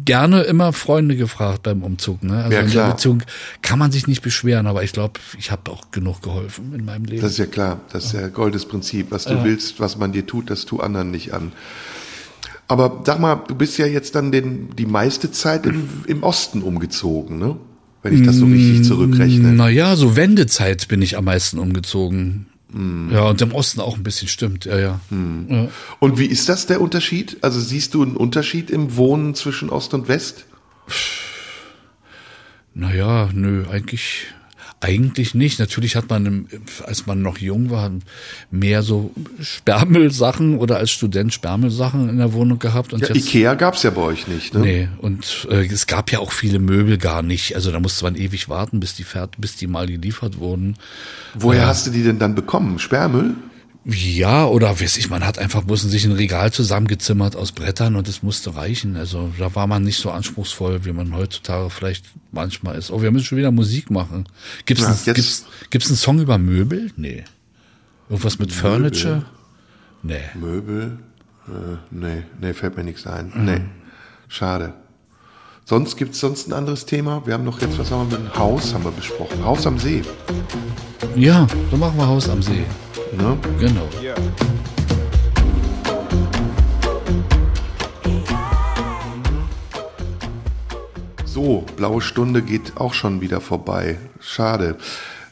gerne 0.04 0.42
immer 0.42 0.72
Freunde 0.72 1.16
gefragt 1.16 1.62
beim 1.64 1.82
Umzug. 1.82 2.22
Ne? 2.22 2.42
Also 2.44 2.56
Ja, 2.56 2.62
in 2.62 2.70
der. 2.70 2.90
Beziehung 2.90 3.22
kann 3.62 3.78
man 3.78 3.92
sich 3.92 4.06
nicht 4.06 4.22
beschweren, 4.22 4.66
aber 4.66 4.82
ich 4.82 4.92
glaube, 4.92 5.20
ich 5.38 5.50
habe 5.50 5.70
auch 5.70 5.90
genug 5.90 6.22
geholfen 6.22 6.72
in 6.74 6.84
meinem 6.84 7.04
Leben. 7.04 7.22
Das 7.22 7.32
ist 7.32 7.38
ja 7.38 7.46
klar, 7.46 7.80
das 7.92 8.06
ist 8.06 8.12
ja 8.14 8.28
goldes 8.28 8.64
Prinzip. 8.66 9.10
Was 9.10 9.24
du 9.24 9.44
willst, 9.44 9.80
was 9.80 9.98
man 9.98 10.12
dir 10.12 10.26
tut, 10.26 10.50
das 10.50 10.64
tu 10.64 10.80
anderen 10.80 11.10
nicht 11.10 11.34
an. 11.34 11.52
Aber 12.68 13.02
sag 13.04 13.20
mal, 13.20 13.36
du 13.46 13.54
bist 13.54 13.78
ja 13.78 13.86
jetzt 13.86 14.14
dann 14.14 14.32
den, 14.32 14.74
die 14.76 14.86
meiste 14.86 15.30
Zeit 15.30 15.66
im, 15.66 15.88
im 16.06 16.22
Osten 16.22 16.62
umgezogen, 16.62 17.38
ne? 17.38 17.56
Wenn 18.02 18.20
ich 18.20 18.26
das 18.26 18.36
so 18.36 18.46
richtig 18.46 18.84
zurückrechne. 18.84 19.52
Naja, 19.52 19.96
so 19.96 20.14
Wendezeit 20.14 20.86
bin 20.86 21.02
ich 21.02 21.16
am 21.16 21.24
meisten 21.24 21.58
umgezogen. 21.58 22.46
Hm. 22.76 23.08
Ja, 23.10 23.22
und 23.30 23.40
im 23.40 23.52
Osten 23.52 23.80
auch 23.80 23.96
ein 23.96 24.02
bisschen, 24.02 24.28
stimmt, 24.28 24.66
ja, 24.66 24.78
ja. 24.78 25.00
ja. 25.48 25.68
Und 25.98 26.18
wie 26.18 26.26
ist 26.26 26.50
das 26.50 26.66
der 26.66 26.82
Unterschied? 26.82 27.38
Also 27.40 27.58
siehst 27.58 27.94
du 27.94 28.02
einen 28.02 28.16
Unterschied 28.16 28.70
im 28.70 28.96
Wohnen 28.96 29.34
zwischen 29.34 29.70
Ost 29.70 29.94
und 29.94 30.08
West? 30.08 30.44
Naja, 32.74 33.30
nö, 33.32 33.64
eigentlich, 33.70 34.26
eigentlich 34.86 35.34
nicht. 35.34 35.58
Natürlich 35.58 35.96
hat 35.96 36.08
man, 36.08 36.46
als 36.84 37.06
man 37.06 37.20
noch 37.20 37.38
jung 37.38 37.70
war, 37.70 37.90
mehr 38.52 38.82
so 38.82 39.10
Spermelsachen 39.40 40.58
oder 40.58 40.76
als 40.76 40.92
Student 40.92 41.34
Spermelsachen 41.34 42.08
in 42.08 42.18
der 42.18 42.32
Wohnung 42.32 42.60
gehabt. 42.60 42.92
Und 42.92 43.00
Ja, 43.00 43.08
jetzt, 43.08 43.26
Ikea 43.26 43.54
gab's 43.54 43.82
ja 43.82 43.90
bei 43.90 44.02
euch 44.02 44.28
nicht, 44.28 44.54
ne? 44.54 44.60
Nee, 44.60 44.88
und 44.98 45.48
äh, 45.50 45.66
es 45.66 45.88
gab 45.88 46.12
ja 46.12 46.20
auch 46.20 46.30
viele 46.30 46.60
Möbel 46.60 46.98
gar 46.98 47.22
nicht. 47.22 47.56
Also 47.56 47.72
da 47.72 47.80
musste 47.80 48.04
man 48.04 48.14
ewig 48.14 48.48
warten, 48.48 48.78
bis 48.78 48.94
die 48.94 49.02
fährt, 49.02 49.34
bis 49.38 49.56
die 49.56 49.66
mal 49.66 49.86
geliefert 49.86 50.38
wurden. 50.38 50.76
Woher 51.34 51.66
hast 51.66 51.86
du 51.86 51.90
die 51.90 52.04
denn 52.04 52.20
dann 52.20 52.36
bekommen? 52.36 52.78
Sperrmüll? 52.78 53.34
Ja, 53.88 54.46
oder 54.46 54.80
weiß 54.80 54.96
ich, 54.96 55.10
man 55.10 55.24
hat 55.24 55.38
einfach 55.38 55.62
bloß 55.62 55.82
sich 55.82 56.04
ein 56.06 56.12
Regal 56.12 56.52
zusammengezimmert 56.52 57.36
aus 57.36 57.52
Brettern 57.52 57.94
und 57.94 58.08
es 58.08 58.20
musste 58.20 58.56
reichen. 58.56 58.96
Also 58.96 59.32
da 59.38 59.54
war 59.54 59.68
man 59.68 59.84
nicht 59.84 59.98
so 60.00 60.10
anspruchsvoll, 60.10 60.84
wie 60.84 60.92
man 60.92 61.14
heutzutage 61.14 61.70
vielleicht 61.70 62.04
manchmal 62.32 62.74
ist. 62.76 62.90
Oh, 62.90 63.00
wir 63.00 63.12
müssen 63.12 63.26
schon 63.26 63.38
wieder 63.38 63.52
Musik 63.52 63.90
machen. 63.92 64.26
Gibt's, 64.64 64.82
Ja, 64.82 64.88
ein, 64.88 64.94
jetzt- 65.04 65.14
gibt's, 65.14 65.46
gibt's 65.70 65.86
einen 65.86 65.96
Song 65.96 66.18
über 66.20 66.36
Möbel? 66.36 66.90
Nee. 66.96 67.22
Irgendwas 68.08 68.40
mit 68.40 68.52
Furniture? 68.52 69.24
Nee. 70.02 70.18
Möbel? 70.34 70.98
Äh, 71.46 71.76
nee, 71.92 72.22
nee, 72.40 72.54
fällt 72.54 72.76
mir 72.76 72.82
nichts 72.82 73.06
ein. 73.06 73.32
Nee, 73.36 73.60
schade. 74.26 74.74
Sonst 75.68 75.96
gibt's 75.96 76.20
sonst 76.20 76.46
ein 76.46 76.52
anderes 76.52 76.86
Thema? 76.86 77.22
Wir 77.26 77.34
haben 77.34 77.42
noch 77.44 77.60
jetzt, 77.60 77.76
was 77.76 77.90
haben 77.90 78.08
wir 78.08 78.18
mit 78.18 78.28
dem 78.28 78.38
Haus 78.38 78.72
haben 78.72 78.84
wir 78.84 78.92
besprochen? 78.92 79.44
Haus 79.44 79.66
am 79.66 79.80
See, 79.80 80.02
Ja, 81.16 81.48
so 81.72 81.76
machen 81.76 81.98
wir 81.98 82.06
Haus 82.06 82.28
am 82.28 82.40
See. 82.40 82.64
ne? 83.16 83.36
Genau. 83.58 83.88
So, 91.24 91.64
blaue 91.76 92.00
Stunde 92.00 92.42
geht 92.42 92.76
auch 92.76 92.94
schon 92.94 93.20
wieder 93.20 93.40
vorbei. 93.40 93.98
Schade. 94.20 94.76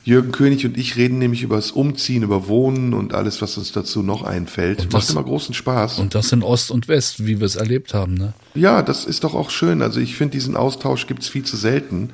Jürgen 0.04 0.32
König 0.32 0.66
und 0.66 0.76
ich 0.76 0.96
reden 0.96 1.18
nämlich 1.18 1.42
über 1.42 1.56
das 1.56 1.70
Umziehen, 1.70 2.22
über 2.22 2.46
Wohnen 2.46 2.92
und 2.92 3.14
alles, 3.14 3.40
was 3.40 3.56
uns 3.56 3.72
dazu 3.72 4.02
noch 4.02 4.22
einfällt. 4.22 4.80
Und 4.82 4.92
Macht 4.92 5.02
das- 5.04 5.10
immer 5.10 5.24
großen 5.24 5.54
Spaß. 5.54 5.98
Und 5.98 6.14
das 6.14 6.30
in 6.30 6.42
Ost 6.42 6.70
und 6.70 6.88
West, 6.88 7.24
wie 7.26 7.40
wir 7.40 7.46
es 7.46 7.56
erlebt 7.56 7.94
haben, 7.94 8.14
ne? 8.14 8.34
Ja, 8.54 8.82
das 8.82 9.06
ist 9.06 9.24
doch 9.24 9.34
auch 9.34 9.48
schön. 9.50 9.80
Also 9.80 10.00
ich 10.00 10.14
finde, 10.16 10.32
diesen 10.32 10.56
Austausch 10.56 11.06
gibt's 11.06 11.28
viel 11.28 11.44
zu 11.44 11.56
selten. 11.56 12.10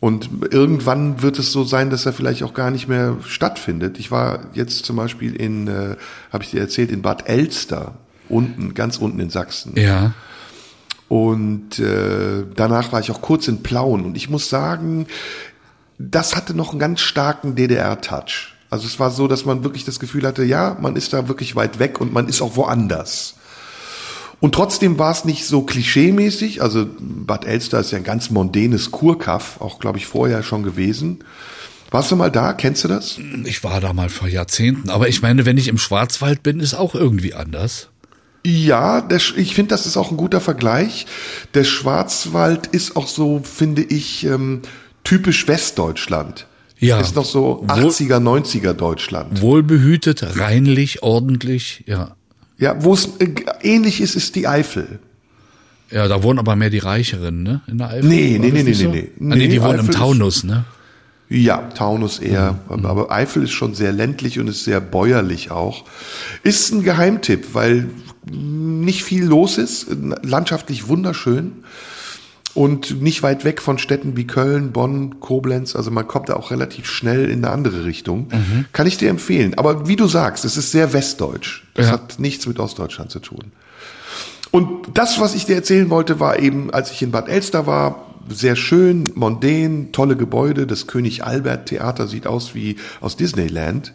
Und 0.00 0.30
irgendwann 0.52 1.22
wird 1.22 1.38
es 1.38 1.52
so 1.52 1.64
sein, 1.64 1.90
dass 1.90 2.06
er 2.06 2.12
vielleicht 2.12 2.44
auch 2.44 2.54
gar 2.54 2.70
nicht 2.70 2.88
mehr 2.88 3.16
stattfindet. 3.26 3.98
Ich 3.98 4.10
war 4.10 4.46
jetzt 4.54 4.86
zum 4.86 4.96
Beispiel 4.96 5.34
in, 5.34 5.66
äh, 5.66 5.96
habe 6.32 6.44
ich 6.44 6.50
dir 6.52 6.60
erzählt, 6.60 6.90
in 6.92 7.02
Bad 7.02 7.28
Elster, 7.28 7.94
unten, 8.28 8.74
ganz 8.74 8.96
unten 8.98 9.18
in 9.20 9.28
Sachsen. 9.28 9.72
Ja. 9.76 10.14
Und 11.08 11.78
äh, 11.78 12.44
danach 12.54 12.92
war 12.92 13.00
ich 13.00 13.10
auch 13.10 13.20
kurz 13.22 13.48
in 13.48 13.62
Plauen. 13.62 14.04
Und 14.04 14.16
ich 14.16 14.28
muss 14.30 14.48
sagen, 14.48 15.06
das 15.98 16.36
hatte 16.36 16.54
noch 16.54 16.70
einen 16.70 16.78
ganz 16.78 17.00
starken 17.00 17.54
DDR-Touch. 17.54 18.54
Also 18.70 18.86
es 18.86 19.00
war 19.00 19.10
so, 19.10 19.28
dass 19.28 19.44
man 19.44 19.64
wirklich 19.64 19.84
das 19.84 19.98
Gefühl 19.98 20.26
hatte, 20.26 20.44
ja, 20.44 20.76
man 20.80 20.96
ist 20.96 21.12
da 21.12 21.28
wirklich 21.28 21.56
weit 21.56 21.78
weg 21.78 22.00
und 22.00 22.12
man 22.12 22.28
ist 22.28 22.42
auch 22.42 22.56
woanders. 22.56 23.34
Und 24.40 24.54
trotzdem 24.54 24.98
war 24.98 25.10
es 25.10 25.24
nicht 25.24 25.46
so 25.46 25.62
klischeemäßig. 25.62 26.62
Also 26.62 26.86
Bad 26.98 27.44
Elster 27.44 27.80
ist 27.80 27.90
ja 27.90 27.98
ein 27.98 28.04
ganz 28.04 28.30
mondänes 28.30 28.90
Kurkaff, 28.90 29.60
auch 29.60 29.80
glaube 29.80 29.98
ich 29.98 30.06
vorher 30.06 30.42
schon 30.42 30.62
gewesen. 30.62 31.24
Warst 31.90 32.12
du 32.12 32.16
mal 32.16 32.30
da? 32.30 32.52
Kennst 32.52 32.84
du 32.84 32.88
das? 32.88 33.18
Ich 33.44 33.64
war 33.64 33.80
da 33.80 33.92
mal 33.92 34.10
vor 34.10 34.28
Jahrzehnten. 34.28 34.90
Aber 34.90 35.08
ich 35.08 35.22
meine, 35.22 35.46
wenn 35.46 35.56
ich 35.56 35.68
im 35.68 35.78
Schwarzwald 35.78 36.42
bin, 36.42 36.60
ist 36.60 36.74
auch 36.74 36.94
irgendwie 36.94 37.34
anders. 37.34 37.88
Ja, 38.46 39.00
der, 39.00 39.20
ich 39.36 39.54
finde, 39.54 39.70
das 39.70 39.86
ist 39.86 39.96
auch 39.96 40.10
ein 40.10 40.16
guter 40.16 40.40
Vergleich. 40.40 41.06
Der 41.54 41.64
Schwarzwald 41.64 42.66
ist 42.68 42.94
auch 42.96 43.08
so, 43.08 43.40
finde 43.42 43.82
ich, 43.82 44.24
ähm, 44.24 44.62
typisch 45.08 45.48
Westdeutschland. 45.48 46.46
Ja. 46.78 47.00
Ist 47.00 47.16
noch 47.16 47.24
so 47.24 47.64
Wohl- 47.66 47.86
80er, 47.90 48.18
90er 48.20 48.72
Deutschland. 48.72 49.40
Wohlbehütet, 49.40 50.38
reinlich, 50.38 51.02
ordentlich, 51.02 51.82
ja. 51.86 52.14
Ja, 52.58 52.82
wo 52.84 52.94
es 52.94 53.08
äh, 53.18 53.28
ähnlich 53.62 54.00
ist, 54.00 54.14
ist 54.16 54.34
die 54.36 54.46
Eifel. 54.46 54.98
Ja, 55.90 56.06
da 56.08 56.22
wohnen 56.22 56.38
aber 56.38 56.54
mehr 56.56 56.70
die 56.70 56.78
Reicheren, 56.78 57.42
ne? 57.42 57.62
In 57.66 57.78
der 57.78 57.88
Eifel. 57.90 58.08
Nee, 58.08 58.38
nee, 58.38 58.50
nee, 58.50 58.62
nee, 58.62 58.72
so? 58.74 58.90
nee, 58.90 59.08
nee. 59.18 59.32
Ah, 59.32 59.36
nee, 59.36 59.48
die 59.48 59.60
wohnen 59.62 59.74
im 59.74 59.80
Eifel 59.80 59.90
ist- 59.90 59.96
Taunus, 59.98 60.44
ne? 60.44 60.64
Ja, 61.30 61.58
Taunus 61.74 62.18
eher, 62.20 62.58
aber 62.68 63.10
Eifel 63.10 63.42
ist 63.44 63.50
schon 63.52 63.74
sehr 63.74 63.92
ländlich 63.92 64.38
und 64.38 64.48
ist 64.48 64.64
sehr 64.64 64.80
bäuerlich 64.80 65.50
auch. 65.50 65.84
Ist 66.42 66.72
ein 66.72 66.82
Geheimtipp, 66.82 67.48
weil 67.54 67.88
nicht 68.30 69.02
viel 69.04 69.24
los 69.24 69.58
ist, 69.58 69.86
landschaftlich 70.22 70.88
wunderschön 70.88 71.52
und 72.54 73.00
nicht 73.02 73.22
weit 73.22 73.44
weg 73.44 73.60
von 73.62 73.78
Städten 73.78 74.16
wie 74.16 74.26
Köln, 74.26 74.72
Bonn, 74.72 75.20
Koblenz. 75.20 75.76
Also 75.76 75.90
man 75.90 76.08
kommt 76.08 76.28
da 76.28 76.34
auch 76.34 76.50
relativ 76.50 76.86
schnell 76.86 77.30
in 77.30 77.44
eine 77.44 77.50
andere 77.52 77.84
Richtung. 77.84 78.28
Kann 78.72 78.86
ich 78.86 78.96
dir 78.96 79.10
empfehlen. 79.10 79.54
Aber 79.56 79.86
wie 79.86 79.96
du 79.96 80.06
sagst, 80.08 80.44
es 80.44 80.56
ist 80.56 80.72
sehr 80.72 80.92
westdeutsch. 80.92 81.62
Das 81.74 81.86
Ja. 81.86 81.92
hat 81.92 82.18
nichts 82.18 82.46
mit 82.46 82.58
Ostdeutschland 82.58 83.10
zu 83.10 83.20
tun. 83.20 83.52
Und 84.50 84.68
das, 84.94 85.20
was 85.20 85.34
ich 85.34 85.44
dir 85.46 85.56
erzählen 85.56 85.90
wollte, 85.90 86.20
war 86.20 86.38
eben, 86.38 86.72
als 86.72 86.90
ich 86.90 87.02
in 87.02 87.10
Bad 87.10 87.28
Elster 87.28 87.66
war, 87.66 88.06
sehr 88.30 88.56
schön, 88.56 89.10
mondän, 89.14 89.92
tolle 89.92 90.16
Gebäude. 90.16 90.66
Das 90.66 90.86
König 90.86 91.24
Albert 91.24 91.66
Theater 91.66 92.06
sieht 92.08 92.26
aus 92.26 92.54
wie 92.54 92.76
aus 93.00 93.16
Disneyland. 93.16 93.92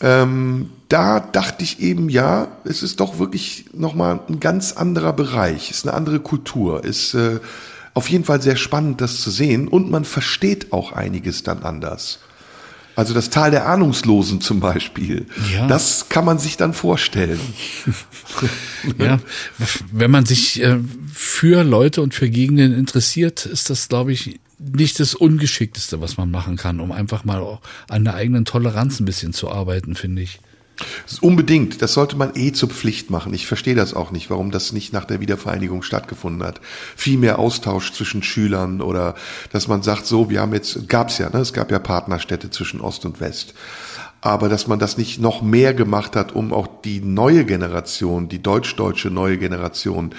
Ähm, 0.00 0.70
da 0.92 1.20
dachte 1.20 1.64
ich 1.64 1.80
eben, 1.80 2.08
ja, 2.10 2.48
es 2.64 2.82
ist 2.82 3.00
doch 3.00 3.18
wirklich 3.18 3.66
nochmal 3.72 4.20
ein 4.28 4.40
ganz 4.40 4.72
anderer 4.72 5.12
Bereich, 5.14 5.70
ist 5.70 5.86
eine 5.86 5.94
andere 5.96 6.20
Kultur, 6.20 6.84
ist 6.84 7.14
äh, 7.14 7.40
auf 7.94 8.08
jeden 8.10 8.24
Fall 8.24 8.42
sehr 8.42 8.56
spannend, 8.56 9.00
das 9.00 9.20
zu 9.20 9.30
sehen 9.30 9.68
und 9.68 9.90
man 9.90 10.04
versteht 10.04 10.72
auch 10.72 10.92
einiges 10.92 11.42
dann 11.42 11.62
anders. 11.62 12.18
Also 12.94 13.14
das 13.14 13.30
Tal 13.30 13.50
der 13.50 13.66
Ahnungslosen 13.66 14.42
zum 14.42 14.60
Beispiel, 14.60 15.26
Ja. 15.50 15.66
das 15.66 16.10
kann 16.10 16.26
man 16.26 16.38
sich 16.38 16.56
dann 16.58 16.74
vorstellen. 16.74 17.40
Ja, 18.98 19.20
wenn 19.92 20.10
man 20.10 20.26
sich 20.26 20.60
äh, 20.60 20.78
für 21.12 21.62
Leute 21.62 22.02
und 22.02 22.14
für 22.14 22.28
Gegenden 22.28 22.72
interessiert, 22.72 23.46
ist 23.46 23.70
das, 23.70 23.88
glaube 23.88 24.12
ich, 24.12 24.40
nicht 24.58 24.98
das 24.98 25.14
Ungeschickteste, 25.14 26.00
was 26.00 26.16
man 26.16 26.32
machen 26.32 26.56
kann, 26.56 26.80
um 26.80 26.90
einfach 26.90 27.24
mal 27.24 27.38
auch 27.40 27.60
an 27.88 28.02
der 28.04 28.14
eigenen 28.14 28.44
Toleranz 28.44 28.98
ein 28.98 29.04
bisschen 29.04 29.32
zu 29.32 29.50
arbeiten, 29.50 29.94
finde 29.94 30.22
ich. 30.22 30.40
Unbedingt, 31.20 31.82
das 31.82 31.92
sollte 31.92 32.16
man 32.16 32.32
eh 32.34 32.52
zur 32.52 32.68
Pflicht 32.68 33.10
machen. 33.10 33.32
Ich 33.34 33.46
verstehe 33.46 33.74
das 33.74 33.94
auch 33.94 34.10
nicht, 34.10 34.30
warum 34.30 34.50
das 34.50 34.72
nicht 34.72 34.92
nach 34.92 35.04
der 35.04 35.20
Wiedervereinigung 35.20 35.82
stattgefunden 35.82 36.42
hat. 36.42 36.60
Viel 36.96 37.18
mehr 37.18 37.38
Austausch 37.38 37.92
zwischen 37.92 38.22
Schülern 38.22 38.80
oder 38.80 39.14
dass 39.52 39.68
man 39.68 39.82
sagt, 39.82 40.06
so, 40.06 40.30
wir 40.30 40.40
haben 40.40 40.54
jetzt, 40.54 40.88
gab's 40.88 41.18
ja, 41.18 41.28
ne, 41.30 41.38
es 41.38 41.52
gab 41.52 41.70
ja 41.70 41.78
Partnerstädte 41.78 42.50
zwischen 42.50 42.80
Ost 42.80 43.04
und 43.04 43.20
West. 43.20 43.54
Aber 44.20 44.48
dass 44.48 44.68
man 44.68 44.78
das 44.78 44.98
nicht 44.98 45.20
noch 45.20 45.42
mehr 45.42 45.74
gemacht 45.74 46.14
hat, 46.14 46.32
um 46.32 46.52
auch 46.52 46.68
die 46.84 47.00
neue 47.00 47.44
Generation, 47.44 48.28
die 48.28 48.40
deutsch-deutsche 48.40 49.10
neue 49.10 49.36
Generation 49.36 50.14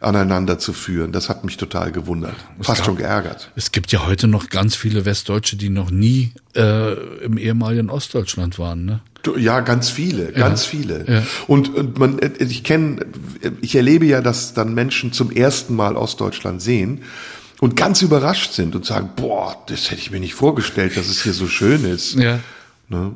aneinander 0.00 0.60
zu 0.60 0.72
führen, 0.72 1.10
das 1.10 1.28
hat 1.28 1.44
mich 1.44 1.56
total 1.56 1.90
gewundert. 1.90 2.36
Fast 2.60 2.78
gab- 2.78 2.86
schon 2.86 2.96
geärgert. 2.96 3.50
Es 3.56 3.72
gibt 3.72 3.90
ja 3.90 4.06
heute 4.06 4.28
noch 4.28 4.48
ganz 4.48 4.76
viele 4.76 5.04
Westdeutsche, 5.04 5.56
die 5.56 5.70
noch 5.70 5.90
nie 5.90 6.32
äh, 6.54 6.92
im 7.24 7.36
ehemaligen 7.36 7.90
Ostdeutschland 7.90 8.60
waren. 8.60 8.84
Ne? 8.84 9.00
Ja, 9.36 9.60
ganz 9.60 9.90
viele, 9.90 10.32
ganz 10.32 10.64
viele. 10.64 11.04
ja. 11.08 11.22
Und, 11.46 11.74
und 11.74 11.98
man, 11.98 12.18
ich 12.38 12.64
kenne, 12.64 13.06
ich 13.60 13.74
erlebe 13.76 14.06
ja, 14.06 14.20
dass 14.20 14.54
dann 14.54 14.74
Menschen 14.74 15.12
zum 15.12 15.30
ersten 15.30 15.74
Mal 15.76 15.96
Ostdeutschland 15.96 16.62
sehen 16.62 17.02
und 17.60 17.76
ganz 17.76 18.02
überrascht 18.02 18.52
sind 18.52 18.74
und 18.74 18.86
sagen, 18.86 19.10
boah, 19.16 19.56
das 19.66 19.90
hätte 19.90 20.00
ich 20.00 20.10
mir 20.10 20.20
nicht 20.20 20.34
vorgestellt, 20.34 20.96
dass 20.96 21.08
es 21.08 21.22
hier 21.22 21.32
so 21.32 21.48
schön 21.48 21.84
ist. 21.84 22.14
Ja. 22.14 22.40
Ne? 22.88 23.12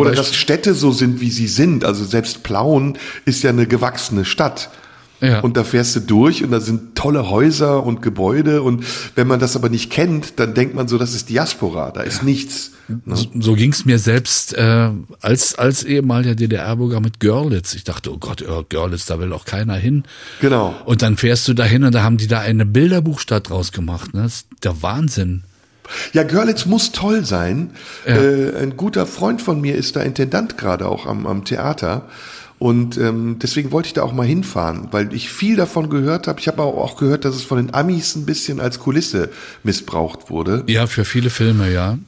Oder 0.00 0.12
dass 0.12 0.34
Städte 0.34 0.74
so 0.74 0.92
sind, 0.92 1.20
wie 1.20 1.30
sie 1.30 1.48
sind. 1.48 1.84
Also 1.84 2.04
selbst 2.04 2.42
Plauen 2.44 2.98
ist 3.24 3.42
ja 3.42 3.50
eine 3.50 3.66
gewachsene 3.66 4.24
Stadt. 4.24 4.70
Ja. 5.20 5.40
Und 5.40 5.56
da 5.56 5.64
fährst 5.64 5.96
du 5.96 6.00
durch 6.00 6.44
und 6.44 6.50
da 6.50 6.60
sind 6.60 6.94
tolle 6.94 7.28
Häuser 7.28 7.82
und 7.84 8.02
Gebäude 8.02 8.62
und 8.62 8.84
wenn 9.16 9.26
man 9.26 9.40
das 9.40 9.56
aber 9.56 9.68
nicht 9.68 9.90
kennt, 9.90 10.38
dann 10.38 10.54
denkt 10.54 10.74
man 10.74 10.86
so, 10.86 10.96
das 10.96 11.14
ist 11.14 11.28
Diaspora, 11.28 11.90
da 11.90 12.02
ist 12.02 12.22
nichts. 12.22 12.72
Ne? 12.88 13.16
So, 13.16 13.26
so 13.38 13.54
ging's 13.54 13.84
mir 13.84 13.98
selbst 13.98 14.54
äh, 14.54 14.90
als 15.20 15.56
als 15.56 15.84
ehemaliger 15.84 16.34
DDR-Bürger 16.34 17.00
mit 17.00 17.20
Görlitz. 17.20 17.74
Ich 17.74 17.84
dachte, 17.84 18.12
oh 18.12 18.18
Gott, 18.18 18.44
oh, 18.48 18.64
Görlitz, 18.68 19.06
da 19.06 19.18
will 19.18 19.32
auch 19.32 19.44
keiner 19.44 19.74
hin. 19.74 20.04
Genau. 20.40 20.74
Und 20.84 21.02
dann 21.02 21.16
fährst 21.16 21.46
du 21.48 21.54
dahin 21.54 21.84
und 21.84 21.94
da 21.94 22.02
haben 22.02 22.16
die 22.16 22.28
da 22.28 22.40
eine 22.40 22.64
Bilderbuchstadt 22.64 23.50
draus 23.50 23.72
gemacht. 23.72 24.14
Ne? 24.14 24.22
Das 24.22 24.34
ist 24.34 24.46
der 24.62 24.82
Wahnsinn. 24.82 25.42
Ja, 26.12 26.22
Görlitz 26.22 26.66
muss 26.66 26.92
toll 26.92 27.24
sein. 27.24 27.70
Ja. 28.06 28.16
Äh, 28.16 28.62
ein 28.62 28.76
guter 28.76 29.06
Freund 29.06 29.42
von 29.42 29.60
mir 29.60 29.74
ist 29.74 29.96
da 29.96 30.02
Intendant 30.02 30.58
gerade 30.58 30.86
auch 30.86 31.06
am, 31.06 31.26
am 31.26 31.44
Theater. 31.44 32.08
Und 32.58 32.96
ähm, 32.96 33.36
deswegen 33.40 33.70
wollte 33.70 33.86
ich 33.86 33.92
da 33.92 34.02
auch 34.02 34.12
mal 34.12 34.26
hinfahren, 34.26 34.88
weil 34.90 35.12
ich 35.14 35.30
viel 35.30 35.54
davon 35.54 35.90
gehört 35.90 36.26
habe. 36.26 36.40
Ich 36.40 36.48
habe 36.48 36.62
aber 36.62 36.74
auch 36.74 36.96
gehört, 36.96 37.24
dass 37.24 37.36
es 37.36 37.42
von 37.42 37.58
den 37.58 37.72
Amis 37.72 38.16
ein 38.16 38.26
bisschen 38.26 38.58
als 38.58 38.80
Kulisse 38.80 39.30
missbraucht 39.62 40.28
wurde. 40.28 40.64
Ja, 40.66 40.86
für 40.86 41.04
viele 41.04 41.30
Filme, 41.30 41.72
ja. 41.72 41.98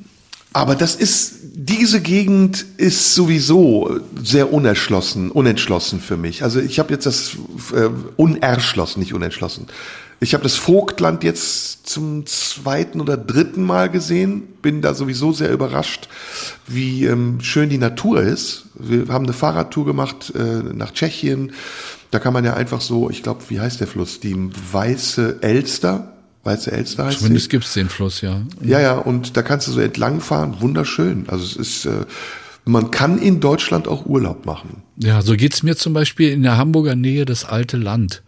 Aber 0.53 0.75
das 0.75 0.97
ist, 0.97 1.35
diese 1.55 2.01
Gegend 2.01 2.65
ist 2.77 3.15
sowieso 3.15 4.01
sehr 4.21 4.53
unerschlossen, 4.53 5.31
unentschlossen 5.31 6.01
für 6.01 6.17
mich. 6.17 6.43
Also 6.43 6.59
ich 6.59 6.81
habe 6.81 6.93
jetzt 6.93 7.07
das 7.07 7.37
äh, 7.73 7.89
unerschlossen, 8.17 8.99
nicht 8.99 9.15
unentschlossen. 9.15 9.69
Ich 10.23 10.35
habe 10.35 10.43
das 10.43 10.57
Vogtland 10.57 11.25
jetzt 11.25 11.89
zum 11.89 12.27
zweiten 12.27 13.01
oder 13.01 13.17
dritten 13.17 13.63
Mal 13.63 13.89
gesehen, 13.89 14.43
bin 14.61 14.83
da 14.83 14.93
sowieso 14.93 15.33
sehr 15.33 15.51
überrascht, 15.51 16.09
wie 16.67 17.07
ähm, 17.07 17.41
schön 17.41 17.71
die 17.71 17.79
Natur 17.79 18.21
ist. 18.21 18.67
Wir 18.75 19.09
haben 19.09 19.25
eine 19.25 19.33
Fahrradtour 19.33 19.87
gemacht 19.87 20.33
äh, 20.37 20.63
nach 20.75 20.93
Tschechien. 20.93 21.53
Da 22.11 22.19
kann 22.19 22.35
man 22.35 22.45
ja 22.45 22.53
einfach 22.53 22.83
so, 22.83 23.09
ich 23.09 23.23
glaube, 23.23 23.41
wie 23.49 23.61
heißt 23.61 23.81
der 23.81 23.87
Fluss? 23.87 24.21
Die 24.21 24.37
Weiße 24.73 25.39
Elster. 25.41 26.13
Weiße 26.45 26.71
Elster 26.71 27.07
heißt 27.07 27.19
Zumindest 27.21 27.45
sie. 27.45 27.51
gibt's 27.51 27.73
den 27.73 27.89
Fluss, 27.89 28.21
ja. 28.21 28.43
Ja, 28.63 28.79
ja, 28.81 28.99
und 28.99 29.39
da 29.39 29.43
kannst 29.43 29.69
du 29.69 29.73
so 29.73 29.81
entlang 29.81 30.21
fahren, 30.21 30.57
wunderschön. 30.61 31.25
Also 31.29 31.45
es 31.45 31.57
ist, 31.57 31.85
äh, 31.87 32.05
man 32.67 32.91
kann 32.91 33.19
in 33.19 33.41
Deutschland 33.41 33.89
auch 33.89 34.05
Urlaub 34.05 34.45
machen. 34.45 34.83
Ja, 34.97 35.23
so 35.23 35.35
geht's 35.35 35.63
mir 35.63 35.77
zum 35.77 35.95
Beispiel 35.95 36.31
in 36.31 36.43
der 36.43 36.59
Hamburger 36.59 36.95
Nähe 36.95 37.25
das 37.25 37.47
alte 37.47 37.79
Land. 37.79 38.23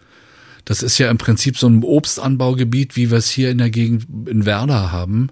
Das 0.64 0.82
ist 0.82 0.98
ja 0.98 1.10
im 1.10 1.18
Prinzip 1.18 1.59
so 1.59 1.66
ein 1.66 1.82
Obstanbaugebiet, 1.82 2.97
wie 2.97 3.10
wir 3.10 3.18
es 3.18 3.30
hier 3.30 3.51
in 3.51 3.59
der 3.59 3.70
Gegend 3.70 4.06
in 4.28 4.47
Werder 4.47 4.93
haben. 4.93 5.28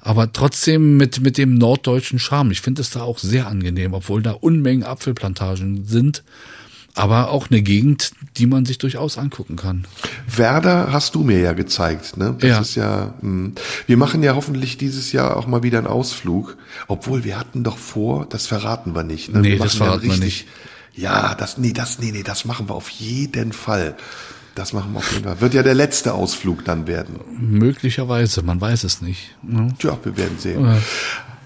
Aber 0.00 0.32
trotzdem 0.32 0.96
mit, 0.96 1.20
mit 1.20 1.36
dem 1.36 1.54
norddeutschen 1.56 2.18
Charme. 2.18 2.52
Ich 2.52 2.60
finde 2.62 2.80
es 2.80 2.90
da 2.90 3.02
auch 3.02 3.18
sehr 3.18 3.46
angenehm, 3.46 3.92
obwohl 3.92 4.22
da 4.22 4.32
Unmengen 4.32 4.84
Apfelplantagen 4.84 5.84
sind. 5.84 6.22
Aber 6.94 7.30
auch 7.30 7.50
eine 7.50 7.62
Gegend, 7.62 8.12
die 8.36 8.46
man 8.46 8.64
sich 8.64 8.78
durchaus 8.78 9.16
angucken 9.16 9.56
kann. 9.56 9.86
Werder 10.26 10.92
hast 10.92 11.14
du 11.14 11.22
mir 11.22 11.38
ja 11.38 11.52
gezeigt, 11.52 12.16
ne? 12.16 12.34
Das 12.38 12.48
Ja. 12.48 12.60
ist 12.60 12.74
ja, 12.74 13.14
mh. 13.20 13.52
wir 13.86 13.96
machen 13.96 14.22
ja 14.24 14.34
hoffentlich 14.34 14.76
dieses 14.76 15.12
Jahr 15.12 15.36
auch 15.36 15.46
mal 15.46 15.62
wieder 15.62 15.78
einen 15.78 15.86
Ausflug. 15.86 16.56
Obwohl 16.88 17.22
wir 17.22 17.38
hatten 17.38 17.62
doch 17.62 17.78
vor, 17.78 18.26
das 18.28 18.46
verraten 18.46 18.94
wir 18.94 19.04
nicht. 19.04 19.32
Ne? 19.32 19.40
Nee, 19.40 19.56
das 19.58 19.74
verraten 19.76 20.08
wir 20.10 20.16
nicht. 20.16 20.46
Ja, 20.94 21.34
das, 21.36 21.58
nee, 21.58 21.72
das, 21.72 22.00
nee, 22.00 22.10
nee, 22.10 22.24
das 22.24 22.44
machen 22.44 22.68
wir 22.68 22.74
auf 22.74 22.88
jeden 22.88 23.52
Fall. 23.52 23.96
Das 24.54 24.72
machen 24.72 24.92
wir 24.92 24.98
auf 24.98 25.12
jeden 25.12 25.24
Fall. 25.24 25.40
Wird 25.40 25.54
ja 25.54 25.62
der 25.62 25.74
letzte 25.74 26.12
Ausflug 26.14 26.64
dann 26.64 26.86
werden. 26.86 27.20
Möglicherweise, 27.38 28.42
man 28.42 28.60
weiß 28.60 28.84
es 28.84 29.00
nicht. 29.00 29.34
ne? 29.42 29.72
Tja, 29.78 29.98
wir 30.02 30.16
werden 30.16 30.38
sehen. 30.38 30.66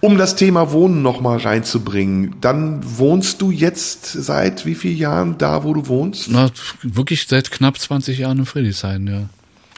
Um 0.00 0.18
das 0.18 0.36
Thema 0.36 0.70
Wohnen 0.72 1.02
nochmal 1.02 1.38
reinzubringen, 1.38 2.36
dann 2.40 2.80
wohnst 2.98 3.40
du 3.40 3.50
jetzt 3.50 4.06
seit 4.12 4.66
wie 4.66 4.74
vielen 4.74 4.98
Jahren 4.98 5.38
da, 5.38 5.64
wo 5.64 5.72
du 5.74 5.86
wohnst? 5.86 6.28
Na, 6.30 6.50
wirklich 6.82 7.26
seit 7.26 7.50
knapp 7.50 7.78
20 7.78 8.18
Jahren 8.18 8.40
in 8.40 8.46
Friedrichshain, 8.46 9.06
ja. 9.06 9.28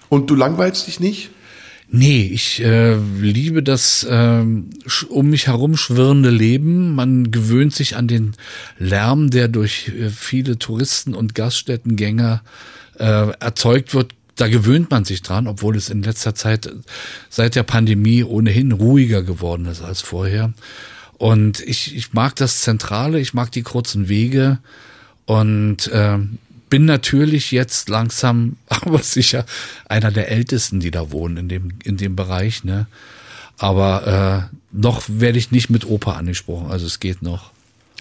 Und 0.09 0.31
du 0.31 0.35
langweilst 0.35 0.87
dich 0.87 0.99
nicht? 1.01 1.31
Nee, 1.89 2.29
ich 2.33 2.61
äh, 2.65 2.97
liebe 3.21 3.63
das 3.63 4.05
sch- 4.09 5.07
um 5.09 5.31
mich 5.31 5.47
herum 5.47 5.77
schwirrende 5.77 6.31
Leben. 6.31 6.97
Man 6.97 7.31
gewöhnt 7.31 7.75
sich 7.77 7.95
an 7.97 8.09
den 8.09 8.33
Lärm, 8.81 9.31
der 9.31 9.47
durch 9.47 9.89
äh, 9.97 10.11
viele 10.11 10.59
Touristen 10.59 11.15
und 11.15 11.37
Gaststättengänger 11.37 12.43
äh, 12.99 13.31
erzeugt 13.41 13.95
wird. 13.95 14.13
Da 14.37 14.49
gewöhnt 14.49 14.91
man 14.91 15.05
sich 15.05 15.23
dran, 15.23 15.47
obwohl 15.47 15.77
es 15.77 15.89
in 15.89 16.03
letzter 16.03 16.35
Zeit 16.35 16.71
seit 17.31 17.55
der 17.55 17.63
Pandemie 17.63 18.23
ohnehin 18.23 18.73
ruhiger 18.73 19.23
geworden 19.23 19.67
ist 19.67 19.83
als 19.83 20.03
vorher. 20.03 20.53
Und 21.17 21.61
ich, 21.61 21.97
ich 21.97 22.13
mag 22.13 22.37
das 22.37 22.61
Zentrale, 22.61 23.19
ich 23.19 23.33
mag 23.33 23.51
die 23.51 23.63
kurzen 23.63 24.09
Wege 24.09 24.59
und 25.25 25.89
äh, 25.89 26.19
bin 26.69 26.85
natürlich 26.85 27.53
jetzt 27.53 27.89
langsam, 27.89 28.57
aber 28.69 28.99
sicher 28.99 29.47
einer 29.89 30.11
der 30.11 30.31
Ältesten, 30.31 30.81
die 30.81 30.91
da 30.91 31.11
wohnen 31.11 31.37
in 31.37 31.49
dem 31.49 31.73
in 31.85 31.97
dem 31.97 32.17
Bereich. 32.17 32.65
Ne, 32.65 32.87
aber 33.59 34.51
äh, 34.53 34.57
noch 34.73 35.03
werde 35.09 35.39
ich 35.39 35.51
nicht 35.51 35.71
mit 35.71 35.87
Opa 35.87 36.13
angesprochen, 36.13 36.71
also 36.71 36.87
es 36.87 37.01
geht 37.01 37.23
noch. 37.23 37.53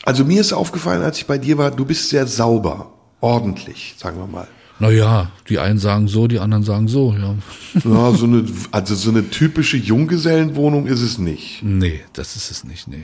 Also 0.04 0.26
mir 0.26 0.42
ist 0.42 0.54
aufgefallen, 0.54 1.02
als 1.02 1.18
ich 1.18 1.26
bei 1.26 1.38
dir 1.38 1.58
war, 1.58 1.72
du 1.72 1.86
bist 1.86 2.10
sehr 2.10 2.28
sauber, 2.28 2.92
ordentlich, 3.22 3.96
sagen 3.98 4.20
wir 4.20 4.28
mal. 4.28 4.48
Naja, 4.80 5.32
die 5.48 5.60
einen 5.60 5.80
sagen 5.80 6.08
so, 6.08 6.28
die 6.28 6.40
anderen 6.40 6.64
sagen 6.64 6.88
so. 6.88 7.14
Ja, 7.18 7.36
Ja, 7.86 8.12
so 8.12 8.26
eine, 8.26 8.46
also 8.72 8.94
so 8.96 9.10
eine 9.10 9.30
typische 9.30 9.78
Junggesellenwohnung 9.78 10.86
ist 10.88 11.02
es 11.02 11.18
nicht. 11.18 11.64
nee, 11.64 12.02
das 12.14 12.36
ist 12.36 12.52
es 12.52 12.64
nicht. 12.64 12.88
Nee. 12.88 13.04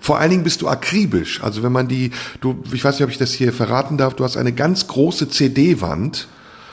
Vor 0.00 0.18
allen 0.18 0.30
Dingen 0.30 0.44
bist 0.44 0.62
du 0.62 0.68
akribisch. 0.68 1.42
Also 1.42 1.62
wenn 1.62 1.72
man 1.72 1.86
die, 1.88 2.10
du, 2.40 2.62
ich 2.72 2.82
weiß 2.82 2.94
nicht, 2.96 3.04
ob 3.04 3.10
ich 3.10 3.18
das 3.18 3.32
hier 3.32 3.52
verraten 3.52 3.98
darf, 3.98 4.14
du 4.14 4.24
hast 4.24 4.38
eine 4.38 4.52
ganz 4.52 4.86
große 4.86 5.28
CD-Wand. 5.28 6.26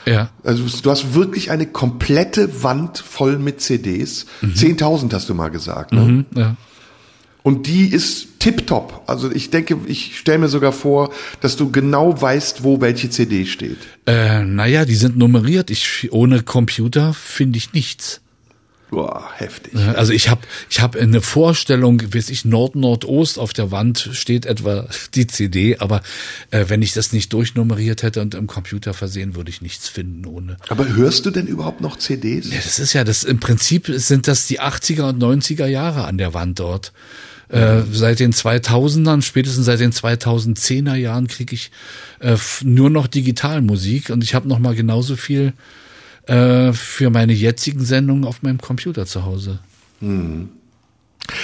Ja, 0.06 0.30
Also 0.44 0.64
du 0.82 0.90
hast 0.90 1.12
wirklich 1.12 1.50
eine 1.50 1.66
komplette 1.66 2.62
Wand 2.62 2.96
voll 2.98 3.38
mit 3.38 3.60
CDs. 3.60 4.24
10.000 4.42 5.12
hast 5.12 5.28
du 5.28 5.34
mal 5.34 5.50
gesagt. 5.50 5.92
Ne? 5.92 6.00
hm, 6.06 6.26
ja. 6.34 6.56
Und 7.42 7.66
die 7.66 7.88
ist 7.88 8.40
tipptopp. 8.40 9.02
Also 9.06 9.30
ich 9.30 9.50
denke, 9.50 9.78
ich 9.86 10.18
stelle 10.18 10.38
mir 10.38 10.48
sogar 10.48 10.72
vor, 10.72 11.12
dass 11.40 11.56
du 11.56 11.70
genau 11.70 12.20
weißt, 12.20 12.62
wo 12.62 12.80
welche 12.80 13.10
CD 13.10 13.46
steht. 13.46 13.78
Äh, 14.06 14.44
naja, 14.44 14.84
die 14.84 14.94
sind 14.94 15.16
nummeriert. 15.16 15.70
Ich 15.70 16.12
ohne 16.12 16.42
Computer 16.42 17.14
finde 17.14 17.58
ich 17.58 17.72
nichts. 17.72 18.20
Boah, 18.90 19.28
heftig. 19.36 19.74
Also 19.76 20.12
ich 20.12 20.30
habe 20.30 20.40
ich 20.70 20.80
hab 20.80 20.96
eine 20.96 21.20
Vorstellung, 21.20 22.02
weiß 22.14 22.30
ich, 22.30 22.46
Nord-Nordost 22.46 23.38
auf 23.38 23.52
der 23.52 23.70
Wand 23.70 24.08
steht 24.12 24.46
etwa 24.46 24.86
die 25.14 25.26
CD, 25.26 25.76
aber 25.78 26.02
äh, 26.50 26.64
wenn 26.68 26.80
ich 26.80 26.94
das 26.94 27.12
nicht 27.12 27.32
durchnummeriert 27.32 28.02
hätte 28.02 28.22
und 28.22 28.34
im 28.34 28.46
Computer 28.46 28.94
versehen, 28.94 29.34
würde 29.34 29.50
ich 29.50 29.60
nichts 29.60 29.88
finden 29.88 30.24
ohne. 30.24 30.56
Aber 30.68 30.88
hörst 30.88 31.26
du 31.26 31.30
denn 31.30 31.46
überhaupt 31.46 31.82
noch 31.82 31.98
CDs? 31.98 32.50
Ja, 32.50 32.56
das 32.56 32.78
ist 32.78 32.94
ja 32.94 33.04
das, 33.04 33.24
im 33.24 33.40
Prinzip 33.40 33.90
sind 33.92 34.26
das 34.26 34.46
die 34.46 34.60
80er 34.60 35.10
und 35.10 35.22
90er 35.22 35.66
Jahre 35.66 36.04
an 36.04 36.16
der 36.16 36.32
Wand 36.32 36.58
dort. 36.58 36.92
Äh, 37.50 37.82
seit 37.90 38.20
den 38.20 38.32
2000ern, 38.32 39.22
spätestens 39.22 39.66
seit 39.66 39.80
den 39.80 39.92
2010er 39.92 40.94
Jahren 40.94 41.28
kriege 41.28 41.54
ich 41.54 41.70
äh, 42.20 42.36
nur 42.62 42.90
noch 42.90 43.06
Digitalmusik 43.06 44.10
und 44.10 44.22
ich 44.22 44.34
habe 44.34 44.48
noch 44.48 44.58
mal 44.58 44.74
genauso 44.74 45.16
viel 45.16 45.54
äh, 46.28 46.72
für 46.72 47.10
meine 47.10 47.32
jetzigen 47.32 47.84
Sendungen 47.84 48.24
auf 48.24 48.42
meinem 48.42 48.58
Computer 48.60 49.04
zu 49.06 49.24
Hause. 49.24 49.58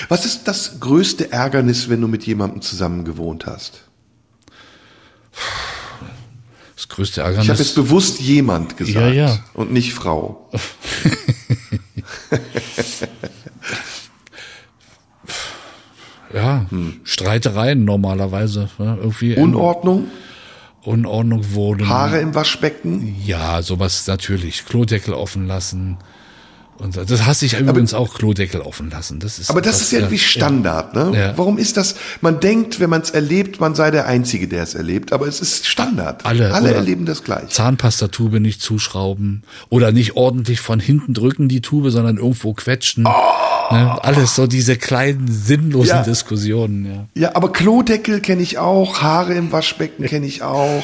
Was 0.08 0.24
ist 0.24 0.44
das 0.44 0.78
größte 0.80 1.32
Ärgernis, 1.32 1.88
wenn 1.88 2.00
du 2.00 2.06
mit 2.08 2.24
jemandem 2.24 2.62
zusammen 2.62 3.04
gewohnt 3.04 3.46
hast? 3.46 3.82
Das 6.76 6.88
größte 6.88 7.20
Ich 7.20 7.26
habe 7.26 7.36
Ärgernis. 7.36 7.58
jetzt 7.58 7.74
bewusst 7.74 8.20
jemand 8.20 8.76
gesagt 8.76 8.96
Ja, 8.96 9.08
ja. 9.12 9.38
und 9.54 9.72
nicht 9.72 9.92
Frau. 9.94 10.48
ja, 16.32 16.66
Streitereien 17.04 17.84
normalerweise. 17.84 18.68
Ne? 18.78 18.98
Irgendwie 19.00 19.36
Unordnung, 19.36 20.06
Unordnung 20.84 21.54
wurden. 21.54 21.88
Haare 21.88 22.20
im 22.20 22.34
Waschbecken. 22.34 23.16
Ja, 23.24 23.62
sowas 23.62 24.06
natürlich. 24.06 24.64
Klodeckel 24.66 25.14
offen 25.14 25.46
lassen. 25.46 25.98
Und 26.78 26.96
das 26.96 27.24
hasse 27.24 27.46
ich 27.46 27.58
übrigens 27.58 27.94
auch, 27.94 28.14
Klodeckel 28.14 28.60
offen 28.60 28.90
lassen. 28.90 29.20
Das 29.20 29.38
ist 29.38 29.48
Aber 29.48 29.60
das 29.60 29.80
ist 29.80 29.92
ja 29.92 30.00
irgendwie 30.00 30.18
Standard, 30.18 30.94
ne? 30.94 31.12
Ja. 31.14 31.32
Warum 31.38 31.56
ist 31.56 31.76
das? 31.76 31.94
Man 32.20 32.40
denkt, 32.40 32.80
wenn 32.80 32.90
man 32.90 33.00
es 33.00 33.10
erlebt, 33.10 33.60
man 33.60 33.74
sei 33.74 33.90
der 33.90 34.06
Einzige, 34.06 34.48
der 34.48 34.62
es 34.64 34.74
erlebt, 34.74 35.12
aber 35.12 35.26
es 35.28 35.40
ist 35.40 35.66
Standard. 35.66 36.26
Alle, 36.26 36.52
Alle 36.52 36.74
erleben 36.74 37.06
das 37.06 37.22
gleich. 37.22 37.48
Zahnpastatube 37.50 38.40
nicht 38.40 38.60
zuschrauben 38.60 39.44
oder 39.68 39.92
nicht 39.92 40.16
ordentlich 40.16 40.60
von 40.60 40.80
hinten 40.80 41.14
drücken 41.14 41.48
die 41.48 41.60
Tube, 41.60 41.90
sondern 41.90 42.16
irgendwo 42.16 42.52
quetschen. 42.54 43.04
Ne? 43.04 43.98
Alles 44.02 44.34
so 44.34 44.46
diese 44.46 44.76
kleinen 44.76 45.28
sinnlosen 45.28 45.88
Ja. 45.96 46.02
Diskussionen. 46.02 47.08
Ja. 47.14 47.22
Ja, 47.28 47.36
aber 47.36 47.52
Klodeckel 47.52 48.20
kenne 48.20 48.42
ich 48.42 48.58
auch, 48.58 49.00
Haare 49.00 49.34
im 49.34 49.52
Waschbecken 49.52 50.04
kenne 50.06 50.26
ich 50.26 50.42
auch, 50.42 50.82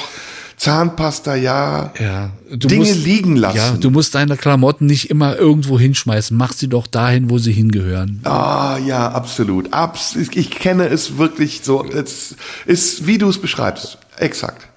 Zahnpasta, 0.60 1.36
ja. 1.36 1.90
Ja, 1.98 2.32
du 2.50 2.68
Dinge 2.68 2.92
liegen 2.92 3.34
lassen. 3.34 3.56
Ja, 3.56 3.72
du 3.72 3.90
musst 3.90 4.14
deine 4.14 4.36
Klamotten 4.36 4.84
nicht 4.84 5.08
immer 5.08 5.34
irgendwo 5.36 5.78
hinschmeißen. 5.80 6.36
Mach 6.36 6.52
sie 6.52 6.68
doch 6.68 6.86
dahin, 6.86 7.30
wo 7.30 7.38
sie 7.38 7.52
hingehören. 7.52 8.20
Ah, 8.24 8.76
ja, 8.76 9.10
absolut. 9.10 9.72
Abs 9.72 10.16
ich, 10.16 10.36
ich 10.36 10.50
kenne 10.50 10.86
es 10.88 11.16
wirklich 11.16 11.62
so. 11.64 11.82
Es 11.86 12.36
ist, 12.66 13.06
wie 13.06 13.16
du 13.16 13.30
es 13.30 13.40
beschreibst. 13.40 13.96
Exakt. 14.18 14.68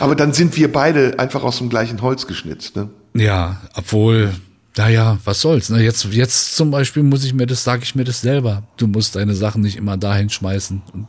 Aber 0.00 0.16
dann 0.16 0.32
sind 0.32 0.56
wir 0.56 0.72
beide 0.72 1.20
einfach 1.20 1.44
aus 1.44 1.58
dem 1.58 1.68
gleichen 1.68 2.02
Holz 2.02 2.26
geschnitzt, 2.26 2.74
ne? 2.74 2.88
Ja, 3.14 3.60
obwohl, 3.74 4.34
naja, 4.76 5.18
was 5.24 5.40
soll's. 5.42 5.70
Ne? 5.70 5.80
Jetzt, 5.80 6.06
jetzt 6.06 6.56
zum 6.56 6.72
Beispiel 6.72 7.04
muss 7.04 7.22
ich 7.22 7.34
mir 7.34 7.46
das, 7.46 7.62
sage 7.62 7.84
ich 7.84 7.94
mir 7.94 8.04
das 8.04 8.20
selber. 8.20 8.64
Du 8.78 8.88
musst 8.88 9.14
deine 9.14 9.36
Sachen 9.36 9.62
nicht 9.62 9.76
immer 9.76 9.96
dahin 9.96 10.28
schmeißen. 10.28 10.82
Und, 10.92 11.06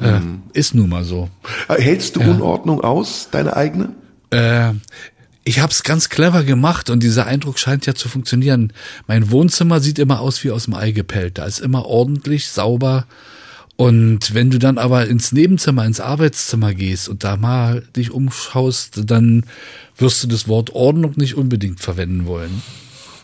äh, 0.00 0.20
Mhm. 0.20 0.42
Ist 0.52 0.74
nun 0.74 0.88
mal 0.88 1.04
so. 1.04 1.28
Äh, 1.68 1.80
Hältst 1.80 2.16
du 2.16 2.20
Unordnung 2.20 2.80
aus, 2.80 3.28
deine 3.30 3.56
eigene? 3.56 3.90
Äh, 4.30 4.72
ich 5.44 5.60
habe 5.60 5.70
es 5.70 5.84
ganz 5.84 6.08
clever 6.08 6.42
gemacht 6.42 6.90
und 6.90 7.02
dieser 7.02 7.26
Eindruck 7.26 7.58
scheint 7.58 7.86
ja 7.86 7.94
zu 7.94 8.08
funktionieren. 8.08 8.72
Mein 9.06 9.30
Wohnzimmer 9.30 9.80
sieht 9.80 9.98
immer 9.98 10.20
aus 10.20 10.42
wie 10.42 10.50
aus 10.50 10.64
dem 10.64 10.74
Ei 10.74 10.90
gepellt. 10.90 11.38
Da 11.38 11.44
ist 11.46 11.60
immer 11.60 11.86
ordentlich, 11.86 12.48
sauber. 12.48 13.06
Und 13.76 14.34
wenn 14.34 14.50
du 14.50 14.58
dann 14.58 14.78
aber 14.78 15.06
ins 15.06 15.32
Nebenzimmer, 15.32 15.84
ins 15.84 16.00
Arbeitszimmer 16.00 16.74
gehst 16.74 17.08
und 17.08 17.24
da 17.24 17.36
mal 17.36 17.82
dich 17.94 18.10
umschaust, 18.10 19.02
dann 19.04 19.44
wirst 19.98 20.22
du 20.24 20.28
das 20.28 20.48
Wort 20.48 20.70
Ordnung 20.70 21.12
nicht 21.16 21.36
unbedingt 21.36 21.80
verwenden 21.80 22.26
wollen. 22.26 22.62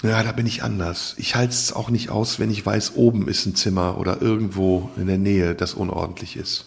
Ja, 0.03 0.23
da 0.23 0.33
bin 0.33 0.47
ich 0.47 0.62
anders. 0.62 1.15
Ich 1.16 1.37
halte 1.37 1.53
es 1.53 1.73
auch 1.73 1.89
nicht 1.89 2.11
aus, 2.11 2.41
wenn 2.41 2.51
ich 2.51 2.65
weiß, 2.65 2.93
oben 2.97 3.29
ist 3.29 3.47
ein 3.47 3.55
Zimmer 3.55 3.99
oder 3.99 4.20
irgendwo 4.20 4.91
in 4.97 5.07
der 5.07 5.19
Nähe, 5.19 5.55
das 5.55 5.74
unordentlich 5.74 6.37
ist. 6.37 6.66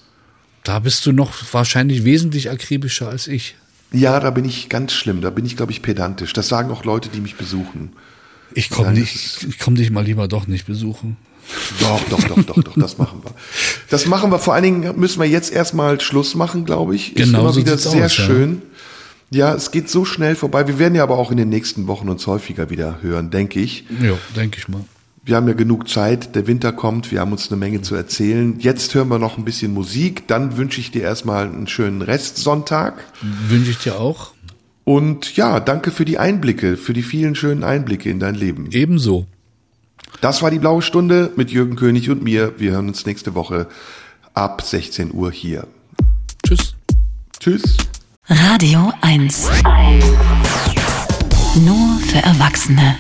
Da 0.64 0.80
bist 0.80 1.06
du 1.06 1.12
noch 1.12 1.34
wahrscheinlich 1.52 2.06
wesentlich 2.06 2.50
akribischer 2.50 3.10
als 3.10 3.28
ich. 3.28 3.56
Ja, 3.92 4.20
da 4.20 4.32
bin 4.32 4.46
ich 4.46 4.70
ganz 4.70 4.94
schlimm. 4.94 5.22
Da 5.22 5.30
bin 5.30 5.46
ich, 5.46 5.58
glaube 5.58 5.72
ich, 5.72 5.82
pedantisch. 5.82 6.34
Das 6.34 6.48
sagen 6.48 6.72
auch 6.72 6.86
Leute, 6.86 7.10
die 7.10 7.20
mich 7.20 7.36
besuchen. 7.36 7.94
Ich 8.54 8.70
komme 8.70 8.92
nicht, 8.92 9.44
ich 9.44 9.60
komm 9.60 9.76
dich 9.76 9.92
mal 9.92 10.04
lieber 10.04 10.28
doch 10.28 10.48
nicht 10.48 10.66
besuchen. 10.66 11.18
Doch, 11.80 12.02
doch, 12.10 12.24
doch, 12.24 12.44
doch, 12.44 12.64
doch, 12.64 12.74
das 12.76 12.98
machen 12.98 13.22
wir. 13.24 13.32
Das 13.90 14.06
machen 14.08 14.32
wir. 14.32 14.40
Vor 14.40 14.54
allen 14.54 14.64
Dingen 14.64 15.00
müssen 15.00 15.20
wir 15.20 15.28
jetzt 15.28 15.52
erstmal 15.52 16.02
Schluss 16.02 16.36
machen, 16.36 16.66
glaube 16.66 16.96
ich. 16.96 17.16
Ist 17.16 17.26
Genau 17.26 17.42
immer 17.42 17.54
so 17.54 17.60
wieder 17.60 17.78
sehr 17.78 18.06
aus, 18.06 18.14
schön. 18.14 18.62
Ja. 18.64 18.75
Es 19.32 19.72
geht 19.72 19.90
so 19.90 20.06
schnell 20.06 20.36
vorbei. 20.36 20.68
Wir 20.68 20.80
werden 20.80 20.96
ja 20.96 21.04
aber 21.04 21.18
auch 21.18 21.32
in 21.32 21.38
den 21.38 21.50
nächsten 21.50 21.88
Wochen 21.88 22.10
uns 22.10 22.28
häufiger 22.28 22.70
wieder 22.70 23.02
hören, 23.02 23.32
denke 23.32 23.60
ich. 23.60 23.86
Ja, 24.02 24.14
denke 24.36 24.60
ich 24.60 24.68
mal. 24.68 24.82
Wir 25.24 25.38
haben 25.38 25.48
ja 25.48 25.56
genug 25.56 25.90
Zeit. 25.90 26.36
Der 26.36 26.46
Winter 26.46 26.72
kommt. 26.72 27.12
Wir 27.12 27.20
haben 27.20 27.32
uns 27.32 27.50
eine 27.50 27.58
Menge 27.58 27.82
zu 27.82 27.96
erzählen. 27.96 28.60
Jetzt 28.60 28.94
hören 28.94 29.08
wir 29.08 29.18
noch 29.18 29.40
ein 29.40 29.46
bisschen 29.46 29.74
Musik. 29.74 30.28
Dann 30.28 30.56
wünsche 30.56 30.80
ich 30.80 30.92
dir 30.92 31.02
erstmal 31.02 31.48
einen 31.48 31.68
schönen 31.68 32.04
Restsonntag. 32.04 33.04
Wünsche 33.48 33.72
ich 33.72 33.80
dir 33.80 34.00
auch. 34.00 34.34
Und 34.84 35.36
ja, 35.36 35.60
danke 35.60 35.90
für 35.90 36.06
die 36.06 36.20
Einblicke, 36.20 36.78
für 36.78 36.94
die 36.94 37.02
vielen 37.02 37.34
schönen 37.34 37.64
Einblicke 37.64 38.08
in 38.12 38.20
dein 38.20 38.36
Leben. 38.36 38.70
Ebenso. 38.72 39.26
Das 40.22 40.44
war 40.44 40.52
die 40.52 40.60
blaue 40.60 40.84
Stunde 40.84 41.32
mit 41.36 41.50
Jürgen 41.50 41.76
König 41.76 42.12
und 42.12 42.24
mir. 42.24 42.54
Wir 42.60 42.74
hören 42.74 42.88
uns 42.88 43.08
nächste 43.08 43.34
Woche 43.34 43.68
ab 44.36 44.62
16 44.62 45.12
Uhr 45.12 45.32
hier. 45.32 45.66
Tschüss. 46.46 46.76
Tschüss. 47.40 47.78
Radio 48.28 48.92
1. 49.02 49.50
Nur 51.64 52.00
für 52.00 52.18
Erwachsene. 52.24 52.96